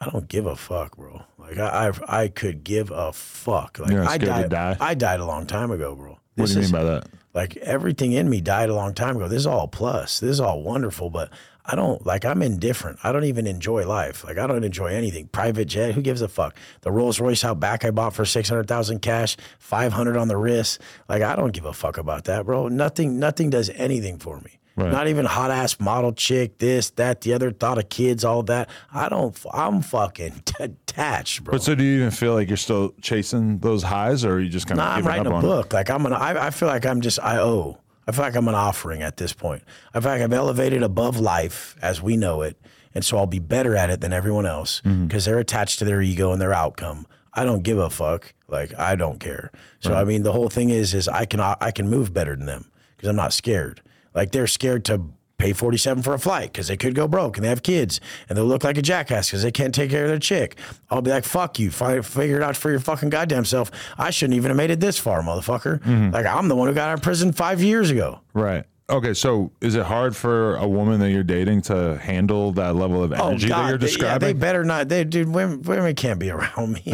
I 0.00 0.10
don't 0.10 0.28
give 0.28 0.46
a 0.46 0.56
fuck, 0.56 0.96
bro. 0.96 1.22
Like, 1.38 1.58
I 1.58 1.88
I, 2.08 2.22
I 2.22 2.28
could 2.28 2.62
give 2.64 2.90
a 2.90 3.12
fuck. 3.12 3.78
Like, 3.78 3.90
You're 3.90 4.04
not 4.04 4.10
I 4.12 4.14
scared 4.16 4.42
to 4.44 4.48
died. 4.48 4.78
die? 4.78 4.86
I 4.86 4.94
died 4.94 5.20
a 5.20 5.24
long 5.26 5.46
time 5.46 5.70
ago, 5.70 5.94
bro. 5.94 6.10
What 6.10 6.20
This 6.36 6.50
do 6.50 6.56
you 6.58 6.64
is- 6.64 6.72
mean 6.72 6.80
by 6.82 6.84
that? 6.84 7.06
like 7.34 7.56
everything 7.58 8.12
in 8.12 8.28
me 8.28 8.40
died 8.40 8.68
a 8.68 8.74
long 8.74 8.94
time 8.94 9.14
ago. 9.16 9.28
This 9.28 9.38
is 9.40 9.46
all 9.46 9.68
plus. 9.68 10.18
This 10.18 10.30
is 10.30 10.40
all 10.40 10.62
wonderful, 10.62 11.08
but 11.10 11.30
I 11.64 11.76
don't 11.76 12.04
like 12.06 12.24
I'm 12.24 12.42
indifferent. 12.42 12.98
I 13.04 13.12
don't 13.12 13.24
even 13.24 13.46
enjoy 13.46 13.86
life. 13.86 14.24
Like 14.24 14.38
I 14.38 14.46
don't 14.46 14.64
enjoy 14.64 14.86
anything. 14.86 15.28
Private 15.28 15.66
jet, 15.66 15.94
who 15.94 16.00
gives 16.02 16.20
a 16.22 16.26
fuck? 16.28 16.56
The 16.80 16.90
Rolls 16.90 17.20
Royce 17.20 17.44
out 17.44 17.60
back 17.60 17.84
I 17.84 17.90
bought 17.92 18.14
for 18.14 18.24
six 18.24 18.48
hundred 18.48 18.66
thousand 18.66 19.00
cash, 19.02 19.36
five 19.58 19.92
hundred 19.92 20.16
on 20.16 20.26
the 20.28 20.36
wrist. 20.36 20.80
Like 21.08 21.22
I 21.22 21.36
don't 21.36 21.52
give 21.52 21.66
a 21.66 21.72
fuck 21.74 21.96
about 21.98 22.24
that, 22.24 22.46
bro. 22.46 22.68
Nothing 22.68 23.18
nothing 23.20 23.50
does 23.50 23.68
anything 23.70 24.18
for 24.18 24.40
me. 24.40 24.58
Right. 24.78 24.92
Not 24.92 25.08
even 25.08 25.24
hot 25.26 25.50
ass 25.50 25.80
model 25.80 26.12
chick, 26.12 26.58
this, 26.58 26.90
that, 26.90 27.22
the 27.22 27.32
other, 27.34 27.50
thought 27.50 27.78
of 27.78 27.88
kids, 27.88 28.24
all 28.24 28.44
that. 28.44 28.70
I 28.94 29.08
don't 29.08 29.36
I'm 29.52 29.82
fucking 29.82 30.42
detached, 30.58 31.44
bro. 31.44 31.52
But 31.52 31.62
so 31.62 31.74
do 31.74 31.82
you 31.82 31.96
even 31.98 32.10
feel 32.12 32.34
like 32.34 32.48
you're 32.48 32.56
still 32.56 32.94
chasing 33.00 33.58
those 33.58 33.82
highs 33.82 34.24
or 34.24 34.34
are 34.34 34.40
you 34.40 34.48
just 34.48 34.66
kind 34.66 34.80
of 34.80 34.86
Nah, 34.86 34.94
I'm 34.94 35.06
writing 35.06 35.26
a 35.26 35.34
on 35.34 35.44
it? 35.44 35.48
book. 35.48 35.72
Like 35.72 35.90
I'm 35.90 36.06
an, 36.06 36.12
I, 36.12 36.46
I 36.46 36.50
feel 36.50 36.68
like 36.68 36.86
I'm 36.86 37.00
just, 37.00 37.18
I 37.20 37.38
owe. 37.38 37.78
I 38.06 38.12
feel 38.12 38.24
like 38.24 38.36
I'm 38.36 38.48
an 38.48 38.54
offering 38.54 39.02
at 39.02 39.16
this 39.18 39.32
point. 39.32 39.62
I 39.92 40.00
feel 40.00 40.12
like 40.12 40.22
I've 40.22 40.32
elevated 40.32 40.82
above 40.82 41.18
life 41.20 41.76
as 41.82 42.00
we 42.00 42.16
know 42.16 42.42
it. 42.42 42.56
And 42.94 43.04
so 43.04 43.18
I'll 43.18 43.26
be 43.26 43.38
better 43.38 43.76
at 43.76 43.90
it 43.90 44.00
than 44.00 44.12
everyone 44.12 44.46
else 44.46 44.80
because 44.80 44.94
Mm-hmm. 44.94 45.30
they're 45.30 45.38
attached 45.40 45.78
to 45.80 45.84
their 45.84 46.00
ego 46.00 46.32
and 46.32 46.40
their 46.40 46.54
outcome. 46.54 47.06
I 47.34 47.44
don't 47.44 47.62
give 47.62 47.78
a 47.78 47.90
fuck. 47.90 48.32
Like 48.48 48.76
I 48.78 48.94
don't 48.96 49.18
care. 49.20 49.50
So 49.80 49.94
I 49.94 50.04
mean, 50.04 50.22
the 50.22 50.32
whole 50.32 50.48
thing 50.48 50.70
is, 50.70 50.94
is 50.94 51.06
I 51.08 51.24
can, 51.26 51.38
I 51.40 51.70
can 51.70 51.88
move 51.90 52.14
better 52.14 52.34
than 52.34 52.46
them 52.46 52.70
because 52.96 53.08
I'm 53.10 53.16
not 53.16 53.32
scared. 53.34 53.82
Like 54.14 54.32
they're 54.32 54.46
scared 54.46 54.84
to 54.86 55.02
pay 55.38 55.52
47 55.52 56.02
for 56.02 56.14
a 56.14 56.18
flight 56.18 56.52
because 56.52 56.66
they 56.66 56.76
could 56.76 56.96
go 56.96 57.06
broke 57.06 57.36
and 57.36 57.44
they 57.44 57.48
have 57.48 57.62
kids 57.62 58.00
and 58.28 58.36
they'll 58.36 58.44
look 58.44 58.64
like 58.64 58.76
a 58.76 58.82
jackass 58.82 59.28
because 59.28 59.42
they 59.44 59.52
can't 59.52 59.72
take 59.72 59.88
care 59.88 60.02
of 60.02 60.08
their 60.10 60.18
chick. 60.18 60.58
I'll 60.90 61.00
be 61.00 61.12
like, 61.12 61.24
fuck 61.24 61.60
you. 61.60 61.70
Fi- 61.70 62.00
Figure 62.00 62.38
it 62.38 62.42
out 62.42 62.56
for 62.56 62.70
your 62.72 62.80
fucking 62.80 63.10
goddamn 63.10 63.44
self. 63.44 63.70
I 63.96 64.10
shouldn't 64.10 64.34
even 64.36 64.50
have 64.50 64.56
made 64.56 64.70
it 64.70 64.80
this 64.80 64.98
far, 64.98 65.22
motherfucker. 65.22 65.78
Mm-hmm. 65.80 66.10
Like, 66.10 66.26
I'm 66.26 66.48
the 66.48 66.56
one 66.56 66.66
who 66.66 66.74
got 66.74 66.88
out 66.90 66.94
of 66.94 67.02
prison 67.02 67.32
five 67.32 67.62
years 67.62 67.90
ago. 67.90 68.20
Right. 68.34 68.64
Okay, 68.90 69.12
so 69.14 69.52
is 69.60 69.74
it 69.76 69.84
hard 69.84 70.16
for 70.16 70.56
a 70.56 70.66
woman 70.66 70.98
that 71.00 71.10
you're 71.10 71.22
dating 71.22 71.60
to 71.62 71.98
handle 71.98 72.50
that 72.52 72.74
level 72.74 73.04
of 73.04 73.12
energy 73.12 73.46
that 73.48 73.68
you're 73.68 73.78
describing? 73.78 74.18
they- 74.20 74.26
Yeah, 74.28 74.32
they 74.32 74.32
better 74.32 74.64
not. 74.64 74.88
They, 74.88 75.04
dude, 75.04 75.28
women, 75.28 75.62
women 75.62 75.94
can't 75.94 76.18
be 76.18 76.30
around 76.30 76.72
me. 76.72 76.82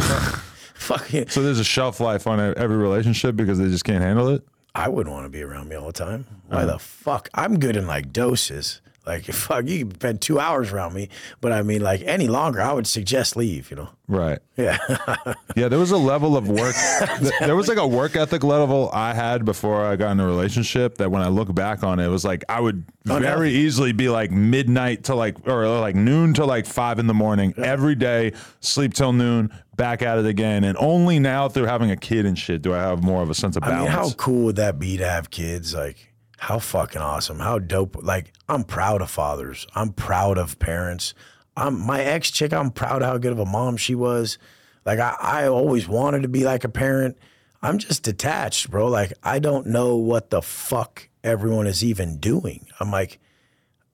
Fucking, 0.74 1.28
so 1.28 1.42
there's 1.42 1.60
a 1.60 1.64
shelf 1.64 2.00
life 2.00 2.26
on 2.26 2.40
every 2.58 2.76
relationship 2.76 3.36
because 3.36 3.58
they 3.58 3.66
just 3.68 3.84
can't 3.84 4.02
handle 4.02 4.28
it? 4.28 4.44
I 4.74 4.88
wouldn't 4.88 5.14
want 5.14 5.24
to 5.24 5.30
be 5.30 5.42
around 5.42 5.68
me 5.68 5.76
all 5.76 5.86
the 5.86 5.92
time. 5.92 6.26
Why 6.48 6.58
Uh-huh. 6.58 6.66
the 6.72 6.78
fuck? 6.78 7.28
I'm 7.34 7.58
good 7.60 7.76
in 7.76 7.86
like 7.86 8.12
doses. 8.12 8.80
Like, 9.06 9.24
fuck, 9.32 9.66
you 9.66 9.80
can 9.80 9.94
spend 9.94 10.20
two 10.20 10.40
hours 10.40 10.72
around 10.72 10.94
me, 10.94 11.08
but 11.40 11.52
I 11.52 11.62
mean, 11.62 11.82
like, 11.82 12.02
any 12.02 12.26
longer, 12.26 12.60
I 12.60 12.72
would 12.72 12.86
suggest 12.86 13.36
leave, 13.36 13.70
you 13.70 13.76
know? 13.76 13.90
Right. 14.08 14.38
Yeah. 14.56 14.78
Yeah, 15.56 15.68
there 15.68 15.78
was 15.78 15.92
a 15.92 15.96
level 15.96 16.36
of 16.36 16.48
work. 16.48 16.74
there 17.40 17.54
was 17.54 17.68
like 17.68 17.78
a 17.78 17.86
work 17.86 18.16
ethic 18.16 18.42
level 18.42 18.90
I 18.92 19.14
had 19.14 19.44
before 19.44 19.84
I 19.84 19.94
got 19.94 20.10
in 20.10 20.18
a 20.18 20.26
relationship 20.26 20.96
that 20.98 21.12
when 21.12 21.22
I 21.22 21.28
look 21.28 21.54
back 21.54 21.84
on 21.84 22.00
it, 22.00 22.06
it 22.06 22.08
was 22.08 22.24
like 22.24 22.42
I 22.48 22.58
would 22.58 22.84
oh, 23.08 23.20
very 23.20 23.24
Unhealthy. 23.26 23.50
easily 23.52 23.92
be 23.92 24.08
like 24.08 24.32
midnight 24.32 25.04
to 25.04 25.14
like, 25.14 25.46
or 25.46 25.68
like 25.78 25.94
noon 25.94 26.34
to 26.34 26.44
like 26.44 26.66
five 26.66 26.98
in 26.98 27.06
the 27.06 27.14
morning 27.14 27.54
every 27.56 27.94
day, 27.94 28.32
sleep 28.58 28.94
till 28.94 29.12
noon, 29.12 29.48
back 29.76 30.02
at 30.02 30.18
it 30.18 30.26
again. 30.26 30.64
And 30.64 30.76
only 30.78 31.20
now 31.20 31.48
through 31.48 31.66
having 31.66 31.92
a 31.92 31.96
kid 31.96 32.26
and 32.26 32.36
shit 32.36 32.60
do 32.62 32.74
I 32.74 32.78
have 32.78 33.04
more 33.04 33.22
of 33.22 33.30
a 33.30 33.34
sense 33.34 33.54
of 33.56 33.62
I 33.62 33.68
mean, 33.68 33.86
balance. 33.86 33.94
how 33.94 34.16
cool 34.16 34.46
would 34.46 34.56
that 34.56 34.80
be 34.80 34.96
to 34.96 35.08
have 35.08 35.30
kids? 35.30 35.72
Like, 35.72 36.13
how 36.44 36.58
fucking 36.58 37.00
awesome. 37.00 37.38
How 37.38 37.58
dope. 37.58 37.96
Like, 38.02 38.32
I'm 38.50 38.64
proud 38.64 39.00
of 39.00 39.10
fathers. 39.10 39.66
I'm 39.74 39.94
proud 39.94 40.36
of 40.36 40.58
parents. 40.58 41.14
I'm 41.56 41.80
my 41.80 42.02
ex 42.02 42.30
chick, 42.30 42.52
I'm 42.52 42.70
proud 42.70 43.00
how 43.00 43.16
good 43.16 43.32
of 43.32 43.38
a 43.38 43.46
mom 43.46 43.78
she 43.78 43.94
was. 43.94 44.36
Like, 44.84 44.98
I, 44.98 45.16
I 45.20 45.48
always 45.48 45.88
wanted 45.88 46.22
to 46.22 46.28
be 46.28 46.44
like 46.44 46.64
a 46.64 46.68
parent. 46.68 47.16
I'm 47.62 47.78
just 47.78 48.02
detached, 48.02 48.70
bro. 48.70 48.88
Like, 48.88 49.14
I 49.22 49.38
don't 49.38 49.68
know 49.68 49.96
what 49.96 50.28
the 50.28 50.42
fuck 50.42 51.08
everyone 51.22 51.66
is 51.66 51.82
even 51.82 52.18
doing. 52.18 52.66
I'm 52.78 52.90
like, 52.90 53.20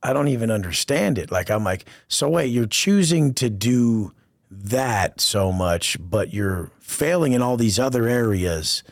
I 0.02 0.12
don't 0.12 0.28
even 0.28 0.50
understand 0.50 1.18
it. 1.18 1.30
Like, 1.30 1.50
I'm 1.50 1.62
like, 1.62 1.84
so 2.08 2.28
wait, 2.28 2.46
you're 2.46 2.66
choosing 2.66 3.32
to 3.34 3.48
do 3.48 4.12
that 4.50 5.20
so 5.20 5.52
much, 5.52 5.98
but 6.00 6.32
you're 6.32 6.72
failing 6.80 7.32
in 7.32 7.42
all 7.42 7.56
these 7.56 7.78
other 7.78 8.08
areas 8.08 8.82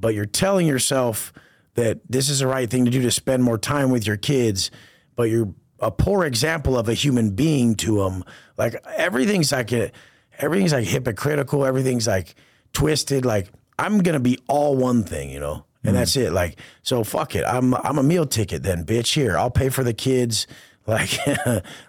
but 0.00 0.14
you're 0.14 0.26
telling 0.26 0.66
yourself 0.66 1.32
that 1.78 2.00
this 2.08 2.28
is 2.28 2.40
the 2.40 2.46
right 2.48 2.68
thing 2.68 2.84
to 2.84 2.90
do 2.90 3.00
to 3.02 3.10
spend 3.10 3.44
more 3.44 3.56
time 3.56 3.90
with 3.90 4.04
your 4.04 4.16
kids, 4.16 4.72
but 5.14 5.30
you're 5.30 5.54
a 5.78 5.92
poor 5.92 6.24
example 6.24 6.76
of 6.76 6.88
a 6.88 6.94
human 6.94 7.30
being 7.30 7.76
to 7.76 8.02
them. 8.02 8.24
Like 8.56 8.74
everything's 8.96 9.52
like 9.52 9.72
a, 9.72 9.92
everything's 10.40 10.72
like 10.72 10.86
hypocritical. 10.86 11.64
Everything's 11.64 12.08
like 12.08 12.34
twisted. 12.72 13.24
Like 13.24 13.52
I'm 13.78 13.98
gonna 14.00 14.18
be 14.18 14.40
all 14.48 14.76
one 14.76 15.04
thing, 15.04 15.30
you 15.30 15.38
know, 15.38 15.66
and 15.84 15.94
mm. 15.94 15.98
that's 16.00 16.16
it. 16.16 16.32
Like 16.32 16.58
so, 16.82 17.04
fuck 17.04 17.36
it. 17.36 17.44
I'm 17.44 17.74
I'm 17.74 17.96
a 17.96 18.02
meal 18.02 18.26
ticket 18.26 18.64
then, 18.64 18.84
bitch. 18.84 19.14
Here, 19.14 19.38
I'll 19.38 19.50
pay 19.50 19.68
for 19.68 19.84
the 19.84 19.94
kids. 19.94 20.46
Like 20.88 21.18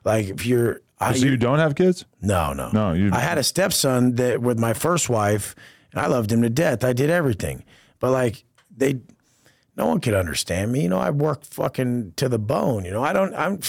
like 0.04 0.28
if 0.28 0.46
you're. 0.46 0.82
I, 1.00 1.14
so 1.14 1.26
you 1.26 1.38
don't 1.38 1.60
have 1.60 1.74
kids? 1.76 2.04
no, 2.20 2.52
no, 2.52 2.70
No, 2.74 2.92
you- 2.92 3.12
I 3.14 3.20
had 3.20 3.38
a 3.38 3.44
stepson 3.44 4.16
that 4.16 4.42
with 4.42 4.60
my 4.60 4.74
first 4.74 5.10
wife, 5.10 5.56
and 5.94 6.02
I 6.02 6.08
loved 6.08 6.30
him 6.34 6.42
to 6.42 6.50
death. 6.50 6.84
I 6.84 6.92
did 6.92 7.10
everything, 7.10 7.64
but 8.02 8.12
like 8.12 8.44
they, 8.76 9.00
no 9.80 9.88
one 9.88 10.02
could 10.02 10.14
understand 10.14 10.74
me. 10.74 10.84
You 10.84 10.90
know, 10.90 11.00
I 11.00 11.10
work 11.10 11.46
fucking 11.46 12.14
to 12.18 12.28
the 12.28 12.38
bone. 12.38 12.84
You 12.84 12.92
know, 12.92 13.02
I 13.02 13.14
don't. 13.14 13.34
I'm, 13.34 13.60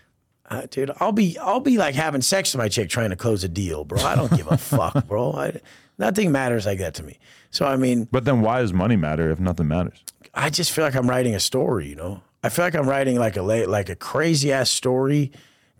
uh, 0.50 0.66
dude. 0.68 0.90
I'll 0.98 1.12
be 1.12 1.38
I'll 1.38 1.60
be 1.60 1.78
like 1.78 1.94
having 1.94 2.22
sex 2.22 2.52
with 2.52 2.58
my 2.58 2.68
chick 2.68 2.90
trying 2.90 3.10
to 3.10 3.16
close 3.16 3.44
a 3.44 3.48
deal, 3.48 3.84
bro. 3.84 4.02
I 4.02 4.16
don't 4.16 4.36
give 4.36 4.48
a 4.50 4.58
fuck, 4.58 5.06
bro. 5.06 5.32
I, 5.32 5.60
nothing 5.96 6.32
matters 6.32 6.66
like 6.66 6.80
that 6.80 6.94
to 6.94 7.04
me. 7.04 7.18
So 7.50 7.66
I 7.66 7.76
mean, 7.76 8.08
But 8.10 8.24
then 8.24 8.40
why 8.40 8.60
does 8.60 8.72
money 8.72 8.96
matter 8.96 9.30
if 9.30 9.38
nothing 9.38 9.68
matters? 9.68 10.02
I 10.34 10.50
just 10.50 10.72
feel 10.72 10.84
like 10.84 10.96
I'm 10.96 11.08
writing 11.08 11.34
a 11.34 11.40
story, 11.40 11.88
you 11.88 11.96
know. 11.96 12.22
I 12.42 12.48
feel 12.48 12.64
like 12.64 12.74
I'm 12.74 12.88
writing 12.88 13.16
like 13.16 13.36
a 13.36 13.42
like 13.42 13.88
a 13.88 13.96
crazy 13.96 14.52
ass 14.52 14.70
story 14.70 15.30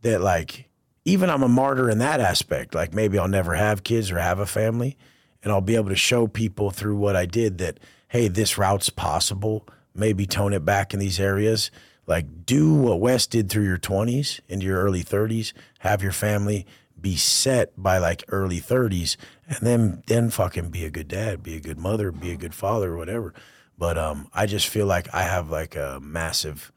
that 0.02 0.20
like 0.20 0.68
even 1.04 1.30
I'm 1.30 1.42
a 1.42 1.48
martyr 1.48 1.90
in 1.90 1.98
that 1.98 2.20
aspect. 2.20 2.76
Like 2.76 2.94
maybe 2.94 3.18
I'll 3.18 3.28
never 3.28 3.54
have 3.54 3.82
kids 3.82 4.12
or 4.12 4.20
have 4.20 4.38
a 4.38 4.46
family, 4.46 4.96
and 5.42 5.52
I'll 5.52 5.60
be 5.60 5.74
able 5.74 5.88
to 5.88 5.96
show 5.96 6.28
people 6.28 6.70
through 6.70 6.96
what 6.96 7.16
I 7.16 7.26
did 7.26 7.58
that 7.58 7.80
hey, 8.10 8.28
this 8.28 8.58
route's 8.58 8.90
possible. 8.90 9.66
Maybe 9.94 10.26
tone 10.26 10.52
it 10.52 10.64
back 10.64 10.94
in 10.94 11.00
these 11.00 11.20
areas. 11.20 11.70
Like 12.06 12.46
do 12.46 12.74
what 12.74 13.00
Wes 13.00 13.26
did 13.26 13.48
through 13.48 13.66
your 13.66 13.78
20s 13.78 14.40
into 14.48 14.66
your 14.66 14.82
early 14.82 15.04
30s. 15.04 15.52
Have 15.80 16.02
your 16.02 16.12
family 16.12 16.66
be 17.00 17.16
set 17.16 17.72
by 17.80 17.98
like 17.98 18.24
early 18.28 18.60
30s, 18.60 19.16
and 19.48 19.58
then 19.60 20.02
then 20.06 20.30
fucking 20.30 20.70
be 20.70 20.84
a 20.84 20.90
good 20.90 21.08
dad, 21.08 21.42
be 21.42 21.56
a 21.56 21.60
good 21.60 21.78
mother, 21.78 22.12
be 22.12 22.30
a 22.30 22.36
good 22.36 22.54
father, 22.54 22.96
whatever. 22.96 23.32
But 23.78 23.96
um, 23.96 24.28
I 24.34 24.46
just 24.46 24.68
feel 24.68 24.86
like 24.86 25.12
I 25.14 25.22
have 25.22 25.50
like 25.50 25.76
a 25.76 25.98
massive 26.02 26.72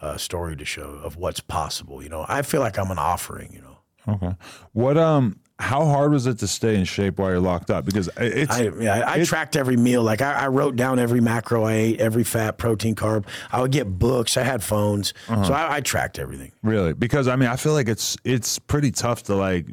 uh, 0.00 0.16
story 0.16 0.56
to 0.56 0.64
show 0.64 0.88
of 1.04 1.16
what's 1.16 1.40
possible. 1.40 2.02
You 2.02 2.08
know, 2.08 2.24
I 2.28 2.42
feel 2.42 2.60
like 2.60 2.78
I'm 2.78 2.90
an 2.90 2.98
offering. 2.98 3.52
You 3.52 3.60
know, 3.60 3.78
Okay. 4.08 4.34
What 4.72 4.96
um 4.96 5.38
how 5.60 5.84
hard 5.86 6.12
was 6.12 6.26
it 6.28 6.38
to 6.38 6.46
stay 6.46 6.76
in 6.76 6.84
shape 6.84 7.18
while 7.18 7.30
you're 7.30 7.40
locked 7.40 7.68
up? 7.68 7.84
Because 7.84 8.08
i- 8.16 8.22
it's 8.22 8.52
I 8.56 8.70
yeah, 8.78 8.94
I, 9.00 9.14
I 9.14 9.24
tracked 9.24 9.56
every 9.56 9.76
meal. 9.76 10.04
Like 10.04 10.22
I, 10.22 10.32
I 10.32 10.46
wrote 10.48 10.76
down 10.76 11.00
every 11.00 11.20
macro 11.20 11.64
I 11.64 11.72
ate, 11.72 12.00
every 12.00 12.22
fat, 12.22 12.58
protein, 12.58 12.94
carb. 12.94 13.24
I 13.50 13.60
would 13.60 13.72
get 13.72 13.98
books. 13.98 14.36
I 14.36 14.44
had 14.44 14.62
phones, 14.62 15.14
uh-huh. 15.28 15.44
so 15.44 15.52
I, 15.52 15.76
I 15.76 15.80
tracked 15.80 16.18
everything. 16.20 16.52
really 16.62 16.92
because 16.92 17.26
I 17.26 17.34
mean 17.34 17.48
I 17.48 17.56
feel 17.56 17.72
like 17.72 17.88
it's 17.88 18.16
it's 18.24 18.58
pretty 18.60 18.92
tough 18.92 19.24
to 19.24 19.34
like 19.34 19.66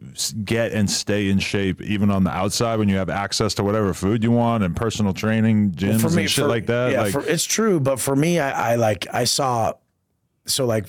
get 0.43 0.71
and 0.71 0.89
stay 0.89 1.29
in 1.29 1.37
shape 1.37 1.81
even 1.83 2.09
on 2.09 2.23
the 2.23 2.31
outside 2.31 2.79
when 2.79 2.89
you 2.89 2.95
have 2.97 3.09
access 3.11 3.53
to 3.55 3.63
whatever 3.63 3.93
food 3.93 4.23
you 4.23 4.31
want 4.31 4.63
and 4.63 4.75
personal 4.75 5.13
training 5.13 5.71
gyms 5.71 6.01
for 6.01 6.09
me, 6.09 6.23
and 6.23 6.31
shit 6.31 6.43
for- 6.45 6.49
like 6.49 6.65
that. 6.65 6.91
Yeah, 6.93 7.01
like 7.03 7.11
for, 7.11 7.21
it's 7.21 7.43
true. 7.45 7.79
But 7.79 7.99
for 7.99 8.15
me, 8.15 8.39
I, 8.39 8.71
I 8.71 8.75
like 8.75 9.05
I 9.13 9.25
saw, 9.25 9.73
so 10.47 10.65
like 10.65 10.85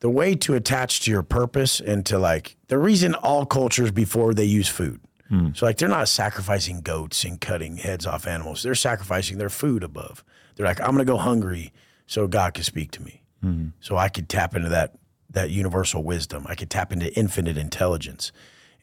the 0.00 0.10
way 0.10 0.34
to 0.34 0.54
attach 0.54 1.00
to 1.00 1.10
your 1.10 1.22
purpose 1.22 1.80
and 1.80 2.04
to 2.06 2.18
like 2.18 2.56
the 2.68 2.78
reason 2.78 3.14
all 3.14 3.46
cultures 3.46 3.90
before 3.90 4.34
they 4.34 4.44
use 4.44 4.68
food. 4.68 5.00
Hmm. 5.28 5.50
So 5.54 5.66
like 5.66 5.78
they're 5.78 5.88
not 5.88 6.08
sacrificing 6.08 6.80
goats 6.80 7.24
and 7.24 7.40
cutting 7.40 7.76
heads 7.76 8.06
off 8.06 8.26
animals. 8.26 8.62
They're 8.62 8.74
sacrificing 8.74 9.38
their 9.38 9.50
food 9.50 9.84
above. 9.84 10.24
They're 10.56 10.66
like, 10.66 10.80
I'm 10.80 10.92
gonna 10.92 11.04
go 11.04 11.16
hungry 11.16 11.72
so 12.06 12.26
God 12.26 12.54
can 12.54 12.64
speak 12.64 12.90
to 12.92 13.02
me. 13.02 13.22
Hmm. 13.40 13.68
So 13.80 13.96
I 13.96 14.08
could 14.08 14.28
tap 14.28 14.56
into 14.56 14.68
that 14.70 14.94
that 15.30 15.50
universal 15.50 16.02
wisdom. 16.02 16.46
I 16.48 16.54
could 16.54 16.70
tap 16.70 16.92
into 16.92 17.14
infinite 17.16 17.56
intelligence. 17.56 18.32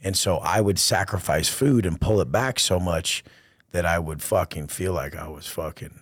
And 0.02 0.16
so 0.16 0.38
I 0.38 0.62
would 0.62 0.80
sacrifice 0.80 1.50
food 1.50 1.86
and 1.86 2.00
pull 2.00 2.22
it 2.22 2.32
back 2.32 2.60
so 2.60 2.80
much 2.80 3.24
that 3.72 3.86
I 3.86 4.00
would 4.00 4.22
fucking 4.22 4.68
feel 4.68 4.94
like 4.94 5.16
I 5.16 5.28
was 5.28 5.48
fucking 5.48 6.02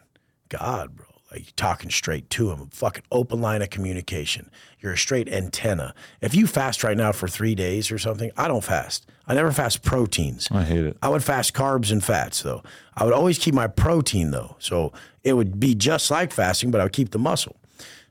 God, 0.49 0.95
bro. 0.95 1.04
Like 1.35 1.53
talking 1.57 1.89
straight 1.89 2.29
to 2.29 2.51
him, 2.51 2.69
fucking 2.71 3.03
open 3.11 3.41
line 3.41 3.61
of 3.61 3.69
communication. 3.69 4.49
You're 4.79 4.93
a 4.93 4.97
straight 4.97 5.27
antenna. 5.27 5.93
If 6.21 6.33
you 6.33 6.47
fast 6.47 6.81
right 6.81 6.95
now 6.95 7.11
for 7.11 7.27
three 7.27 7.55
days 7.55 7.91
or 7.91 7.97
something, 7.97 8.31
I 8.37 8.47
don't 8.47 8.63
fast. 8.63 9.05
I 9.27 9.33
never 9.33 9.51
fast 9.51 9.83
proteins. 9.83 10.47
I 10.49 10.63
hate 10.63 10.85
it. 10.85 10.97
I 11.01 11.09
would 11.09 11.25
fast 11.25 11.53
carbs 11.53 11.91
and 11.91 12.01
fats 12.01 12.41
though. 12.41 12.63
I 12.95 13.03
would 13.03 13.13
always 13.13 13.37
keep 13.37 13.53
my 13.53 13.67
protein 13.67 14.31
though. 14.31 14.55
So 14.59 14.93
it 15.25 15.33
would 15.33 15.59
be 15.59 15.75
just 15.75 16.09
like 16.09 16.31
fasting, 16.31 16.71
but 16.71 16.79
I 16.79 16.85
would 16.85 16.93
keep 16.93 17.11
the 17.11 17.19
muscle. 17.19 17.57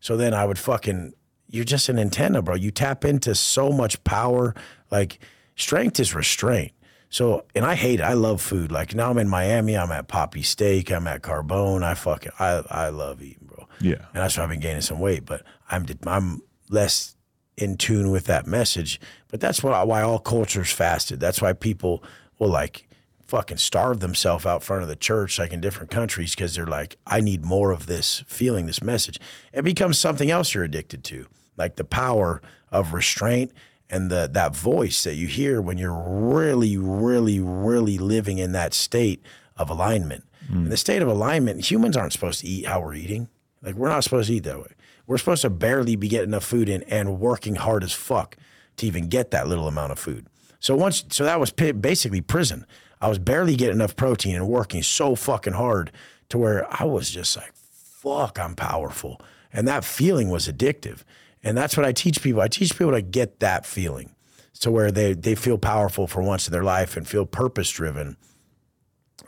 So 0.00 0.18
then 0.18 0.34
I 0.34 0.44
would 0.44 0.58
fucking, 0.58 1.14
you're 1.48 1.64
just 1.64 1.88
an 1.88 1.98
antenna, 1.98 2.42
bro. 2.42 2.56
You 2.56 2.70
tap 2.70 3.06
into 3.06 3.34
so 3.34 3.70
much 3.70 4.04
power. 4.04 4.54
Like 4.90 5.18
strength 5.56 5.98
is 5.98 6.14
restraint. 6.14 6.72
So, 7.14 7.44
and 7.54 7.64
I 7.64 7.76
hate 7.76 8.00
it. 8.00 8.02
I 8.02 8.14
love 8.14 8.42
food. 8.42 8.72
Like 8.72 8.92
now 8.92 9.08
I'm 9.08 9.18
in 9.18 9.28
Miami. 9.28 9.78
I'm 9.78 9.92
at 9.92 10.08
Papi 10.08 10.44
Steak. 10.44 10.90
I'm 10.90 11.06
at 11.06 11.22
Carbone. 11.22 11.84
I 11.84 11.94
fucking, 11.94 12.32
I, 12.40 12.64
I 12.68 12.88
love 12.88 13.22
eating, 13.22 13.46
bro. 13.46 13.68
Yeah. 13.80 14.06
And 14.12 14.14
that's 14.14 14.36
why 14.36 14.42
I've 14.42 14.50
been 14.50 14.58
gaining 14.58 14.82
some 14.82 14.98
weight. 14.98 15.24
But 15.24 15.44
I'm, 15.70 15.86
I'm 16.08 16.42
less 16.70 17.14
in 17.56 17.76
tune 17.76 18.10
with 18.10 18.24
that 18.24 18.48
message. 18.48 19.00
But 19.28 19.40
that's 19.40 19.62
why, 19.62 19.80
why 19.84 20.02
all 20.02 20.18
cultures 20.18 20.72
fasted. 20.72 21.20
That's 21.20 21.40
why 21.40 21.52
people 21.52 22.02
will 22.40 22.48
like 22.48 22.88
fucking 23.28 23.58
starve 23.58 24.00
themselves 24.00 24.44
out 24.44 24.64
front 24.64 24.82
of 24.82 24.88
the 24.88 24.96
church, 24.96 25.38
like 25.38 25.52
in 25.52 25.60
different 25.60 25.92
countries, 25.92 26.34
because 26.34 26.56
they're 26.56 26.66
like, 26.66 26.96
I 27.06 27.20
need 27.20 27.44
more 27.44 27.70
of 27.70 27.86
this 27.86 28.24
feeling, 28.26 28.66
this 28.66 28.82
message. 28.82 29.20
It 29.52 29.62
becomes 29.62 30.00
something 30.00 30.32
else 30.32 30.52
you're 30.52 30.64
addicted 30.64 31.04
to, 31.04 31.28
like 31.56 31.76
the 31.76 31.84
power 31.84 32.42
of 32.72 32.92
restraint 32.92 33.52
and 33.90 34.10
the 34.10 34.28
that 34.32 34.54
voice 34.56 35.04
that 35.04 35.14
you 35.14 35.26
hear 35.26 35.60
when 35.60 35.78
you're 35.78 35.92
really, 35.92 36.76
really, 36.76 37.40
really 37.40 37.98
living 37.98 38.38
in 38.38 38.52
that 38.52 38.74
state 38.74 39.22
of 39.56 39.70
alignment. 39.70 40.24
Mm. 40.50 40.64
In 40.64 40.68
the 40.70 40.76
state 40.76 41.02
of 41.02 41.08
alignment, 41.08 41.70
humans 41.70 41.96
aren't 41.96 42.12
supposed 42.12 42.40
to 42.40 42.46
eat 42.46 42.66
how 42.66 42.80
we're 42.80 42.94
eating. 42.94 43.28
Like 43.62 43.74
we're 43.74 43.88
not 43.88 44.04
supposed 44.04 44.28
to 44.28 44.34
eat 44.34 44.44
that 44.44 44.58
way. 44.58 44.72
We're 45.06 45.18
supposed 45.18 45.42
to 45.42 45.50
barely 45.50 45.96
be 45.96 46.08
getting 46.08 46.30
enough 46.30 46.44
food 46.44 46.68
in 46.68 46.82
and 46.84 47.20
working 47.20 47.56
hard 47.56 47.84
as 47.84 47.92
fuck 47.92 48.36
to 48.76 48.86
even 48.86 49.08
get 49.08 49.30
that 49.30 49.48
little 49.48 49.68
amount 49.68 49.92
of 49.92 49.98
food. 49.98 50.26
So 50.60 50.74
once, 50.74 51.04
so 51.10 51.24
that 51.24 51.38
was 51.38 51.50
basically 51.50 52.22
prison. 52.22 52.66
I 53.00 53.08
was 53.08 53.18
barely 53.18 53.54
getting 53.54 53.76
enough 53.76 53.96
protein 53.96 54.34
and 54.34 54.48
working 54.48 54.82
so 54.82 55.14
fucking 55.14 55.52
hard 55.52 55.92
to 56.30 56.38
where 56.38 56.66
I 56.70 56.84
was 56.84 57.10
just 57.10 57.36
like, 57.36 57.52
fuck, 57.54 58.38
I'm 58.38 58.54
powerful. 58.54 59.20
And 59.52 59.68
that 59.68 59.84
feeling 59.84 60.30
was 60.30 60.48
addictive. 60.48 61.02
And 61.44 61.56
that's 61.56 61.76
what 61.76 61.84
I 61.84 61.92
teach 61.92 62.22
people. 62.22 62.40
I 62.40 62.48
teach 62.48 62.72
people 62.72 62.92
to 62.92 63.02
get 63.02 63.40
that 63.40 63.66
feeling 63.66 64.14
to 64.60 64.70
where 64.70 64.90
they, 64.90 65.12
they 65.12 65.34
feel 65.34 65.58
powerful 65.58 66.06
for 66.06 66.22
once 66.22 66.48
in 66.48 66.52
their 66.52 66.64
life 66.64 66.96
and 66.96 67.06
feel 67.06 67.26
purpose 67.26 67.70
driven. 67.70 68.16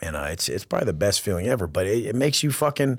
And 0.00 0.16
uh, 0.16 0.28
it's, 0.30 0.48
it's 0.48 0.64
probably 0.64 0.86
the 0.86 0.94
best 0.94 1.20
feeling 1.20 1.46
ever, 1.46 1.66
but 1.66 1.86
it, 1.86 2.06
it 2.06 2.14
makes 2.14 2.42
you 2.42 2.50
fucking, 2.50 2.98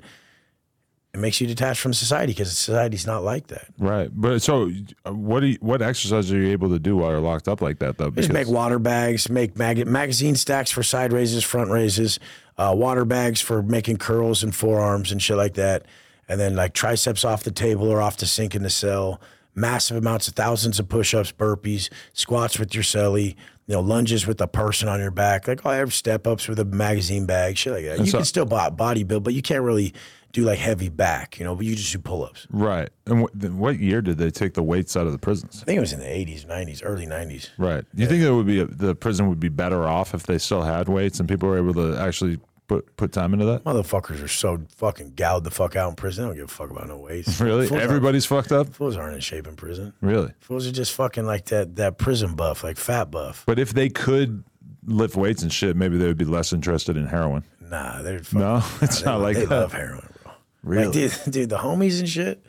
it 1.14 1.18
makes 1.18 1.40
you 1.40 1.46
detached 1.46 1.80
from 1.80 1.94
society 1.94 2.32
because 2.32 2.56
society's 2.56 3.06
not 3.06 3.24
like 3.24 3.48
that. 3.48 3.66
Right. 3.78 4.10
But 4.12 4.40
so 4.40 4.70
uh, 5.04 5.12
what 5.12 5.40
do 5.40 5.46
you, 5.46 5.58
what 5.60 5.82
exercise 5.82 6.30
are 6.30 6.36
you 6.36 6.50
able 6.50 6.68
to 6.68 6.78
do 6.78 6.96
while 6.96 7.10
you're 7.10 7.20
locked 7.20 7.48
up 7.48 7.60
like 7.60 7.78
that 7.80 7.98
though? 7.98 8.10
Just 8.10 8.32
make 8.32 8.46
water 8.46 8.78
bags, 8.78 9.28
make 9.28 9.56
mag- 9.56 9.86
magazine 9.86 10.36
stacks 10.36 10.70
for 10.70 10.82
side 10.82 11.12
raises, 11.12 11.42
front 11.42 11.70
raises, 11.70 12.20
uh, 12.56 12.74
water 12.76 13.04
bags 13.04 13.40
for 13.40 13.62
making 13.62 13.96
curls 13.96 14.42
and 14.42 14.54
forearms 14.54 15.10
and 15.10 15.20
shit 15.20 15.36
like 15.36 15.54
that. 15.54 15.86
And 16.28 16.38
then 16.38 16.56
like 16.56 16.74
triceps 16.74 17.24
off 17.24 17.42
the 17.42 17.50
table 17.50 17.88
or 17.88 18.02
off 18.02 18.18
the 18.18 18.26
sink 18.26 18.54
in 18.54 18.62
the 18.62 18.70
cell, 18.70 19.20
massive 19.54 19.96
amounts 19.96 20.28
of 20.28 20.34
thousands 20.34 20.78
of 20.78 20.88
push 20.88 21.14
ups, 21.14 21.32
burpees, 21.32 21.88
squats 22.12 22.58
with 22.58 22.74
your 22.74 22.84
celly, 22.84 23.36
you 23.66 23.74
know, 23.74 23.80
lunges 23.80 24.26
with 24.26 24.40
a 24.40 24.46
person 24.46 24.88
on 24.88 25.00
your 25.00 25.10
back, 25.10 25.46
like 25.46 25.64
I 25.66 25.78
every 25.78 25.92
step 25.92 26.26
ups 26.26 26.48
with 26.48 26.58
a 26.58 26.64
magazine 26.64 27.26
bag, 27.26 27.56
shit 27.56 27.72
like 27.72 27.84
that. 27.84 27.98
You 27.98 28.06
so- 28.06 28.18
can 28.18 28.24
still 28.24 28.46
body 28.46 29.04
build, 29.04 29.24
but 29.24 29.34
you 29.34 29.42
can't 29.42 29.62
really 29.62 29.94
do 30.32 30.44
like 30.44 30.58
heavy 30.58 30.88
back, 30.88 31.38
you 31.38 31.44
know, 31.44 31.54
but 31.54 31.64
you 31.64 31.74
just 31.74 31.92
do 31.92 31.98
pull 31.98 32.24
ups. 32.24 32.46
Right. 32.50 32.90
And 33.06 33.22
what, 33.22 33.34
what 33.34 33.78
year 33.78 34.02
did 34.02 34.18
they 34.18 34.30
take 34.30 34.54
the 34.54 34.62
weights 34.62 34.96
out 34.96 35.06
of 35.06 35.12
the 35.12 35.18
prisons? 35.18 35.60
I 35.62 35.64
think 35.64 35.78
it 35.78 35.80
was 35.80 35.92
in 35.92 36.00
the 36.00 36.06
80s, 36.06 36.46
90s, 36.46 36.82
early 36.84 37.06
90s. 37.06 37.50
Right. 37.56 37.84
Do 37.94 38.02
you 38.02 38.08
think 38.08 38.22
it 38.22 38.30
would 38.30 38.46
be 38.46 38.62
the 38.62 38.94
prison 38.94 39.28
would 39.28 39.40
be 39.40 39.48
better 39.48 39.84
off 39.84 40.14
if 40.14 40.24
they 40.24 40.38
still 40.38 40.62
had 40.62 40.88
weights 40.88 41.18
and 41.18 41.28
people 41.28 41.48
were 41.48 41.58
able 41.58 41.74
to 41.74 41.98
actually 41.98 42.38
put 42.68 42.96
put 42.96 43.10
time 43.12 43.32
into 43.32 43.46
that? 43.46 43.64
Motherfuckers 43.64 44.22
are 44.22 44.28
so 44.28 44.60
fucking 44.76 45.14
gouged 45.16 45.44
the 45.44 45.50
fuck 45.50 45.74
out 45.74 45.88
in 45.90 45.96
prison. 45.96 46.24
They 46.24 46.28
don't 46.28 46.36
give 46.36 46.44
a 46.50 46.54
fuck 46.54 46.70
about 46.70 46.86
no 46.88 46.98
weights. 46.98 47.40
Really? 47.48 47.66
Fools 47.66 47.80
Everybody's 47.80 48.26
fucked 48.26 48.52
up? 48.52 48.68
Fools 48.74 48.96
aren't 48.96 49.14
in 49.14 49.20
shape 49.20 49.46
in 49.48 49.56
prison. 49.56 49.92
Really? 50.00 50.32
Fools 50.40 50.66
are 50.66 50.72
just 50.72 50.92
fucking 50.92 51.24
like 51.26 51.46
that 51.46 51.74
that 51.76 51.98
prison 51.98 52.34
buff, 52.36 52.62
like 52.62 52.76
fat 52.76 53.10
buff. 53.10 53.42
But 53.46 53.58
if 53.58 53.72
they 53.72 53.88
could 53.88 54.44
lift 54.84 55.16
weights 55.16 55.42
and 55.42 55.52
shit, 55.52 55.76
maybe 55.76 55.96
they 55.98 56.06
would 56.06 56.16
be 56.18 56.24
less 56.24 56.52
interested 56.52 56.96
in 56.96 57.06
heroin. 57.06 57.42
Nah, 57.60 58.02
they're 58.02 58.20
fucking, 58.20 58.38
No, 58.40 58.62
it's 58.80 59.00
they, 59.00 59.06
not 59.10 59.20
like 59.20 59.36
they 59.36 59.44
that. 59.46 59.60
love 59.60 59.72
heroin, 59.72 60.08
bro. 60.22 60.32
Really? 60.62 60.84
Like, 60.84 60.92
dude, 60.92 61.12
dude, 61.32 61.48
the 61.50 61.58
homies 61.58 61.98
and 62.00 62.08
shit. 62.08 62.44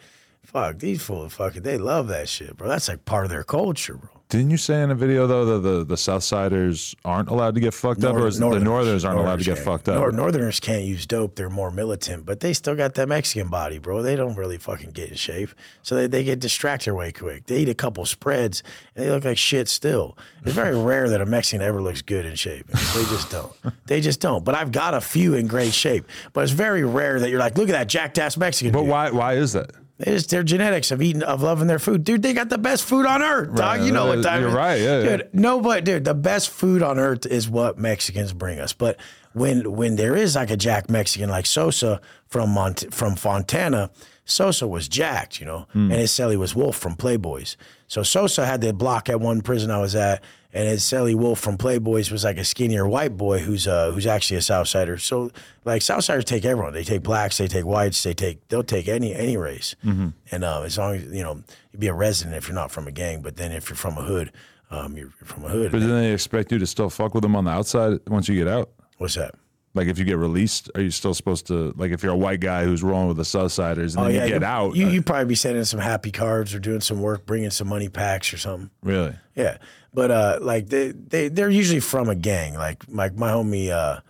Fuck, 0.51 0.79
these 0.79 1.03
fools 1.03 1.33
fucking 1.33 1.61
they 1.61 1.77
love 1.77 2.07
that 2.07 2.27
shit, 2.27 2.57
bro. 2.57 2.67
That's 2.67 2.87
like 2.87 3.05
part 3.05 3.23
of 3.25 3.29
their 3.29 3.43
culture, 3.43 3.93
bro. 3.97 4.09
Didn't 4.29 4.49
you 4.49 4.57
say 4.57 4.81
in 4.81 4.89
a 4.89 4.95
video 4.95 5.27
though 5.27 5.45
that 5.45 5.59
the 5.59 5.83
the 5.83 5.93
Southsiders 5.95 6.95
aren't 7.05 7.29
allowed 7.29 7.53
to 7.53 7.61
get 7.61 7.71
fucked 7.71 8.03
up, 8.03 8.15
or 8.15 8.25
is 8.25 8.37
it 8.37 8.39
the 8.41 8.59
Northerners 8.59 9.05
aren't 9.05 9.19
allowed 9.19 9.39
to 9.39 9.45
get 9.45 9.59
fucked 9.59 9.87
up? 9.89 9.95
Nor- 9.95 10.11
Northerners 10.11 10.59
can't 10.59 10.83
use 10.83 11.05
dope. 11.05 11.35
They're 11.35 11.51
more 11.51 11.69
militant, 11.69 12.25
but 12.25 12.39
they 12.39 12.53
still 12.53 12.75
got 12.75 12.95
that 12.95 13.07
Mexican 13.07 13.49
body, 13.49 13.77
bro. 13.77 14.01
They 14.01 14.15
don't 14.15 14.35
really 14.35 14.57
fucking 14.57 14.89
get 14.91 15.09
in 15.09 15.15
shape. 15.15 15.49
So 15.83 15.93
they, 15.95 16.07
they 16.07 16.23
get 16.23 16.39
distracted 16.39 16.95
way 16.95 17.11
quick. 17.11 17.45
They 17.45 17.59
eat 17.59 17.69
a 17.69 17.75
couple 17.75 18.03
spreads 18.07 18.63
and 18.95 19.05
they 19.05 19.11
look 19.11 19.25
like 19.25 19.37
shit 19.37 19.67
still. 19.67 20.17
It's 20.43 20.55
very 20.55 20.75
rare 20.83 21.09
that 21.09 21.21
a 21.21 21.27
Mexican 21.27 21.63
ever 21.63 21.79
looks 21.79 22.01
good 22.01 22.25
in 22.25 22.33
shape. 22.35 22.65
They 22.67 23.03
just 23.05 23.29
don't. 23.29 23.51
They 23.85 24.01
just 24.01 24.19
don't. 24.19 24.43
But 24.43 24.55
I've 24.55 24.71
got 24.71 24.95
a 24.95 25.01
few 25.01 25.35
in 25.35 25.45
great 25.45 25.73
shape. 25.73 26.05
But 26.33 26.41
it's 26.41 26.53
very 26.53 26.83
rare 26.83 27.19
that 27.19 27.29
you're 27.29 27.39
like, 27.39 27.55
look 27.57 27.69
at 27.69 27.73
that 27.73 27.87
jacked 27.87 28.17
ass 28.17 28.35
Mexican. 28.35 28.73
but 28.73 28.81
dude. 28.81 28.89
why 28.89 29.11
why 29.11 29.33
is 29.35 29.53
that? 29.53 29.71
They 29.99 30.11
just 30.13 30.29
their 30.29 30.43
genetics 30.43 30.91
of 30.91 31.01
eating 31.01 31.23
of 31.23 31.41
loving 31.43 31.67
their 31.67 31.77
food, 31.77 32.05
dude. 32.05 32.21
They 32.21 32.33
got 32.33 32.47
the 32.49 32.57
best 32.57 32.85
food 32.85 33.05
on 33.05 33.21
earth, 33.21 33.53
dog. 33.55 33.81
You 33.81 33.91
know 33.91 34.05
what 34.07 34.23
time 34.23 34.41
You're 34.41 34.51
right, 34.51 34.79
yeah, 34.79 35.01
dude. 35.01 35.29
No, 35.33 35.59
but 35.59 35.83
dude, 35.83 36.05
the 36.05 36.13
best 36.13 36.49
food 36.49 36.81
on 36.81 36.97
earth 36.97 37.25
is 37.25 37.49
what 37.49 37.77
Mexicans 37.77 38.31
bring 38.31 38.59
us. 38.61 38.71
But 38.71 38.97
when 39.33 39.73
when 39.75 39.97
there 39.97 40.15
is 40.15 40.35
like 40.35 40.51
a 40.51 40.57
Jack 40.57 40.89
Mexican 40.89 41.29
like 41.29 41.45
Sosa 41.45 41.99
from 42.27 42.51
Mont- 42.51 42.93
from 42.93 43.17
Fontana, 43.17 43.89
Sosa 44.23 44.67
was 44.67 44.87
jacked, 44.87 45.41
you 45.41 45.45
know, 45.45 45.67
Hmm. 45.73 45.91
and 45.91 45.99
his 45.99 46.11
celly 46.11 46.37
was 46.37 46.55
Wolf 46.55 46.77
from 46.77 46.95
Playboys. 46.95 47.57
So 47.89 48.01
Sosa 48.01 48.45
had 48.45 48.61
the 48.61 48.71
block 48.73 49.09
at 49.09 49.19
one 49.19 49.41
prison 49.41 49.69
I 49.69 49.79
was 49.79 49.95
at, 49.95 50.23
and 50.53 50.67
his 50.67 50.81
celly 50.83 51.13
Wolf 51.15 51.39
from 51.39 51.57
Playboys 51.57 52.11
was 52.11 52.23
like 52.23 52.37
a 52.37 52.43
skinnier 52.43 52.87
white 52.87 53.15
boy 53.17 53.39
who's 53.39 53.67
uh 53.67 53.91
who's 53.91 54.07
actually 54.07 54.37
a 54.37 54.41
Southsider. 54.41 54.99
So 54.99 55.31
like 55.65 55.81
Southsiders 55.81 56.23
take 56.25 56.43
everyone. 56.45 56.73
They 56.73 56.83
take 56.83 57.03
blacks, 57.03 57.37
they 57.37 57.47
take 57.47 57.65
whites, 57.65 58.01
they 58.03 58.13
take 58.13 58.47
they'll 58.47 58.63
take 58.63 58.87
any 58.87 59.13
any 59.13 59.37
race. 59.37 59.75
And 59.83 60.43
uh, 60.43 60.63
as 60.63 60.77
long 60.77 60.95
as 60.95 61.03
you 61.05 61.23
know, 61.23 61.43
you'd 61.71 61.79
be 61.79 61.87
a 61.87 61.93
resident 61.93 62.35
if 62.37 62.47
you're 62.47 62.55
not 62.55 62.71
from 62.71 62.87
a 62.87 62.91
gang, 62.91 63.21
but 63.21 63.35
then 63.37 63.51
if 63.51 63.69
you're 63.69 63.77
from 63.77 63.97
a 63.97 64.01
hood, 64.03 64.31
um, 64.71 64.95
you're 64.97 65.11
from 65.23 65.45
a 65.45 65.49
hood. 65.49 65.71
But 65.71 65.81
then 65.81 65.89
they 65.89 66.11
expect 66.13 66.51
you 66.51 66.59
to 66.59 66.67
still 66.67 66.89
fuck 66.89 67.13
with 67.13 67.23
them 67.23 67.35
on 67.35 67.45
the 67.45 67.51
outside 67.51 67.99
once 68.07 68.27
you 68.27 68.35
get 68.35 68.47
out. 68.47 68.69
What's 68.97 69.15
that? 69.15 69.35
Like 69.75 69.87
if 69.87 69.99
you 69.99 70.03
get 70.05 70.17
released, 70.17 70.71
are 70.73 70.81
you 70.81 70.89
still 70.89 71.13
supposed 71.13 71.45
to 71.47 71.73
like 71.77 71.91
if 71.91 72.01
you're 72.01 72.11
a 72.11 72.17
white 72.17 72.39
guy 72.39 72.63
who's 72.65 72.81
rolling 72.81 73.07
with 73.07 73.17
the 73.17 73.23
Southsiders 73.23 73.95
and 73.95 74.07
then 74.07 74.13
you 74.23 74.27
get 74.27 74.41
you- 74.41 74.47
out? 74.47 74.75
You 74.75 74.87
uh, 74.87 74.89
you 74.89 75.03
probably 75.03 75.25
be 75.25 75.35
sending 75.35 75.63
some 75.63 75.79
happy 75.79 76.09
cards 76.11 76.55
or 76.55 76.59
doing 76.59 76.81
some 76.81 77.01
work, 77.01 77.27
bringing 77.27 77.51
some 77.51 77.67
money 77.67 77.87
packs 77.87 78.33
or 78.33 78.37
something. 78.37 78.71
really? 78.81 79.13
Yeah, 79.35 79.57
but 79.93 80.11
uh, 80.11 80.39
like 80.41 80.67
they 80.67 80.91
they 80.91 81.27
they're 81.27 81.49
usually 81.49 81.79
from 81.79 82.09
a 82.09 82.15
gang. 82.15 82.53
Like 82.53 82.83
like 82.87 83.15
my 83.15 83.31
homie, 83.31 83.69
uh, 83.69 84.01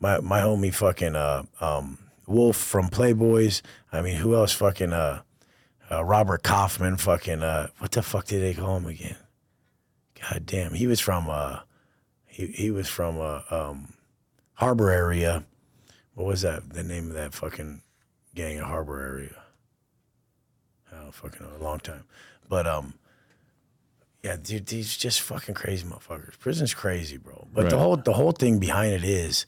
my 0.00 0.20
my 0.20 0.40
homie, 0.40 0.72
fucking 0.74 1.14
uh, 1.14 1.44
um, 1.60 1.98
Wolf 2.26 2.56
from 2.56 2.88
Playboys. 2.88 3.62
I 3.92 4.02
mean, 4.02 4.16
who 4.16 4.34
else? 4.34 4.52
Fucking 4.52 4.92
uh, 4.92 5.22
uh, 5.90 6.04
Robert 6.04 6.42
Kaufman. 6.42 6.96
Fucking 6.96 7.42
uh, 7.42 7.68
what 7.78 7.92
the 7.92 8.02
fuck 8.02 8.26
did 8.26 8.42
they 8.42 8.54
call 8.54 8.78
him 8.78 8.86
again? 8.86 9.16
God 10.20 10.46
damn, 10.46 10.74
he 10.74 10.86
was 10.86 11.00
from 11.00 11.28
uh, 11.28 11.60
he 12.26 12.46
he 12.46 12.70
was 12.70 12.88
from 12.88 13.20
uh, 13.20 13.42
um, 13.50 13.92
Harbor 14.54 14.90
area. 14.90 15.44
What 16.14 16.26
was 16.26 16.42
that? 16.42 16.70
The 16.70 16.82
name 16.82 17.08
of 17.08 17.14
that 17.14 17.34
fucking 17.34 17.82
gang 18.34 18.56
in 18.56 18.64
Harbor 18.64 19.00
area? 19.00 19.42
Don't 20.90 21.12
fucking. 21.12 21.46
A 21.60 21.62
long 21.62 21.78
time, 21.80 22.04
but 22.48 22.66
um. 22.66 22.94
Yeah, 24.26 24.36
dude, 24.42 24.66
these 24.66 24.96
just 24.96 25.20
fucking 25.20 25.54
crazy 25.54 25.86
motherfuckers. 25.86 26.36
Prison's 26.40 26.74
crazy, 26.74 27.16
bro. 27.16 27.46
But 27.52 27.70
the 27.70 27.78
whole 27.78 27.96
the 27.96 28.14
whole 28.14 28.32
thing 28.32 28.58
behind 28.58 28.92
it 28.92 29.04
is, 29.04 29.46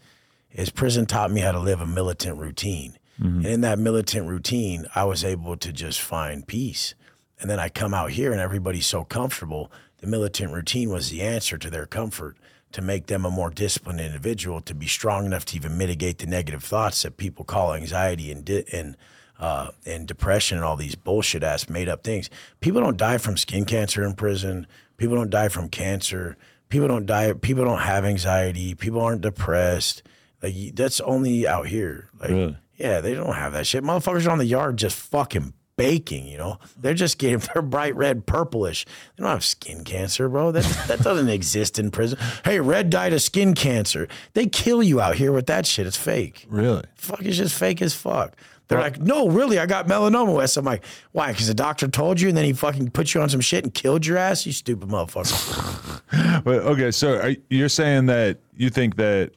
is 0.52 0.70
prison 0.70 1.04
taught 1.04 1.32
me 1.32 1.40
how 1.40 1.50
to 1.50 1.58
live 1.58 1.80
a 1.80 1.86
militant 1.86 2.38
routine, 2.38 2.96
mm-hmm. 3.20 3.38
and 3.38 3.46
in 3.46 3.60
that 3.62 3.80
militant 3.80 4.28
routine, 4.28 4.86
I 4.94 5.02
was 5.02 5.24
able 5.24 5.56
to 5.56 5.72
just 5.72 6.00
find 6.00 6.46
peace. 6.46 6.94
And 7.40 7.50
then 7.50 7.58
I 7.58 7.70
come 7.70 7.92
out 7.92 8.12
here, 8.12 8.30
and 8.30 8.40
everybody's 8.40 8.86
so 8.86 9.02
comfortable. 9.02 9.72
The 9.96 10.06
militant 10.06 10.52
routine 10.52 10.90
was 10.90 11.10
the 11.10 11.22
answer 11.22 11.58
to 11.58 11.70
their 11.70 11.86
comfort, 11.86 12.36
to 12.70 12.80
make 12.80 13.06
them 13.06 13.24
a 13.24 13.30
more 13.32 13.50
disciplined 13.50 14.00
individual, 14.00 14.60
to 14.60 14.74
be 14.74 14.86
strong 14.86 15.26
enough 15.26 15.44
to 15.46 15.56
even 15.56 15.76
mitigate 15.76 16.18
the 16.18 16.26
negative 16.26 16.62
thoughts 16.62 17.02
that 17.02 17.16
people 17.16 17.44
call 17.44 17.74
anxiety 17.74 18.30
and 18.30 18.44
di- 18.44 18.64
and 18.72 18.96
uh, 19.38 19.70
and 19.86 20.06
depression 20.06 20.58
and 20.58 20.64
all 20.64 20.76
these 20.76 20.94
bullshit 20.94 21.42
ass 21.42 21.68
made 21.68 21.88
up 21.88 22.02
things. 22.04 22.28
People 22.60 22.80
don't 22.80 22.96
die 22.96 23.18
from 23.18 23.36
skin 23.36 23.64
cancer 23.64 24.04
in 24.04 24.14
prison. 24.14 24.66
People 24.96 25.16
don't 25.16 25.30
die 25.30 25.48
from 25.48 25.68
cancer. 25.68 26.36
People 26.68 26.88
don't 26.88 27.06
die. 27.06 27.32
People 27.32 27.64
don't 27.64 27.78
have 27.80 28.04
anxiety. 28.04 28.74
People 28.74 29.00
aren't 29.00 29.20
depressed. 29.22 30.02
Like 30.42 30.54
that's 30.74 31.00
only 31.00 31.46
out 31.46 31.66
here. 31.68 32.08
Like 32.20 32.30
Really? 32.30 32.56
yeah, 32.76 33.00
they 33.00 33.14
don't 33.14 33.34
have 33.34 33.52
that 33.52 33.66
shit. 33.66 33.82
Motherfuckers 33.84 34.26
are 34.26 34.30
on 34.30 34.38
the 34.38 34.44
yard 34.44 34.76
just 34.76 34.96
fucking 34.96 35.54
baking. 35.76 36.26
You 36.26 36.38
know, 36.38 36.58
they're 36.76 36.94
just 36.94 37.18
getting 37.18 37.38
they're 37.54 37.62
bright 37.62 37.94
red, 37.96 38.26
purplish. 38.26 38.84
They 39.16 39.22
don't 39.22 39.30
have 39.32 39.44
skin 39.44 39.84
cancer, 39.84 40.28
bro. 40.28 40.50
That 40.52 40.64
that 40.88 41.00
doesn't 41.00 41.28
exist 41.28 41.78
in 41.78 41.90
prison. 41.90 42.18
Hey, 42.44 42.60
red 42.60 42.90
died 42.90 43.12
of 43.12 43.22
skin 43.22 43.54
cancer. 43.54 44.08
They 44.34 44.46
kill 44.46 44.82
you 44.82 45.00
out 45.00 45.14
here 45.16 45.32
with 45.32 45.46
that 45.46 45.64
shit. 45.64 45.86
It's 45.86 45.96
fake 45.96 46.44
Really? 46.50 46.82
fuck 46.96 47.22
is 47.22 47.36
just 47.38 47.56
fake 47.58 47.80
as 47.80 47.94
fuck. 47.94 48.34
They're 48.68 48.80
like, 48.80 49.00
no, 49.00 49.28
really, 49.28 49.58
I 49.58 49.64
got 49.64 49.86
melanoma. 49.86 50.34
Wes. 50.34 50.56
I'm 50.58 50.64
like, 50.64 50.84
why? 51.12 51.32
Because 51.32 51.48
the 51.48 51.54
doctor 51.54 51.88
told 51.88 52.20
you, 52.20 52.28
and 52.28 52.36
then 52.36 52.44
he 52.44 52.52
fucking 52.52 52.90
put 52.90 53.14
you 53.14 53.22
on 53.22 53.30
some 53.30 53.40
shit 53.40 53.64
and 53.64 53.72
killed 53.72 54.04
your 54.04 54.18
ass. 54.18 54.44
You 54.44 54.52
stupid 54.52 54.88
motherfucker. 54.88 55.94
But 56.44 56.62
okay, 56.62 56.90
so 56.90 57.18
are, 57.18 57.34
you're 57.50 57.68
saying 57.68 58.06
that 58.06 58.38
you 58.56 58.70
think 58.70 58.96
that 58.96 59.32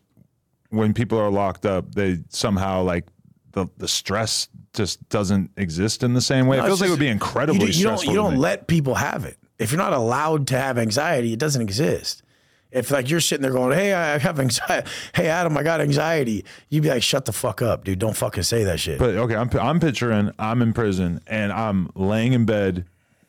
when 0.69 0.93
people 0.93 1.17
are 1.17 1.29
locked 1.29 1.65
up, 1.65 1.95
they 1.95 2.19
somehow 2.29 2.83
like 2.83 3.05
the 3.51 3.67
the 3.77 3.87
stress 3.87 4.47
just 4.73 5.07
doesn't 5.09 5.51
exist 5.57 6.03
in 6.03 6.13
the 6.13 6.21
same 6.21 6.47
way. 6.47 6.57
it 6.57 6.61
feels 6.61 6.73
it's 6.73 6.81
like 6.81 6.87
it 6.87 6.91
would 6.91 6.99
be 6.99 7.07
incredibly 7.07 7.67
you, 7.67 7.73
you 7.73 7.83
don't, 7.83 8.05
you 8.05 8.13
don't 8.13 8.37
let 8.37 8.67
people 8.67 8.95
have 8.95 9.25
it. 9.25 9.37
If 9.59 9.71
you're 9.71 9.77
not 9.79 9.93
allowed 9.93 10.47
to 10.47 10.57
have 10.57 10.77
anxiety, 10.77 11.33
it 11.33 11.39
doesn't 11.39 11.61
exist. 11.61 12.23
If 12.71 12.89
like 12.91 13.09
you're 13.09 13.19
sitting 13.19 13.41
there 13.41 13.51
going, 13.51 13.77
"Hey, 13.77 13.93
I 13.93 14.17
have 14.17 14.39
anxiety. 14.39 14.89
Hey, 15.13 15.27
Adam, 15.27 15.57
I 15.57 15.63
got 15.63 15.81
anxiety," 15.81 16.45
you'd 16.69 16.83
be 16.83 16.89
like, 16.89 17.03
"Shut 17.03 17.25
the 17.25 17.33
fuck 17.33 17.61
up, 17.61 17.83
dude. 17.83 17.99
Don't 17.99 18.15
fucking 18.15 18.43
say 18.43 18.63
that 18.63 18.79
shit." 18.79 18.97
But 18.99 19.15
okay, 19.15 19.35
I'm 19.35 19.49
I'm 19.59 19.79
picturing 19.79 20.31
I'm 20.39 20.61
in 20.61 20.71
prison 20.73 21.19
and 21.27 21.51
I'm 21.51 21.89
laying 21.95 22.31
in 22.33 22.45
bed, 22.45 22.85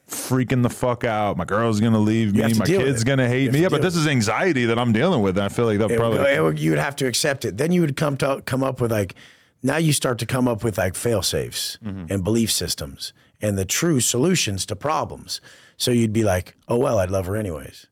freaking 0.09 0.63
the 0.63 0.71
fuck 0.71 1.05
out. 1.05 1.37
My 1.37 1.45
girl's 1.45 1.81
gonna 1.81 1.99
leave 1.99 2.35
me. 2.35 2.43
My 2.55 2.65
kid's 2.67 3.03
gonna 3.05 3.27
hate 3.29 3.53
me. 3.53 3.61
Yeah, 3.63 3.69
but 3.69 3.83
this 3.83 3.97
is 3.97 4.07
anxiety 4.07 4.65
that 4.67 4.79
I'm 4.79 4.93
dealing 4.93 5.23
with. 5.23 5.37
And 5.37 5.45
I 5.45 5.49
feel 5.49 5.65
like 5.65 5.79
that 5.79 5.91
It- 5.91 5.99
probably. 5.99 6.39
would- 6.41 6.59
you 6.59 6.71
would 6.71 6.79
have 6.79 6.95
to 6.97 7.07
accept 7.07 7.45
it. 7.45 7.57
Then 7.57 7.73
you 7.73 7.81
would 7.81 7.97
come 7.97 8.17
to 8.19 8.43
come 8.45 8.63
up 8.63 8.81
with 8.81 8.93
like 8.93 9.15
now 9.63 9.77
you 9.77 9.93
start 9.93 10.19
to 10.19 10.27
come 10.27 10.47
up 10.49 10.63
with 10.65 10.79
like 10.79 10.95
fail 10.95 11.23
safes 11.23 11.79
Mm-hmm. 11.85 12.13
and 12.13 12.23
belief 12.25 12.51
systems 12.53 13.13
and 13.41 13.59
the 13.59 13.65
true 13.65 13.99
solutions 14.01 14.67
to 14.67 14.77
problems. 14.77 15.41
So 15.77 15.91
you'd 15.91 16.13
be 16.13 16.23
like, 16.23 16.55
oh 16.69 16.77
well, 16.79 16.99
I'd 17.01 17.11
love 17.11 17.27
her 17.27 17.37
anyways. 17.37 17.87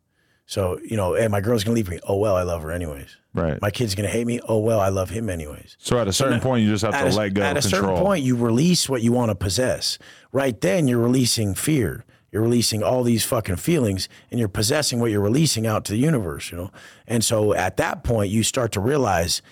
So 0.50 0.80
you 0.84 0.96
know, 0.96 1.14
and 1.14 1.30
my 1.30 1.40
girl's 1.40 1.62
gonna 1.62 1.76
leave 1.76 1.88
me. 1.88 2.00
Oh 2.08 2.16
well, 2.16 2.34
I 2.34 2.42
love 2.42 2.62
her 2.62 2.72
anyways. 2.72 3.16
Right. 3.32 3.62
My 3.62 3.70
kid's 3.70 3.94
gonna 3.94 4.08
hate 4.08 4.26
me. 4.26 4.40
Oh 4.48 4.58
well, 4.58 4.80
I 4.80 4.88
love 4.88 5.08
him 5.08 5.30
anyways. 5.30 5.76
so 5.78 5.96
at 5.96 6.08
a 6.08 6.12
certain 6.12 6.40
point, 6.40 6.64
you 6.64 6.70
just 6.72 6.82
have 6.82 6.92
to 6.92 7.06
a, 7.06 7.14
let 7.16 7.34
go. 7.34 7.42
at 7.42 7.56
a 7.56 7.60
control. 7.60 7.82
certain 7.82 8.04
point, 8.04 8.24
you 8.24 8.34
release 8.34 8.88
what 8.88 9.00
you 9.00 9.12
want 9.12 9.28
to 9.28 9.36
possess. 9.36 9.96
Right 10.32 10.60
then, 10.60 10.88
you're 10.88 10.98
releasing 10.98 11.54
fear. 11.54 12.04
You're 12.32 12.42
releasing 12.42 12.82
all 12.82 13.04
these 13.04 13.24
fucking 13.24 13.56
feelings, 13.56 14.08
and 14.32 14.40
you're 14.40 14.48
possessing 14.48 14.98
what 14.98 15.12
you're 15.12 15.20
releasing 15.20 15.68
out 15.68 15.84
to 15.84 15.92
the 15.92 15.98
universe. 15.98 16.50
You 16.50 16.58
know, 16.58 16.70
and 17.06 17.24
so 17.24 17.54
at 17.54 17.76
that 17.76 18.02
point, 18.02 18.32
you 18.32 18.42
start 18.42 18.72
to 18.72 18.80
realize, 18.80 19.42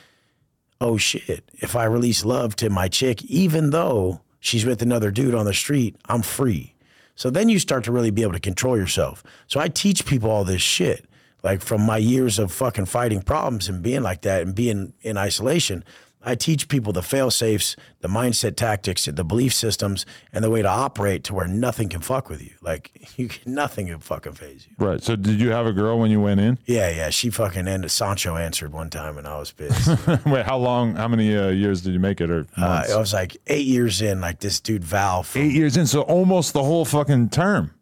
oh 0.80 0.96
shit! 0.96 1.48
If 1.54 1.76
I 1.76 1.84
release 1.84 2.24
love 2.24 2.56
to 2.56 2.70
my 2.70 2.88
chick, 2.88 3.22
even 3.26 3.70
though 3.70 4.22
she's 4.40 4.66
with 4.66 4.82
another 4.82 5.12
dude 5.12 5.36
on 5.36 5.44
the 5.44 5.54
street, 5.54 5.94
I'm 6.08 6.22
free. 6.22 6.74
So 7.18 7.30
then 7.30 7.48
you 7.48 7.58
start 7.58 7.82
to 7.82 7.90
really 7.90 8.12
be 8.12 8.22
able 8.22 8.34
to 8.34 8.38
control 8.38 8.76
yourself. 8.76 9.24
So 9.48 9.58
I 9.58 9.66
teach 9.66 10.06
people 10.06 10.30
all 10.30 10.44
this 10.44 10.62
shit, 10.62 11.04
like 11.42 11.60
from 11.60 11.80
my 11.80 11.96
years 11.96 12.38
of 12.38 12.52
fucking 12.52 12.86
fighting 12.86 13.22
problems 13.22 13.68
and 13.68 13.82
being 13.82 14.02
like 14.02 14.20
that 14.20 14.42
and 14.42 14.54
being 14.54 14.92
in 15.02 15.16
isolation. 15.18 15.82
I 16.20 16.34
teach 16.34 16.66
people 16.68 16.92
the 16.92 17.02
fail 17.02 17.30
safes, 17.30 17.76
the 18.00 18.08
mindset 18.08 18.56
tactics, 18.56 19.04
the 19.04 19.22
belief 19.24 19.54
systems, 19.54 20.04
and 20.32 20.42
the 20.44 20.50
way 20.50 20.62
to 20.62 20.68
operate 20.68 21.22
to 21.24 21.34
where 21.34 21.46
nothing 21.46 21.88
can 21.88 22.00
fuck 22.00 22.28
with 22.28 22.42
you. 22.42 22.50
Like 22.60 22.90
you, 23.16 23.30
nothing 23.46 23.86
can 23.86 24.00
fucking 24.00 24.32
phase 24.32 24.66
you. 24.68 24.74
Right. 24.84 25.00
So 25.02 25.14
did 25.16 25.40
you 25.40 25.50
have 25.50 25.66
a 25.66 25.72
girl 25.72 25.98
when 25.98 26.10
you 26.10 26.20
went 26.20 26.40
in? 26.40 26.58
Yeah, 26.66 26.90
yeah. 26.90 27.10
She 27.10 27.30
fucking 27.30 27.68
ended. 27.68 27.90
Sancho 27.92 28.36
answered 28.36 28.72
one 28.72 28.90
time, 28.90 29.16
and 29.16 29.26
I 29.28 29.38
was 29.38 29.52
pissed. 29.52 29.88
Wait, 30.26 30.44
how 30.44 30.58
long? 30.58 30.96
How 30.96 31.06
many 31.08 31.36
uh, 31.36 31.48
years 31.50 31.82
did 31.82 31.92
you 31.92 32.00
make 32.00 32.20
it? 32.20 32.30
Or 32.30 32.46
uh? 32.56 32.84
I 32.92 32.96
was 32.96 33.12
like 33.12 33.36
eight 33.46 33.66
years 33.66 34.02
in, 34.02 34.20
like 34.20 34.40
this 34.40 34.58
dude 34.60 34.82
Val. 34.84 35.22
From, 35.22 35.42
Eight 35.42 35.52
years 35.52 35.76
in, 35.76 35.86
so 35.86 36.02
almost 36.02 36.52
the 36.52 36.62
whole 36.64 36.84
fucking 36.84 37.28
term. 37.30 37.72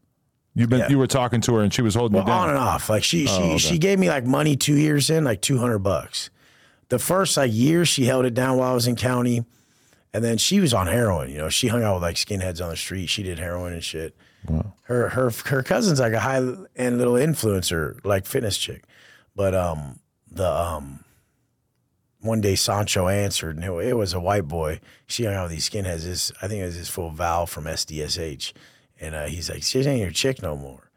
You've 0.54 0.70
been 0.70 0.80
Yeah. 0.80 0.88
you 0.88 0.98
were 0.98 1.06
talking 1.06 1.40
to 1.42 1.54
her 1.56 1.62
and 1.62 1.72
she 1.72 1.82
was 1.82 1.94
holding 1.94 2.16
Well, 2.16 2.26
you 2.26 2.32
on 2.32 2.48
down. 2.48 2.56
and 2.56 2.58
off. 2.58 2.88
Like 2.88 3.04
she 3.04 3.26
she 3.26 3.32
Oh, 3.34 3.44
okay. 3.50 3.58
she 3.58 3.78
gave 3.78 3.98
me 3.98 4.08
like 4.08 4.24
money 4.24 4.56
two 4.56 4.76
years 4.76 5.10
in, 5.10 5.22
like 5.24 5.42
two 5.42 5.58
hundred 5.58 5.80
bucks. 5.80 6.30
The 6.88 6.98
first 6.98 7.36
like 7.36 7.52
year 7.52 7.84
she 7.84 8.04
held 8.04 8.24
it 8.24 8.34
down 8.34 8.58
while 8.58 8.70
I 8.70 8.74
was 8.74 8.86
in 8.86 8.96
county, 8.96 9.44
and 10.12 10.22
then 10.22 10.38
she 10.38 10.60
was 10.60 10.72
on 10.72 10.86
heroin. 10.86 11.30
You 11.30 11.38
know, 11.38 11.48
she 11.48 11.68
hung 11.68 11.82
out 11.82 11.94
with 11.94 12.02
like 12.02 12.16
skinheads 12.16 12.62
on 12.62 12.70
the 12.70 12.76
street. 12.76 13.06
She 13.06 13.22
did 13.22 13.38
heroin 13.38 13.72
and 13.72 13.82
shit. 13.82 14.16
Her 14.82 15.08
her 15.08 15.30
her 15.46 15.62
cousin's 15.62 15.98
like 15.98 16.12
a 16.12 16.20
high 16.20 16.36
end 16.76 16.98
little 16.98 17.14
influencer, 17.14 18.04
like 18.04 18.26
fitness 18.26 18.56
chick. 18.56 18.84
But 19.34 19.54
um 19.54 19.98
the 20.30 20.48
um 20.48 21.04
one 22.20 22.40
day 22.40 22.54
Sancho 22.54 23.08
answered, 23.08 23.56
and 23.56 23.64
it, 23.64 23.88
it 23.88 23.94
was 23.94 24.12
a 24.12 24.20
white 24.20 24.46
boy. 24.48 24.80
She 25.06 25.24
hung 25.24 25.34
out 25.34 25.44
with 25.44 25.52
these 25.52 25.68
skinheads. 25.68 26.04
This 26.04 26.32
I 26.40 26.48
think 26.48 26.62
it 26.62 26.66
was 26.66 26.78
this 26.78 26.88
full 26.88 27.10
Val 27.10 27.46
from 27.46 27.64
SDSH, 27.64 28.52
and 29.00 29.14
uh, 29.14 29.26
he's 29.26 29.50
like, 29.50 29.62
"She 29.62 29.80
ain't 29.80 30.00
your 30.00 30.10
chick 30.10 30.42
no 30.42 30.56
more." 30.56 30.90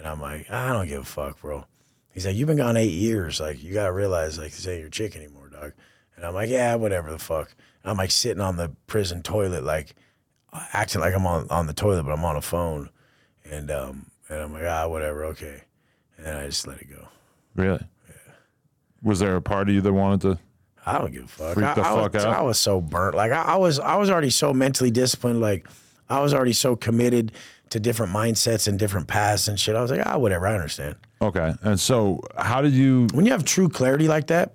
And 0.00 0.08
I'm 0.08 0.20
like, 0.20 0.50
I 0.50 0.72
don't 0.72 0.88
give 0.88 1.02
a 1.02 1.04
fuck, 1.04 1.42
bro. 1.42 1.66
He's 2.12 2.26
like, 2.26 2.36
you've 2.36 2.48
been 2.48 2.56
gone 2.56 2.76
eight 2.76 2.92
years. 2.92 3.40
Like, 3.40 3.62
you 3.62 3.72
gotta 3.72 3.92
realize, 3.92 4.38
like, 4.38 4.52
this 4.52 4.66
ain't 4.66 4.80
your 4.80 4.90
chick 4.90 5.14
anymore, 5.16 5.48
dog. 5.48 5.72
And 6.16 6.26
I'm 6.26 6.34
like, 6.34 6.50
yeah, 6.50 6.74
whatever 6.74 7.10
the 7.10 7.18
fuck. 7.18 7.54
And 7.82 7.90
I'm 7.90 7.96
like 7.96 8.10
sitting 8.10 8.42
on 8.42 8.56
the 8.56 8.70
prison 8.86 9.22
toilet, 9.22 9.64
like 9.64 9.94
acting 10.52 11.00
like 11.00 11.14
I'm 11.14 11.26
on, 11.26 11.48
on 11.48 11.66
the 11.66 11.72
toilet, 11.72 12.02
but 12.02 12.12
I'm 12.12 12.24
on 12.24 12.36
a 12.36 12.42
phone. 12.42 12.90
And 13.44 13.70
um, 13.70 14.10
and 14.28 14.42
I'm 14.42 14.52
like, 14.52 14.64
ah, 14.64 14.86
whatever, 14.86 15.24
okay. 15.26 15.62
And 16.16 16.26
then 16.26 16.36
I 16.36 16.46
just 16.46 16.66
let 16.66 16.80
it 16.80 16.90
go. 16.90 17.08
Really? 17.56 17.80
Yeah. 18.08 18.32
Was 19.02 19.18
there 19.18 19.34
a 19.36 19.40
part 19.40 19.68
of 19.68 19.74
you 19.74 19.80
that 19.80 19.92
wanted 19.92 20.20
to? 20.22 20.38
I 20.84 20.98
don't 20.98 21.12
give 21.12 21.24
a 21.24 21.28
fuck. 21.28 21.54
Freak 21.54 21.66
I, 21.66 21.74
the 21.74 21.80
I 21.80 21.84
fuck 21.84 22.12
was, 22.12 22.24
out. 22.24 22.36
I 22.36 22.42
was 22.42 22.58
so 22.58 22.80
burnt. 22.80 23.14
Like 23.14 23.32
I, 23.32 23.42
I 23.42 23.56
was, 23.56 23.78
I 23.78 23.96
was 23.96 24.10
already 24.10 24.30
so 24.30 24.52
mentally 24.52 24.90
disciplined. 24.90 25.40
Like 25.40 25.66
I 26.08 26.20
was 26.20 26.34
already 26.34 26.52
so 26.52 26.76
committed 26.76 27.32
to 27.70 27.80
different 27.80 28.12
mindsets 28.12 28.68
and 28.68 28.78
different 28.78 29.08
paths 29.08 29.48
and 29.48 29.58
shit. 29.58 29.74
I 29.74 29.80
was 29.80 29.90
like, 29.90 30.02
ah, 30.04 30.18
whatever, 30.18 30.46
I 30.46 30.54
understand. 30.54 30.96
Okay. 31.22 31.54
And 31.62 31.78
so, 31.78 32.20
how 32.36 32.62
did 32.62 32.72
you? 32.72 33.08
When 33.12 33.26
you 33.26 33.32
have 33.32 33.44
true 33.44 33.68
clarity 33.68 34.08
like 34.08 34.28
that, 34.28 34.54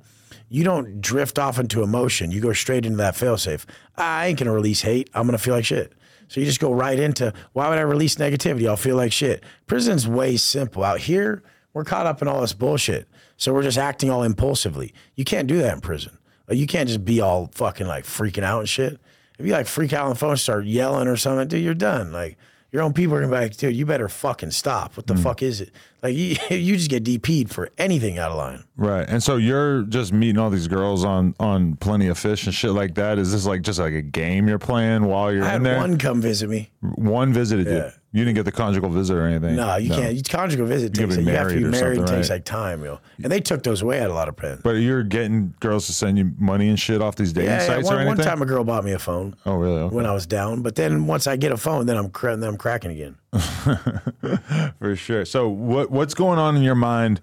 you 0.50 0.64
don't 0.64 1.02
drift 1.02 1.38
off 1.38 1.60
into 1.60 1.84
emotion. 1.84 2.32
You 2.32 2.42
go 2.42 2.54
straight 2.54 2.86
into 2.86 2.98
that 2.98 3.16
failsafe. 3.16 3.66
I 3.98 4.28
ain't 4.28 4.40
gonna 4.40 4.54
release 4.54 4.82
hate. 4.82 5.10
I'm 5.14 5.28
gonna 5.28 5.38
feel 5.38 5.54
like 5.54 5.66
shit. 5.66 5.94
So 6.28 6.40
you 6.40 6.46
just 6.46 6.60
go 6.60 6.74
right 6.74 6.98
into 6.98 7.34
why 7.54 7.70
would 7.70 7.78
I 7.78 7.82
release 7.82 8.16
negativity? 8.16 8.68
I'll 8.68 8.78
feel 8.78 8.96
like 8.96 9.12
shit. 9.12 9.44
Prison's 9.68 10.08
way 10.08 10.38
simple. 10.38 10.84
Out 10.84 11.00
here, 11.00 11.44
we're 11.74 11.84
caught 11.84 12.08
up 12.08 12.22
in 12.22 12.28
all 12.28 12.42
this 12.42 12.54
bullshit. 12.54 13.08
So 13.38 13.54
we're 13.54 13.64
just 13.64 13.78
acting 13.78 14.10
all 14.10 14.24
impulsively. 14.24 14.94
You 15.16 15.26
can't 15.26 15.48
do 15.48 15.58
that 15.60 15.74
in 15.74 15.82
prison. 15.82 16.18
You 16.50 16.68
can't 16.68 16.88
just 16.88 17.04
be 17.04 17.22
all 17.22 17.50
fucking 17.54 17.88
like 17.88 18.06
freaking 18.06 18.44
out 18.44 18.60
and 18.60 18.70
shit. 18.70 19.00
If 19.38 19.46
you 19.46 19.52
like 19.52 19.68
freak 19.68 19.94
out 19.94 20.06
on 20.06 20.10
the 20.10 20.16
phone, 20.16 20.38
start 20.38 20.66
yelling 20.66 21.08
or 21.08 21.18
something, 21.18 21.48
dude, 21.48 21.64
you're 21.64 21.74
done. 21.74 22.12
Like 22.12 22.38
your 22.76 22.84
own 22.84 22.92
people 22.92 23.16
are 23.16 23.22
gonna 23.22 23.32
be 23.32 23.40
like, 23.40 23.56
dude, 23.56 23.74
you 23.74 23.86
better 23.86 24.10
fucking 24.10 24.52
stop. 24.52 24.98
What 24.98 25.08
the 25.08 25.14
mm. 25.14 25.24
fuck 25.24 25.42
is 25.42 25.62
it? 25.62 25.72
Like 26.04 26.14
you, 26.18 26.36
you 26.50 26.76
just 26.76 26.90
get 26.90 27.06
DP'd 27.06 27.50
for 27.50 27.70
anything 27.78 28.20
out 28.20 28.32
of 28.32 28.38
line. 28.38 28.66
Right. 28.76 29.08
And 29.08 29.24
so 29.24 29.38
you're 29.38 29.84
just 29.84 30.12
meeting 30.12 30.38
all 30.38 30.50
these 30.50 30.68
girls 30.68 31.06
on 31.06 31.36
on 31.40 31.78
plenty 31.78 32.08
of 32.08 32.20
fish 32.20 32.46
and 32.46 32.54
shit 32.54 32.72
like 32.72 32.96
that. 32.96 33.18
Is 33.18 33.32
this 33.32 33.46
like 33.46 33.62
just 33.62 33.80
like 33.80 33.94
a 33.94 34.02
game 34.02 34.50
you're 34.50 34.60
playing 34.60 35.06
while 35.06 35.32
you're 35.32 35.46
I 35.46 35.56
in 35.56 35.64
had 35.64 35.64
there? 35.64 35.78
one 35.78 35.98
come 35.98 36.20
visit 36.20 36.50
me. 36.50 36.70
One 36.82 37.32
visited 37.32 37.66
Yeah. 37.66 37.74
you. 37.86 37.92
You 38.16 38.24
didn't 38.24 38.36
get 38.36 38.46
the 38.46 38.52
conjugal 38.54 38.90
visit 38.90 39.14
or 39.18 39.26
anything. 39.28 39.58
No, 39.58 39.76
you 39.76 39.90
can't. 39.90 40.16
You 40.16 40.24
conjugal 40.24 40.66
visit 40.66 40.98
You 40.98 41.06
takes. 41.06 41.18
gotta 41.18 41.30
You 41.30 41.36
have 41.36 41.48
to 41.50 41.56
be 41.56 41.64
married. 41.66 42.00
It 42.00 42.08
takes 42.08 42.30
right? 42.30 42.36
like 42.38 42.46
time, 42.46 42.80
you 42.80 42.88
know. 42.88 43.00
And 43.22 43.30
they 43.30 43.42
took 43.42 43.62
those 43.62 43.82
away 43.82 44.00
at 44.00 44.10
a 44.10 44.14
lot 44.14 44.30
of 44.30 44.38
prisons. 44.38 44.62
But 44.64 44.76
you're 44.78 45.04
getting 45.04 45.54
girls 45.60 45.86
to 45.88 45.94
send 45.94 46.18
you 46.18 46.32
money 46.40 46.70
and 46.70 46.80
shit 46.80 47.02
off 47.02 47.18
these 47.18 47.34
dating 47.34 47.50
Yeah, 47.50 47.60
yeah, 47.60 47.68
sites 47.68 47.90
or 47.90 47.96
one, 47.96 48.08
anything. 48.08 48.18
one 48.20 48.26
time 48.26 48.42
a 48.42 48.46
girl 48.46 48.64
bought 48.64 48.86
me 48.86 48.94
a 48.94 49.00
phone 49.00 49.36
oh, 49.46 49.56
really? 49.56 49.80
Okay. 49.82 49.96
when 49.96 50.06
I 50.06 50.14
was 50.14 50.26
down, 50.26 50.62
but 50.62 50.76
then 50.76 51.08
once 51.08 51.28
I 51.28 51.36
get 51.36 51.52
a 51.52 51.58
phone, 51.58 51.88
then 51.88 51.98
I'm 51.98 52.10
cra- 52.10 52.38
then 52.38 52.48
I'm 52.50 52.58
cracking 52.58 52.92
again. 52.92 53.18
For 54.80 54.96
sure. 54.96 55.26
So 55.26 55.50
what 55.50 55.92
what's 55.92 56.14
going 56.14 56.40
on 56.40 56.56
in 56.56 56.64
your 56.64 56.76
mind 56.76 57.20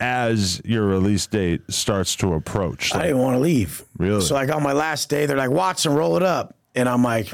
as 0.00 0.60
your 0.64 0.86
release 0.86 1.26
date 1.26 1.62
starts 1.68 2.16
to 2.16 2.34
approach? 2.34 2.94
I 2.94 3.02
didn't 3.02 3.18
want 3.18 3.34
to 3.36 3.40
leave. 3.40 3.84
Really? 3.98 4.20
So 4.22 4.34
like 4.34 4.50
on 4.50 4.62
my 4.62 4.72
last 4.72 5.08
day, 5.08 5.26
they're 5.26 5.36
like, 5.36 5.50
Watson, 5.50 5.92
roll 5.94 6.16
it 6.16 6.22
up. 6.22 6.54
And 6.74 6.88
I'm 6.88 7.02
like, 7.02 7.32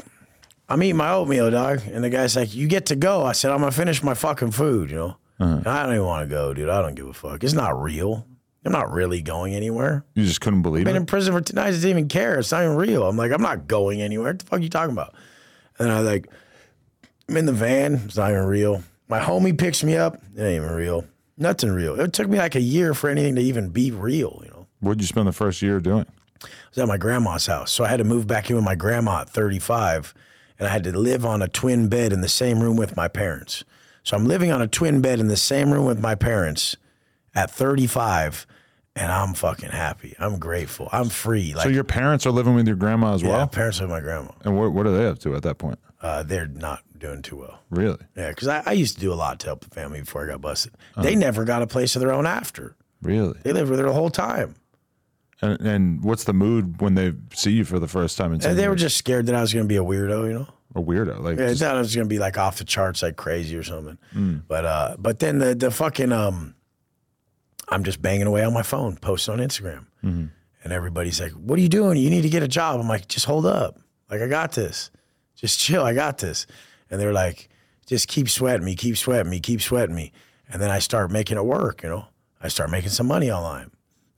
I'm 0.69 0.81
eating 0.83 0.97
my 0.97 1.11
oatmeal, 1.11 1.51
dog. 1.51 1.81
And 1.91 2.03
the 2.03 2.09
guy's 2.09 2.35
like, 2.35 2.53
You 2.55 2.67
get 2.67 2.87
to 2.87 2.95
go. 2.95 3.23
I 3.23 3.33
said, 3.33 3.51
I'm 3.51 3.59
gonna 3.59 3.71
finish 3.71 4.01
my 4.03 4.13
fucking 4.13 4.51
food, 4.51 4.89
you 4.89 4.95
know? 4.97 5.17
Uh-huh. 5.39 5.55
And 5.57 5.67
I 5.67 5.83
don't 5.83 5.95
even 5.95 6.05
want 6.05 6.27
to 6.27 6.33
go, 6.33 6.53
dude. 6.53 6.69
I 6.69 6.81
don't 6.81 6.95
give 6.95 7.07
a 7.07 7.13
fuck. 7.13 7.43
It's 7.43 7.53
not 7.53 7.81
real. 7.81 8.25
I'm 8.65 8.71
not 8.71 8.91
really 8.93 9.21
going 9.21 9.53
anywhere. 9.55 10.05
you 10.15 10.23
just 10.25 10.39
couldn't 10.39 10.61
believe 10.61 10.81
it? 10.81 10.89
I've 10.89 10.93
Been 10.93 10.95
it. 10.95 10.99
in 11.01 11.05
prison 11.05 11.33
for 11.33 11.41
two 11.41 11.53
nights, 11.53 11.77
I 11.77 11.81
didn't 11.81 11.89
even 11.89 12.07
care. 12.07 12.39
It's 12.39 12.51
not 12.51 12.63
even 12.63 12.77
real. 12.77 13.05
I'm 13.05 13.17
like, 13.17 13.31
I'm 13.33 13.41
not 13.41 13.67
going 13.67 14.01
anywhere. 14.01 14.27
What 14.31 14.39
the 14.39 14.45
fuck 14.45 14.59
are 14.59 14.63
you 14.63 14.69
talking 14.69 14.93
about? 14.93 15.15
And 15.79 15.91
I 15.91 15.99
like, 15.99 16.29
I'm 17.27 17.35
in 17.35 17.45
the 17.45 17.51
van. 17.51 17.95
It's 18.05 18.15
not 18.15 18.31
even 18.31 18.45
real. 18.45 18.83
My 19.09 19.19
homie 19.19 19.57
picks 19.57 19.83
me 19.83 19.97
up. 19.97 20.15
It 20.35 20.41
ain't 20.41 20.63
even 20.63 20.71
real. 20.71 21.05
Nothing 21.37 21.71
real. 21.71 21.99
It 21.99 22.13
took 22.13 22.29
me 22.29 22.37
like 22.37 22.55
a 22.55 22.61
year 22.61 22.93
for 22.93 23.09
anything 23.09 23.35
to 23.35 23.41
even 23.41 23.69
be 23.69 23.91
real, 23.91 24.39
you 24.45 24.49
know? 24.51 24.67
What'd 24.79 25.01
you 25.01 25.07
spend 25.07 25.27
the 25.27 25.33
first 25.33 25.61
year 25.61 25.79
doing? 25.81 26.05
I 26.43 26.47
was 26.69 26.77
at 26.77 26.87
my 26.87 26.97
grandma's 26.97 27.47
house. 27.47 27.71
So 27.71 27.83
I 27.83 27.89
had 27.89 27.97
to 27.97 28.03
move 28.05 28.27
back 28.27 28.49
in 28.49 28.55
with 28.55 28.63
my 28.65 28.75
grandma 28.75 29.21
at 29.21 29.29
35, 29.29 30.13
and 30.63 30.69
I 30.69 30.71
had 30.71 30.85
to 30.85 30.97
live 30.97 31.25
on 31.25 31.41
a 31.41 31.49
twin 31.49 31.89
bed 31.89 32.13
in 32.13 32.21
the 32.21 32.29
same 32.29 32.61
room 32.61 32.77
with 32.77 32.95
my 32.95 33.09
parents. 33.09 33.65
So 34.01 34.15
I'm 34.15 34.25
living 34.25 34.49
on 34.49 34.61
a 34.61 34.67
twin 34.67 35.01
bed 35.01 35.19
in 35.19 35.27
the 35.27 35.35
same 35.35 35.71
room 35.73 35.85
with 35.85 35.99
my 35.99 36.15
parents 36.15 36.77
at 37.35 37.51
35, 37.51 38.47
and 38.95 39.11
I'm 39.11 39.33
fucking 39.33 39.71
happy. 39.71 40.15
I'm 40.19 40.39
grateful. 40.39 40.87
I'm 40.93 41.09
free. 41.09 41.53
Like, 41.53 41.63
So 41.63 41.69
your 41.69 41.83
parents 41.83 42.25
are 42.25 42.31
living 42.31 42.55
with 42.55 42.65
your 42.65 42.77
grandma 42.77 43.13
as 43.13 43.21
yeah, 43.21 43.29
well? 43.29 43.47
parents 43.47 43.81
with 43.81 43.89
my 43.89 43.99
grandma. 43.99 44.31
And 44.45 44.57
what 44.57 44.71
what 44.71 44.87
are 44.87 44.91
they 44.95 45.05
up 45.05 45.19
to 45.19 45.35
at 45.35 45.43
that 45.43 45.57
point? 45.57 45.79
Uh, 46.01 46.23
they're 46.23 46.47
not 46.47 46.79
doing 46.97 47.21
too 47.21 47.35
well. 47.37 47.59
Really? 47.69 47.99
Yeah, 48.15 48.29
because 48.29 48.47
I, 48.47 48.63
I 48.65 48.71
used 48.71 48.95
to 48.95 49.01
do 49.01 49.11
a 49.11 49.15
lot 49.15 49.39
to 49.41 49.47
help 49.47 49.65
the 49.65 49.69
family 49.69 49.99
before 49.99 50.23
I 50.23 50.27
got 50.27 50.39
busted. 50.39 50.73
They 50.95 51.15
never 51.15 51.43
got 51.43 51.61
a 51.61 51.67
place 51.67 51.95
of 51.97 51.99
their 52.01 52.13
own 52.13 52.25
after. 52.25 52.77
Really? 53.01 53.37
They 53.43 53.51
lived 53.51 53.69
with 53.69 53.79
her 53.79 53.85
the 53.87 53.93
whole 53.93 54.09
time. 54.09 54.55
And, 55.43 55.61
and 55.61 56.03
what's 56.03 56.23
the 56.23 56.33
mood 56.33 56.79
when 56.81 56.95
they 56.95 57.13
see 57.33 57.51
you 57.51 57.65
for 57.65 57.79
the 57.79 57.87
first 57.87 58.17
time 58.17 58.27
in 58.27 58.33
And 58.35 58.41
10 58.43 58.55
they 58.55 58.67
were 58.69 58.75
just 58.75 58.95
scared 58.97 59.25
that 59.27 59.35
I 59.35 59.41
was 59.41 59.53
going 59.53 59.65
to 59.65 59.67
be 59.67 59.77
a 59.77 59.83
weirdo, 59.83 60.27
you 60.27 60.33
know? 60.33 60.47
a 60.75 60.81
weirdo? 60.81 61.19
Like, 61.21 61.37
Yeah, 61.37 61.45
I 61.45 61.49
just- 61.49 61.61
thought 61.61 61.75
I 61.75 61.79
was 61.79 61.95
gonna 61.95 62.07
be 62.07 62.17
like 62.19 62.37
off 62.37 62.57
the 62.57 62.63
charts, 62.63 63.03
like 63.03 63.15
crazy 63.15 63.55
or 63.55 63.61
something. 63.63 63.97
Hmm. 64.11 64.37
But 64.47 64.65
uh, 64.65 64.95
but 64.97 65.19
then 65.19 65.37
the 65.37 65.53
the 65.53 65.69
fucking 65.69 66.11
um, 66.11 66.55
I'm 67.69 67.83
just 67.83 68.01
banging 68.01 68.27
away 68.27 68.43
on 68.43 68.53
my 68.53 68.63
phone, 68.63 68.95
posting 68.97 69.33
on 69.33 69.39
Instagram, 69.39 69.85
Mm-hmm. 70.03 70.25
and 70.63 70.73
everybody's 70.73 71.21
like, 71.21 71.31
"What 71.33 71.59
are 71.59 71.61
you 71.61 71.69
doing? 71.69 71.97
You 71.97 72.09
need 72.09 72.23
to 72.23 72.29
get 72.29 72.41
a 72.43 72.47
job." 72.47 72.79
I'm 72.79 72.87
like, 72.87 73.07
"Just 73.07 73.25
hold 73.25 73.45
up, 73.45 73.79
like 74.09 74.21
I 74.21 74.27
got 74.27 74.53
this, 74.53 74.89
just 75.35 75.59
chill, 75.59 75.83
I 75.83 75.93
got 75.93 76.17
this." 76.17 76.47
And 76.89 76.99
they're 76.99 77.13
like, 77.13 77.49
"Just 77.85 78.07
keep 78.07 78.27
sweating 78.29 78.65
me, 78.65 78.75
keep 78.75 78.97
sweating 78.97 79.29
me, 79.29 79.39
keep 79.39 79.61
sweating 79.61 79.95
me." 79.95 80.11
And 80.49 80.59
then 80.61 80.71
I 80.71 80.79
start 80.79 81.11
making 81.11 81.37
it 81.37 81.45
work, 81.45 81.83
you 81.83 81.89
know. 81.89 82.05
I 82.41 82.47
start 82.47 82.69
making 82.71 82.89
some 82.89 83.07
money 83.07 83.29
online. 83.31 83.69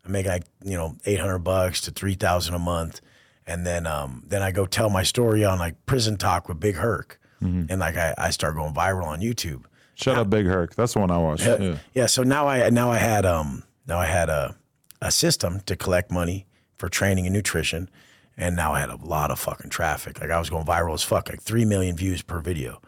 I 0.06 0.10
make 0.10 0.26
like 0.26 0.44
you 0.64 0.78
know 0.78 0.96
eight 1.06 1.20
hundred 1.20 1.40
bucks 1.40 1.82
to 1.82 1.92
three 1.92 2.16
thousand 2.16 2.54
a 2.56 2.60
month, 2.60 3.02
and 3.48 3.66
then 3.66 3.88
um, 3.88 4.24
then 4.28 4.42
I 4.42 4.52
go 4.52 4.66
tell 4.66 4.90
my 4.90 5.04
story 5.04 5.44
on 5.44 5.60
like 5.60 5.86
prison 5.86 6.18
talk 6.18 6.48
with 6.48 6.60
Big 6.60 6.76
Herc, 6.76 7.20
and 7.42 7.80
like 7.80 7.96
I, 7.98 8.14
I 8.18 8.30
start 8.32 8.56
going 8.56 8.74
viral 8.74 9.06
on 9.06 9.22
YouTube. 9.22 9.66
shut 9.96 10.18
up, 10.18 10.30
Big 10.30 10.46
Herc. 10.46 10.76
That's 10.76 10.94
the 10.94 11.00
one 11.00 11.12
I 11.12 11.18
watched. 11.18 11.46
Yeah. 11.46 11.78
Yeah, 11.94 12.06
so 12.08 12.24
now 12.24 12.48
I 12.48 12.70
now 12.70 12.92
I 12.92 12.98
had 12.98 13.26
um 13.26 13.64
now 13.88 13.98
I 14.00 14.06
had 14.06 14.30
a 14.30 14.56
a 15.02 15.12
system 15.12 15.60
to 15.68 15.76
collect 15.76 16.12
money 16.12 16.46
for 16.78 16.90
training 16.90 17.26
and 17.26 17.34
nutrition, 17.34 17.90
and 18.38 18.56
now 18.56 18.74
I 18.74 18.80
had 18.80 18.90
a 18.90 18.96
lot 18.98 19.32
of 19.32 19.40
fucking 19.40 19.70
traffic. 19.70 20.20
Like 20.22 20.32
I 20.32 20.40
was 20.40 20.50
going 20.50 20.66
viral 20.66 20.94
as 20.94 21.04
fuck, 21.04 21.30
like 21.30 21.42
three 21.42 21.66
million 21.66 21.96
views 21.96 22.22
per 22.22 22.40
video, 22.42 22.82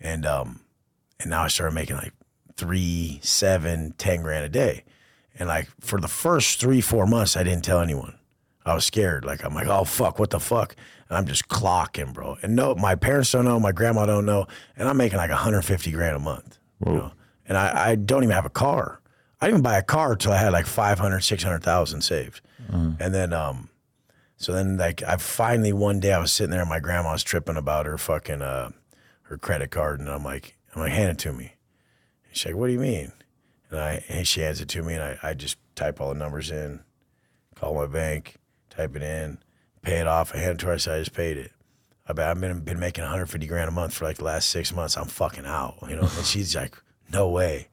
and 0.00 0.24
um 0.26 0.60
and 1.20 1.30
now 1.30 1.42
I 1.42 1.48
started 1.48 1.74
making 1.74 1.96
like 1.96 2.12
three, 2.56 3.20
seven, 3.22 3.92
ten 3.98 4.22
grand 4.22 4.44
a 4.44 4.48
day, 4.48 4.84
and 5.38 5.48
like 5.48 5.68
for 5.80 6.00
the 6.00 6.08
first 6.08 6.60
three 6.60 6.80
four 6.80 7.06
months 7.06 7.36
I 7.36 7.42
didn't 7.42 7.64
tell 7.64 7.80
anyone. 7.80 8.14
I 8.66 8.74
was 8.74 8.84
scared. 8.84 9.24
Like 9.24 9.44
I'm 9.44 9.54
like, 9.54 9.66
oh 9.66 9.84
fuck, 9.84 10.18
what 10.18 10.30
the 10.30 10.40
fuck? 10.40 10.76
And 11.08 11.16
I'm 11.16 11.26
just 11.26 11.48
clocking, 11.48 12.12
bro. 12.12 12.36
And 12.42 12.54
no, 12.54 12.74
my 12.74 12.94
parents 12.94 13.32
don't 13.32 13.46
know, 13.46 13.58
my 13.58 13.72
grandma 13.72 14.04
don't 14.04 14.26
know, 14.26 14.46
and 14.76 14.88
I'm 14.88 14.96
making 14.98 15.16
like 15.18 15.30
150 15.30 15.90
grand 15.92 16.16
a 16.16 16.18
month. 16.18 16.58
You 16.84 16.98
know? 16.98 17.12
And 17.46 17.56
I, 17.56 17.90
I 17.90 17.94
don't 17.94 18.22
even 18.24 18.34
have 18.34 18.44
a 18.44 18.50
car. 18.50 19.00
I 19.40 19.46
didn't 19.46 19.60
even 19.60 19.62
buy 19.62 19.78
a 19.78 19.82
car 19.82 20.16
till 20.16 20.32
I 20.32 20.36
had 20.36 20.52
like 20.52 20.66
500, 20.66 21.20
600,000 21.20 22.02
saved. 22.02 22.42
And 23.00 23.14
then, 23.14 23.32
um, 23.32 23.70
so 24.36 24.52
then 24.52 24.76
like 24.76 25.02
I 25.02 25.16
finally 25.16 25.72
one 25.72 25.98
day 26.00 26.12
I 26.12 26.18
was 26.18 26.30
sitting 26.30 26.50
there 26.50 26.60
and 26.60 26.68
my 26.68 26.80
grandma 26.80 27.12
was 27.12 27.22
tripping 27.22 27.56
about 27.56 27.86
her 27.86 27.96
fucking, 27.96 28.42
uh, 28.42 28.70
her 29.22 29.38
credit 29.38 29.70
card. 29.70 30.00
And 30.00 30.10
I'm 30.10 30.24
like, 30.24 30.56
I'm 30.74 30.82
like, 30.82 30.92
hand 30.92 31.10
it 31.10 31.18
to 31.20 31.32
me. 31.32 31.54
And 32.26 32.36
she's 32.36 32.46
like, 32.46 32.56
what 32.56 32.66
do 32.66 32.74
you 32.74 32.80
mean? 32.80 33.12
And 33.70 33.80
I, 33.80 34.04
and 34.08 34.26
she 34.26 34.40
hands 34.40 34.60
it 34.60 34.68
to 34.70 34.82
me 34.82 34.94
and 34.94 35.02
I, 35.02 35.18
I 35.22 35.34
just 35.34 35.58
type 35.74 36.00
all 36.00 36.08
the 36.08 36.14
numbers 36.18 36.50
in, 36.50 36.80
call 37.54 37.74
my 37.74 37.86
bank, 37.86 38.36
type 38.70 38.96
it 38.96 39.02
in, 39.02 39.38
pay 39.82 39.98
it 39.98 40.06
off. 40.06 40.34
I 40.34 40.38
hand 40.38 40.52
it 40.52 40.58
to 40.60 40.66
her. 40.66 40.72
I 40.74 40.76
said, 40.78 40.96
I 40.96 40.98
just 41.00 41.12
paid 41.12 41.36
it. 41.36 41.52
I 42.06 42.14
bet 42.14 42.28
I've 42.28 42.40
been, 42.40 42.60
been 42.60 42.80
making 42.80 43.02
150 43.02 43.46
grand 43.46 43.68
a 43.68 43.72
month 43.72 43.92
for 43.92 44.06
like 44.06 44.16
the 44.16 44.24
last 44.24 44.48
six 44.48 44.72
months. 44.74 44.96
I'm 44.96 45.06
fucking 45.06 45.44
out, 45.44 45.76
you 45.88 45.96
know? 45.96 46.02
And 46.02 46.10
she's 46.24 46.56
like, 46.56 46.76
no 47.12 47.28
way. 47.28 47.68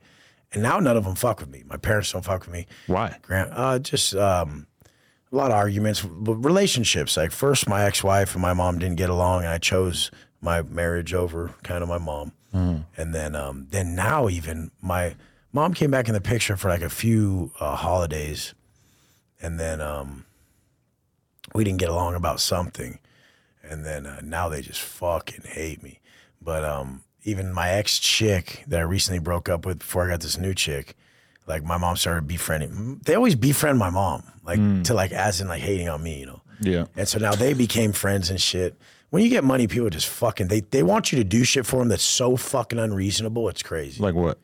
And 0.53 0.63
now 0.63 0.79
none 0.79 0.97
of 0.97 1.03
them 1.05 1.15
fuck 1.15 1.39
with 1.39 1.49
me. 1.49 1.63
My 1.65 1.77
parents 1.77 2.11
don't 2.11 2.23
fuck 2.23 2.41
with 2.41 2.53
me. 2.53 2.67
Why? 2.87 3.17
Grant, 3.21 3.51
uh, 3.53 3.79
just 3.79 4.15
um, 4.15 4.67
a 5.31 5.35
lot 5.35 5.51
of 5.51 5.57
arguments, 5.57 6.01
but 6.01 6.35
relationships. 6.35 7.17
Like 7.17 7.31
first, 7.31 7.67
my 7.67 7.83
ex-wife 7.83 8.33
and 8.33 8.41
my 8.41 8.53
mom 8.53 8.79
didn't 8.79 8.95
get 8.95 9.09
along, 9.09 9.39
and 9.41 9.49
I 9.49 9.57
chose 9.57 10.11
my 10.41 10.61
marriage 10.61 11.13
over 11.13 11.53
kind 11.63 11.81
of 11.83 11.89
my 11.89 11.97
mom. 11.97 12.31
And 12.95 13.13
then, 13.13 13.35
um, 13.35 13.67
then 13.71 13.95
now 13.95 14.29
even 14.29 14.71
my 14.81 15.15
mom 15.55 15.73
came 15.73 15.89
back 15.89 16.07
in 16.07 16.13
the 16.13 16.21
picture 16.21 16.57
for 16.57 16.69
like 16.69 16.81
a 16.81 16.89
few 16.89 17.51
uh, 17.59 17.75
holidays, 17.77 18.53
and 19.41 19.57
then 19.59 19.79
um, 19.79 20.25
we 21.55 21.63
didn't 21.63 21.79
get 21.79 21.89
along 21.89 22.13
about 22.13 22.39
something, 22.41 22.99
and 23.63 23.85
then 23.85 24.05
uh, 24.05 24.19
now 24.21 24.49
they 24.49 24.61
just 24.61 24.81
fucking 24.81 25.45
hate 25.45 25.81
me. 25.81 26.01
But 26.41 26.65
um, 26.65 27.03
even 27.23 27.53
my 27.53 27.69
ex 27.69 27.97
chick 27.97 28.65
that 28.67 28.79
I 28.79 28.83
recently 28.83 29.19
broke 29.19 29.47
up 29.49 29.65
with 29.65 29.79
before 29.79 30.05
I 30.05 30.11
got 30.11 30.19
this 30.19 30.37
new 30.37 30.53
chick, 30.53 30.95
like 31.47 31.63
my 31.63 31.77
mom 31.77 31.95
started 31.95 32.27
befriending. 32.27 32.99
They 33.05 33.15
always 33.15 33.35
befriend 33.35 33.79
my 33.79 33.89
mom, 33.89 34.23
like 34.43 34.59
to 34.83 34.93
like 34.93 35.13
as 35.13 35.39
in 35.39 35.47
like 35.47 35.61
hating 35.61 35.87
on 35.89 36.03
me, 36.03 36.19
you 36.19 36.25
know. 36.25 36.41
Yeah. 36.59 36.85
And 36.95 37.07
so 37.07 37.17
now 37.17 37.33
they 37.33 37.53
became 37.53 37.93
friends 37.93 38.29
and 38.29 38.39
shit. 38.39 38.77
When 39.09 39.23
you 39.23 39.29
get 39.29 39.43
money, 39.45 39.67
people 39.67 39.89
just 39.89 40.07
fucking 40.07 40.49
they 40.49 40.59
they 40.59 40.83
want 40.83 41.13
you 41.13 41.17
to 41.19 41.23
do 41.23 41.45
shit 41.45 41.65
for 41.65 41.79
them 41.79 41.87
that's 41.87 42.03
so 42.03 42.35
fucking 42.35 42.77
unreasonable. 42.77 43.47
It's 43.47 43.63
crazy. 43.63 44.03
Like 44.03 44.15
what? 44.15 44.37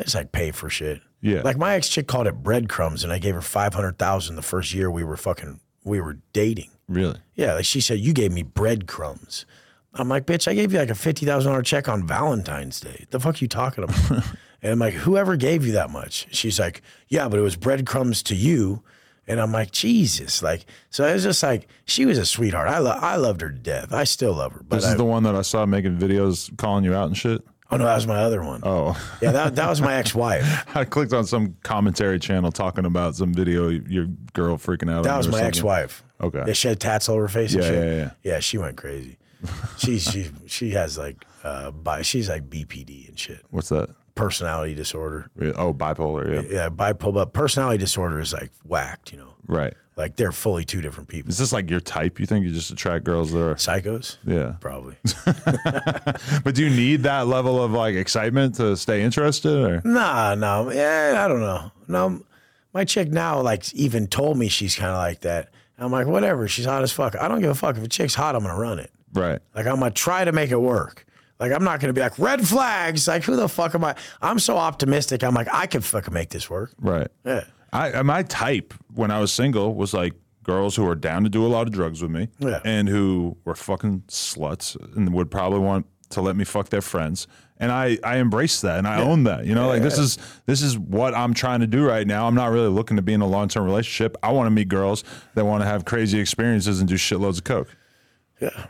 Just 0.00 0.14
like 0.14 0.32
pay 0.32 0.50
for 0.50 0.68
shit. 0.68 1.00
Yeah. 1.20 1.42
Like 1.42 1.56
my 1.56 1.74
ex 1.74 1.88
chick 1.88 2.06
called 2.06 2.26
it 2.26 2.42
breadcrumbs, 2.42 3.04
and 3.04 3.12
I 3.12 3.18
gave 3.18 3.34
her 3.34 3.40
five 3.40 3.74
hundred 3.74 3.98
thousand 3.98 4.36
the 4.36 4.42
first 4.42 4.74
year 4.74 4.90
we 4.90 5.04
were 5.04 5.16
fucking 5.16 5.60
we 5.84 6.00
were 6.00 6.18
dating. 6.32 6.70
Really? 6.88 7.18
Yeah, 7.34 7.54
like 7.54 7.64
she 7.64 7.80
said, 7.80 7.98
you 8.00 8.12
gave 8.12 8.32
me 8.32 8.42
breadcrumbs. 8.42 9.46
I'm 9.94 10.08
like, 10.08 10.26
bitch, 10.26 10.48
I 10.48 10.54
gave 10.54 10.72
you 10.72 10.78
like 10.78 10.90
a 10.90 10.94
fifty 10.94 11.24
thousand 11.24 11.52
dollar 11.52 11.62
check 11.62 11.88
on 11.88 12.06
Valentine's 12.06 12.80
Day. 12.80 13.06
The 13.10 13.20
fuck 13.20 13.40
you 13.40 13.48
talking 13.48 13.84
about? 13.84 14.10
and 14.62 14.72
I'm 14.72 14.78
like, 14.78 14.94
whoever 14.94 15.36
gave 15.36 15.64
you 15.64 15.72
that 15.72 15.90
much? 15.90 16.26
She's 16.32 16.58
like, 16.58 16.82
yeah, 17.08 17.28
but 17.28 17.38
it 17.38 17.42
was 17.42 17.56
breadcrumbs 17.56 18.22
to 18.24 18.34
you, 18.34 18.82
And 19.26 19.40
I'm 19.40 19.52
like, 19.52 19.70
Jesus, 19.70 20.42
like, 20.42 20.66
so 20.90 21.06
it 21.06 21.12
was 21.14 21.22
just 21.22 21.42
like 21.42 21.68
she 21.86 22.04
was 22.04 22.18
a 22.18 22.26
sweetheart. 22.26 22.68
I 22.68 22.78
lo- 22.78 22.98
I 23.00 23.16
loved 23.16 23.40
her 23.40 23.50
to 23.50 23.58
death. 23.58 23.92
I 23.92 24.04
still 24.04 24.34
love 24.34 24.52
her. 24.52 24.62
But 24.68 24.76
This 24.76 24.86
I, 24.86 24.90
is 24.92 24.96
the 24.96 25.04
one 25.04 25.22
that 25.22 25.36
I 25.36 25.42
saw 25.42 25.64
making 25.64 25.96
videos 25.98 26.54
calling 26.58 26.84
you 26.84 26.92
out 26.92 27.06
and 27.06 27.16
shit. 27.16 27.42
Oh 27.70 27.76
no, 27.76 27.84
that 27.84 27.94
was 27.96 28.06
my 28.06 28.18
other 28.22 28.42
one. 28.42 28.60
Oh, 28.62 28.96
Yeah, 29.20 29.32
that 29.32 29.56
that 29.56 29.68
was 29.68 29.80
my 29.80 29.94
ex-wife. 29.94 30.64
I 30.76 30.84
clicked 30.84 31.12
on 31.12 31.24
some 31.26 31.56
commentary 31.62 32.18
channel 32.18 32.52
talking 32.52 32.84
about 32.84 33.16
some 33.16 33.32
video 33.34 33.68
your 33.68 34.06
girl 34.32 34.56
freaking 34.56 34.90
out. 34.92 35.04
That 35.04 35.12
on 35.12 35.16
was 35.18 35.26
my 35.28 35.32
something. 35.34 35.46
ex-wife. 35.48 36.04
Okay. 36.20 36.42
Yeah, 36.46 36.52
she 36.52 36.68
had 36.68 36.80
tats 36.80 37.08
all 37.08 37.14
over 37.16 37.22
her 37.24 37.28
face. 37.28 37.54
and 37.54 37.62
Yeah, 37.62 37.68
shit. 37.70 37.84
yeah, 37.88 37.96
yeah. 37.96 38.10
Yeah, 38.22 38.38
she 38.40 38.58
went 38.58 38.76
crazy. 38.76 39.18
she 39.78 39.98
she 39.98 40.30
she 40.46 40.70
has 40.70 40.96
like 40.96 41.24
uh, 41.42 41.70
bi- 41.70 42.02
she's 42.02 42.28
like 42.30 42.48
BPD 42.48 43.08
and 43.08 43.18
shit, 43.18 43.42
What's 43.50 43.68
that? 43.68 43.90
personality 44.14 44.74
disorder. 44.74 45.28
Oh, 45.56 45.74
bipolar. 45.74 46.48
Yeah. 46.50 46.54
Yeah, 46.62 46.68
bipolar, 46.70 47.12
but 47.14 47.32
personality 47.34 47.78
disorder 47.78 48.20
is 48.20 48.32
like 48.32 48.52
whacked. 48.64 49.12
You 49.12 49.18
know, 49.18 49.33
Right. 49.46 49.74
like 49.96 50.16
they're 50.16 50.32
fully 50.32 50.64
two 50.64 50.80
different 50.80 51.08
people. 51.08 51.30
Is 51.30 51.38
this 51.38 51.52
like 51.52 51.70
your 51.70 51.80
type? 51.80 52.18
You 52.18 52.26
think 52.26 52.44
you 52.44 52.52
just 52.52 52.70
attract 52.70 53.04
girls 53.04 53.30
that 53.32 53.40
are? 53.40 53.54
Psychos, 53.54 54.16
Yeah. 54.26 54.54
probably. 54.60 54.96
But 56.44 56.54
do 56.54 56.64
you 56.64 56.70
need 56.70 57.02
that 57.04 57.26
level 57.26 57.62
of 57.62 57.72
like 57.72 57.94
excitement 57.94 58.56
to 58.56 58.76
stay 58.76 59.02
interested? 59.02 59.52
Or 59.64 59.82
Nah, 59.84 60.34
no, 60.34 60.70
yeah, 60.70 61.22
I 61.24 61.28
don't 61.28 61.40
know. 61.40 61.70
No, 61.88 62.22
my 62.72 62.84
chick 62.84 63.08
now 63.10 63.40
like 63.40 63.72
even 63.74 64.06
told 64.06 64.36
me 64.38 64.48
she's 64.48 64.74
kind 64.76 64.90
of 64.90 64.98
like 64.98 65.20
that. 65.20 65.50
I'm 65.78 65.90
like, 65.90 66.06
whatever. 66.06 66.46
She's 66.48 66.64
hot 66.66 66.82
as 66.82 66.92
fuck. 66.92 67.16
I 67.16 67.26
don't 67.28 67.40
give 67.40 67.50
a 67.50 67.54
fuck 67.54 67.76
if 67.76 67.82
a 67.82 67.88
chick's 67.88 68.14
hot. 68.14 68.34
I'm 68.36 68.42
gonna 68.42 68.58
run 68.58 68.78
it. 68.78 68.90
right. 69.12 69.40
Like 69.54 69.66
I'm 69.66 69.78
gonna 69.80 69.90
try 69.90 70.24
to 70.24 70.32
make 70.32 70.50
it 70.50 70.60
work. 70.60 71.04
Like 71.40 71.52
I'm 71.52 71.64
not 71.64 71.80
gonna 71.80 71.92
be 71.92 72.00
like 72.00 72.18
red 72.18 72.46
flags. 72.46 73.06
Like 73.08 73.24
who 73.24 73.36
the 73.36 73.48
fuck 73.48 73.74
am 73.74 73.84
I? 73.84 73.94
I'm 74.22 74.38
so 74.38 74.56
optimistic. 74.56 75.22
I'm 75.24 75.34
like 75.34 75.48
I 75.52 75.66
can 75.66 75.80
fucking 75.82 76.14
make 76.14 76.30
this 76.30 76.48
work. 76.48 76.72
Right. 76.80 77.08
Yeah. 77.24 77.44
I 77.72 77.90
am 77.90 78.06
my 78.06 78.22
type 78.22 78.72
when 78.94 79.10
I 79.10 79.20
was 79.20 79.32
single 79.32 79.74
was 79.74 79.92
like 79.94 80.14
girls 80.42 80.76
who 80.76 80.84
were 80.84 80.94
down 80.94 81.24
to 81.24 81.28
do 81.30 81.44
a 81.46 81.48
lot 81.48 81.66
of 81.66 81.72
drugs 81.72 82.02
with 82.02 82.10
me, 82.10 82.28
Yeah. 82.38 82.60
and 82.64 82.88
who 82.88 83.36
were 83.44 83.54
fucking 83.54 84.02
sluts 84.08 84.76
and 84.96 85.12
would 85.14 85.30
probably 85.30 85.58
want 85.60 85.86
to 86.10 86.20
let 86.20 86.36
me 86.36 86.44
fuck 86.44 86.68
their 86.68 86.82
friends. 86.82 87.26
And 87.58 87.70
I 87.72 87.98
I 88.04 88.18
embraced 88.18 88.62
that 88.62 88.78
and 88.78 88.86
I 88.86 89.00
own 89.00 89.24
that. 89.24 89.46
You 89.46 89.54
know, 89.54 89.68
like 89.68 89.82
this 89.82 89.96
is 89.98 90.18
this 90.46 90.60
is 90.60 90.76
what 90.78 91.14
I'm 91.14 91.32
trying 91.34 91.60
to 91.60 91.66
do 91.66 91.86
right 91.86 92.06
now. 92.06 92.26
I'm 92.26 92.34
not 92.34 92.50
really 92.50 92.68
looking 92.68 92.96
to 92.96 93.02
be 93.02 93.12
in 93.14 93.20
a 93.20 93.26
long 93.26 93.48
term 93.48 93.64
relationship. 93.64 94.16
I 94.22 94.32
want 94.32 94.46
to 94.48 94.50
meet 94.50 94.68
girls 94.68 95.02
that 95.34 95.44
want 95.46 95.62
to 95.62 95.66
have 95.66 95.84
crazy 95.84 96.18
experiences 96.18 96.80
and 96.80 96.88
do 96.88 96.96
shitloads 96.96 97.38
of 97.38 97.44
coke. 97.44 97.68
Yeah. 98.40 98.66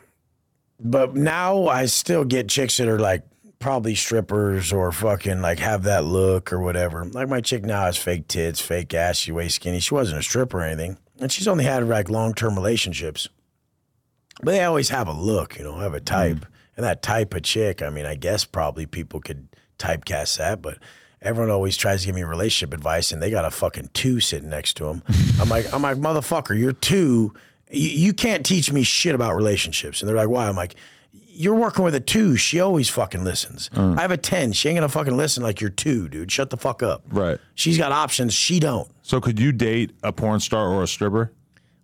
But 0.79 1.15
now 1.17 1.67
I 1.67 1.87
still 1.87 2.25
get 2.25 2.49
chicks 2.49 2.77
that 2.77 2.89
are 2.89 2.99
like 2.99 3.23
probably 3.65 3.95
strippers 3.95 4.75
or 4.75 4.93
fucking 4.93 5.41
like 5.41 5.59
have 5.59 5.85
that 5.85 6.05
look 6.05 6.53
or 6.53 6.61
whatever. 6.61 7.03
Like 7.07 7.31
my 7.31 7.41
chick 7.41 7.65
now 7.65 7.87
has 7.87 7.97
fake 7.97 8.29
tits, 8.29 8.61
fake 8.61 8.93
ass, 8.93 9.17
she 9.17 9.33
way 9.33 9.49
skinny. 9.49 9.81
She 9.81 9.95
wasn't 9.95 10.21
a 10.21 10.23
stripper 10.23 10.59
or 10.59 10.65
anything. 10.65 10.99
And 11.19 11.33
she's 11.33 11.49
only 11.49 11.65
had 11.65 11.89
like 11.89 12.11
long 12.11 12.35
term 12.35 12.57
relationships. 12.57 13.27
But 14.43 14.51
they 14.53 14.65
always 14.65 14.91
have 14.91 15.09
a 15.09 15.15
look, 15.15 15.57
you 15.57 15.65
know, 15.65 15.79
have 15.79 15.95
a 15.95 15.97
mm-hmm. 15.97 16.05
type. 16.05 16.47
And 16.77 16.85
that 16.85 17.01
type 17.01 17.33
of 17.33 17.43
chick, 17.43 17.81
I 17.81 17.89
mean, 17.89 18.05
I 18.05 18.17
guess 18.17 18.45
probably 18.45 18.85
people 18.85 19.21
could 19.21 19.49
typecast 19.79 20.37
that, 20.37 20.61
but 20.61 20.77
everyone 21.23 21.51
always 21.51 21.79
tries 21.79 22.03
to 22.03 22.07
give 22.09 22.17
me 22.17 22.23
relationship 22.23 22.75
advice 22.75 23.13
and 23.13 23.23
they 23.23 23.31
got 23.31 23.47
a 23.47 23.51
fucking 23.51 23.89
two 23.95 24.21
sitting 24.21 24.51
next 24.51 24.77
to 24.77 24.85
them. 24.85 25.03
I'm 25.41 25.49
like, 25.49 25.73
I'm 25.73 25.81
like, 25.81 25.97
motherfucker, 25.97 26.59
you're 26.59 26.75
two. 26.75 27.33
You, 27.71 27.89
you 27.89 28.13
can't 28.13 28.45
teach 28.45 28.71
me 28.71 28.83
shit 28.83 29.15
about 29.15 29.35
relationships. 29.35 30.03
And 30.03 30.09
they're 30.11 30.17
like, 30.19 30.29
why? 30.29 30.49
I'm 30.49 30.55
like, 30.55 30.75
you're 31.35 31.55
working 31.55 31.85
with 31.85 31.95
a 31.95 32.01
two. 32.01 32.37
She 32.37 32.61
always 32.61 32.89
fucking 32.89 33.25
listens. 33.25 33.71
I 33.77 34.01
have 34.01 34.11
a 34.11 34.17
10. 34.17 34.53
She 34.53 34.69
ain't 34.69 34.77
gonna 34.77 34.89
fucking 34.89 35.17
listen 35.17 35.43
like 35.43 35.61
you're 35.61 35.71
two, 35.71 36.09
dude. 36.09 36.31
Shut 36.31 36.51
the 36.51 36.57
fuck 36.57 36.83
up. 36.83 37.03
Right. 37.09 37.39
She's 37.55 37.77
got 37.77 37.93
options. 37.93 38.33
She 38.35 38.61
don't. 38.61 38.91
So 39.03 39.21
could 39.21 39.39
you 39.39 39.53
date 39.53 39.93
a 40.03 40.13
porn 40.13 40.41
star 40.41 40.69
or 40.69 40.83
a 40.83 40.87
stripper? 40.87 41.33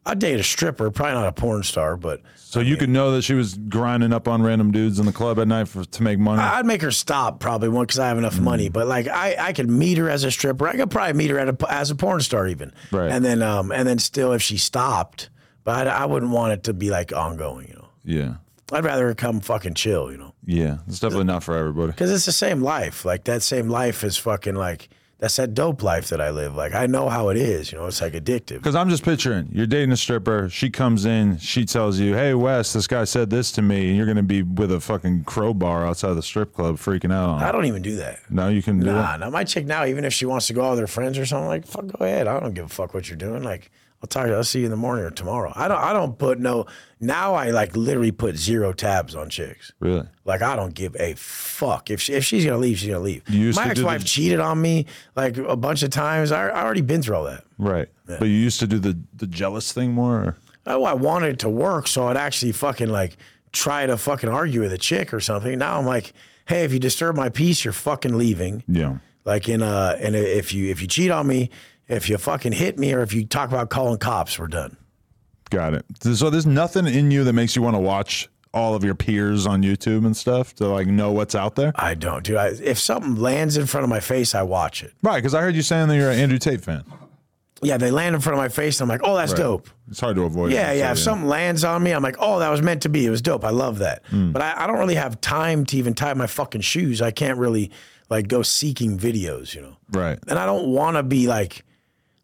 I'd 0.07 0.19
date 0.19 0.41
a 0.41 0.43
stripper, 0.43 0.91
probably 0.91 1.15
not 1.15 1.29
a 1.29 1.33
porn 1.33 1.63
star, 1.63 1.97
but 1.97 2.23
So 2.35 2.61
you 2.61 2.79
could 2.79 2.89
know 2.89 3.13
that 3.13 3.23
she 3.23 3.35
was 3.35 3.55
grinding 3.55 4.15
up 4.15 4.29
on 4.29 4.43
random 4.43 4.73
dudes 4.73 4.99
in 4.99 5.05
the 5.05 5.13
club 5.13 5.39
at 5.39 5.47
night 5.47 5.69
for, 5.69 5.85
to 5.85 6.03
make 6.03 6.19
money. 6.19 6.41
I'd 6.41 6.65
make 6.65 6.81
her 6.81 6.91
stop 6.91 7.39
probably 7.39 7.69
one 7.69 7.85
because 7.85 7.99
I 7.99 8.09
have 8.09 8.17
enough 8.17 8.41
money. 8.41 8.71
But 8.71 8.87
like 8.87 9.09
I, 9.09 9.37
I 9.39 9.53
could 9.53 9.69
meet 9.69 9.99
her 9.99 10.09
as 10.09 10.25
a 10.25 10.31
stripper. 10.31 10.67
I 10.67 10.77
could 10.77 10.91
probably 10.91 11.13
meet 11.13 11.31
her 11.31 11.39
at 11.39 11.49
a, 11.49 11.73
as 11.73 11.91
a 11.91 11.95
porn 11.95 12.21
star 12.23 12.49
even. 12.49 12.73
Right. 12.91 13.11
And 13.11 13.25
then 13.25 13.43
um 13.43 13.71
and 13.73 13.87
then 13.87 13.99
still 13.99 14.33
if 14.33 14.41
she 14.43 14.57
stopped, 14.57 15.29
but 15.65 15.87
I, 15.87 15.91
I 15.91 16.07
wouldn't 16.07 16.33
want 16.33 16.55
it 16.55 16.63
to 16.65 16.73
be 16.73 16.91
like 16.91 17.13
ongoing. 17.13 17.69
You 17.69 17.75
know, 17.75 17.89
yeah. 18.03 18.35
I'd 18.73 18.85
rather 18.85 19.13
come 19.15 19.41
fucking 19.41 19.75
chill. 19.75 20.11
You 20.13 20.19
know, 20.19 20.35
Yeah. 20.45 20.79
It's 20.87 21.01
definitely 21.01 21.25
not 21.25 21.43
for 21.43 21.57
everybody. 21.57 21.93
because 21.93 22.11
it's 22.11 22.27
the 22.27 22.33
same 22.33 22.61
life. 22.63 23.05
Like 23.05 23.25
that 23.25 23.43
same 23.43 23.69
life 23.69 24.05
is 24.05 24.17
fucking 24.17 24.55
like 24.55 24.89
that's 25.19 25.37
that 25.37 25.53
dope 25.53 25.83
life 25.83 26.09
that 26.09 26.19
I 26.21 26.31
live. 26.31 26.55
Like 26.57 26.75
I 26.75 26.87
know 26.87 27.11
how 27.11 27.29
it 27.29 27.37
is. 27.37 27.71
You 27.73 27.77
know, 27.79 27.87
it's 27.87 28.01
like 28.01 28.15
addictive. 28.15 28.55
Because 28.57 28.75
I'm 28.75 28.89
just 28.89 29.03
picturing 29.05 29.51
you're 29.53 29.67
dating 29.67 29.93
a 29.93 29.97
stripper. 29.97 30.49
She 30.49 30.71
comes 30.71 31.05
in. 31.05 31.37
She 31.37 31.67
tells 31.67 31.99
you, 31.99 32.15
"Hey, 32.15 32.33
Wes, 32.33 32.73
this 32.73 32.87
guy 32.87 33.05
said 33.05 33.29
this 33.29 33.53
to 33.53 33.61
me," 33.63 33.89
and 33.89 33.97
you're 33.99 34.07
going 34.07 34.17
to 34.17 34.23
be 34.23 34.43
with 34.43 34.73
a 34.73 34.81
fucking 34.81 35.25
crowbar 35.25 35.87
outside 35.87 36.15
the 36.15 36.23
strip 36.23 36.55
club, 36.55 36.77
freaking 36.77 37.13
out 37.13 37.29
on. 37.29 37.43
I 37.43 37.53
don't 37.53 37.67
even 37.67 37.83
do 37.83 37.97
that. 37.97 38.21
No, 38.31 38.49
you 38.49 38.63
can 38.63 38.81
do 38.81 38.87
Nah, 38.87 39.03
that. 39.03 39.21
now 39.21 39.29
my 39.29 39.45
chick 39.45 39.67
now, 39.67 39.85
even 39.85 40.07
if 40.07 40.15
she 40.15 40.25
wants 40.25 40.47
to 40.47 40.55
go 40.55 40.65
out 40.65 40.71
with 40.71 40.79
her 40.81 40.87
friends 40.87 41.19
or 41.19 41.27
something, 41.27 41.49
like 41.49 41.67
fuck, 41.67 41.87
go 41.89 42.03
ahead. 42.07 42.27
I 42.27 42.41
don't 42.41 42.55
give 42.55 42.65
a 42.65 42.69
fuck 42.69 42.95
what 42.95 43.09
you're 43.11 43.19
doing. 43.19 43.43
Like 43.43 43.71
I'll 44.03 44.09
talk. 44.09 44.29
I'll 44.29 44.43
see 44.45 44.61
you 44.61 44.65
in 44.65 44.71
the 44.71 44.77
morning 44.79 45.05
or 45.05 45.11
tomorrow. 45.11 45.53
I 45.55 45.69
don't. 45.69 45.79
I 45.79 45.93
don't 45.93 46.17
put 46.19 46.39
no. 46.39 46.67
Now 47.01 47.35
I 47.35 47.51
like 47.51 47.77
literally 47.77 48.13
put 48.13 48.37
zero 48.37 48.73
tabs 48.73 49.15
on 49.15 49.29
chicks. 49.29 49.73
Really? 49.79 50.07
Like 50.25 50.41
I 50.41 50.57
don't 50.57 50.75
give 50.75 50.97
a 50.99 51.15
fuck 51.15 51.91
if 51.91 52.01
she, 52.01 52.15
if 52.15 52.25
she's 52.25 52.45
gonna 52.45 52.57
leave, 52.59 52.79
she's 52.79 52.89
gonna 52.89 53.01
leave. 53.01 53.29
You 53.29 53.39
used 53.41 53.57
my 53.57 53.69
to 53.69 53.75
do 53.75 53.81
ex-wife 53.83 54.01
the- 54.03 54.07
cheated 54.09 54.41
on 54.41 54.61
me 54.61 54.87
like 55.17 55.37
a 55.37 55.57
bunch 55.57 55.83
of 55.83 55.91
times. 55.91 56.33
I, 56.33 56.49
I 56.49 56.63
already 56.63 56.81
been 56.81 57.03
through 57.03 57.17
all 57.17 57.25
that. 57.25 57.45
Right. 57.59 57.89
But 58.07 58.23
you 58.23 58.35
used 58.35 58.59
to 58.61 58.67
do 58.67 58.79
the 58.79 58.99
the 59.15 59.27
jealous 59.27 59.71
thing 59.73 59.93
more. 59.93 60.17
Or? 60.17 60.37
Oh, 60.67 60.85
I 60.85 60.95
wanted 60.95 61.35
it 61.35 61.39
to 61.41 61.49
work, 61.51 61.87
so 61.87 62.09
I'd 62.09 62.17
actually 62.17 62.53
fucking 62.53 62.89
like 62.89 63.17
try 63.53 63.85
to 63.87 63.97
fucking 63.99 64.29
argue 64.31 64.61
with 64.61 64.73
a 64.73 64.79
chick 64.79 65.13
or 65.13 65.21
something. 65.21 65.59
Now 65.59 65.79
I'm 65.79 65.87
like, 65.87 66.13
hey, 66.47 66.65
if 66.65 66.73
you 66.73 66.79
disturb 66.79 67.17
my 67.17 67.29
peace, 67.29 67.65
you're 67.65 67.73
fucking 67.73 68.17
leaving. 68.17 68.65
Yeah. 68.67 68.99
Like 69.25 69.49
in 69.49 69.63
uh, 69.63 69.97
and 70.01 70.17
if 70.17 70.55
you 70.55 70.71
if 70.71 70.81
you 70.81 70.89
cheat 70.89 71.11
on 71.11 71.27
me, 71.27 71.51
if 71.91 72.09
you 72.09 72.17
fucking 72.17 72.53
hit 72.53 72.79
me, 72.79 72.95
or 72.95 73.03
if 73.03 73.13
you 73.13 73.27
talk 73.27 73.49
about 73.49 73.69
calling 73.69 73.99
cops, 73.99 74.39
we're 74.39 74.47
done. 74.47 74.77
Got 75.51 75.75
it. 75.75 75.85
So 76.03 76.31
there's 76.31 76.47
nothing 76.47 76.87
in 76.87 77.11
you 77.11 77.25
that 77.25 77.33
makes 77.33 77.57
you 77.57 77.63
want 77.63 77.75
to 77.75 77.81
watch 77.81 78.29
all 78.53 78.75
of 78.75 78.83
your 78.83 78.95
peers 78.95 79.47
on 79.47 79.63
YouTube 79.63 80.07
and 80.07 80.17
stuff 80.17 80.55
to 80.57 80.67
like 80.69 80.87
know 80.87 81.13
what's 81.13 81.35
out 81.35 81.57
there. 81.57 81.73
I 81.75 81.95
don't, 81.95 82.25
dude. 82.25 82.37
I, 82.37 82.49
if 82.49 82.79
something 82.79 83.17
lands 83.17 83.57
in 83.57 83.67
front 83.67 83.85
of 83.85 83.91
my 83.91 84.01
face, 84.01 84.35
I 84.35 84.43
watch 84.43 84.83
it. 84.83 84.93
Right. 85.03 85.19
Because 85.19 85.35
I 85.35 85.41
heard 85.41 85.55
you 85.55 85.63
saying 85.63 85.89
that 85.89 85.97
you're 85.97 86.11
an 86.11 86.19
Andrew 86.19 86.39
Tate 86.39 86.61
fan. 86.61 86.85
Yeah, 87.63 87.77
they 87.77 87.91
land 87.91 88.15
in 88.15 88.23
front 88.23 88.39
of 88.39 88.43
my 88.43 88.49
face, 88.49 88.81
and 88.81 88.91
I'm 88.91 88.99
like, 88.99 89.07
oh, 89.07 89.17
that's 89.17 89.35
dope. 89.35 89.69
It's 89.91 90.01
hard 90.01 90.17
to 90.17 90.23
avoid. 90.23 90.51
Yeah, 90.51 90.73
it, 90.73 90.79
yeah. 90.79 90.87
so, 90.87 90.93
If 90.93 90.99
something 91.01 91.29
lands 91.29 91.63
on 91.63 91.83
me, 91.83 91.91
I'm 91.91 92.03
like, 92.03 92.17
oh, 92.19 92.39
that 92.39 92.49
was 92.49 92.63
meant 92.63 92.83
to 92.83 92.89
be. 92.89 93.05
It 93.05 93.11
was 93.11 93.21
dope. 93.21 93.45
I 93.45 93.51
love 93.51 93.81
that. 93.81 94.03
Hmm. 94.07 94.33
But 94.33 94.41
I, 94.41 94.65
I 94.65 94.67
don't 94.67 94.79
really 94.79 94.95
have 94.95 95.21
time 95.21 95.67
to 95.67 95.77
even 95.77 95.93
tie 95.93 96.15
my 96.15 96.27
fucking 96.27 96.63
shoes. 96.63 97.03
I 97.03 97.11
can't 97.11 97.39
really 97.39 97.71
like 98.09 98.29
go 98.29 98.41
seeking 98.43 98.99
videos, 98.99 99.55
you 99.55 99.61
know. 99.61 99.77
Right. 99.93 100.19
And 100.27 100.39
I 100.39 100.47
don't 100.47 100.69
want 100.69 100.97
to 100.97 101.03
be 101.03 101.27
like, 101.27 101.65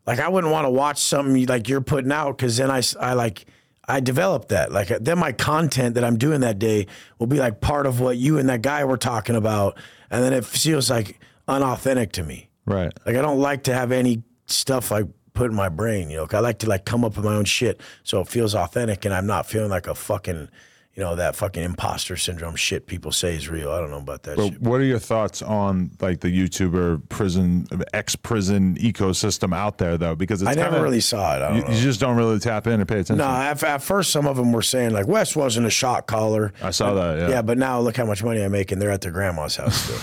like 0.06 0.18
I 0.18 0.28
wouldn't 0.28 0.52
want 0.52 0.66
to 0.66 0.70
watch 0.70 0.98
something 0.98 1.46
like 1.46 1.68
you're 1.68 1.80
putting 1.80 2.12
out 2.12 2.36
because 2.36 2.56
then 2.56 2.70
I, 2.70 2.82
I 3.00 3.14
like, 3.14 3.46
I 3.88 4.00
develop 4.00 4.48
that. 4.48 4.72
Like 4.72 4.90
uh, 4.90 4.98
then 5.00 5.18
my 5.18 5.32
content 5.32 5.94
that 5.94 6.04
I'm 6.04 6.18
doing 6.18 6.40
that 6.40 6.58
day 6.58 6.86
will 7.18 7.26
be 7.26 7.38
like 7.38 7.60
part 7.60 7.86
of 7.86 8.00
what 8.00 8.16
you 8.16 8.38
and 8.38 8.48
that 8.48 8.62
guy 8.62 8.84
were 8.84 8.96
talking 8.96 9.36
about, 9.36 9.78
and 10.10 10.22
then 10.22 10.32
it 10.32 10.44
feels 10.44 10.90
like 10.90 11.20
unauthentic 11.48 12.12
to 12.12 12.22
me. 12.22 12.48
Right. 12.66 12.92
Like 13.04 13.16
I 13.16 13.22
don't 13.22 13.38
like 13.38 13.64
to 13.64 13.74
have 13.74 13.92
any 13.92 14.22
stuff 14.46 14.90
like 14.90 15.06
put 15.36 15.50
in 15.50 15.56
my 15.56 15.68
brain, 15.68 16.10
you 16.10 16.16
know, 16.16 16.26
I 16.32 16.40
like 16.40 16.58
to 16.60 16.68
like 16.68 16.84
come 16.84 17.04
up 17.04 17.14
with 17.14 17.24
my 17.24 17.34
own 17.34 17.44
shit 17.44 17.80
so 18.02 18.20
it 18.20 18.28
feels 18.28 18.54
authentic 18.54 19.04
and 19.04 19.14
I'm 19.14 19.26
not 19.26 19.46
feeling 19.46 19.70
like 19.70 19.86
a 19.86 19.94
fucking, 19.94 20.48
you 20.96 21.02
know, 21.02 21.14
that 21.14 21.36
fucking 21.36 21.62
imposter 21.62 22.16
syndrome 22.16 22.56
shit 22.56 22.86
people 22.86 23.12
say 23.12 23.36
is 23.36 23.50
real. 23.50 23.70
I 23.70 23.80
don't 23.80 23.90
know 23.90 23.98
about 23.98 24.22
that 24.22 24.36
But 24.36 24.52
shit. 24.52 24.62
what 24.62 24.80
are 24.80 24.84
your 24.84 24.98
thoughts 24.98 25.42
on 25.42 25.90
like 26.00 26.20
the 26.20 26.28
YouTuber 26.28 27.08
prison, 27.10 27.66
ex 27.92 28.16
prison 28.16 28.76
ecosystem 28.78 29.54
out 29.54 29.76
there 29.76 29.98
though? 29.98 30.14
Because 30.16 30.40
it's 30.40 30.50
I 30.50 30.54
never 30.54 30.70
kinda- 30.70 30.82
really 30.82 31.00
saw 31.00 31.36
it. 31.36 31.42
I 31.42 31.48
don't 31.48 31.56
You, 31.56 31.62
know. 31.64 31.68
you 31.70 31.82
just 31.82 32.00
don't 32.00 32.16
really 32.16 32.38
tap 32.38 32.66
in 32.66 32.80
or 32.80 32.86
pay 32.86 32.94
attention. 33.00 33.18
no, 33.18 33.26
at, 33.26 33.62
at 33.62 33.82
first 33.82 34.10
some 34.10 34.26
of 34.26 34.36
them 34.38 34.52
were 34.52 34.62
saying 34.62 34.90
like 34.92 35.06
Wes 35.06 35.36
wasn't 35.36 35.66
a 35.66 35.70
shot 35.70 36.06
caller. 36.06 36.52
I 36.62 36.70
saw 36.70 36.94
that. 36.94 37.18
Yeah. 37.18 37.28
Yeah, 37.28 37.42
but 37.42 37.58
now 37.58 37.78
look 37.80 37.96
how 37.98 38.06
much 38.06 38.24
money 38.24 38.42
I 38.42 38.48
make 38.48 38.72
and 38.72 38.80
they're 38.80 38.90
at 38.90 39.02
their 39.02 39.12
grandma's 39.12 39.56
house 39.56 39.76
still. 39.76 39.98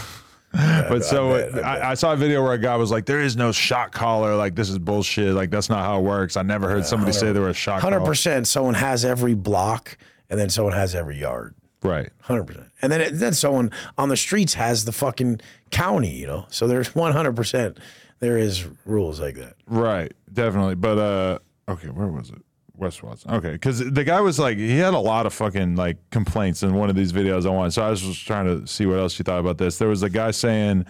but 0.53 1.03
so 1.03 1.33
I 1.33 1.49
bet, 1.49 1.65
I 1.65 1.77
I, 1.77 1.91
I, 1.91 1.93
saw 1.95 2.13
a 2.13 2.15
video 2.15 2.43
where 2.43 2.53
a 2.53 2.59
guy 2.59 2.75
was 2.75 2.91
like, 2.91 3.07
"There 3.07 3.19
is 3.21 3.35
no 3.35 3.51
shot 3.51 3.91
caller. 3.91 4.35
Like 4.35 4.53
this 4.53 4.69
is 4.69 4.77
bullshit. 4.77 5.33
Like 5.33 5.49
that's 5.49 5.67
not 5.67 5.83
how 5.83 5.97
it 5.97 6.03
works." 6.03 6.37
I 6.37 6.43
never 6.43 6.69
heard 6.69 6.85
somebody 6.85 7.11
say 7.11 7.31
there 7.31 7.41
was 7.41 7.55
a 7.57 7.59
shot 7.59 7.81
Hundred 7.81 8.05
percent. 8.05 8.47
Someone 8.47 8.75
has 8.75 9.03
every 9.03 9.33
block, 9.33 9.97
and 10.29 10.39
then 10.39 10.49
someone 10.49 10.73
has 10.73 10.95
every 10.95 11.17
yard. 11.19 11.55
Right. 11.81 12.09
Hundred 12.21 12.45
percent. 12.45 12.67
And 12.81 12.91
then 12.91 13.01
it, 13.01 13.11
then 13.19 13.33
someone 13.33 13.71
on 13.97 14.07
the 14.09 14.15
streets 14.17 14.53
has 14.53 14.85
the 14.85 14.91
fucking 14.93 15.41
county. 15.71 16.15
You 16.15 16.27
know, 16.27 16.45
so 16.49 16.65
there's 16.67 16.95
one 16.95 17.11
hundred 17.11 17.35
percent. 17.35 17.77
There 18.19 18.37
is 18.37 18.65
rules 18.85 19.19
like 19.19 19.35
that. 19.35 19.55
Right. 19.67 20.13
Definitely. 20.31 20.75
But 20.75 20.97
uh, 20.97 21.39
okay, 21.71 21.89
where 21.89 22.07
was 22.07 22.29
it? 22.29 22.41
Wes 22.75 23.03
Watson. 23.03 23.31
Okay, 23.31 23.51
because 23.51 23.79
the 23.91 24.03
guy 24.03 24.19
was 24.21 24.39
like, 24.39 24.57
he 24.57 24.77
had 24.77 24.93
a 24.95 24.99
lot 24.99 25.25
of 25.27 25.33
fucking 25.33 25.75
like 25.75 25.97
complaints 26.09 26.63
in 26.63 26.73
one 26.73 26.89
of 26.89 26.95
these 26.95 27.11
videos 27.13 27.45
I 27.45 27.49
wanted. 27.49 27.71
So 27.71 27.83
I 27.83 27.89
was 27.89 28.01
just 28.01 28.25
trying 28.25 28.45
to 28.45 28.65
see 28.65 28.85
what 28.87 28.97
else 28.97 29.19
you 29.19 29.23
thought 29.23 29.39
about 29.39 29.57
this. 29.59 29.77
There 29.77 29.89
was 29.89 30.01
a 30.03 30.09
guy 30.09 30.31
saying 30.31 30.85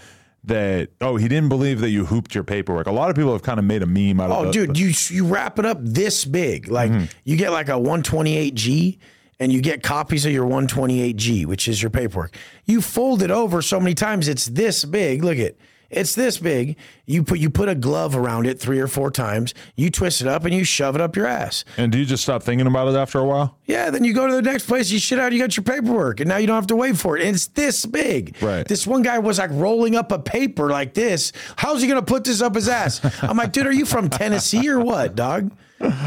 that 0.46 0.90
oh 1.02 1.16
he 1.18 1.28
didn't 1.28 1.50
believe 1.50 1.80
that 1.82 1.90
you 1.90 2.06
hooped 2.06 2.36
your 2.36 2.44
paperwork. 2.44 2.86
A 2.88 2.92
lot 2.92 3.10
of 3.10 3.16
people 3.16 3.32
have 3.34 3.42
kind 3.44 3.58
of 3.60 3.66
made 3.66 3.82
a 3.82 3.86
meme 3.88 4.20
out 4.22 4.30
of. 4.32 4.38
Oh, 4.38 4.46
the- 4.46 4.52
dude, 4.52 4.78
you 4.78 4.94
you 5.10 5.26
wrap 5.26 5.58
it 5.60 5.66
up 5.66 5.80
this 5.82 6.24
big. 6.24 6.70
Like 6.70 6.92
Mm-hmm. 6.92 7.06
you 7.26 7.36
get 7.36 7.52
like 7.52 7.68
a 7.68 7.72
128G 7.74 9.00
and 9.44 9.52
you 9.52 9.62
get 9.62 9.84
copies 9.84 10.26
of 10.26 10.32
your 10.32 10.48
128G, 10.50 11.46
which 11.46 11.68
is 11.68 11.82
your 11.82 11.90
paperwork. 11.90 12.36
You 12.66 12.82
fold 12.82 13.22
it 13.22 13.30
over 13.32 13.62
so 13.62 13.78
many 13.80 13.94
times 13.94 14.28
it's 14.30 14.46
this 14.46 14.86
big. 14.86 15.22
Look 15.24 15.38
at 15.38 15.46
it. 15.46 15.60
it's 15.90 16.16
this 16.16 16.38
big. 16.38 16.78
You 17.06 17.24
put 17.24 17.40
you 17.40 17.50
put 17.50 17.68
a 17.68 17.76
glove 17.76 18.16
around 18.16 18.48
it 18.48 18.58
three 18.60 18.80
or 18.80 18.88
four 18.88 19.12
times. 19.12 19.54
You 19.76 19.90
twist 19.92 20.22
it 20.22 20.28
up 20.28 20.46
and 20.46 20.54
you 20.54 20.64
shove 20.64 20.96
it 20.96 21.02
up 21.02 21.16
your 21.18 21.28
ass. 21.28 21.66
And 21.78 21.92
do 21.92 21.98
you 22.00 22.06
just 22.06 22.24
stop 22.24 22.42
thinking 22.42 22.68
about 22.68 22.88
it 22.88 22.96
after 22.98 23.20
a 23.20 23.26
while? 23.26 23.58
Yeah, 23.66 23.90
then 23.90 24.04
you 24.06 24.14
go 24.14 24.26
to 24.28 24.34
the 24.34 24.42
next 24.42 24.66
place, 24.66 24.90
you 24.92 24.98
shit 25.00 25.20
out, 25.20 25.34
you 25.34 25.40
got 25.40 25.58
your 25.58 25.66
paperwork, 25.66 26.22
and 26.22 26.30
now 26.30 26.38
you 26.38 26.48
don't 26.48 26.56
have 26.56 26.68
to 26.68 26.76
wait 26.78 26.96
for 26.98 27.18
it. 27.18 27.26
And 27.26 27.36
it's 27.36 27.48
this 27.48 27.86
big. 27.86 28.36
Right. 28.42 28.66
This 28.66 28.88
one 28.88 29.02
guy 29.04 29.20
was 29.20 29.40
like 29.40 29.52
rolling 29.52 29.96
up 29.98 30.12
a 30.14 30.20
paper 30.20 30.70
like 30.70 30.94
this. 30.94 31.34
How's 31.58 31.82
he 31.82 31.88
gonna 31.90 32.02
put 32.02 32.24
this 32.24 32.42
up 32.42 32.56
his 32.56 32.70
ass? 32.70 33.02
I'm 33.22 33.36
like, 33.38 33.52
dude, 33.52 33.68
are 33.68 33.74
you 33.74 33.86
from 33.86 34.10
Tennessee 34.10 34.70
or 34.70 34.80
what, 34.80 35.16
dog? 35.16 35.52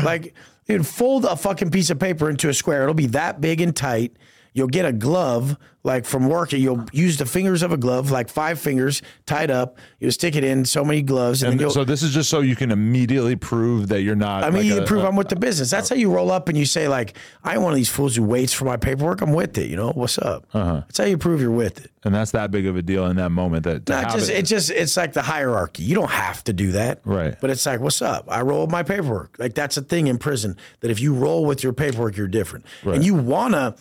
Like, 0.03 0.33
dude, 0.67 0.87
fold 0.87 1.25
a 1.25 1.37
fucking 1.37 1.71
piece 1.71 1.91
of 1.91 1.99
paper 1.99 2.29
into 2.29 2.49
a 2.49 2.55
square. 2.55 2.83
It'll 2.83 2.95
be 2.95 3.07
that 3.07 3.41
big 3.41 3.61
and 3.61 3.75
tight. 3.75 4.17
You'll 4.57 4.69
get 4.69 4.87
a 4.87 4.93
glove, 4.93 5.59
like 5.85 6.07
from 6.07 6.28
work, 6.31 6.55
and 6.55 6.62
you'll 6.62 6.87
use 6.91 7.19
the 7.19 7.27
fingers 7.27 7.62
of 7.62 7.73
a 7.73 7.77
glove, 7.77 8.11
like 8.11 8.31
five 8.31 8.59
fingers 8.59 9.03
tied 9.27 9.51
up. 9.51 9.77
You'll 10.01 10.12
stick 10.12 10.35
it 10.35 10.45
in 10.45 10.65
so 10.65 10.83
many 10.83 11.03
gloves, 11.03 11.43
and, 11.43 11.61
And 11.61 11.70
so 11.70 11.85
this 11.85 12.03
is 12.03 12.15
just 12.15 12.31
so 12.31 12.41
you 12.41 12.57
can 12.57 12.70
immediately 12.73 13.37
prove 13.37 13.89
that 13.89 14.01
you're 14.01 14.16
not. 14.16 14.45
I 14.45 14.47
mean, 14.49 14.62
like 14.62 14.65
you 14.65 14.83
a- 14.83 14.87
prove 14.87 15.05
I'm 15.05 15.15
with 15.15 15.28
the 15.28 15.37
business. 15.37 15.70
That's 15.70 15.91
how 15.91 15.95
you 15.95 16.11
roll 16.11 16.31
up 16.31 16.49
and 16.49 16.57
you 16.57 16.65
say, 16.65 16.89
like, 16.89 17.19
I 17.45 17.53
ain't 17.53 17.61
one 17.61 17.73
of 17.73 17.77
these 17.77 17.91
fools 17.91 18.16
who 18.16 18.23
waits 18.23 18.55
for 18.55 18.65
my 18.65 18.78
paperwork. 18.78 19.20
I'm 19.20 19.35
with 19.35 19.59
it. 19.59 19.69
You 19.69 19.77
know, 19.77 19.91
what's 19.91 20.16
up? 20.16 20.47
Uh-huh. 20.55 20.77
That's 20.87 20.97
how 20.97 21.05
you 21.05 21.19
prove 21.19 21.43
you're 21.43 21.51
with 21.51 21.85
it. 21.85 21.91
and 22.03 22.15
that's 22.15 22.31
that 22.31 22.51
big 22.51 22.65
of 22.66 22.77
a 22.77 22.83
deal 22.83 23.05
in 23.09 23.16
that 23.16 23.31
moment. 23.31 23.65
That 23.65 23.87
Not 23.91 24.12
just, 24.15 24.31
it- 24.31 24.39
it 24.39 24.43
just, 24.47 24.70
it's 24.70 24.97
like 24.97 25.12
the 25.12 25.20
hierarchy. 25.23 25.83
You 25.83 25.97
don't 25.97 26.11
have 26.11 26.43
to 26.45 26.55
do 26.55 26.73
that. 26.73 27.01
Right. 27.05 27.37
But 27.39 27.51
it's 27.51 27.66
like, 27.66 27.81
what's 27.81 28.01
up? 28.01 28.24
I 28.28 28.41
roll 28.41 28.66
my 28.69 28.83
paperwork. 28.85 29.37
Like, 29.39 29.53
that's 29.55 29.77
a 29.77 29.83
thing 29.83 30.07
in 30.07 30.16
prison 30.16 30.57
that 30.81 30.91
if 30.91 30.99
you 30.99 31.12
roll 31.12 31.45
with 31.45 31.62
your 31.62 31.74
paperwork, 31.74 32.16
you're 32.16 32.27
different. 32.28 32.65
And 32.85 33.05
you 33.05 33.15
want 33.15 33.53
to, 33.53 33.74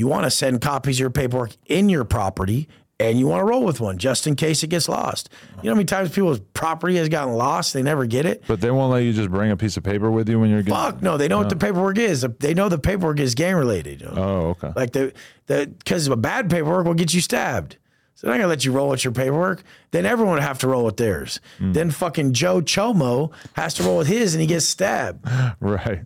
you 0.00 0.08
want 0.08 0.24
to 0.24 0.30
send 0.30 0.60
copies 0.60 0.96
of 0.96 1.00
your 1.00 1.10
paperwork 1.10 1.54
in 1.66 1.88
your 1.88 2.04
property 2.04 2.68
and 2.98 3.18
you 3.18 3.26
want 3.26 3.40
to 3.40 3.44
roll 3.44 3.62
with 3.64 3.80
one 3.80 3.96
just 3.96 4.26
in 4.26 4.34
case 4.36 4.62
it 4.62 4.66
gets 4.68 4.88
lost. 4.88 5.30
You 5.58 5.64
know 5.64 5.70
how 5.70 5.74
many 5.76 5.84
times 5.86 6.10
people's 6.10 6.40
property 6.52 6.96
has 6.96 7.08
gotten 7.08 7.32
lost? 7.34 7.72
They 7.72 7.82
never 7.82 8.04
get 8.06 8.26
it. 8.26 8.42
but 8.46 8.60
they 8.60 8.70
won't 8.70 8.92
let 8.92 9.04
you 9.04 9.12
just 9.12 9.30
bring 9.30 9.50
a 9.50 9.56
piece 9.56 9.76
of 9.76 9.82
paper 9.84 10.10
with 10.10 10.28
you 10.28 10.38
when 10.40 10.50
you're 10.50 10.62
getting. 10.62 10.74
Fuck 10.74 11.00
no, 11.02 11.16
they 11.16 11.28
know 11.28 11.38
what 11.38 11.48
the 11.48 11.56
paperwork 11.56 11.96
is. 11.98 12.26
They 12.40 12.52
know 12.54 12.68
the 12.68 12.78
paperwork 12.78 13.20
is 13.20 13.34
gang 13.34 13.54
related. 13.56 14.00
you 14.00 14.06
know? 14.08 14.14
Oh, 14.16 14.40
okay. 14.50 14.72
Like 14.76 14.92
the 14.92 15.12
the 15.46 15.72
because 15.78 16.06
a 16.08 16.16
bad 16.16 16.50
paperwork 16.50 16.86
will 16.86 16.94
get 16.94 17.14
you 17.14 17.20
stabbed. 17.20 17.76
So 18.16 18.26
they're 18.26 18.36
not 18.36 18.42
gonna 18.42 18.48
let 18.50 18.66
you 18.66 18.72
roll 18.72 18.90
with 18.90 19.02
your 19.02 19.14
paperwork. 19.14 19.62
Then 19.92 20.04
everyone 20.04 20.34
would 20.34 20.42
have 20.42 20.58
to 20.58 20.68
roll 20.68 20.84
with 20.84 20.98
theirs. 20.98 21.40
Hmm. 21.56 21.72
Then 21.72 21.90
fucking 21.90 22.34
Joe 22.34 22.60
Chomo 22.60 23.32
has 23.54 23.72
to 23.74 23.82
roll 23.82 23.96
with 23.96 24.08
his 24.08 24.34
and 24.34 24.42
he 24.42 24.46
gets 24.46 24.66
stabbed. 24.66 25.26
Right. 25.60 26.04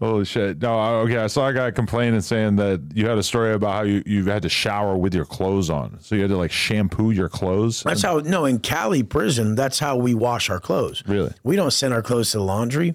Holy 0.00 0.24
shit. 0.24 0.60
No, 0.60 0.78
okay. 1.00 1.18
I 1.18 1.26
saw 1.26 1.48
a 1.48 1.52
guy 1.52 1.70
complaining 1.70 2.20
saying 2.20 2.56
that 2.56 2.82
you 2.94 3.08
had 3.08 3.16
a 3.16 3.22
story 3.22 3.54
about 3.54 3.72
how 3.72 3.82
you, 3.82 4.02
you 4.04 4.24
had 4.26 4.42
to 4.42 4.48
shower 4.48 4.96
with 4.96 5.14
your 5.14 5.24
clothes 5.24 5.70
on. 5.70 5.98
So 6.00 6.14
you 6.14 6.22
had 6.22 6.30
to 6.30 6.36
like 6.36 6.52
shampoo 6.52 7.10
your 7.10 7.28
clothes. 7.28 7.82
That's 7.82 8.02
how 8.02 8.18
no 8.18 8.44
in 8.44 8.58
Cali 8.58 9.02
prison. 9.02 9.54
That's 9.54 9.78
how 9.78 9.96
we 9.96 10.14
wash 10.14 10.50
our 10.50 10.60
clothes. 10.60 11.02
Really? 11.06 11.32
We 11.42 11.56
don't 11.56 11.72
send 11.72 11.94
our 11.94 12.02
clothes 12.02 12.32
to 12.32 12.38
the 12.38 12.44
laundry. 12.44 12.94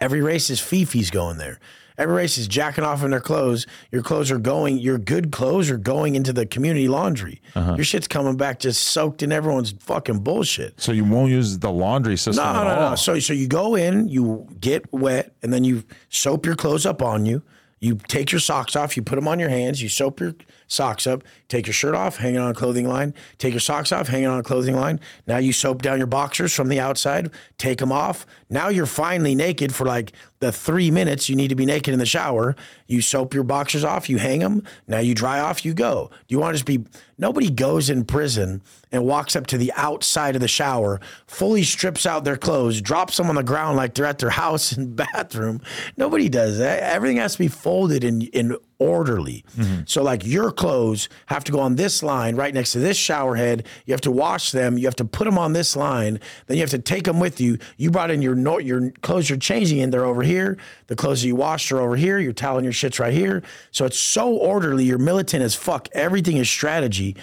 Every 0.00 0.20
racist 0.20 0.50
is 0.50 0.60
Fifi's 0.60 1.10
going 1.10 1.38
there. 1.38 1.60
Every 2.00 2.14
race 2.14 2.38
is 2.38 2.48
jacking 2.48 2.82
off 2.82 3.04
in 3.04 3.10
their 3.10 3.20
clothes. 3.20 3.66
Your 3.92 4.02
clothes 4.02 4.30
are 4.30 4.38
going. 4.38 4.78
Your 4.78 4.96
good 4.96 5.30
clothes 5.32 5.70
are 5.70 5.76
going 5.76 6.14
into 6.14 6.32
the 6.32 6.46
community 6.46 6.88
laundry. 6.88 7.42
Uh-huh. 7.54 7.74
Your 7.74 7.84
shit's 7.84 8.08
coming 8.08 8.38
back 8.38 8.58
just 8.58 8.82
soaked 8.84 9.22
in 9.22 9.32
everyone's 9.32 9.72
fucking 9.80 10.20
bullshit. 10.20 10.80
So 10.80 10.92
you 10.92 11.04
won't 11.04 11.30
use 11.30 11.58
the 11.58 11.70
laundry 11.70 12.16
system 12.16 12.42
No, 12.42 12.50
at 12.50 12.64
no, 12.64 12.70
all. 12.70 12.90
no. 12.90 12.96
So, 12.96 13.18
so 13.18 13.34
you 13.34 13.46
go 13.46 13.74
in, 13.74 14.08
you 14.08 14.48
get 14.60 14.90
wet, 14.94 15.34
and 15.42 15.52
then 15.52 15.62
you 15.62 15.84
soap 16.08 16.46
your 16.46 16.56
clothes 16.56 16.86
up 16.86 17.02
on 17.02 17.26
you. 17.26 17.42
You 17.80 17.96
take 18.08 18.32
your 18.32 18.40
socks 18.40 18.76
off, 18.76 18.96
you 18.96 19.02
put 19.02 19.16
them 19.16 19.28
on 19.28 19.38
your 19.38 19.48
hands, 19.50 19.82
you 19.82 19.88
soap 19.90 20.20
your 20.20 20.34
socks 20.70 21.06
up, 21.06 21.24
take 21.48 21.66
your 21.66 21.74
shirt 21.74 21.94
off, 21.94 22.16
hang 22.16 22.36
it 22.36 22.38
on 22.38 22.50
a 22.50 22.54
clothing 22.54 22.88
line, 22.88 23.12
take 23.38 23.52
your 23.52 23.60
socks 23.60 23.90
off, 23.90 24.06
hang 24.06 24.22
it 24.22 24.26
on 24.26 24.38
a 24.38 24.42
clothing 24.42 24.76
line. 24.76 25.00
Now 25.26 25.38
you 25.38 25.52
soap 25.52 25.82
down 25.82 25.98
your 25.98 26.06
boxers 26.06 26.54
from 26.54 26.68
the 26.68 26.78
outside, 26.78 27.30
take 27.58 27.78
them 27.78 27.90
off. 27.90 28.24
Now 28.48 28.68
you're 28.68 28.86
finally 28.86 29.34
naked 29.34 29.74
for 29.74 29.84
like 29.84 30.12
the 30.38 30.52
three 30.52 30.90
minutes 30.90 31.28
you 31.28 31.36
need 31.36 31.48
to 31.48 31.56
be 31.56 31.66
naked 31.66 31.92
in 31.92 31.98
the 31.98 32.06
shower. 32.06 32.54
You 32.86 33.02
soap 33.02 33.34
your 33.34 33.42
boxers 33.42 33.84
off, 33.84 34.08
you 34.08 34.18
hang 34.18 34.38
them. 34.38 34.62
Now 34.86 35.00
you 35.00 35.14
dry 35.14 35.40
off, 35.40 35.64
you 35.64 35.74
go. 35.74 36.08
Do 36.28 36.32
you 36.34 36.38
want 36.38 36.54
to 36.54 36.58
just 36.62 36.66
be, 36.66 36.84
nobody 37.18 37.50
goes 37.50 37.90
in 37.90 38.04
prison 38.04 38.62
and 38.92 39.04
walks 39.04 39.34
up 39.34 39.48
to 39.48 39.58
the 39.58 39.72
outside 39.76 40.36
of 40.36 40.40
the 40.40 40.48
shower, 40.48 41.00
fully 41.26 41.64
strips 41.64 42.06
out 42.06 42.24
their 42.24 42.36
clothes, 42.36 42.80
drops 42.80 43.16
them 43.16 43.28
on 43.28 43.34
the 43.34 43.42
ground 43.42 43.76
like 43.76 43.94
they're 43.94 44.06
at 44.06 44.18
their 44.18 44.30
house 44.30 44.72
and 44.76 44.94
bathroom. 44.94 45.60
Nobody 45.96 46.28
does 46.28 46.58
that. 46.58 46.82
Everything 46.84 47.16
has 47.16 47.32
to 47.32 47.38
be 47.38 47.48
folded 47.48 48.04
in, 48.04 48.22
in 48.22 48.56
orderly. 48.80 49.44
Mm-hmm. 49.56 49.82
So, 49.86 50.02
like 50.02 50.26
your 50.26 50.50
clothes 50.50 51.08
have 51.26 51.44
to 51.44 51.52
go 51.52 51.60
on 51.60 51.76
this 51.76 52.02
line 52.02 52.34
right 52.34 52.52
next 52.52 52.72
to 52.72 52.80
this 52.80 52.96
shower 52.96 53.36
head. 53.36 53.66
You 53.86 53.92
have 53.92 54.00
to 54.00 54.10
wash 54.10 54.50
them. 54.50 54.76
You 54.76 54.86
have 54.86 54.96
to 54.96 55.04
put 55.04 55.26
them 55.26 55.38
on 55.38 55.52
this 55.52 55.76
line. 55.76 56.18
Then 56.46 56.56
you 56.56 56.62
have 56.62 56.70
to 56.70 56.78
take 56.78 57.04
them 57.04 57.20
with 57.20 57.40
you. 57.40 57.58
You 57.76 57.92
brought 57.92 58.10
in 58.10 58.22
your 58.22 58.34
no, 58.34 58.58
your 58.58 58.90
clothes 59.02 59.30
you're 59.30 59.38
changing 59.38 59.78
in. 59.78 59.90
They're 59.90 60.04
over 60.04 60.22
here. 60.22 60.56
The 60.88 60.96
clothes 60.96 61.22
you 61.22 61.36
washed 61.36 61.70
are 61.70 61.80
over 61.80 61.94
here. 61.94 62.18
Your 62.18 62.32
towel 62.32 62.56
and 62.56 62.64
your 62.64 62.72
shit's 62.72 62.98
right 62.98 63.12
here. 63.12 63.42
So 63.70 63.84
it's 63.84 63.98
so 63.98 64.34
orderly. 64.34 64.84
You're 64.84 64.98
militant 64.98 65.44
as 65.44 65.54
fuck. 65.54 65.88
Everything 65.92 66.38
is 66.38 66.48
strategy. 66.48 67.16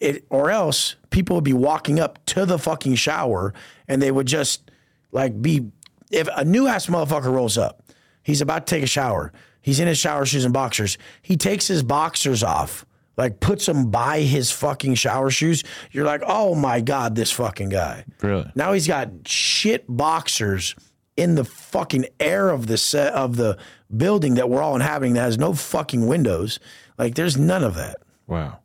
It, 0.00 0.26
or 0.28 0.50
else 0.50 0.96
people 1.10 1.36
would 1.36 1.44
be 1.44 1.52
walking 1.54 2.00
up 2.00 2.18
to 2.26 2.44
the 2.44 2.58
fucking 2.58 2.96
shower 2.96 3.54
and 3.88 4.02
they 4.02 4.10
would 4.10 4.26
just 4.26 4.70
like 5.12 5.40
be 5.40 5.70
if 6.10 6.28
a 6.34 6.44
new 6.44 6.66
ass 6.66 6.86
motherfucker 6.86 7.32
rolls 7.32 7.56
up, 7.56 7.82
he's 8.22 8.40
about 8.40 8.66
to 8.66 8.74
take 8.74 8.82
a 8.82 8.88
shower. 8.88 9.32
He's 9.64 9.80
in 9.80 9.88
his 9.88 9.96
shower 9.96 10.26
shoes 10.26 10.44
and 10.44 10.52
boxers. 10.52 10.98
He 11.22 11.38
takes 11.38 11.66
his 11.66 11.82
boxers 11.82 12.42
off, 12.42 12.84
like 13.16 13.40
puts 13.40 13.64
them 13.64 13.90
by 13.90 14.20
his 14.20 14.50
fucking 14.50 14.96
shower 14.96 15.30
shoes. 15.30 15.64
You're 15.90 16.04
like, 16.04 16.22
oh 16.26 16.54
my 16.54 16.82
God, 16.82 17.14
this 17.14 17.30
fucking 17.30 17.70
guy. 17.70 18.04
Really? 18.20 18.52
Now 18.54 18.74
he's 18.74 18.86
got 18.86 19.08
shit 19.26 19.86
boxers 19.88 20.74
in 21.16 21.34
the 21.34 21.46
fucking 21.46 22.04
air 22.20 22.50
of 22.50 22.66
the 22.66 22.76
set 22.76 23.14
of 23.14 23.36
the 23.36 23.56
building 23.96 24.34
that 24.34 24.50
we're 24.50 24.60
all 24.60 24.74
inhabiting 24.74 25.14
that 25.14 25.22
has 25.22 25.38
no 25.38 25.54
fucking 25.54 26.06
windows. 26.06 26.60
Like 26.98 27.14
there's 27.14 27.38
none 27.38 27.64
of 27.64 27.74
that. 27.76 27.96
Wow. 28.26 28.58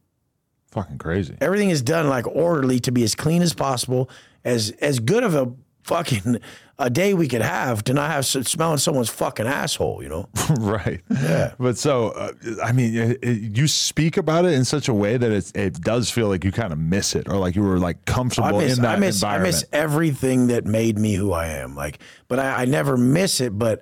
Fucking 0.71 0.97
crazy. 0.97 1.37
Everything 1.39 1.69
is 1.69 1.81
done 1.81 2.09
like 2.09 2.27
orderly 2.27 2.81
to 2.81 2.91
be 2.91 3.03
as 3.03 3.15
clean 3.15 3.41
as 3.41 3.53
possible, 3.53 4.09
as 4.43 4.71
as 4.81 4.99
good 4.99 5.23
of 5.23 5.33
a 5.33 5.49
fucking 5.89 6.39
a 6.77 6.89
day 6.89 7.13
we 7.13 7.27
could 7.27 7.41
have 7.41 7.83
to 7.83 7.93
not 7.93 8.09
have 8.09 8.25
smelling 8.25 8.77
someone's 8.77 9.09
fucking 9.09 9.45
asshole. 9.47 10.01
You 10.01 10.09
know, 10.09 10.29
right. 10.59 11.01
Yeah. 11.09 11.53
But 11.59 11.77
so, 11.77 12.09
uh, 12.11 12.31
I 12.63 12.71
mean, 12.71 12.95
it, 12.95 13.19
it- 13.21 13.57
you 13.57 13.67
speak 13.67 14.15
about 14.15 14.45
it 14.45 14.53
in 14.53 14.63
such 14.63 14.87
a 14.87 14.93
way 14.93 15.17
that 15.17 15.31
it's, 15.31 15.51
it 15.51 15.81
does 15.81 16.09
feel 16.09 16.29
like 16.29 16.45
you 16.45 16.51
kind 16.53 16.71
of 16.71 16.79
miss 16.79 17.15
it 17.15 17.27
or 17.27 17.35
like 17.37 17.55
you 17.55 17.63
were 17.63 17.79
like 17.79 18.05
comfortable 18.05 18.47
I 18.59 18.63
miss 18.63 18.77
in 18.77 18.83
that 18.83 18.95
I 18.95 18.99
miss 18.99 19.23
I 19.23 19.37
miss 19.39 19.65
everything 19.73 20.47
that 20.47 20.65
made 20.65 20.97
me 20.97 21.15
who 21.15 21.33
I 21.33 21.47
am. 21.47 21.75
Like, 21.75 21.99
but 22.29 22.39
I, 22.39 22.61
I 22.61 22.65
never 22.65 22.95
miss 22.95 23.41
it. 23.41 23.57
But 23.59 23.81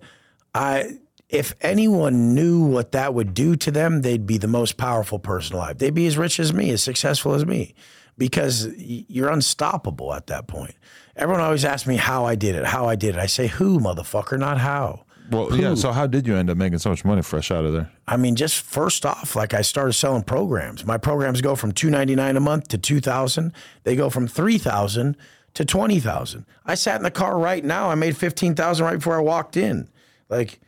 I. 0.56 0.98
If 1.30 1.54
anyone 1.60 2.34
knew 2.34 2.66
what 2.66 2.94
that 2.94 3.14
would 3.14 3.34
do 3.34 3.58
to 3.58 3.70
them, 3.70 4.02
they'd 4.02 4.26
be 4.26 4.38
the 4.38 4.48
most 4.48 4.78
powerful 4.78 5.20
person 5.20 5.58
alive. 5.58 5.78
They'd 5.78 5.94
be 5.94 6.08
as 6.08 6.18
rich 6.18 6.40
as 6.40 6.54
me, 6.54 6.70
as 6.70 6.82
successful 6.82 7.34
as 7.34 7.46
me, 7.46 7.76
because 8.18 8.70
you're 8.78 9.28
unstoppable 9.30 10.14
at 10.14 10.28
that 10.28 10.48
point. 10.48 10.74
Everyone 11.18 11.42
always 11.42 11.66
asks 11.66 11.88
me 11.88 11.96
how 11.98 12.26
I 12.26 12.36
did 12.36 12.56
it, 12.56 12.66
how 12.66 12.88
I 12.88 12.96
did 12.96 13.16
it. 13.16 13.20
I 13.20 13.26
say, 13.26 13.48
who, 13.48 13.80
motherfucker, 13.80 14.38
not 14.38 14.60
how. 14.60 15.06
well, 15.32 15.54
yeah. 15.56 15.74
So 15.74 15.92
how 15.92 16.06
did 16.08 16.28
you 16.28 16.36
end 16.36 16.50
up 16.50 16.58
making 16.58 16.78
so 16.78 16.92
much 16.92 17.04
money 17.04 17.22
fresh 17.24 17.50
out 17.52 17.66
of 17.66 17.74
there? 17.74 17.92
I 18.08 18.18
mean, 18.18 18.36
just 18.36 18.62
first 18.62 19.06
off, 19.06 19.36
like 19.36 19.54
I 19.54 19.62
started 19.62 19.94
selling 19.94 20.24
programs. 20.24 20.86
My 20.86 20.98
programs 20.98 21.42
go 21.42 21.56
from 21.56 21.72
two 21.72 21.90
ninety 21.90 22.16
nine 22.16 22.38
a 22.38 22.40
month 22.40 22.68
to 22.70 22.78
two 22.78 23.00
thousand. 23.02 23.52
They 23.84 23.96
go 23.96 24.10
from 24.10 24.28
three 24.28 24.58
thousand 24.60 25.18
to 25.56 25.66
twenty 25.66 26.00
thousand. 26.00 26.46
I 26.66 26.76
sat 26.76 26.98
in 26.98 27.04
the 27.04 27.12
car 27.12 27.38
right 27.38 27.66
now. 27.66 27.90
I 27.90 27.96
made 27.96 28.16
fifteen 28.16 28.54
thousand 28.54 28.86
right 28.86 28.98
before 28.98 29.16
I 29.18 29.22
walked 29.22 29.58
in. 29.58 29.90
Like, 30.30 30.60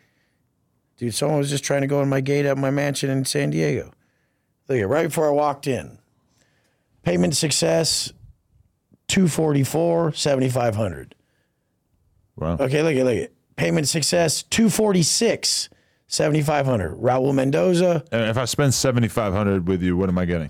dude, 0.97 1.13
someone 1.13 1.37
was 1.37 1.49
just 1.51 1.63
trying 1.63 1.81
to 1.81 1.87
go 1.87 2.01
in 2.01 2.09
my 2.09 2.21
gate 2.21 2.45
at 2.45 2.57
my 2.57 2.71
mansion 2.71 3.09
in 3.11 3.23
San 3.23 3.51
Diego. 3.51 3.91
Look 4.67 4.79
at 4.79 4.89
right 4.89 5.07
before 5.07 5.27
I 5.27 5.31
walked 5.31 5.67
in. 5.67 5.99
Payment 7.03 7.35
success, 7.35 8.11
two 9.09 9.27
forty 9.27 9.63
four, 9.65 10.13
seventy 10.13 10.47
five 10.47 10.75
hundred. 10.75 11.15
Wow. 12.37 12.55
Okay, 12.59 12.81
look 12.81 12.95
at 12.95 13.03
look 13.05 13.17
at. 13.17 13.31
Payment 13.57 13.89
success 13.89 14.43
246 14.43 15.67
7500 16.07 16.95
Raul 16.97 17.33
Mendoza. 17.33 18.05
And 18.09 18.29
if 18.29 18.37
I 18.37 18.45
spend 18.45 18.73
seventy 18.73 19.09
five 19.09 19.33
hundred 19.33 19.67
with 19.67 19.83
you, 19.83 19.97
what 19.97 20.07
am 20.07 20.17
I 20.17 20.23
getting? 20.23 20.49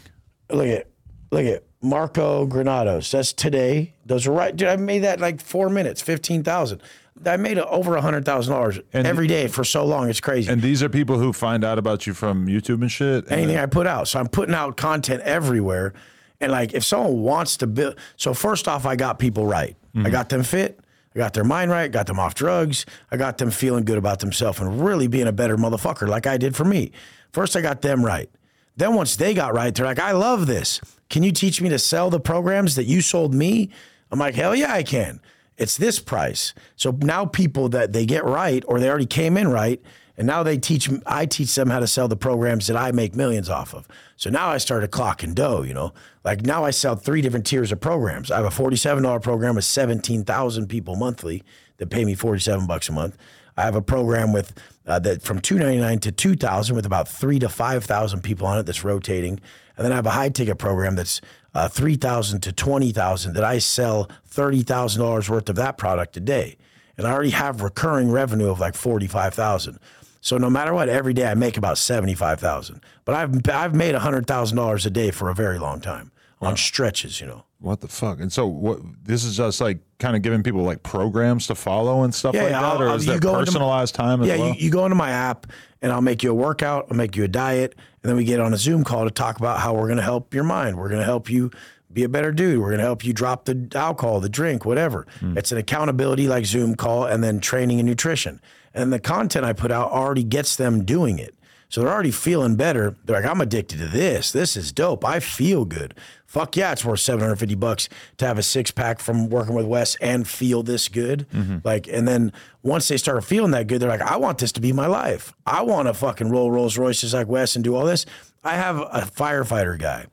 look 0.51 0.67
at 0.67 0.87
look 1.31 1.45
at 1.45 1.63
Marco 1.81 2.45
Granados. 2.45 3.09
That's 3.09 3.33
today. 3.33 3.95
Those 4.05 4.27
are 4.27 4.31
right. 4.31 4.55
Dude 4.55 4.67
I 4.67 4.75
made 4.75 4.99
that 4.99 5.19
like 5.19 5.41
4 5.41 5.69
minutes 5.69 6.01
15,000 6.01 6.81
I 7.25 7.37
made 7.37 7.57
over 7.57 7.91
$100,000 7.99 8.83
every 8.93 9.27
day 9.27 9.47
for 9.47 9.63
so 9.63 9.85
long. 9.85 10.09
It's 10.09 10.21
crazy. 10.21 10.51
And 10.51 10.61
these 10.61 10.81
are 10.83 10.89
people 10.89 11.17
who 11.19 11.33
find 11.33 11.63
out 11.63 11.77
about 11.77 12.07
you 12.07 12.13
from 12.13 12.47
YouTube 12.47 12.81
and 12.81 12.91
shit. 12.91 13.25
and 13.25 13.31
anything 13.33 13.57
I 13.57 13.65
put 13.65 13.87
out. 13.87 14.07
So 14.07 14.19
I'm 14.19 14.27
putting 14.27 14.55
out 14.55 14.77
content 14.77 15.21
everywhere 15.23 15.93
And 16.41 16.51
like 16.51 16.73
if 16.73 16.83
someone 16.83 17.21
wants 17.21 17.57
to 17.57 17.67
build, 17.67 17.97
so 18.15 18.33
first 18.33 18.67
off, 18.67 18.85
I 18.85 18.95
got 18.95 19.19
people 19.19 19.45
right. 19.45 19.75
I 19.93 19.97
mm-hmm. 19.97 20.11
got 20.11 20.29
them 20.29 20.43
fit. 20.43 20.79
I 21.15 21.19
got 21.19 21.33
their 21.33 21.43
mind 21.43 21.71
right. 21.71 21.91
Got 21.91 22.07
them 22.07 22.19
off 22.19 22.35
drugs. 22.35 22.85
I 23.11 23.17
got 23.17 23.39
them 23.39 23.51
feeling 23.51 23.83
good 23.83 23.97
about 23.97 24.19
themselves 24.19 24.59
and 24.59 24.83
really 24.85 25.07
being 25.07 25.27
a 25.27 25.31
better 25.31 25.57
motherfucker, 25.57 26.07
like 26.07 26.27
I 26.27 26.37
did 26.37 26.55
for 26.55 26.65
me. 26.65 26.91
First, 27.31 27.55
I 27.55 27.61
got 27.61 27.81
them 27.81 28.05
right. 28.05 28.29
Then 28.77 28.93
once 28.93 29.15
they 29.15 29.33
got 29.33 29.53
right, 29.53 29.73
they're 29.73 29.85
like, 29.85 29.99
I 29.99 30.11
love 30.11 30.47
this. 30.47 30.79
Can 31.09 31.23
you 31.23 31.31
teach 31.31 31.61
me 31.61 31.69
to 31.69 31.79
sell 31.79 32.09
the 32.09 32.19
programs 32.19 32.75
that 32.75 32.85
you 32.85 33.01
sold 33.01 33.33
me? 33.33 33.69
I'm 34.11 34.19
like, 34.19 34.35
hell 34.35 34.55
yeah, 34.55 34.73
I 34.73 34.83
can. 34.83 35.19
It's 35.57 35.75
this 35.75 35.99
price. 35.99 36.53
So 36.77 36.91
now 37.01 37.25
people 37.25 37.67
that 37.69 37.91
they 37.91 38.05
get 38.05 38.23
right 38.23 38.63
or 38.67 38.79
they 38.79 38.89
already 38.89 39.05
came 39.05 39.35
in 39.35 39.49
right, 39.49 39.81
and 40.19 40.27
now 40.27 40.43
they 40.43 40.57
teach 40.57 40.89
I 41.05 41.25
teach 41.25 41.55
them 41.55 41.69
how 41.69 41.79
to 41.79 41.87
sell 41.87 42.09
the 42.09 42.17
programs 42.17 42.67
that 42.67 42.75
I 42.75 42.91
make 42.91 43.15
millions 43.15 43.49
off 43.49 43.73
of. 43.73 43.87
So 44.17 44.29
now 44.29 44.49
I 44.49 44.57
started 44.57 44.91
clocking 44.91 45.33
dough, 45.33 45.63
you 45.63 45.73
know. 45.73 45.93
Like 46.25 46.45
now 46.45 46.65
I 46.65 46.71
sell 46.71 46.97
three 46.97 47.21
different 47.21 47.45
tiers 47.45 47.71
of 47.71 47.79
programs. 47.79 48.29
I 48.29 48.35
have 48.35 48.45
a 48.45 48.49
$47 48.49 49.23
program 49.23 49.55
with 49.55 49.63
17,000 49.63 50.67
people 50.67 50.97
monthly 50.97 51.41
that 51.77 51.89
pay 51.89 52.03
me 52.03 52.15
47 52.15 52.67
bucks 52.67 52.89
a 52.89 52.91
month. 52.91 53.17
I 53.55 53.63
have 53.63 53.75
a 53.75 53.81
program 53.81 54.33
with 54.33 54.53
uh, 54.85 54.99
that 54.99 55.21
from 55.21 55.39
299 55.39 55.99
to 55.99 56.11
2000 56.11 56.75
with 56.75 56.85
about 56.85 57.07
3 57.07 57.39
to 57.39 57.47
5,000 57.47 58.21
people 58.21 58.45
on 58.45 58.59
it 58.59 58.65
that's 58.65 58.83
rotating. 58.83 59.39
And 59.77 59.85
then 59.85 59.93
I 59.93 59.95
have 59.95 60.05
a 60.05 60.11
high 60.11 60.29
ticket 60.29 60.57
program 60.57 60.95
that's 60.95 61.21
uh, 61.53 61.69
3,000 61.69 62.41
to 62.41 62.51
20,000 62.51 63.33
that 63.35 63.43
I 63.45 63.59
sell 63.59 64.09
$30,000 64.29 65.29
worth 65.29 65.47
of 65.47 65.55
that 65.55 65.77
product 65.77 66.17
a 66.17 66.19
day. 66.19 66.57
And 66.97 67.07
I 67.07 67.13
already 67.13 67.29
have 67.29 67.61
recurring 67.61 68.11
revenue 68.11 68.49
of 68.49 68.59
like 68.59 68.75
45,000. 68.75 69.79
So 70.21 70.37
no 70.37 70.49
matter 70.49 70.73
what, 70.73 70.89
every 70.89 71.13
day 71.13 71.27
I 71.27 71.33
make 71.33 71.57
about 71.57 71.77
seventy-five 71.77 72.39
thousand. 72.39 72.81
But 73.05 73.15
I've 73.15 73.49
I've 73.49 73.73
made 73.75 73.95
hundred 73.95 74.27
thousand 74.27 74.57
dollars 74.57 74.85
a 74.85 74.89
day 74.89 75.11
for 75.11 75.29
a 75.29 75.35
very 75.35 75.59
long 75.59 75.79
time 75.81 76.11
on 76.41 76.57
stretches, 76.57 77.19
you 77.21 77.27
know. 77.27 77.43
What 77.61 77.81
the 77.81 77.87
fuck? 77.89 78.19
And 78.21 78.31
so 78.31 78.47
what? 78.47 78.79
This 79.03 79.23
is 79.25 79.35
just 79.37 79.59
like 79.59 79.79
kind 79.99 80.15
of 80.15 80.21
giving 80.21 80.43
people 80.43 80.61
like 80.63 80.81
programs 80.83 81.47
to 81.47 81.55
follow 81.55 82.03
and 82.03 82.15
stuff 82.15 82.33
Yeah, 82.33 82.43
like 82.43 82.51
yeah, 82.51 82.61
that, 82.61 82.67
I'll- 82.81 82.81
or 82.83 82.95
is 82.95 83.05
that 83.05 83.15
into 83.15 83.27
my- 83.31 83.39
personalized 83.39 83.95
time 83.95 84.21
as 84.21 84.27
Yeah, 84.29 84.37
well? 84.37 84.47
you, 84.49 84.53
you 84.55 84.71
go 84.71 84.85
into 84.85 84.95
my 84.95 85.09
app 85.11 85.47
and 85.81 85.91
I'll 85.91 86.01
make 86.01 86.23
you 86.23 86.31
a 86.31 86.33
workout, 86.33 86.87
I'll 86.89 86.95
make 86.97 87.15
you 87.17 87.23
a 87.25 87.27
diet, 87.27 87.75
and 88.01 88.09
then 88.09 88.15
we 88.15 88.23
get 88.23 88.39
on 88.39 88.53
a 88.53 88.57
Zoom 88.57 88.83
call 88.85 89.03
to 89.05 89.11
talk 89.11 89.37
about 89.39 89.59
how 89.59 89.73
we're 89.73 89.87
going 89.87 89.97
to 89.97 90.03
help 90.03 90.33
your 90.33 90.43
mind. 90.45 90.77
We're 90.77 90.87
going 90.89 90.99
to 91.01 91.05
help 91.05 91.29
you 91.29 91.51
be 91.91 92.03
a 92.03 92.09
better 92.09 92.31
dude. 92.31 92.59
We're 92.59 92.67
going 92.69 92.79
to 92.79 92.85
help 92.85 93.03
you 93.03 93.11
drop 93.13 93.43
the 93.45 93.67
alcohol, 93.75 94.19
the 94.21 94.29
drink, 94.29 94.63
whatever. 94.63 95.05
Hmm. 95.19 95.37
It's 95.37 95.51
an 95.51 95.57
accountability 95.57 96.27
like 96.29 96.45
Zoom 96.45 96.75
call 96.75 97.05
and 97.05 97.21
then 97.23 97.39
training 97.41 97.79
and 97.79 97.87
nutrition. 97.89 98.39
And 98.73 98.93
the 98.93 98.99
content 98.99 99.45
I 99.45 99.53
put 99.53 99.71
out 99.71 99.91
already 99.91 100.23
gets 100.23 100.55
them 100.55 100.85
doing 100.85 101.19
it. 101.19 101.35
So 101.69 101.81
they're 101.81 101.93
already 101.93 102.11
feeling 102.11 102.55
better. 102.55 102.95
They're 103.05 103.21
like, 103.21 103.29
I'm 103.29 103.41
addicted 103.41 103.77
to 103.77 103.87
this. 103.87 104.31
This 104.31 104.57
is 104.57 104.71
dope. 104.71 105.05
I 105.05 105.19
feel 105.19 105.65
good. 105.65 105.93
Fuck 106.25 106.57
yeah, 106.57 106.71
it's 106.71 106.83
worth 106.83 106.99
750 106.99 107.55
bucks 107.55 107.89
to 108.17 108.25
have 108.25 108.39
a 108.39 108.43
six 108.43 108.71
pack 108.71 108.99
from 108.99 109.29
working 109.29 109.53
with 109.53 109.67
Wes 109.67 109.95
and 109.97 110.27
feel 110.27 110.63
this 110.63 110.87
good. 110.87 111.27
Mm-hmm. 111.31 111.57
Like, 111.63 111.87
and 111.87 112.07
then 112.07 112.33
once 112.63 112.87
they 112.87 112.97
start 112.97 113.23
feeling 113.23 113.51
that 113.51 113.67
good, 113.67 113.79
they're 113.81 113.89
like, 113.89 114.01
I 114.01 114.17
want 114.17 114.39
this 114.39 114.51
to 114.53 114.61
be 114.61 114.73
my 114.73 114.87
life. 114.87 115.31
I 115.45 115.61
want 115.61 115.87
to 115.87 115.93
fucking 115.93 116.29
roll 116.29 116.51
Rolls 116.51 116.75
Royces 116.75 117.13
like 117.13 117.27
Wes 117.27 117.55
and 117.55 117.63
do 117.63 117.75
all 117.75 117.85
this. 117.85 118.05
I 118.43 118.55
have 118.55 118.77
a 118.77 119.01
firefighter 119.15 119.77
guy 119.77 120.07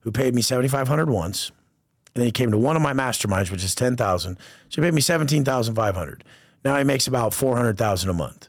who 0.00 0.12
paid 0.12 0.34
me 0.34 0.42
7,500 0.42 1.10
once. 1.10 1.50
And 2.14 2.22
then 2.22 2.26
he 2.26 2.32
came 2.32 2.52
to 2.52 2.58
one 2.58 2.76
of 2.76 2.82
my 2.82 2.92
masterminds, 2.92 3.50
which 3.50 3.64
is 3.64 3.74
10,000. 3.74 4.36
So 4.68 4.82
he 4.82 4.86
paid 4.86 4.94
me 4.94 5.00
17,500. 5.00 6.24
Now 6.64 6.76
he 6.76 6.84
makes 6.84 7.06
about 7.06 7.32
400,000 7.34 8.10
a 8.10 8.12
month. 8.12 8.48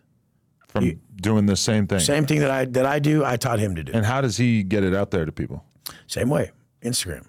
from 0.68 1.00
doing 1.16 1.46
the 1.46 1.56
same 1.56 1.88
thing. 1.88 2.00
Same 2.00 2.26
thing 2.26 2.40
that 2.40 2.52
I 2.52 2.66
that 2.66 2.86
I 2.86 3.00
do, 3.00 3.24
I 3.26 3.38
taught 3.38 3.60
him 3.60 3.76
to 3.76 3.84
do. 3.84 3.92
And 3.94 4.06
how 4.06 4.22
does 4.22 4.38
he 4.38 4.64
get 4.64 4.84
it 4.84 4.94
out 4.96 5.12
there 5.12 5.26
to 5.26 5.32
people? 5.32 5.64
Same 6.08 6.30
way. 6.30 6.52
Instagram. 6.84 7.26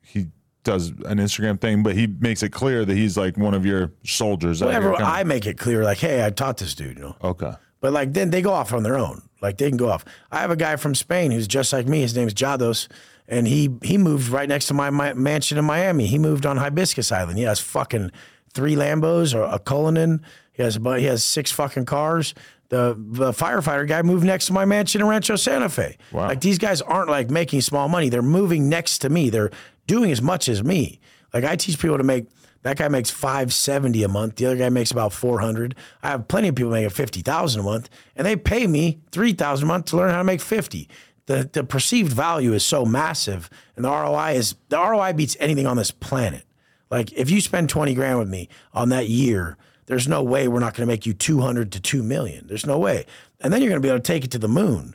He 0.00 0.26
does 0.64 0.88
an 0.88 1.18
Instagram 1.18 1.60
thing, 1.60 1.82
but 1.82 1.96
he 1.96 2.06
makes 2.06 2.42
it 2.42 2.50
clear 2.50 2.84
that 2.84 2.94
he's 2.94 3.16
like 3.16 3.36
one 3.36 3.54
of 3.54 3.64
your 3.66 3.92
soldiers. 4.04 4.62
Whatever 4.62 4.94
I 4.94 5.24
make 5.24 5.46
it 5.46 5.58
clear, 5.58 5.82
like, 5.84 5.98
hey, 5.98 6.24
I 6.24 6.30
taught 6.30 6.58
this 6.58 6.74
dude, 6.74 6.98
you 6.98 7.04
know. 7.04 7.16
okay. 7.22 7.54
But 7.80 7.92
like 7.92 8.12
then 8.12 8.30
they 8.30 8.42
go 8.42 8.52
off 8.52 8.72
on 8.72 8.84
their 8.84 8.96
own. 8.96 9.22
Like 9.40 9.58
they 9.58 9.68
can 9.68 9.76
go 9.76 9.88
off. 9.90 10.04
I 10.30 10.38
have 10.38 10.52
a 10.52 10.56
guy 10.56 10.76
from 10.76 10.94
Spain 10.94 11.32
who's 11.32 11.48
just 11.48 11.72
like 11.72 11.88
me. 11.88 12.00
His 12.02 12.14
name's 12.14 12.32
Jados, 12.32 12.86
and 13.26 13.48
he 13.48 13.70
he 13.82 13.98
moved 13.98 14.28
right 14.28 14.48
next 14.48 14.66
to 14.66 14.74
my, 14.74 14.88
my 14.90 15.14
mansion 15.14 15.58
in 15.58 15.64
Miami. 15.64 16.06
He 16.06 16.16
moved 16.16 16.46
on 16.46 16.58
Hibiscus 16.58 17.10
Island. 17.10 17.38
He 17.38 17.44
has 17.44 17.58
fucking 17.58 18.12
three 18.54 18.74
Lambos 18.74 19.34
or 19.34 19.42
a 19.42 19.58
Cullinan. 19.58 20.22
He 20.52 20.62
has 20.62 20.76
about 20.76 20.98
he 20.98 21.06
has 21.06 21.24
six 21.24 21.50
fucking 21.50 21.86
cars. 21.86 22.34
The 22.68 22.96
the 22.98 23.32
firefighter 23.32 23.86
guy 23.86 24.02
moved 24.02 24.24
next 24.24 24.46
to 24.46 24.52
my 24.52 24.64
mansion 24.64 25.00
in 25.00 25.06
Rancho 25.06 25.36
Santa 25.36 25.68
Fe. 25.68 25.96
Wow. 26.12 26.28
Like 26.28 26.40
these 26.40 26.58
guys 26.58 26.80
aren't 26.80 27.08
like 27.10 27.30
making 27.30 27.60
small 27.60 27.88
money. 27.88 28.08
They're 28.08 28.22
moving 28.22 28.68
next 28.68 28.98
to 28.98 29.10
me. 29.10 29.30
They're 29.30 29.50
doing 29.86 30.10
as 30.10 30.22
much 30.22 30.48
as 30.48 30.62
me. 30.62 31.00
Like 31.34 31.44
I 31.44 31.56
teach 31.56 31.78
people 31.78 31.98
to 31.98 32.04
make 32.04 32.26
that 32.62 32.76
guy 32.76 32.88
makes 32.88 33.10
570 33.10 34.04
a 34.04 34.08
month. 34.08 34.36
The 34.36 34.46
other 34.46 34.56
guy 34.56 34.68
makes 34.68 34.90
about 34.92 35.12
400. 35.12 35.74
I 36.02 36.10
have 36.10 36.28
plenty 36.28 36.48
of 36.48 36.54
people 36.54 36.70
making 36.70 36.90
50,000 36.90 37.60
a 37.60 37.64
month 37.64 37.90
and 38.14 38.26
they 38.26 38.36
pay 38.36 38.66
me 38.66 39.00
3,000 39.10 39.64
a 39.64 39.66
month 39.66 39.86
to 39.86 39.96
learn 39.96 40.10
how 40.10 40.18
to 40.18 40.24
make 40.24 40.40
50. 40.40 40.88
The 41.26 41.48
the 41.52 41.64
perceived 41.64 42.12
value 42.12 42.52
is 42.52 42.64
so 42.64 42.84
massive 42.84 43.48
and 43.76 43.84
the 43.84 43.90
ROI 43.90 44.32
is 44.32 44.54
the 44.68 44.78
ROI 44.78 45.12
beats 45.12 45.36
anything 45.40 45.66
on 45.66 45.76
this 45.76 45.90
planet. 45.90 46.44
Like 46.92 47.10
if 47.14 47.30
you 47.30 47.40
spend 47.40 47.70
20 47.70 47.94
grand 47.94 48.18
with 48.18 48.28
me 48.28 48.50
on 48.74 48.90
that 48.90 49.08
year, 49.08 49.56
there's 49.86 50.06
no 50.06 50.22
way 50.22 50.46
we're 50.46 50.60
not 50.60 50.74
going 50.74 50.86
to 50.86 50.92
make 50.92 51.06
you 51.06 51.14
200 51.14 51.72
to 51.72 51.80
2 51.80 52.02
million. 52.02 52.46
There's 52.46 52.66
no 52.66 52.78
way. 52.78 53.06
And 53.40 53.50
then 53.50 53.62
you're 53.62 53.70
going 53.70 53.80
to 53.80 53.84
be 53.84 53.88
able 53.88 53.98
to 53.98 54.02
take 54.02 54.24
it 54.24 54.30
to 54.32 54.38
the 54.38 54.46
moon. 54.46 54.94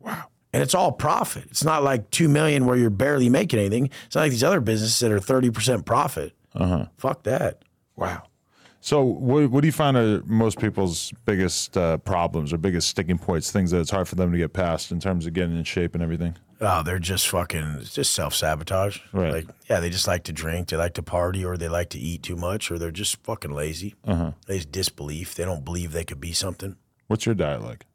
Wow. 0.00 0.24
And 0.52 0.64
it's 0.64 0.74
all 0.74 0.90
profit. 0.90 1.44
It's 1.48 1.62
not 1.62 1.84
like 1.84 2.10
2 2.10 2.28
million 2.28 2.66
where 2.66 2.76
you're 2.76 2.90
barely 2.90 3.28
making 3.28 3.60
anything. 3.60 3.88
It's 4.06 4.16
not 4.16 4.22
like 4.22 4.32
these 4.32 4.42
other 4.42 4.60
businesses 4.60 4.98
that 4.98 5.12
are 5.12 5.20
30% 5.20 5.84
profit. 5.84 6.32
Uh-huh. 6.54 6.86
Fuck 6.96 7.22
that. 7.22 7.62
Wow. 7.94 8.24
So, 8.80 9.02
what, 9.02 9.48
what 9.50 9.60
do 9.60 9.68
you 9.68 9.72
find 9.72 9.96
are 9.96 10.22
most 10.24 10.58
people's 10.58 11.12
biggest 11.24 11.76
uh, 11.76 11.98
problems 11.98 12.52
or 12.52 12.58
biggest 12.58 12.88
sticking 12.88 13.18
points, 13.18 13.52
things 13.52 13.70
that 13.70 13.80
it's 13.80 13.90
hard 13.90 14.08
for 14.08 14.14
them 14.16 14.32
to 14.32 14.38
get 14.38 14.52
past 14.52 14.90
in 14.90 14.98
terms 14.98 15.26
of 15.26 15.34
getting 15.34 15.56
in 15.56 15.64
shape 15.64 15.94
and 15.94 16.02
everything? 16.02 16.36
Oh, 16.60 16.82
they're 16.82 16.98
just 16.98 17.28
fucking, 17.28 17.78
it's 17.80 17.94
just 17.94 18.12
self 18.12 18.34
sabotage. 18.34 18.98
Right. 19.12 19.32
Like, 19.32 19.46
yeah, 19.70 19.80
they 19.80 19.90
just 19.90 20.08
like 20.08 20.24
to 20.24 20.32
drink, 20.32 20.68
they 20.68 20.76
like 20.76 20.94
to 20.94 21.02
party, 21.02 21.44
or 21.44 21.56
they 21.56 21.68
like 21.68 21.90
to 21.90 21.98
eat 21.98 22.22
too 22.22 22.36
much, 22.36 22.70
or 22.70 22.78
they're 22.78 22.90
just 22.90 23.22
fucking 23.22 23.52
lazy. 23.52 23.94
Uh-huh. 24.04 24.32
They 24.46 24.56
just 24.56 24.72
disbelief. 24.72 25.34
They 25.34 25.44
don't 25.44 25.64
believe 25.64 25.92
they 25.92 26.04
could 26.04 26.20
be 26.20 26.32
something. 26.32 26.76
What's 27.06 27.26
your 27.26 27.34
diet 27.36 27.62
like? 27.62 27.86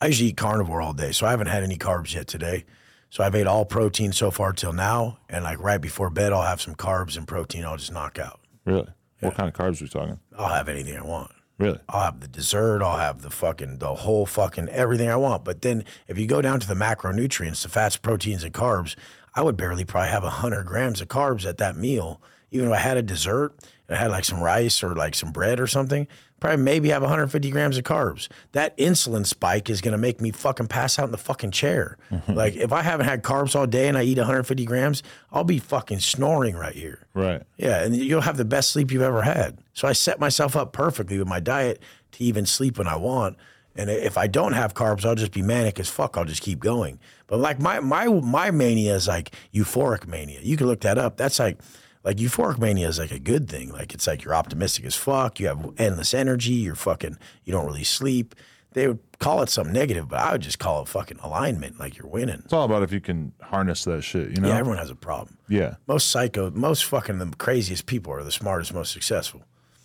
I 0.00 0.06
usually 0.06 0.30
eat 0.30 0.36
carnivore 0.36 0.82
all 0.82 0.92
day, 0.92 1.12
so 1.12 1.26
I 1.26 1.30
haven't 1.30 1.46
had 1.46 1.62
any 1.62 1.76
carbs 1.76 2.14
yet 2.14 2.26
today. 2.26 2.64
So 3.08 3.22
I've 3.22 3.34
ate 3.34 3.46
all 3.46 3.64
protein 3.64 4.12
so 4.12 4.30
far 4.30 4.52
till 4.52 4.72
now, 4.72 5.18
and 5.28 5.44
like 5.44 5.58
right 5.58 5.80
before 5.80 6.10
bed, 6.10 6.32
I'll 6.32 6.42
have 6.42 6.60
some 6.60 6.74
carbs 6.74 7.16
and 7.16 7.28
protein. 7.28 7.64
I'll 7.64 7.76
just 7.76 7.92
knock 7.92 8.18
out. 8.18 8.40
Really? 8.64 8.88
What 9.20 9.34
kind 9.34 9.48
of 9.48 9.54
carbs 9.54 9.80
are 9.80 9.84
we 9.84 9.88
talking? 9.88 10.18
I'll 10.36 10.48
have 10.52 10.68
anything 10.68 10.96
I 10.96 11.02
want. 11.02 11.30
Really? 11.62 11.78
I'll 11.88 12.04
have 12.04 12.20
the 12.20 12.28
dessert. 12.28 12.82
I'll 12.82 12.98
have 12.98 13.22
the 13.22 13.30
fucking 13.30 13.78
the 13.78 13.94
whole 13.94 14.26
fucking 14.26 14.68
everything 14.68 15.08
I 15.08 15.16
want. 15.16 15.44
But 15.44 15.62
then 15.62 15.84
if 16.08 16.18
you 16.18 16.26
go 16.26 16.42
down 16.42 16.60
to 16.60 16.66
the 16.66 16.74
macronutrients, 16.74 17.62
the 17.62 17.68
fats, 17.68 17.96
proteins, 17.96 18.42
and 18.42 18.52
carbs, 18.52 18.96
I 19.34 19.42
would 19.42 19.56
barely 19.56 19.84
probably 19.84 20.10
have 20.10 20.24
hundred 20.24 20.66
grams 20.66 21.00
of 21.00 21.08
carbs 21.08 21.46
at 21.46 21.58
that 21.58 21.76
meal. 21.76 22.20
Even 22.50 22.66
if 22.68 22.74
I 22.74 22.78
had 22.78 22.96
a 22.96 23.02
dessert 23.02 23.54
I 23.92 23.96
had 23.96 24.10
like 24.10 24.24
some 24.24 24.40
rice 24.40 24.82
or 24.82 24.94
like 24.94 25.14
some 25.14 25.32
bread 25.32 25.60
or 25.60 25.66
something, 25.66 26.08
probably 26.42 26.60
maybe 26.60 26.88
have 26.88 27.02
150 27.02 27.50
grams 27.50 27.78
of 27.78 27.84
carbs. 27.84 28.26
That 28.50 28.76
insulin 28.76 29.24
spike 29.24 29.70
is 29.70 29.80
gonna 29.80 29.96
make 29.96 30.20
me 30.20 30.32
fucking 30.32 30.66
pass 30.66 30.98
out 30.98 31.04
in 31.04 31.12
the 31.12 31.16
fucking 31.16 31.52
chair. 31.52 31.96
Mm-hmm. 32.10 32.34
like 32.34 32.56
if 32.56 32.72
I 32.72 32.82
haven't 32.82 33.06
had 33.06 33.22
carbs 33.22 33.54
all 33.54 33.66
day 33.66 33.86
and 33.86 33.96
I 33.96 34.02
eat 34.02 34.18
150 34.18 34.64
grams, 34.64 35.04
I'll 35.30 35.44
be 35.44 35.60
fucking 35.60 36.00
snoring 36.00 36.56
right 36.56 36.74
here. 36.74 37.06
Right. 37.14 37.42
Yeah, 37.56 37.84
and 37.84 37.96
you'll 37.96 38.22
have 38.22 38.36
the 38.36 38.44
best 38.44 38.72
sleep 38.72 38.90
you've 38.90 39.02
ever 39.02 39.22
had. 39.22 39.58
So 39.72 39.86
I 39.86 39.92
set 39.92 40.18
myself 40.18 40.56
up 40.56 40.72
perfectly 40.72 41.16
with 41.16 41.28
my 41.28 41.38
diet 41.38 41.80
to 42.12 42.24
even 42.24 42.44
sleep 42.44 42.76
when 42.76 42.88
I 42.88 42.96
want. 42.96 43.36
And 43.76 43.88
if 43.88 44.18
I 44.18 44.26
don't 44.26 44.52
have 44.52 44.74
carbs, 44.74 45.04
I'll 45.04 45.14
just 45.14 45.32
be 45.32 45.42
manic 45.42 45.78
as 45.78 45.88
fuck. 45.88 46.18
I'll 46.18 46.24
just 46.24 46.42
keep 46.42 46.58
going. 46.58 46.98
But 47.28 47.38
like 47.38 47.60
my 47.60 47.78
my 47.78 48.08
my 48.08 48.50
mania 48.50 48.96
is 48.96 49.06
like 49.06 49.30
euphoric 49.54 50.08
mania. 50.08 50.40
You 50.42 50.56
can 50.56 50.66
look 50.66 50.80
that 50.80 50.98
up. 50.98 51.16
That's 51.16 51.38
like 51.38 51.58
like 52.04 52.16
euphoric 52.16 52.58
mania 52.58 52.88
is 52.88 52.98
like 52.98 53.12
a 53.12 53.18
good 53.18 53.48
thing. 53.48 53.70
Like 53.72 53.94
it's 53.94 54.06
like 54.06 54.24
you're 54.24 54.34
optimistic 54.34 54.84
as 54.84 54.94
fuck. 54.94 55.38
You 55.38 55.48
have 55.48 55.72
endless 55.78 56.14
energy. 56.14 56.52
You're 56.52 56.74
fucking. 56.74 57.18
You 57.44 57.52
don't 57.52 57.66
really 57.66 57.84
sleep. 57.84 58.34
They 58.72 58.88
would 58.88 59.00
call 59.18 59.42
it 59.42 59.50
something 59.50 59.74
negative, 59.74 60.08
but 60.08 60.20
I 60.20 60.32
would 60.32 60.40
just 60.40 60.58
call 60.58 60.82
it 60.82 60.88
fucking 60.88 61.18
alignment. 61.22 61.78
Like 61.78 61.96
you're 61.98 62.08
winning. 62.08 62.40
It's 62.44 62.52
all 62.52 62.64
about 62.64 62.82
if 62.82 62.92
you 62.92 63.00
can 63.00 63.32
harness 63.42 63.84
that 63.84 64.02
shit, 64.02 64.30
you 64.30 64.40
know? 64.40 64.48
Yeah, 64.48 64.56
everyone 64.56 64.78
has 64.78 64.90
a 64.90 64.94
problem. 64.94 65.36
Yeah. 65.48 65.74
Most 65.86 66.10
psycho, 66.10 66.50
most 66.50 66.84
fucking 66.86 67.18
the 67.18 67.26
craziest 67.36 67.86
people 67.86 68.12
are 68.12 68.24
the 68.24 68.32
smartest, 68.32 68.72
most 68.72 68.92
successful. 68.92 69.42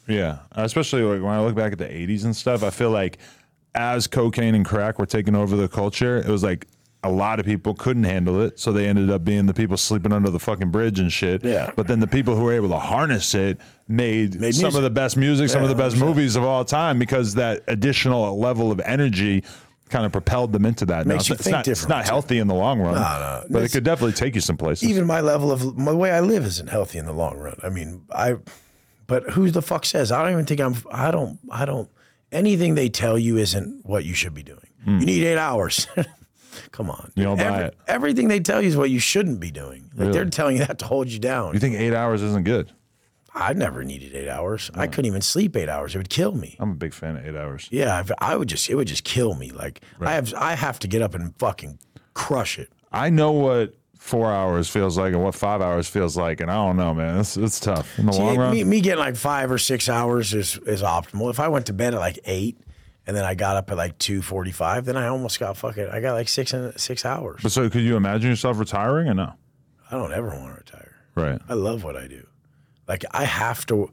Yeah, 0.07 0.39
especially 0.53 1.01
like 1.01 1.21
when 1.21 1.33
I 1.33 1.41
look 1.41 1.53
back 1.53 1.73
at 1.73 1.79
the 1.79 1.85
'80s 1.85 2.23
and 2.23 2.33
stuff, 2.33 2.63
I 2.63 2.69
feel 2.69 2.91
like 2.91 3.17
as 3.75 4.07
cocaine 4.07 4.55
and 4.55 4.65
crack 4.65 4.99
were 4.99 5.05
taking 5.05 5.35
over 5.35 5.57
the 5.57 5.67
culture, 5.67 6.17
it 6.17 6.27
was 6.27 6.43
like 6.43 6.65
a 7.03 7.11
lot 7.11 7.39
of 7.39 7.45
people 7.45 7.73
couldn't 7.73 8.03
handle 8.05 8.41
it, 8.41 8.59
so 8.59 8.71
they 8.71 8.87
ended 8.87 9.09
up 9.11 9.23
being 9.23 9.45
the 9.45 9.53
people 9.53 9.77
sleeping 9.77 10.11
under 10.11 10.29
the 10.29 10.39
fucking 10.39 10.71
bridge 10.71 10.99
and 10.99 11.13
shit. 11.13 11.43
Yeah. 11.43 11.71
But 11.75 11.87
then 11.87 11.99
the 11.99 12.07
people 12.07 12.35
who 12.35 12.43
were 12.43 12.53
able 12.53 12.69
to 12.69 12.79
harness 12.79 13.33
it 13.35 13.59
made, 13.87 14.39
Made 14.39 14.55
some 14.55 14.63
music. 14.63 14.77
of 14.77 14.83
the 14.83 14.89
best 14.89 15.15
music, 15.15 15.49
some 15.49 15.61
of 15.63 15.69
the 15.69 15.75
Yeah, 15.75 15.89
best 15.89 15.97
movies 15.97 16.35
of 16.35 16.43
all 16.43 16.65
time 16.65 16.97
because 16.99 17.35
that 17.35 17.63
additional 17.67 18.37
level 18.39 18.71
of 18.71 18.79
energy 18.81 19.43
kind 19.89 20.05
of 20.05 20.11
propelled 20.11 20.51
them 20.51 20.65
into 20.65 20.85
that. 20.87 21.05
Makes 21.07 21.29
now, 21.29 21.33
you 21.33 21.35
it's, 21.35 21.43
think 21.43 21.51
not, 21.53 21.67
it's 21.67 21.87
not 21.87 22.05
healthy 22.05 22.39
in 22.39 22.47
the 22.47 22.55
long 22.55 22.79
run, 22.81 22.95
no. 22.95 23.43
but 23.49 23.63
it 23.63 23.71
could 23.71 23.83
definitely 23.85 24.13
take 24.13 24.35
you 24.35 24.41
some 24.41 24.57
places. 24.57 24.89
even 24.89 25.05
my 25.05 25.21
level 25.21 25.49
of 25.51 25.77
my 25.77 25.93
way 25.93 26.11
I 26.11 26.19
live 26.19 26.43
isn't 26.45 26.67
healthy 26.67 26.97
in 26.97 27.05
the 27.05 27.13
long 27.13 27.37
run. 27.37 27.57
I 27.63 27.69
mean, 27.69 28.03
I, 28.11 28.35
but 29.05 29.29
who 29.29 29.49
the 29.49 29.61
fuck 29.61 29.85
says? 29.85 30.11
I 30.11 30.21
don't 30.23 30.33
even 30.33 30.45
think 30.45 30.59
I'm. 30.59 30.75
I 30.91 31.11
don't. 31.11 31.39
I 31.49 31.63
don't. 31.63 31.89
Anything 32.33 32.75
they 32.75 32.89
tell 32.89 33.17
you 33.17 33.37
isn't 33.37 33.85
what 33.85 34.03
you 34.03 34.13
should 34.13 34.33
be 34.33 34.43
doing. 34.43 34.67
Hmm. 34.83 34.99
You 34.99 35.05
need 35.05 35.23
eight 35.23 35.37
hours. 35.37 35.87
Come 36.71 36.89
on. 36.89 37.11
You 37.15 37.23
don't 37.23 37.37
buy 37.37 37.63
it. 37.63 37.75
Everything 37.87 38.27
they 38.27 38.39
tell 38.39 38.61
you 38.61 38.67
is 38.69 38.77
what 38.77 38.89
you 38.89 38.99
shouldn't 38.99 39.39
be 39.39 39.51
doing. 39.51 39.89
Like 39.95 40.11
they're 40.13 40.25
telling 40.25 40.57
you 40.57 40.65
that 40.65 40.79
to 40.79 40.85
hold 40.85 41.07
you 41.09 41.19
down. 41.19 41.53
you 41.53 41.59
think 41.59 41.75
eight 41.75 41.93
hours 41.93 42.21
isn't 42.21 42.43
good? 42.43 42.71
I 43.33 43.53
never 43.53 43.83
needed 43.83 44.15
eight 44.15 44.29
hours. 44.29 44.71
I 44.73 44.87
couldn't 44.87 45.05
even 45.05 45.21
sleep 45.21 45.55
eight 45.55 45.69
hours. 45.69 45.93
It 45.93 45.99
would 45.99 46.09
kill 46.09 46.31
me. 46.31 46.55
I'm 46.59 46.71
a 46.71 46.75
big 46.75 46.93
fan 46.93 47.17
of 47.17 47.25
eight 47.25 47.35
hours. 47.35 47.67
Yeah, 47.71 47.99
if- 47.99 48.11
I 48.19 48.35
would 48.35 48.47
just. 48.49 48.67
It 48.69 48.75
would 48.75 48.87
just 48.87 49.03
kill 49.03 49.35
me. 49.35 49.51
Like 49.51 49.81
I 50.01 50.13
have. 50.13 50.33
I 50.35 50.55
have 50.55 50.79
to 50.79 50.87
get 50.87 51.01
up 51.03 51.13
and 51.13 51.35
fucking 51.37 51.77
crush 52.15 52.57
it. 52.57 52.69
I 52.91 53.09
know 53.11 53.31
what 53.33 53.75
four 53.99 54.31
hours 54.31 54.69
feels 54.69 54.97
like 54.97 55.13
and 55.13 55.21
what 55.23 55.35
five 55.35 55.61
hours 55.61 55.87
feels 55.87 56.15
like, 56.17 56.39
and 56.39 56.49
I 56.49 56.55
don't 56.55 56.77
know, 56.77 56.93
man. 56.95 57.19
It's 57.19 57.37
it's 57.37 57.59
tough 57.59 57.99
in 57.99 58.07
the 58.07 58.13
See, 58.13 58.19
long 58.19 58.37
run. 58.37 58.51
me, 58.53 58.63
me 58.63 58.81
getting 58.81 58.99
like 58.99 59.15
five 59.15 59.51
or 59.51 59.57
six 59.59 59.87
hours 59.87 60.33
is 60.33 60.57
is 60.65 60.81
optimal. 60.81 61.29
If 61.29 61.39
I 61.39 61.47
went 61.49 61.67
to 61.67 61.73
bed 61.73 61.93
at 61.93 61.99
like 61.99 62.17
eight 62.25 62.57
and 63.07 63.15
then 63.15 63.23
I 63.23 63.33
got 63.33 63.55
up 63.55 63.71
at 63.71 63.77
like 63.77 63.97
two 63.97 64.21
forty 64.21 64.51
five, 64.51 64.85
then 64.85 64.97
I 64.97 65.07
almost 65.07 65.39
got 65.39 65.57
fucking. 65.57 65.87
I 65.89 66.01
got 66.01 66.13
like 66.13 66.27
six 66.27 66.53
and 66.53 66.77
six 66.79 67.05
hours. 67.05 67.39
but 67.41 67.51
so, 67.51 67.69
could 67.69 67.81
you 67.81 67.95
imagine 67.95 68.29
yourself 68.29 68.59
retiring 68.59 69.07
or 69.07 69.13
no? 69.13 69.33
I 69.89 69.95
don't 69.95 70.13
ever 70.13 70.27
want 70.27 70.47
to 70.47 70.53
retire. 70.53 70.95
Right. 71.15 71.41
I 71.47 71.53
love 71.53 71.83
what 71.83 71.95
I 71.95 72.07
do. 72.07 72.27
Like 72.87 73.05
I 73.11 73.23
have 73.23 73.65
to. 73.67 73.89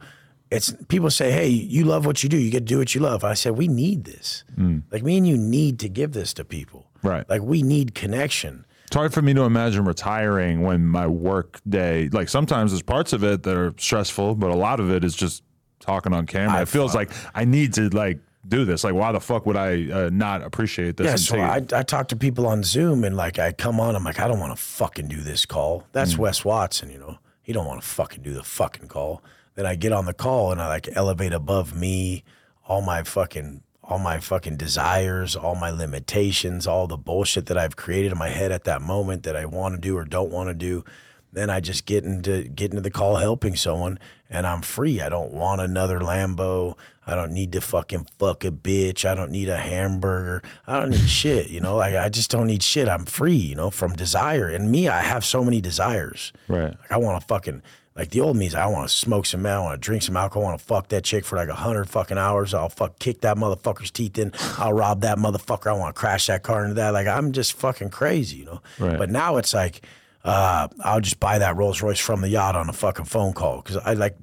It's 0.51 0.75
people 0.89 1.11
say, 1.11 1.33
"Hey, 1.33 1.49
you 1.49 1.85
love 1.85 2.05
what 2.05 2.23
you 2.23 2.29
do. 2.29 2.37
You 2.37 2.51
get 2.51 2.61
to 2.61 2.65
do 2.65 2.79
what 2.79 2.95
you 2.95 3.01
love." 3.01 3.25
I 3.25 3.35
said, 3.35 3.57
"We 3.57 3.69
need 3.69 4.05
this. 4.05 4.45
Mm. 4.59 4.83
Like 4.91 5.03
me 5.03 5.17
and 5.17 5.27
you 5.27 5.39
need 5.39 5.79
to 5.81 5.89
give 5.89 6.13
this 6.13 6.35
to 6.35 6.45
people. 6.45 6.91
Right. 7.03 7.29
Like 7.29 7.43
we 7.43 7.63
need 7.63 7.95
connection." 7.95 8.67
It's 8.87 8.97
hard 8.97 9.15
for 9.15 9.23
me 9.23 9.33
to 9.35 9.43
imagine 9.43 9.85
retiring 9.85 10.63
when 10.63 10.87
my 10.87 11.07
work 11.07 11.61
day, 11.69 12.09
like 12.13 12.29
sometimes 12.29 12.71
there's 12.71 12.83
parts 12.83 13.13
of 13.13 13.25
it 13.25 13.43
that 13.45 13.57
are 13.57 13.75
stressful, 13.79 14.35
but 14.35 14.51
a 14.51 14.55
lot 14.55 14.79
of 14.79 14.91
it 14.91 15.03
is 15.03 15.17
just 15.17 15.43
talking 15.81 16.13
on 16.13 16.27
camera. 16.27 16.59
I 16.59 16.63
it 16.63 16.69
feels 16.69 16.95
like 16.95 17.11
I 17.35 17.45
need 17.45 17.75
to 17.75 17.89
like 17.89 18.19
do 18.49 18.65
this. 18.65 18.85
Like, 18.85 18.95
why 18.95 19.13
the 19.13 19.21
fuck 19.21 19.47
would 19.47 19.57
I 19.57 19.91
uh, 19.91 20.11
not 20.13 20.43
appreciate 20.43 20.97
this? 20.97 21.07
Yeah, 21.07 21.17
so? 21.17 21.39
I, 21.39 21.57
I 21.79 21.83
talk 21.83 22.09
to 22.09 22.17
people 22.17 22.47
on 22.47 22.63
Zoom 22.63 23.05
and 23.05 23.17
like 23.17 23.39
I 23.39 23.53
come 23.53 23.81
on, 23.81 23.97
I'm 23.97 24.05
like, 24.05 24.21
I 24.21 24.29
don't 24.29 24.41
want 24.41 24.57
to 24.57 24.63
fucking 24.63 25.09
do 25.09 25.21
this 25.21 25.47
call. 25.47 25.87
That's 25.93 26.19
Wes 26.19 26.45
Watson, 26.45 26.91
you 26.91 26.99
know. 26.99 27.19
He 27.43 27.53
don't 27.53 27.67
want 27.67 27.83
to 27.83 27.87
fucking 27.87 28.23
do 28.23 28.33
the 28.33 28.43
fucking 28.43 28.89
call. 28.89 29.23
Then 29.55 29.67
I 29.67 29.77
get 29.77 29.93
on 29.93 30.07
the 30.07 30.15
call 30.15 30.51
and 30.51 30.61
I 30.61 30.69
like 30.69 30.89
elevate 30.95 31.33
above 31.33 31.77
me, 31.77 32.25
all 32.67 32.81
my 32.81 33.03
fucking 33.03 33.63
all 33.87 33.99
my 33.99 34.19
fucking 34.19 34.57
desires, 34.57 35.37
all 35.37 35.55
my 35.55 35.71
limitations, 35.71 36.67
all 36.67 36.87
the 36.87 36.97
bullshit 36.97 37.47
that 37.47 37.59
I've 37.59 37.77
created 37.77 38.13
in 38.13 38.19
my 38.19 38.31
head 38.31 38.51
at 38.51 38.65
that 38.65 38.81
moment 38.81 39.25
that 39.25 39.37
I 39.37 39.45
want 39.45 39.75
to 39.75 39.81
do 39.81 39.97
or 39.97 40.05
don't 40.05 40.31
want 40.31 40.49
to 40.49 40.55
do. 40.55 40.85
Then 41.33 41.51
I 41.51 41.61
just 41.61 41.85
get 41.85 42.05
into 42.05 42.45
get 42.45 42.71
into 42.71 42.81
the 42.81 42.91
call 42.91 43.17
helping 43.17 43.57
someone 43.57 43.99
and 44.31 44.47
I'm 44.47 44.63
free. 44.63 45.01
I 45.01 45.09
don't 45.09 45.33
want 45.33 45.61
another 45.61 46.01
Lambo. 46.01 46.77
I 47.07 47.15
don't 47.15 47.33
need 47.33 47.53
to 47.53 47.61
fucking 47.61 48.07
fuck 48.19 48.45
a 48.45 48.51
bitch. 48.51 49.05
I 49.05 49.15
don't 49.15 49.31
need 49.31 49.49
a 49.49 49.57
hamburger. 49.57 50.43
I 50.67 50.81
don't 50.81 50.91
need 50.91 51.09
shit, 51.09 51.51
you 51.51 51.61
know? 51.61 51.77
Like 51.77 51.95
I 51.95 52.09
just 52.09 52.31
don't 52.31 52.47
need 52.47 52.63
shit. 52.63 52.89
I'm 52.89 53.05
free, 53.05 53.35
you 53.35 53.55
know, 53.55 53.71
from 53.71 53.93
desire. 53.95 54.49
And 54.49 54.71
me, 54.71 54.89
I 54.89 55.01
have 55.03 55.25
so 55.25 55.45
many 55.45 55.61
desires. 55.61 56.33
right. 56.49 56.71
Like 56.81 56.93
I 56.93 56.97
want 56.97 57.21
to 57.21 57.27
fucking 57.27 57.63
like 57.97 58.11
the 58.11 58.21
old 58.21 58.37
me's. 58.37 58.55
I 58.55 58.67
want 58.67 58.89
to 58.89 58.95
smoke 58.95 59.25
some 59.27 59.43
meth. 59.43 59.57
I 59.59 59.61
want 59.61 59.81
to 59.83 59.87
drink 59.87 60.03
some 60.03 60.17
alcohol. 60.17 60.43
I 60.47 60.49
want 60.51 60.59
to 60.61 60.65
fuck 60.65 60.89
that 60.89 61.05
chick 61.05 61.25
for 61.25 61.37
like 61.37 61.49
a 61.49 61.55
hundred 61.55 61.89
fucking 61.89 62.19
hours. 62.19 62.53
I'll 62.53 62.69
fuck 62.69 62.99
kick 62.99 63.21
that 63.21 63.37
motherfucker's 63.37 63.91
teeth 63.91 64.19
in. 64.19 64.33
I'll 64.59 64.73
rob 64.73 65.03
that 65.03 65.19
motherfucker. 65.19 65.69
I 65.69 65.75
want 65.75 65.95
to 65.95 65.99
crash 66.01 66.27
that 66.27 66.43
car 66.43 66.65
into 66.65 66.75
that. 66.75 66.91
Like 66.91 67.07
I'm 67.07 67.33
just 67.33 67.53
fucking 67.53 67.91
crazy, 67.91 68.39
you 68.39 68.45
know. 68.47 68.63
Right. 68.81 68.99
But 68.99 69.11
now 69.11 69.37
it's 69.37 69.55
like 69.55 69.87
uh, 70.25 70.69
I'll 70.83 71.01
just 71.03 71.21
buy 71.21 71.39
that 71.39 71.57
Rolls 71.57 71.83
Royce 71.83 72.01
from 72.01 72.23
the 72.23 72.29
yacht 72.29 72.57
on 72.57 72.69
a 72.69 72.73
fucking 72.73 73.05
phone 73.05 73.33
call 73.35 73.59
because 73.59 73.77
I 73.77 73.93
like 73.93 74.17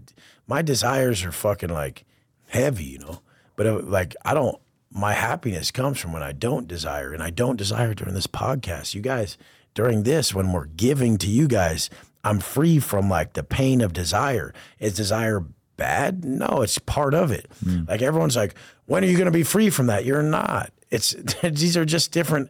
my 0.48 0.62
desires 0.62 1.24
are 1.24 1.32
fucking 1.32 1.70
like 1.70 2.04
heavy, 2.52 2.84
you 2.84 3.00
know. 3.00 3.22
But 3.56 3.68
uh, 3.68 3.80
like 3.80 4.16
I 4.24 4.34
don't. 4.34 4.58
My 4.94 5.14
happiness 5.14 5.72
comes 5.72 6.00
from 6.00 6.12
when 6.12 6.22
I 6.22 6.34
don't 6.34 6.68
desire, 6.68 7.14
and 7.14 7.24
I 7.24 7.30
don't 7.30 7.56
desire 7.56 7.94
during 7.94 8.14
this 8.14 8.28
podcast. 8.28 8.94
You 8.94 9.02
guys, 9.02 9.38
during 9.74 10.04
this, 10.04 10.34
when 10.34 10.52
we're 10.52 10.66
giving 10.66 11.18
to 11.20 11.28
you 11.28 11.48
guys, 11.48 11.90
I'm 12.24 12.40
free 12.40 12.80
from 12.80 13.10
like 13.10 13.34
the 13.34 13.44
pain 13.44 13.82
of 13.82 13.94
desire. 13.94 14.54
Is 14.80 14.94
desire 14.94 15.46
bad? 15.78 16.26
No, 16.26 16.62
it's 16.62 16.78
part 16.78 17.14
of 17.14 17.32
it. 17.32 17.50
Like 17.88 18.02
everyone's 18.02 18.36
like, 18.36 18.56
when 18.86 19.04
are 19.04 19.08
you 19.08 19.16
going 19.16 19.26
to 19.26 19.32
be 19.32 19.44
free 19.44 19.70
from 19.70 19.88
that? 19.88 20.04
You're 20.04 20.22
not. 20.22 20.72
It's 20.90 21.12
these 21.44 21.78
are 21.78 21.86
just 21.86 22.12
different 22.12 22.50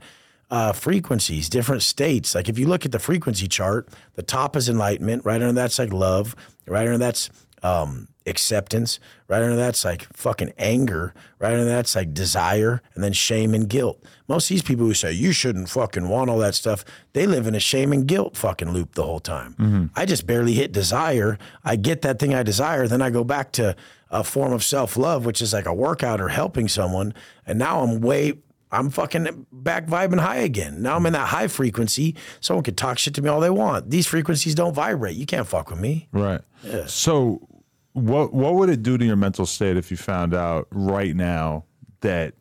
uh, 0.50 0.74
frequencies, 0.74 1.48
different 1.48 1.84
states. 1.84 2.34
Like 2.34 2.50
if 2.50 2.58
you 2.58 2.68
look 2.68 2.86
at 2.86 2.92
the 2.92 3.00
frequency 3.00 3.48
chart, 3.48 3.88
the 4.16 4.24
top 4.24 4.56
is 4.56 4.68
enlightenment. 4.68 5.24
Right 5.26 5.42
under 5.42 5.54
that's 5.54 5.78
like 5.78 5.94
love. 5.94 6.36
Right 6.66 6.88
under 6.88 6.98
that's 6.98 7.30
um, 7.64 8.08
acceptance. 8.26 9.00
Right 9.28 9.42
under 9.42 9.56
that's 9.56 9.86
like 9.86 10.08
fucking 10.14 10.54
anger. 10.58 11.14
Right 11.40 11.54
under 11.54 11.66
that's 11.66 11.96
like 11.96 12.14
desire, 12.14 12.82
and 12.94 13.04
then 13.04 13.14
shame 13.14 13.54
and 13.54 13.68
guilt. 13.68 14.04
Most 14.28 14.46
of 14.46 14.50
these 14.50 14.62
people 14.62 14.86
who 14.86 14.94
say 14.94 15.12
you 15.12 15.32
shouldn't 15.32 15.70
fucking 15.70 16.10
want 16.10 16.30
all 16.30 16.40
that 16.40 16.56
stuff, 16.56 16.84
they 17.14 17.26
live 17.26 17.48
in 17.48 17.56
a 17.56 17.60
shame 17.60 17.92
and 17.94 18.08
guilt 18.08 18.38
fucking 18.38 18.72
loop 18.72 18.96
the 18.96 19.04
whole 19.04 19.20
time. 19.20 19.54
Mm-hmm. 19.54 19.86
I 19.96 20.06
just 20.06 20.28
barely 20.28 20.54
hit 20.54 20.72
desire. 20.72 21.38
I 21.64 21.76
get 21.76 22.02
that 22.02 22.20
thing 22.20 22.34
I 22.34 22.44
desire, 22.44 22.88
then 22.88 23.02
I 23.02 23.10
go 23.10 23.24
back 23.24 23.52
to 23.54 23.76
a 24.10 24.24
form 24.24 24.54
of 24.54 24.64
self 24.64 24.98
love, 24.98 25.26
which 25.26 25.42
is 25.42 25.54
like 25.54 25.66
a 25.66 25.74
workout 25.74 26.20
or 26.20 26.30
helping 26.30 26.68
someone, 26.68 27.14
and 27.46 27.58
now 27.58 27.82
I'm 27.82 28.02
way 28.02 28.34
I'm 28.72 28.90
fucking 28.90 29.48
back 29.52 29.88
vibing 29.88 30.20
high 30.20 30.38
again. 30.38 30.82
Now 30.82 30.96
I'm 30.96 31.06
in 31.06 31.14
that 31.14 31.28
high 31.28 31.48
frequency. 31.48 32.16
Someone 32.40 32.64
can 32.64 32.76
talk 32.76 32.98
shit 32.98 33.14
to 33.16 33.22
me 33.22 33.30
all 33.30 33.42
they 33.42 33.50
want. 33.50 33.90
These 33.90 34.08
frequencies 34.08 34.56
don't 34.56 34.74
vibrate. 34.74 35.18
You 35.18 35.26
can't 35.26 35.46
fuck 35.46 35.70
with 35.70 35.80
me. 35.80 36.08
Right. 36.12 36.42
So, 36.88 37.48
what 37.94 38.34
what 38.34 38.56
would 38.56 38.70
it 38.70 38.84
do 38.84 38.98
to 38.98 39.06
your 39.06 39.16
mental 39.16 39.46
state 39.46 39.78
if 39.78 39.92
you 39.92 39.98
found 39.98 40.34
out 40.34 40.68
right 40.72 41.16
now 41.16 41.66
that 42.02 42.34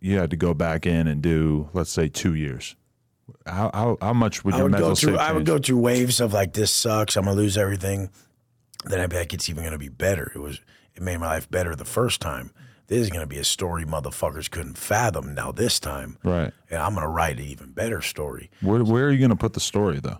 you 0.00 0.18
had 0.18 0.30
to 0.30 0.36
go 0.36 0.54
back 0.54 0.86
in 0.86 1.06
and 1.06 1.22
do, 1.22 1.68
let's 1.72 1.90
say, 1.90 2.08
two 2.08 2.34
years? 2.34 2.76
How 3.46 3.70
how, 3.74 3.98
how 4.00 4.12
much 4.12 4.44
would 4.44 4.54
I 4.54 4.58
your 4.58 4.64
would 4.66 4.72
mental 4.72 4.90
go 4.90 4.94
through. 4.94 5.14
state 5.14 5.20
I 5.20 5.32
would 5.32 5.46
go 5.46 5.58
through 5.58 5.78
waves 5.78 6.20
of 6.20 6.32
like 6.32 6.52
this 6.52 6.70
sucks. 6.70 7.16
I'm 7.16 7.24
gonna 7.24 7.36
lose 7.36 7.56
everything. 7.58 8.10
Then 8.84 9.00
I'd 9.00 9.10
be 9.10 9.16
like, 9.16 9.34
it's 9.34 9.48
even 9.48 9.64
gonna 9.64 9.78
be 9.78 9.88
better. 9.88 10.30
It 10.34 10.38
was. 10.38 10.60
It 10.94 11.02
made 11.02 11.18
my 11.18 11.26
life 11.26 11.50
better 11.50 11.76
the 11.76 11.84
first 11.84 12.20
time. 12.22 12.52
This 12.86 13.00
is 13.00 13.10
gonna 13.10 13.26
be 13.26 13.36
a 13.38 13.44
story 13.44 13.84
motherfuckers 13.84 14.50
couldn't 14.50 14.78
fathom. 14.78 15.34
Now 15.34 15.52
this 15.52 15.78
time, 15.78 16.16
Right. 16.24 16.52
and 16.70 16.80
I'm 16.80 16.94
gonna 16.94 17.08
write 17.08 17.36
an 17.38 17.44
even 17.44 17.72
better 17.72 18.00
story. 18.00 18.48
Where 18.62 18.82
where 18.84 19.08
are 19.08 19.10
you 19.12 19.18
going 19.18 19.30
to 19.30 19.36
put 19.36 19.52
the 19.54 19.60
story 19.60 19.98
though, 19.98 20.18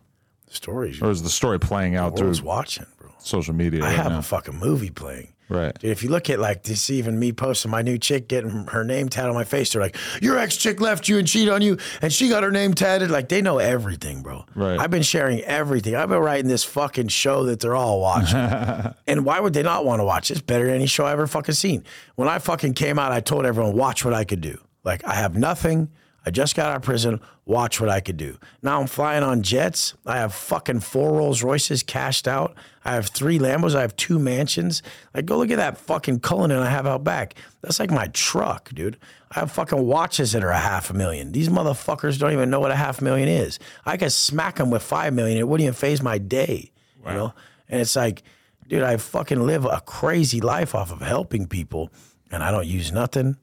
the 0.48 0.54
Stories. 0.54 1.00
or 1.00 1.10
is 1.10 1.22
the 1.22 1.30
story 1.30 1.58
playing 1.60 1.94
out 1.96 2.16
The 2.16 2.34
through 2.34 2.44
watching. 2.44 2.86
Social 3.26 3.54
media 3.54 3.82
I 3.82 3.88
right 3.88 3.96
have 3.96 4.12
now? 4.12 4.18
a 4.18 4.22
fucking 4.22 4.56
movie 4.58 4.90
playing. 4.90 5.32
right. 5.48 5.76
Dude, 5.78 5.90
if 5.90 6.02
you 6.02 6.08
look 6.10 6.28
at 6.30 6.38
like 6.38 6.62
this, 6.64 6.90
even 6.90 7.18
me 7.18 7.32
posting 7.32 7.70
my 7.70 7.82
new 7.82 7.98
chick 7.98 8.28
getting 8.28 8.66
her 8.68 8.84
name 8.84 9.08
tatted 9.08 9.28
on 9.30 9.34
my 9.34 9.44
face, 9.44 9.72
they're 9.72 9.82
like, 9.82 9.96
"Your 10.22 10.38
ex 10.38 10.56
chick 10.56 10.80
left 10.80 11.08
you 11.08 11.18
and 11.18 11.26
cheated 11.26 11.52
on 11.52 11.62
you, 11.62 11.76
and 12.02 12.12
she 12.12 12.28
got 12.28 12.42
her 12.42 12.50
name 12.50 12.74
tatted." 12.74 13.10
Like 13.10 13.28
they 13.28 13.42
know 13.42 13.58
everything, 13.58 14.22
bro. 14.22 14.44
Right. 14.54 14.78
I've 14.78 14.90
been 14.90 15.02
sharing 15.02 15.40
everything. 15.42 15.94
I've 15.94 16.08
been 16.08 16.18
writing 16.18 16.48
this 16.48 16.64
fucking 16.64 17.08
show 17.08 17.44
that 17.44 17.60
they're 17.60 17.76
all 17.76 18.00
watching. 18.00 18.38
and 19.06 19.24
why 19.24 19.40
would 19.40 19.52
they 19.52 19.62
not 19.62 19.84
want 19.84 20.00
to 20.00 20.04
watch? 20.04 20.30
It's 20.30 20.40
better 20.40 20.66
than 20.66 20.74
any 20.76 20.86
show 20.86 21.04
I 21.04 21.12
ever 21.12 21.26
fucking 21.26 21.54
seen. 21.54 21.84
When 22.16 22.28
I 22.28 22.38
fucking 22.38 22.74
came 22.74 22.98
out, 22.98 23.12
I 23.12 23.20
told 23.20 23.44
everyone, 23.46 23.74
"Watch 23.76 24.04
what 24.04 24.14
I 24.14 24.24
could 24.24 24.40
do." 24.40 24.58
Like 24.84 25.04
I 25.04 25.14
have 25.14 25.36
nothing. 25.36 25.90
I 26.24 26.30
just 26.30 26.56
got 26.56 26.70
out 26.70 26.76
of 26.76 26.82
prison. 26.82 27.20
Watch 27.44 27.80
what 27.80 27.88
I 27.88 28.00
could 28.00 28.16
do. 28.16 28.36
Now 28.60 28.80
I'm 28.80 28.88
flying 28.88 29.22
on 29.22 29.42
jets. 29.42 29.94
I 30.04 30.16
have 30.16 30.34
fucking 30.34 30.80
four 30.80 31.12
Rolls 31.12 31.44
Royces 31.44 31.84
cashed 31.84 32.26
out. 32.26 32.56
I 32.86 32.94
have 32.94 33.08
three 33.08 33.38
Lambos. 33.38 33.74
I 33.74 33.80
have 33.80 33.96
two 33.96 34.18
mansions. 34.18 34.82
Like, 35.12 35.26
go 35.26 35.36
look 35.38 35.50
at 35.50 35.56
that 35.56 35.76
fucking 35.76 36.20
Cullinan 36.20 36.58
I 36.58 36.70
have 36.70 36.86
out 36.86 37.02
back. 37.02 37.34
That's 37.60 37.80
like 37.80 37.90
my 37.90 38.06
truck, 38.08 38.70
dude. 38.72 38.96
I 39.32 39.40
have 39.40 39.50
fucking 39.50 39.86
watches 39.86 40.32
that 40.32 40.44
are 40.44 40.50
a 40.50 40.58
half 40.58 40.88
a 40.90 40.94
million. 40.94 41.32
These 41.32 41.48
motherfuckers 41.48 42.16
don't 42.18 42.32
even 42.32 42.48
know 42.48 42.60
what 42.60 42.70
a 42.70 42.76
half 42.76 43.02
million 43.02 43.28
is. 43.28 43.58
I 43.84 43.96
could 43.96 44.12
smack 44.12 44.56
them 44.56 44.70
with 44.70 44.82
five 44.82 45.12
million. 45.14 45.36
It 45.36 45.48
wouldn't 45.48 45.64
even 45.64 45.74
phase 45.74 46.00
my 46.00 46.18
day, 46.18 46.70
you 47.10 47.16
know? 47.16 47.34
And 47.68 47.80
it's 47.80 47.96
like, 47.96 48.22
dude, 48.68 48.82
I 48.82 48.96
fucking 48.98 49.44
live 49.44 49.64
a 49.64 49.82
crazy 49.84 50.40
life 50.40 50.74
off 50.74 50.92
of 50.92 51.00
helping 51.00 51.48
people, 51.48 51.90
and 52.30 52.42
I 52.42 52.52
don't 52.52 52.68
use 52.68 52.92
nothing. 52.92 53.36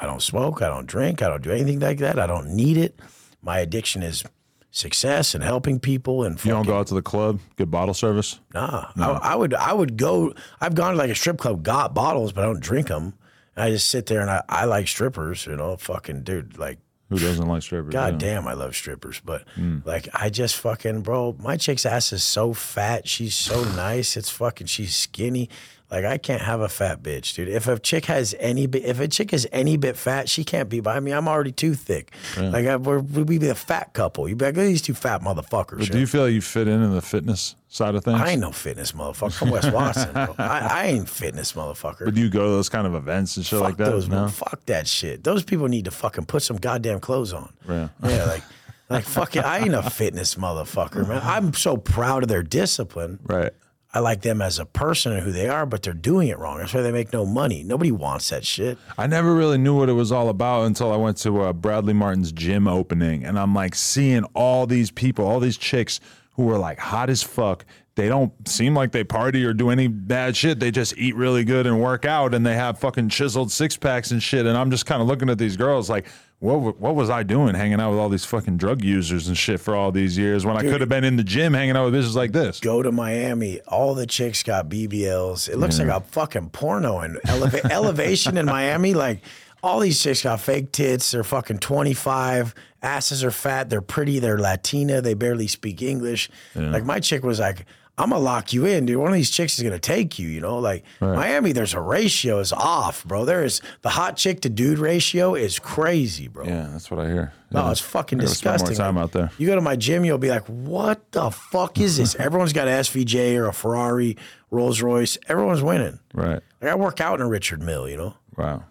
I 0.00 0.06
don't 0.06 0.22
smoke. 0.22 0.62
I 0.62 0.68
don't 0.68 0.86
drink. 0.86 1.22
I 1.22 1.28
don't 1.28 1.42
do 1.42 1.52
anything 1.52 1.78
like 1.78 1.98
that. 1.98 2.18
I 2.18 2.26
don't 2.26 2.48
need 2.48 2.76
it. 2.76 2.98
My 3.40 3.60
addiction 3.60 4.02
is 4.02 4.24
success 4.70 5.34
and 5.34 5.42
helping 5.42 5.80
people 5.80 6.22
and 6.24 6.42
You 6.44 6.52
don't 6.52 6.66
go 6.66 6.78
out 6.78 6.86
to 6.88 6.94
the 6.94 7.02
club, 7.02 7.40
get 7.56 7.70
bottle 7.70 7.94
service. 7.94 8.40
nah. 8.54 8.86
I, 8.96 9.32
I 9.32 9.34
would 9.34 9.54
I 9.54 9.72
would 9.72 9.96
go. 9.96 10.32
I've 10.60 10.74
gone 10.74 10.92
to 10.92 10.98
like 10.98 11.10
a 11.10 11.14
strip 11.14 11.38
club, 11.38 11.62
got 11.62 11.94
bottles, 11.94 12.32
but 12.32 12.42
I 12.42 12.46
don't 12.46 12.60
drink 12.60 12.88
them. 12.88 13.14
I 13.56 13.70
just 13.70 13.88
sit 13.88 14.06
there 14.06 14.20
and 14.20 14.30
I, 14.30 14.42
I 14.48 14.64
like 14.64 14.88
strippers. 14.88 15.46
You 15.46 15.56
know, 15.56 15.76
fucking 15.76 16.22
dude, 16.22 16.56
like 16.56 16.78
Who 17.08 17.18
doesn't 17.18 17.46
like 17.46 17.62
strippers? 17.62 17.92
God 17.92 18.22
Yeah. 18.22 18.34
damn, 18.34 18.46
I 18.48 18.54
love 18.54 18.74
strippers, 18.76 19.20
but 19.24 19.42
hmm. 19.56 19.78
like 19.84 20.08
I 20.14 20.30
just 20.30 20.56
fucking 20.56 21.02
bro, 21.02 21.36
my 21.38 21.56
chick's 21.56 21.84
ass 21.84 22.12
is 22.12 22.22
so 22.22 22.52
fat. 22.54 23.08
She's 23.08 23.34
so 23.34 23.64
nice. 23.74 24.16
It's 24.16 24.30
fucking 24.30 24.68
she's 24.68 24.94
skinny. 24.94 25.50
Like 25.90 26.04
I 26.04 26.18
can't 26.18 26.42
have 26.42 26.60
a 26.60 26.68
fat 26.68 27.02
bitch, 27.02 27.34
dude. 27.34 27.48
If 27.48 27.66
a 27.66 27.78
chick 27.78 28.06
has 28.06 28.34
any 28.38 28.66
bit, 28.66 28.84
if 28.84 29.00
a 29.00 29.08
chick 29.08 29.32
is 29.32 29.48
any 29.50 29.76
bit 29.76 29.96
fat, 29.96 30.28
she 30.28 30.44
can't 30.44 30.68
be 30.68 30.80
by 30.80 31.00
me. 31.00 31.12
I'm 31.12 31.26
already 31.26 31.50
too 31.50 31.74
thick. 31.74 32.12
Like 32.36 32.66
I, 32.66 32.76
we're, 32.76 33.00
we'd 33.00 33.40
be 33.40 33.48
a 33.48 33.54
fat 33.54 33.92
couple. 33.92 34.28
You'd 34.28 34.38
be 34.38 34.44
like, 34.44 34.56
"Look 34.56 34.66
these 34.66 34.82
two 34.82 34.94
fat 34.94 35.20
motherfuckers. 35.20 35.90
Do 35.90 35.98
you 35.98 36.06
feel 36.06 36.24
like 36.24 36.32
you 36.32 36.40
fit 36.40 36.68
in 36.68 36.80
in 36.80 36.94
the 36.94 37.02
fitness 37.02 37.56
side 37.68 37.96
of 37.96 38.04
things? 38.04 38.20
I 38.20 38.30
ain't 38.30 38.40
no 38.40 38.52
fitness 38.52 38.92
motherfucker. 38.92 39.42
I'm 39.42 39.50
Wes 39.50 39.70
Watson. 39.72 40.16
I, 40.16 40.34
I 40.38 40.86
ain't 40.86 41.08
fitness 41.08 41.54
motherfucker. 41.54 42.04
But 42.04 42.14
do 42.14 42.20
you 42.20 42.30
go 42.30 42.44
to 42.44 42.50
those 42.50 42.68
kind 42.68 42.86
of 42.86 42.94
events 42.94 43.36
and 43.36 43.44
shit 43.44 43.58
fuck 43.58 43.68
like 43.68 43.76
that? 43.78 43.90
those. 43.90 44.08
no. 44.08 44.28
Fuck 44.28 44.64
that 44.66 44.86
shit. 44.86 45.24
Those 45.24 45.42
people 45.42 45.66
need 45.66 45.86
to 45.86 45.90
fucking 45.90 46.26
put 46.26 46.42
some 46.42 46.56
goddamn 46.56 47.00
clothes 47.00 47.32
on. 47.32 47.52
Yeah. 47.68 47.88
Yeah, 48.04 48.24
like. 48.26 48.42
Like 48.88 49.04
fuck 49.04 49.36
it, 49.36 49.44
I 49.44 49.58
ain't 49.58 49.72
a 49.74 49.88
fitness 49.88 50.34
motherfucker, 50.34 51.06
man. 51.06 51.20
I'm 51.22 51.54
so 51.54 51.76
proud 51.76 52.24
of 52.24 52.28
their 52.28 52.42
discipline. 52.42 53.20
Right. 53.22 53.52
I 53.92 53.98
like 53.98 54.22
them 54.22 54.40
as 54.40 54.60
a 54.60 54.66
person 54.66 55.12
and 55.12 55.22
who 55.22 55.32
they 55.32 55.48
are, 55.48 55.66
but 55.66 55.82
they're 55.82 55.92
doing 55.92 56.28
it 56.28 56.38
wrong. 56.38 56.58
That's 56.58 56.72
why 56.72 56.80
they 56.80 56.92
make 56.92 57.12
no 57.12 57.26
money. 57.26 57.64
Nobody 57.64 57.90
wants 57.90 58.28
that 58.30 58.44
shit. 58.44 58.78
I 58.96 59.08
never 59.08 59.34
really 59.34 59.58
knew 59.58 59.76
what 59.76 59.88
it 59.88 59.94
was 59.94 60.12
all 60.12 60.28
about 60.28 60.66
until 60.66 60.92
I 60.92 60.96
went 60.96 61.16
to 61.18 61.40
uh, 61.40 61.52
Bradley 61.52 61.92
Martin's 61.92 62.30
gym 62.30 62.68
opening, 62.68 63.24
and 63.24 63.36
I'm 63.36 63.52
like 63.52 63.74
seeing 63.74 64.24
all 64.34 64.66
these 64.66 64.92
people, 64.92 65.26
all 65.26 65.40
these 65.40 65.56
chicks 65.56 65.98
who 66.34 66.48
are 66.50 66.58
like 66.58 66.78
hot 66.78 67.10
as 67.10 67.22
fuck. 67.22 67.64
They 67.96 68.08
don't 68.08 68.32
seem 68.48 68.74
like 68.74 68.92
they 68.92 69.02
party 69.02 69.44
or 69.44 69.52
do 69.52 69.68
any 69.70 69.88
bad 69.88 70.36
shit. 70.36 70.60
They 70.60 70.70
just 70.70 70.96
eat 70.96 71.16
really 71.16 71.44
good 71.44 71.66
and 71.66 71.80
work 71.82 72.04
out, 72.04 72.32
and 72.32 72.46
they 72.46 72.54
have 72.54 72.78
fucking 72.78 73.08
chiseled 73.08 73.50
six 73.50 73.76
packs 73.76 74.12
and 74.12 74.22
shit. 74.22 74.46
And 74.46 74.56
I'm 74.56 74.70
just 74.70 74.86
kind 74.86 75.02
of 75.02 75.08
looking 75.08 75.28
at 75.28 75.38
these 75.38 75.56
girls 75.56 75.90
like, 75.90 76.06
what 76.40 76.80
what 76.80 76.94
was 76.94 77.10
I 77.10 77.22
doing 77.22 77.54
hanging 77.54 77.80
out 77.80 77.90
with 77.90 77.98
all 77.98 78.08
these 78.08 78.24
fucking 78.24 78.56
drug 78.56 78.82
users 78.82 79.28
and 79.28 79.36
shit 79.36 79.60
for 79.60 79.76
all 79.76 79.92
these 79.92 80.16
years 80.16 80.44
when 80.44 80.56
I 80.56 80.62
could 80.62 80.80
have 80.80 80.88
been 80.88 81.04
in 81.04 81.16
the 81.16 81.22
gym 81.24 81.52
hanging 81.52 81.76
out 81.76 81.84
with 81.90 81.94
bitches 81.94 82.14
like 82.14 82.32
this? 82.32 82.60
Go 82.60 82.82
to 82.82 82.90
Miami. 82.90 83.60
All 83.68 83.94
the 83.94 84.06
chicks 84.06 84.42
got 84.42 84.68
BBLs. 84.68 85.48
It 85.48 85.58
looks 85.58 85.78
like 85.78 85.88
a 85.88 86.00
fucking 86.00 86.50
porno 86.50 87.00
and 87.00 87.16
eleva- 87.26 87.70
elevation 87.70 88.36
in 88.38 88.46
Miami. 88.46 88.94
Like 88.94 89.20
all 89.62 89.80
these 89.80 90.02
chicks 90.02 90.22
got 90.22 90.40
fake 90.40 90.72
tits. 90.72 91.10
They're 91.10 91.22
fucking 91.24 91.58
25. 91.58 92.54
Asses 92.82 93.22
are 93.22 93.30
fat. 93.30 93.68
They're 93.68 93.82
pretty. 93.82 94.18
They're 94.18 94.38
Latina. 94.38 95.02
They 95.02 95.12
barely 95.12 95.46
speak 95.46 95.82
English. 95.82 96.30
Like 96.54 96.84
my 96.84 97.00
chick 97.00 97.22
was 97.22 97.38
like, 97.38 97.66
I'm 98.00 98.10
gonna 98.10 98.22
lock 98.22 98.52
you 98.52 98.64
in, 98.66 98.86
dude. 98.86 98.96
One 98.96 99.08
of 99.08 99.14
these 99.14 99.30
chicks 99.30 99.58
is 99.58 99.62
gonna 99.62 99.78
take 99.78 100.18
you, 100.18 100.28
you 100.28 100.40
know. 100.40 100.58
Like 100.58 100.84
Miami, 101.00 101.52
there's 101.52 101.74
a 101.74 101.80
ratio 101.80 102.38
is 102.38 102.52
off, 102.52 103.04
bro. 103.04 103.24
There 103.24 103.44
is 103.44 103.60
the 103.82 103.90
hot 103.90 104.16
chick 104.16 104.40
to 104.42 104.48
dude 104.48 104.78
ratio 104.78 105.34
is 105.34 105.58
crazy, 105.58 106.26
bro. 106.28 106.44
Yeah, 106.46 106.68
that's 106.72 106.90
what 106.90 107.00
I 107.00 107.08
hear. 107.08 107.32
No, 107.52 107.64
Yeah. 107.64 107.70
it's 107.72 107.80
fucking 107.80 108.18
gotta 108.18 108.28
spend 108.34 108.58
disgusting. 108.58 108.78
More 108.78 108.86
time 108.86 108.94
Like, 108.96 109.02
out 109.04 109.12
there. 109.12 109.30
You 109.38 109.46
go 109.46 109.54
to 109.54 109.60
my 109.60 109.76
gym, 109.76 110.04
you'll 110.04 110.18
be 110.18 110.30
like, 110.30 110.46
"What 110.46 111.12
the 111.12 111.30
fuck 111.30 111.78
is 111.78 111.96
this?" 111.98 112.14
Everyone's 112.18 112.52
got 112.52 112.68
an 112.68 112.74
SVJ 112.80 113.36
or 113.36 113.46
a 113.48 113.52
Ferrari, 113.52 114.16
Rolls 114.50 114.80
Royce. 114.82 115.18
Everyone's 115.28 115.62
winning. 115.62 115.98
Right. 116.14 116.40
Like 116.62 116.70
I 116.70 116.74
work 116.74 117.00
out 117.00 117.20
in 117.20 117.26
a 117.26 117.28
Richard 117.28 117.62
Mille, 117.62 117.88
you 117.88 117.96
know. 117.96 118.14
Wow. 118.36 118.64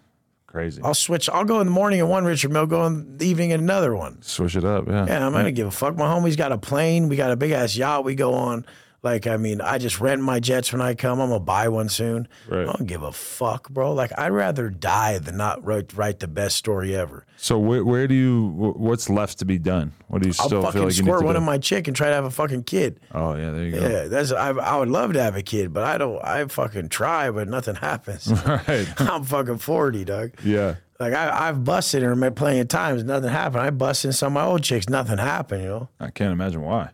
Crazy. 0.46 0.80
I'll 0.82 0.94
switch. 0.94 1.28
I'll 1.30 1.44
go 1.44 1.60
in 1.60 1.66
the 1.68 1.72
morning 1.72 2.00
in 2.00 2.08
one 2.08 2.24
Richard 2.24 2.50
Mille, 2.50 2.66
go 2.66 2.84
in 2.86 3.16
the 3.18 3.26
evening 3.28 3.50
in 3.50 3.60
another 3.60 3.94
one. 3.94 4.20
Switch 4.22 4.56
it 4.56 4.64
up. 4.64 4.88
Yeah. 4.88 5.06
Yeah, 5.06 5.24
I'm 5.24 5.32
gonna 5.32 5.52
give 5.52 5.68
a 5.68 5.70
fuck. 5.70 5.96
My 5.96 6.06
homie's 6.06 6.34
got 6.34 6.50
a 6.50 6.58
plane. 6.58 7.08
We 7.08 7.14
got 7.14 7.30
a 7.30 7.36
big 7.36 7.52
ass 7.52 7.76
yacht 7.76 8.04
we 8.04 8.16
go 8.16 8.34
on. 8.34 8.66
Like, 9.02 9.26
I 9.26 9.38
mean, 9.38 9.60
I 9.62 9.78
just 9.78 9.98
rent 9.98 10.20
my 10.20 10.40
jets 10.40 10.72
when 10.72 10.82
I 10.82 10.94
come. 10.94 11.20
I'm 11.20 11.28
gonna 11.30 11.40
buy 11.40 11.68
one 11.68 11.88
soon. 11.88 12.28
Right. 12.48 12.62
I 12.68 12.72
don't 12.72 12.86
give 12.86 13.02
a 13.02 13.12
fuck, 13.12 13.70
bro. 13.70 13.94
Like, 13.94 14.12
I'd 14.18 14.28
rather 14.32 14.68
die 14.68 15.18
than 15.18 15.38
not 15.38 15.64
write, 15.64 15.94
write 15.94 16.18
the 16.20 16.28
best 16.28 16.56
story 16.56 16.94
ever. 16.94 17.24
So 17.38 17.58
where, 17.58 17.82
where 17.82 18.06
do 18.06 18.14
you? 18.14 18.48
What's 18.76 19.08
left 19.08 19.38
to 19.38 19.46
be 19.46 19.58
done? 19.58 19.92
What 20.08 20.20
do 20.22 20.28
you 20.28 20.34
I'll 20.38 20.46
still 20.46 20.60
feel 20.70 20.82
like 20.84 20.96
you 20.96 21.02
need 21.02 21.08
squirt 21.08 21.20
to 21.20 21.24
one 21.26 21.34
do? 21.34 21.38
of 21.38 21.44
my 21.44 21.56
chick 21.56 21.88
and 21.88 21.96
try 21.96 22.08
to 22.08 22.14
have 22.14 22.26
a 22.26 22.30
fucking 22.30 22.64
kid. 22.64 23.00
oh 23.14 23.34
yeah, 23.36 23.50
there 23.50 23.64
you 23.64 23.72
go. 23.72 23.88
Yeah, 23.88 24.04
that's 24.08 24.32
I, 24.32 24.50
I 24.50 24.76
would 24.76 24.90
love 24.90 25.14
to 25.14 25.22
have 25.22 25.34
a 25.36 25.42
kid, 25.42 25.72
but 25.72 25.84
I 25.84 25.96
don't. 25.96 26.22
I 26.22 26.44
fucking 26.46 26.90
try, 26.90 27.30
but 27.30 27.48
nothing 27.48 27.76
happens. 27.76 28.30
Right. 28.44 28.86
I'm 29.00 29.24
fucking 29.24 29.58
forty, 29.58 30.04
dog. 30.04 30.32
Yeah. 30.44 30.74
Like 30.98 31.14
I, 31.14 31.48
I've 31.48 31.64
busted 31.64 32.02
her 32.02 32.30
plenty 32.32 32.60
of 32.60 32.68
times, 32.68 33.04
nothing 33.04 33.30
happened. 33.30 33.62
I 33.62 33.70
busted 33.70 34.14
some 34.14 34.36
of 34.36 34.42
my 34.42 34.44
old 34.44 34.62
chicks, 34.62 34.88
nothing 34.90 35.16
happened. 35.16 35.62
You 35.62 35.68
know, 35.68 35.88
I 35.98 36.10
can't 36.10 36.32
imagine 36.32 36.60
why. 36.60 36.90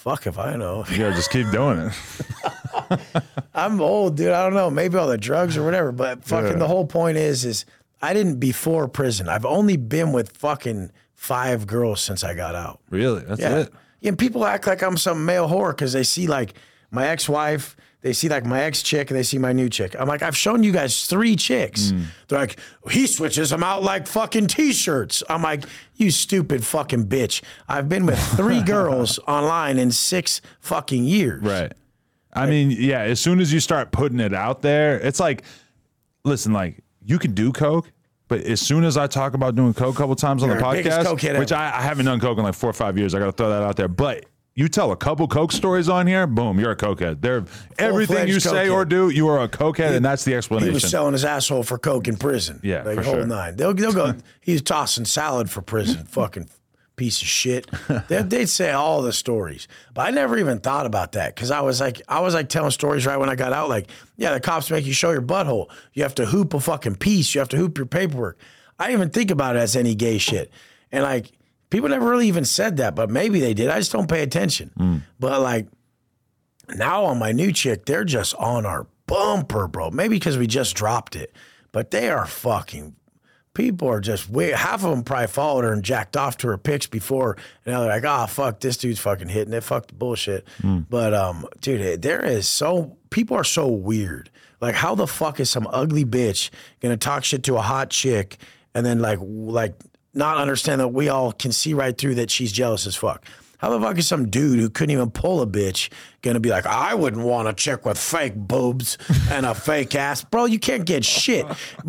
Fuck 0.00 0.26
if 0.26 0.38
I 0.38 0.56
know. 0.56 0.84
You 0.90 0.98
gotta 0.98 1.14
just 1.14 1.30
keep 1.30 1.50
doing 1.50 1.78
it. 1.78 3.00
I'm 3.54 3.80
old, 3.80 4.16
dude. 4.16 4.30
I 4.30 4.42
don't 4.44 4.54
know. 4.54 4.70
Maybe 4.70 4.96
all 4.96 5.06
the 5.08 5.18
drugs 5.18 5.56
or 5.56 5.64
whatever. 5.64 5.92
But 5.92 6.24
fucking 6.24 6.52
Yeah. 6.52 6.58
the 6.58 6.66
whole 6.68 6.86
point 6.86 7.18
is, 7.18 7.44
is 7.44 7.64
I 8.02 8.14
didn't 8.14 8.36
before 8.40 8.88
prison. 8.88 9.28
I've 9.28 9.44
only 9.44 9.76
been 9.76 10.12
with 10.12 10.36
fucking 10.36 10.90
five 11.14 11.66
girls 11.66 12.00
since 12.00 12.24
I 12.24 12.34
got 12.34 12.54
out. 12.54 12.80
Really? 12.88 13.22
That's 13.22 13.40
Yeah. 13.40 13.58
it. 13.58 13.72
Yeah, 14.00 14.08
and 14.08 14.18
people 14.18 14.46
act 14.46 14.66
like 14.66 14.82
I'm 14.82 14.96
some 14.96 15.26
male 15.26 15.48
whore 15.48 15.70
because 15.72 15.92
they 15.92 16.02
see 16.04 16.26
like 16.26 16.54
my 16.90 17.06
ex-wife, 17.08 17.76
they 18.02 18.12
see 18.12 18.28
like 18.28 18.46
my 18.46 18.62
ex-chick, 18.62 19.10
and 19.10 19.18
they 19.18 19.22
see 19.22 19.38
my 19.38 19.52
new 19.52 19.68
chick. 19.68 19.94
I'm 19.98 20.08
like, 20.08 20.22
I've 20.22 20.36
shown 20.36 20.62
you 20.62 20.72
guys 20.72 21.06
three 21.06 21.36
chicks. 21.36 21.92
Mm. 21.92 22.04
They're 22.28 22.38
like, 22.38 22.58
he 22.90 23.06
switches 23.06 23.50
them 23.50 23.62
out 23.62 23.82
like 23.82 24.06
fucking 24.06 24.46
t-shirts. 24.46 25.22
I'm 25.28 25.42
like, 25.42 25.64
you 25.96 26.10
stupid 26.10 26.64
fucking 26.64 27.06
bitch. 27.06 27.42
I've 27.68 27.88
been 27.88 28.06
with 28.06 28.18
three 28.36 28.62
girls 28.64 29.18
online 29.28 29.78
in 29.78 29.90
six 29.90 30.40
fucking 30.60 31.04
years. 31.04 31.42
Right. 31.42 31.72
I 32.32 32.46
mean, 32.46 32.70
yeah. 32.70 33.00
As 33.00 33.20
soon 33.20 33.40
as 33.40 33.52
you 33.52 33.60
start 33.60 33.90
putting 33.90 34.20
it 34.20 34.32
out 34.32 34.62
there, 34.62 34.98
it's 35.00 35.20
like, 35.20 35.42
listen, 36.24 36.52
like 36.52 36.82
you 37.04 37.18
can 37.18 37.34
do 37.34 37.52
coke. 37.52 37.90
But 38.28 38.42
as 38.42 38.60
soon 38.60 38.84
as 38.84 38.96
I 38.96 39.08
talk 39.08 39.34
about 39.34 39.56
doing 39.56 39.74
coke 39.74 39.96
a 39.96 39.98
couple 39.98 40.14
times 40.14 40.44
on 40.44 40.50
the 40.50 40.54
podcast, 40.54 41.38
which. 41.38 41.50
I, 41.50 41.76
I 41.76 41.82
haven't 41.82 42.06
done 42.06 42.20
coke 42.20 42.38
in 42.38 42.44
like 42.44 42.54
four 42.54 42.70
or 42.70 42.74
five 42.74 42.96
years, 42.96 43.12
I 43.12 43.18
got 43.18 43.26
to 43.26 43.32
throw 43.32 43.50
that 43.50 43.64
out 43.64 43.76
there. 43.76 43.88
But 43.88 44.26
you 44.54 44.68
tell 44.68 44.92
a 44.92 44.96
couple 44.96 45.26
coke 45.28 45.52
stories 45.52 45.88
on 45.88 46.06
here, 46.06 46.26
boom, 46.26 46.58
you're 46.58 46.72
a 46.72 46.76
cokehead. 46.76 47.20
They're 47.20 47.44
everything 47.78 48.28
you 48.28 48.40
say 48.40 48.68
or 48.68 48.84
do, 48.84 49.08
you 49.08 49.28
are 49.28 49.42
a 49.42 49.48
cokehead, 49.48 49.96
and 49.96 50.04
that's 50.04 50.24
the 50.24 50.34
explanation. 50.34 50.70
He 50.70 50.74
was 50.74 50.90
selling 50.90 51.12
his 51.12 51.24
asshole 51.24 51.62
for 51.62 51.78
coke 51.78 52.08
in 52.08 52.16
prison. 52.16 52.60
Yeah, 52.62 52.82
like 52.82 52.96
for 52.96 53.02
whole 53.02 53.14
sure. 53.14 53.26
nine. 53.26 53.56
They'll, 53.56 53.74
they'll 53.74 53.92
go. 53.92 54.14
He's 54.40 54.62
tossing 54.62 55.04
salad 55.04 55.50
for 55.50 55.62
prison. 55.62 56.04
fucking 56.06 56.48
piece 56.96 57.22
of 57.22 57.28
shit. 57.28 57.66
They, 58.08 58.22
they'd 58.24 58.48
say 58.48 58.72
all 58.72 59.00
the 59.00 59.12
stories, 59.12 59.68
but 59.94 60.06
I 60.06 60.10
never 60.10 60.36
even 60.36 60.60
thought 60.60 60.84
about 60.84 61.12
that 61.12 61.34
because 61.34 61.50
I 61.50 61.62
was 61.62 61.80
like, 61.80 62.02
I 62.08 62.20
was 62.20 62.34
like 62.34 62.50
telling 62.50 62.72
stories 62.72 63.06
right 63.06 63.16
when 63.16 63.30
I 63.30 63.36
got 63.36 63.54
out. 63.54 63.70
Like, 63.70 63.88
yeah, 64.18 64.34
the 64.34 64.40
cops 64.40 64.70
make 64.70 64.84
you 64.84 64.92
show 64.92 65.10
your 65.10 65.22
butthole. 65.22 65.70
You 65.94 66.02
have 66.02 66.14
to 66.16 66.26
hoop 66.26 66.52
a 66.52 66.60
fucking 66.60 66.96
piece. 66.96 67.34
You 67.34 67.38
have 67.38 67.48
to 67.50 67.56
hoop 67.56 67.78
your 67.78 67.86
paperwork. 67.86 68.38
I 68.78 68.88
didn't 68.88 69.00
even 69.00 69.10
think 69.10 69.30
about 69.30 69.56
it 69.56 69.60
as 69.60 69.76
any 69.76 69.94
gay 69.94 70.18
shit, 70.18 70.50
and 70.92 71.02
like. 71.02 71.32
People 71.70 71.88
never 71.88 72.08
really 72.10 72.26
even 72.28 72.44
said 72.44 72.76
that, 72.78 72.94
but 72.96 73.10
maybe 73.10 73.40
they 73.40 73.54
did. 73.54 73.68
I 73.68 73.78
just 73.78 73.92
don't 73.92 74.08
pay 74.08 74.22
attention. 74.22 75.04
But 75.20 75.40
like, 75.40 75.68
now 76.74 77.04
on 77.04 77.18
my 77.18 77.32
new 77.32 77.52
chick, 77.52 77.86
they're 77.86 78.04
just 78.04 78.34
on 78.36 78.66
our 78.66 78.86
bumper, 79.06 79.66
bro. 79.68 79.90
Maybe 79.90 80.16
because 80.16 80.36
we 80.36 80.46
just 80.46 80.74
dropped 80.76 81.16
it, 81.16 81.32
but 81.72 81.90
they 81.90 82.08
are 82.10 82.26
fucking. 82.26 82.96
People 83.52 83.88
are 83.88 84.00
just. 84.00 84.28
Half 84.34 84.84
of 84.84 84.90
them 84.90 85.02
probably 85.02 85.26
followed 85.26 85.64
her 85.64 85.72
and 85.72 85.82
jacked 85.82 86.16
off 86.16 86.36
to 86.38 86.46
her 86.48 86.56
pics 86.58 86.86
before, 86.86 87.36
and 87.64 87.72
now 87.74 87.80
they're 87.80 87.88
like, 87.90 88.04
"Ah, 88.04 88.26
fuck, 88.26 88.60
this 88.60 88.76
dude's 88.76 89.00
fucking 89.00 89.28
hitting 89.28 89.52
it. 89.52 89.64
Fuck 89.64 89.88
the 89.88 89.94
bullshit." 89.94 90.46
But 90.88 91.14
um, 91.14 91.46
dude, 91.60 92.00
there 92.02 92.24
is 92.24 92.48
so 92.48 92.96
people 93.10 93.36
are 93.36 93.44
so 93.44 93.66
weird. 93.66 94.30
Like, 94.60 94.76
how 94.76 94.94
the 94.94 95.06
fuck 95.08 95.40
is 95.40 95.50
some 95.50 95.66
ugly 95.72 96.04
bitch 96.04 96.50
gonna 96.80 96.96
talk 96.96 97.24
shit 97.24 97.42
to 97.44 97.56
a 97.56 97.60
hot 97.62 97.90
chick 97.90 98.38
and 98.74 98.86
then 98.86 99.00
like 99.00 99.18
like 99.22 99.74
not 100.14 100.38
understand 100.38 100.80
that 100.80 100.88
we 100.88 101.08
all 101.08 101.32
can 101.32 101.52
see 101.52 101.74
right 101.74 101.96
through 101.96 102.16
that 102.16 102.30
she's 102.30 102.52
jealous 102.52 102.86
as 102.86 102.96
fuck? 102.96 103.24
How 103.60 103.70
the 103.70 103.80
fuck 103.80 103.98
is 103.98 104.08
some 104.08 104.30
dude 104.30 104.58
who 104.58 104.70
couldn't 104.70 104.92
even 104.92 105.10
pull 105.10 105.42
a 105.42 105.46
bitch 105.46 105.90
gonna 106.22 106.40
be 106.40 106.50
like, 106.50 106.66
I 106.66 106.94
wouldn't 106.94 107.24
want 107.24 107.48
to 107.48 107.54
chick 107.54 107.84
with 107.86 107.98
fake 107.98 108.34
boobs 108.34 108.98
and 109.30 109.46
a 109.46 109.54
fake 109.54 109.94
ass, 109.94 110.22
bro? 110.22 110.44
You 110.44 110.58
can't 110.58 110.84
get 110.84 111.04
shit, 111.04 111.46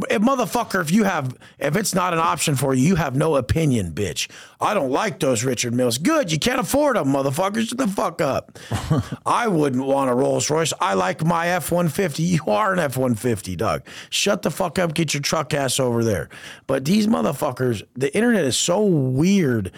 if, 0.10 0.22
motherfucker. 0.22 0.82
If 0.82 0.92
you 0.92 1.04
have, 1.04 1.36
if 1.60 1.76
it's 1.76 1.94
not 1.94 2.14
an 2.14 2.20
option 2.20 2.56
for 2.56 2.74
you, 2.74 2.84
you 2.86 2.96
have 2.96 3.16
no 3.16 3.36
opinion, 3.36 3.92
bitch. 3.92 4.30
I 4.60 4.74
don't 4.74 4.92
like 4.92 5.20
those 5.20 5.44
Richard 5.44 5.74
Milles. 5.74 6.02
Good, 6.02 6.32
you 6.32 6.40
can't 6.40 6.60
afford 6.60 6.96
them, 6.96 7.10
motherfucker. 7.10 7.68
Shut 7.68 7.78
the 7.78 7.88
fuck 7.88 8.22
up. 8.22 8.58
I 9.26 9.48
wouldn't 9.48 9.86
want 9.86 10.10
a 10.10 10.14
Rolls 10.14 10.50
Royce. 10.50 10.74
I 10.80 10.94
like 10.94 11.24
my 11.26 11.48
F 11.48 11.72
one 11.72 11.90
fifty. 11.90 12.24
You 12.24 12.44
are 12.48 12.74
an 12.74 12.80
F 12.80 12.98
one 12.98 13.16
fifty, 13.16 13.56
dog. 13.56 13.84
Shut 14.10 14.42
the 14.44 14.52
fuck 14.52 14.80
up. 14.80 14.94
Get 14.94 15.14
your 15.14 15.22
truck 15.22 15.54
ass 15.54 15.80
over 15.80 16.04
there. 16.04 16.30
But 16.68 16.86
these 16.86 17.08
motherfuckers, 17.08 17.84
the 17.96 18.14
internet 18.16 18.46
is 18.46 18.58
so 18.58 18.84
weird. 18.84 19.72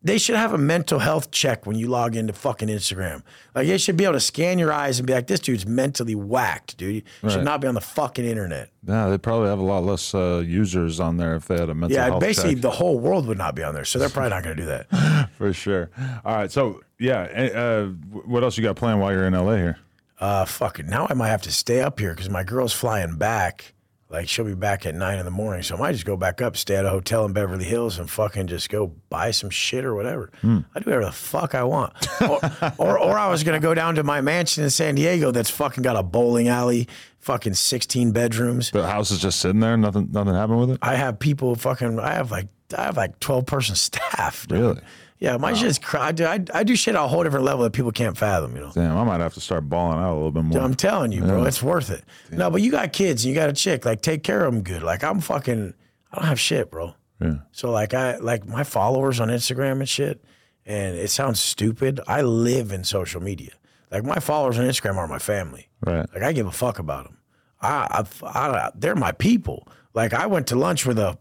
They 0.00 0.16
should 0.16 0.36
have 0.36 0.52
a 0.52 0.58
mental 0.58 1.00
health 1.00 1.32
check 1.32 1.66
when 1.66 1.76
you 1.76 1.88
log 1.88 2.14
into 2.14 2.32
fucking 2.32 2.68
Instagram. 2.68 3.22
Like 3.54 3.66
they 3.66 3.78
should 3.78 3.96
be 3.96 4.04
able 4.04 4.14
to 4.14 4.20
scan 4.20 4.58
your 4.58 4.72
eyes 4.72 5.00
and 5.00 5.06
be 5.06 5.12
like, 5.12 5.26
"This 5.26 5.40
dude's 5.40 5.66
mentally 5.66 6.14
whacked, 6.14 6.76
dude. 6.76 7.02
You 7.22 7.30
Should 7.30 7.44
not 7.44 7.60
be 7.60 7.66
on 7.66 7.74
the 7.74 7.80
fucking 7.80 8.24
internet." 8.24 8.70
yeah, 8.86 9.08
they 9.08 9.18
probably 9.18 9.48
have 9.48 9.58
a 9.58 9.64
lot 9.64 9.84
less 9.84 10.14
uh, 10.14 10.42
users 10.46 11.00
on 11.00 11.16
there 11.16 11.34
if 11.34 11.46
they 11.46 11.58
had 11.58 11.68
a 11.68 11.74
mental 11.74 11.98
health. 11.98 12.12
Yeah, 12.14 12.18
basically 12.18 12.54
check. 12.54 12.62
the 12.62 12.70
whole 12.70 12.98
world 13.00 13.26
would 13.26 13.38
not 13.38 13.56
be 13.56 13.64
on 13.64 13.74
there, 13.74 13.84
so 13.84 13.98
they're 13.98 14.08
probably 14.08 14.30
not 14.30 14.44
going 14.44 14.56
to 14.56 14.62
do 14.62 14.68
that. 14.68 15.30
for 15.36 15.52
sure. 15.52 15.90
All 16.24 16.36
right, 16.36 16.50
so 16.50 16.80
yeah, 17.00 17.26
eh, 17.30 17.48
uh, 17.48 17.86
what 17.86 18.44
else 18.44 18.56
you 18.56 18.62
got 18.62 18.76
planned 18.76 19.00
while 19.00 19.12
you're 19.12 19.26
in 19.26 19.34
LA 19.34 19.56
here? 19.56 19.78
Uh, 20.20 20.44
fucking 20.44 20.86
now 20.86 21.06
I 21.10 21.14
might 21.14 21.28
have 21.28 21.42
to 21.42 21.52
stay 21.52 21.80
up 21.80 21.98
here 21.98 22.14
because 22.14 22.30
my 22.30 22.44
girl's 22.44 22.72
flying 22.72 23.16
back 23.16 23.74
Like 24.10 24.26
she'll 24.26 24.46
be 24.46 24.54
back 24.54 24.86
at 24.86 24.94
nine 24.94 25.18
in 25.18 25.26
the 25.26 25.30
morning, 25.30 25.62
so 25.62 25.76
I 25.76 25.78
might 25.78 25.92
just 25.92 26.06
go 26.06 26.16
back 26.16 26.40
up, 26.40 26.56
stay 26.56 26.76
at 26.76 26.86
a 26.86 26.88
hotel 26.88 27.26
in 27.26 27.34
Beverly 27.34 27.66
Hills, 27.66 27.98
and 27.98 28.08
fucking 28.08 28.46
just 28.46 28.70
go 28.70 28.86
buy 29.10 29.32
some 29.32 29.50
shit 29.50 29.84
or 29.84 29.94
whatever. 29.94 30.30
Hmm. 30.40 30.60
I 30.74 30.80
do 30.80 30.86
whatever 30.86 31.04
the 31.04 31.12
fuck 31.12 31.54
I 31.54 31.62
want. 31.64 31.92
or, 32.22 32.40
or, 32.78 32.98
or 32.98 33.18
I 33.18 33.28
was 33.28 33.44
gonna 33.44 33.60
go 33.60 33.74
down 33.74 33.96
to 33.96 34.02
my 34.02 34.22
mansion 34.22 34.64
in 34.64 34.70
San 34.70 34.94
Diego 34.94 35.30
that's 35.30 35.50
fucking 35.50 35.82
got 35.82 35.96
a 35.96 36.02
bowling 36.02 36.48
alley, 36.48 36.88
fucking 37.18 37.52
sixteen 37.52 38.12
bedrooms. 38.12 38.70
The 38.70 38.86
house 38.88 39.10
is 39.10 39.20
just 39.20 39.40
sitting 39.40 39.60
there. 39.60 39.76
Nothing. 39.76 40.08
Nothing 40.10 40.32
happened 40.34 40.60
with 40.60 40.70
it. 40.70 40.78
I 40.80 40.94
have 40.94 41.18
people 41.18 41.54
fucking. 41.54 41.98
I 42.00 42.14
have 42.14 42.30
like 42.30 42.46
I 42.76 42.84
have 42.84 42.96
like 42.96 43.20
twelve 43.20 43.44
person 43.44 43.74
staff. 43.76 44.46
dude. 44.48 44.58
Really? 44.58 44.80
Yeah, 45.18 45.36
my 45.36 45.52
shit's 45.52 45.78
cry. 45.78 46.08
I 46.08 46.12
do, 46.12 46.24
I, 46.24 46.44
I 46.54 46.62
do 46.62 46.76
shit 46.76 46.94
at 46.94 47.02
a 47.02 47.08
whole 47.08 47.24
different 47.24 47.44
level 47.44 47.64
that 47.64 47.72
people 47.72 47.90
can't 47.90 48.16
fathom. 48.16 48.54
You 48.54 48.62
know. 48.62 48.72
Damn, 48.72 48.96
I 48.96 49.02
might 49.04 49.20
have 49.20 49.34
to 49.34 49.40
start 49.40 49.68
balling 49.68 49.98
out 49.98 50.12
a 50.12 50.14
little 50.14 50.30
bit 50.30 50.44
more. 50.44 50.60
I'm 50.60 50.74
telling 50.74 51.10
you, 51.10 51.22
bro, 51.22 51.44
it's 51.44 51.62
worth 51.62 51.90
it. 51.90 52.04
No, 52.30 52.50
but 52.50 52.62
you 52.62 52.70
got 52.70 52.92
kids 52.92 53.24
and 53.24 53.30
you 53.30 53.34
got 53.34 53.48
a 53.48 53.52
chick. 53.52 53.84
Like, 53.84 54.00
take 54.00 54.22
care 54.22 54.44
of 54.44 54.52
them 54.52 54.62
good. 54.62 54.82
Like, 54.82 55.02
I'm 55.02 55.20
fucking. 55.20 55.74
I 56.12 56.16
don't 56.16 56.28
have 56.28 56.40
shit, 56.40 56.70
bro. 56.70 56.94
Yeah. 57.20 57.38
So 57.52 57.70
like, 57.70 57.94
I 57.94 58.16
like 58.18 58.46
my 58.46 58.64
followers 58.64 59.20
on 59.20 59.28
Instagram 59.28 59.80
and 59.80 59.88
shit. 59.88 60.24
And 60.64 60.96
it 60.96 61.10
sounds 61.10 61.40
stupid. 61.40 62.00
I 62.06 62.22
live 62.22 62.72
in 62.72 62.84
social 62.84 63.22
media. 63.22 63.52
Like 63.90 64.04
my 64.04 64.20
followers 64.20 64.58
on 64.58 64.66
Instagram 64.66 64.96
are 64.96 65.08
my 65.08 65.18
family. 65.18 65.68
Right. 65.84 66.06
Like 66.12 66.22
I 66.22 66.32
give 66.32 66.46
a 66.46 66.52
fuck 66.52 66.78
about 66.78 67.04
them. 67.04 67.18
I, 67.60 68.04
I, 68.22 68.28
I 68.28 68.70
they're 68.74 68.94
my 68.94 69.12
people. 69.12 69.66
Like 69.94 70.12
I 70.12 70.26
went 70.26 70.46
to 70.48 70.56
lunch 70.56 70.84
with 70.84 70.98
a, 70.98 71.18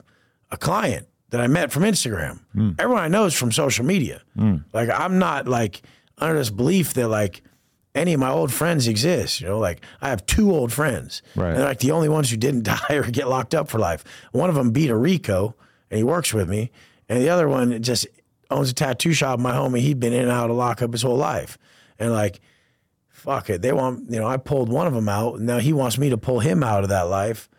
a 0.51 0.57
client 0.57 1.07
that 1.29 1.41
I 1.41 1.47
met 1.47 1.71
from 1.71 1.83
Instagram. 1.83 2.39
Hmm. 2.53 2.71
Everyone 2.79 3.03
I 3.03 3.07
know 3.09 3.25
is 3.25 3.33
from 3.33 3.51
social 3.51 3.85
media. 3.85 4.21
Hmm. 4.35 4.57
Like 4.73 4.89
I'm 4.89 5.19
not 5.19 5.47
like 5.47 5.81
under 6.17 6.37
this 6.37 6.49
belief 6.49 6.93
that 6.93 7.07
like 7.09 7.41
any 7.95 8.13
of 8.13 8.19
my 8.19 8.29
old 8.29 8.51
friends 8.53 8.87
exist. 8.87 9.41
You 9.41 9.47
know, 9.47 9.59
like 9.59 9.81
I 10.01 10.09
have 10.09 10.25
two 10.25 10.51
old 10.51 10.71
friends, 10.71 11.21
Right. 11.35 11.49
and 11.49 11.57
they're 11.57 11.65
like 11.65 11.79
the 11.79 11.91
only 11.91 12.09
ones 12.09 12.29
who 12.29 12.37
didn't 12.37 12.63
die 12.75 12.93
or 12.95 13.03
get 13.03 13.27
locked 13.27 13.53
up 13.55 13.69
for 13.69 13.79
life. 13.79 14.03
One 14.31 14.49
of 14.49 14.55
them 14.55 14.71
beat 14.71 14.89
a 14.89 14.95
RICO, 14.95 15.55
and 15.91 15.97
he 15.97 16.03
works 16.03 16.33
with 16.33 16.47
me, 16.49 16.71
and 17.09 17.19
the 17.21 17.29
other 17.29 17.47
one 17.49 17.81
just 17.81 18.07
owns 18.49 18.69
a 18.69 18.73
tattoo 18.73 19.13
shop. 19.13 19.39
My 19.39 19.51
homie, 19.53 19.79
he'd 19.79 19.99
been 19.99 20.13
in 20.13 20.21
and 20.23 20.31
out 20.31 20.49
of 20.49 20.55
lockup 20.55 20.91
his 20.93 21.01
whole 21.01 21.17
life, 21.17 21.57
and 21.99 22.11
like 22.13 22.39
fuck 23.09 23.49
it. 23.49 23.61
They 23.63 23.73
want, 23.73 24.11
you 24.11 24.19
know, 24.19 24.27
I 24.27 24.37
pulled 24.37 24.69
one 24.69 24.85
of 24.87 24.93
them 24.93 25.09
out. 25.09 25.39
Now 25.41 25.57
he 25.57 25.73
wants 25.73 25.97
me 25.97 26.09
to 26.11 26.17
pull 26.17 26.39
him 26.39 26.63
out 26.63 26.83
of 26.83 26.89
that 26.89 27.09
life. 27.09 27.49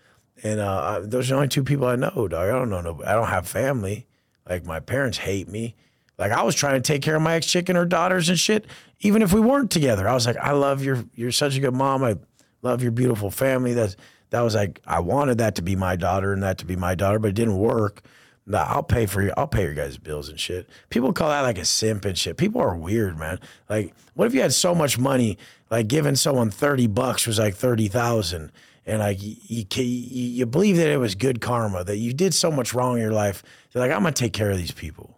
And 0.42 0.60
uh, 0.60 1.00
those 1.02 1.30
are 1.30 1.34
the 1.34 1.36
only 1.36 1.48
two 1.48 1.64
people 1.64 1.86
I 1.86 1.96
know, 1.96 2.28
dog. 2.28 2.48
I 2.48 2.52
don't 2.52 2.70
know. 2.70 2.80
No, 2.80 3.02
I 3.04 3.12
don't 3.12 3.28
have 3.28 3.48
family. 3.48 4.06
Like 4.48 4.64
my 4.64 4.80
parents 4.80 5.18
hate 5.18 5.48
me. 5.48 5.74
Like 6.18 6.32
I 6.32 6.42
was 6.42 6.54
trying 6.54 6.74
to 6.74 6.80
take 6.80 7.02
care 7.02 7.16
of 7.16 7.22
my 7.22 7.34
ex 7.34 7.46
chick 7.46 7.68
and 7.68 7.78
her 7.78 7.84
daughters 7.84 8.28
and 8.28 8.38
shit. 8.38 8.66
Even 9.00 9.22
if 9.22 9.32
we 9.32 9.40
weren't 9.40 9.70
together, 9.70 10.08
I 10.08 10.14
was 10.14 10.26
like, 10.26 10.36
I 10.36 10.52
love 10.52 10.82
your, 10.82 11.04
you're 11.14 11.32
such 11.32 11.56
a 11.56 11.60
good 11.60 11.74
mom. 11.74 12.02
I 12.02 12.16
love 12.62 12.82
your 12.82 12.90
beautiful 12.92 13.30
family. 13.30 13.74
That's 13.74 13.96
that 14.30 14.40
was 14.42 14.54
like 14.54 14.80
I 14.86 15.00
wanted 15.00 15.38
that 15.38 15.54
to 15.56 15.62
be 15.62 15.76
my 15.76 15.96
daughter 15.96 16.32
and 16.32 16.42
that 16.42 16.58
to 16.58 16.66
be 16.66 16.76
my 16.76 16.94
daughter, 16.94 17.18
but 17.18 17.28
it 17.28 17.34
didn't 17.34 17.58
work. 17.58 18.02
Nah, 18.46 18.64
I'll 18.66 18.82
pay 18.82 19.04
for 19.06 19.22
you. 19.22 19.32
I'll 19.36 19.46
pay 19.46 19.64
your 19.64 19.74
guys' 19.74 19.98
bills 19.98 20.30
and 20.30 20.40
shit. 20.40 20.68
People 20.88 21.12
call 21.12 21.28
that 21.28 21.42
like 21.42 21.58
a 21.58 21.66
simp 21.66 22.04
and 22.06 22.16
shit. 22.16 22.38
People 22.38 22.62
are 22.62 22.74
weird, 22.74 23.18
man. 23.18 23.38
Like, 23.68 23.94
what 24.14 24.26
if 24.26 24.34
you 24.34 24.40
had 24.40 24.54
so 24.54 24.74
much 24.74 24.98
money, 24.98 25.36
like 25.70 25.86
giving 25.86 26.16
someone 26.16 26.50
thirty 26.50 26.86
bucks 26.86 27.26
was 27.26 27.38
like 27.38 27.54
thirty 27.54 27.88
thousand, 27.88 28.50
and 28.88 28.98
like 29.00 29.22
you, 29.22 29.36
you, 29.46 29.84
you 29.84 30.46
believe 30.46 30.76
that 30.78 30.88
it 30.88 30.96
was 30.96 31.14
good 31.14 31.40
karma, 31.40 31.84
that 31.84 31.98
you 31.98 32.12
did 32.12 32.34
so 32.34 32.50
much 32.50 32.74
wrong 32.74 32.96
in 32.96 33.02
your 33.02 33.12
life. 33.12 33.42
You're 33.72 33.82
like, 33.84 33.92
I'm 33.92 34.02
gonna 34.02 34.12
take 34.12 34.32
care 34.32 34.50
of 34.50 34.56
these 34.56 34.72
people. 34.72 35.14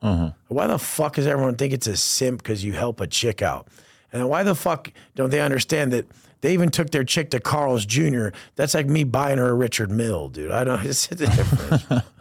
Why 0.49 0.67
the 0.67 0.79
fuck 0.79 1.15
does 1.15 1.27
everyone 1.27 1.55
think 1.55 1.73
it's 1.73 1.87
a 1.87 1.97
simp 1.97 2.43
because 2.43 2.63
you 2.65 2.73
help 2.75 3.01
a 3.01 3.07
chick 3.07 3.41
out? 3.41 3.69
And 4.13 4.29
why 4.29 4.43
the 4.43 4.55
fuck 4.57 4.93
don't 5.15 5.31
they 5.31 5.41
understand 5.41 5.93
that 5.93 6.07
they 6.41 6.53
even 6.53 6.71
took 6.71 6.91
their 6.91 7.05
chick 7.05 7.31
to 7.31 7.39
Carl's 7.39 7.87
Jr.? 7.87 8.31
That's 8.57 8.75
like 8.75 8.87
me 8.87 9.05
buying 9.05 9.39
her 9.39 9.51
a 9.51 9.55
Richard 9.55 9.91
Mille, 9.91 10.29
dude. 10.31 10.51
I 10.51 10.65
don't. 10.65 10.85
It's 10.85 11.07
the 11.07 11.15
difference. 11.27 12.05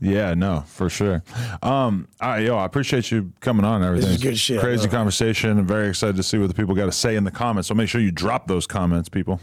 Yeah, 0.00 0.34
no, 0.34 0.64
for 0.66 0.90
sure. 0.90 1.22
Um, 1.62 2.08
right, 2.20 2.40
yo, 2.44 2.56
I 2.56 2.64
appreciate 2.66 3.10
you 3.10 3.32
coming 3.40 3.64
on 3.64 3.76
and 3.76 3.84
everything. 3.84 4.10
is 4.10 4.22
good 4.22 4.38
shit, 4.38 4.60
Crazy 4.60 4.88
bro. 4.88 4.98
conversation. 4.98 5.58
I'm 5.58 5.66
very 5.66 5.88
excited 5.88 6.16
to 6.16 6.22
see 6.22 6.36
what 6.36 6.48
the 6.48 6.54
people 6.54 6.74
got 6.74 6.86
to 6.86 6.92
say 6.92 7.16
in 7.16 7.24
the 7.24 7.30
comments. 7.30 7.68
So 7.68 7.74
make 7.74 7.88
sure 7.88 8.00
you 8.00 8.10
drop 8.10 8.46
those 8.46 8.66
comments, 8.66 9.08
people. 9.08 9.40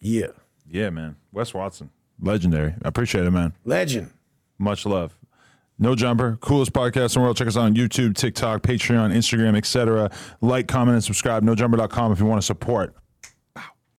yeah, 0.00 0.26
Yeah, 0.70 0.90
man. 0.90 1.16
Wes 1.32 1.54
Watson, 1.54 1.90
legendary. 2.20 2.74
I 2.84 2.88
appreciate 2.88 3.24
it, 3.24 3.30
man. 3.30 3.52
legend. 3.64 4.10
Much 4.58 4.86
love. 4.86 5.18
No 5.78 5.94
Jumper, 5.94 6.38
coolest 6.40 6.72
podcast 6.72 7.14
in 7.14 7.20
the 7.20 7.24
world. 7.24 7.36
Check 7.36 7.48
us 7.48 7.56
out 7.56 7.64
on 7.64 7.74
YouTube, 7.74 8.14
TikTok, 8.16 8.62
Patreon, 8.62 9.14
Instagram, 9.14 9.54
etc. 9.56 10.10
Like, 10.40 10.68
comment, 10.68 10.94
and 10.94 11.04
subscribe. 11.04 11.42
NoJumper.com 11.44 12.12
if 12.12 12.18
you 12.20 12.24
want 12.24 12.40
to 12.40 12.46
support 12.46 12.94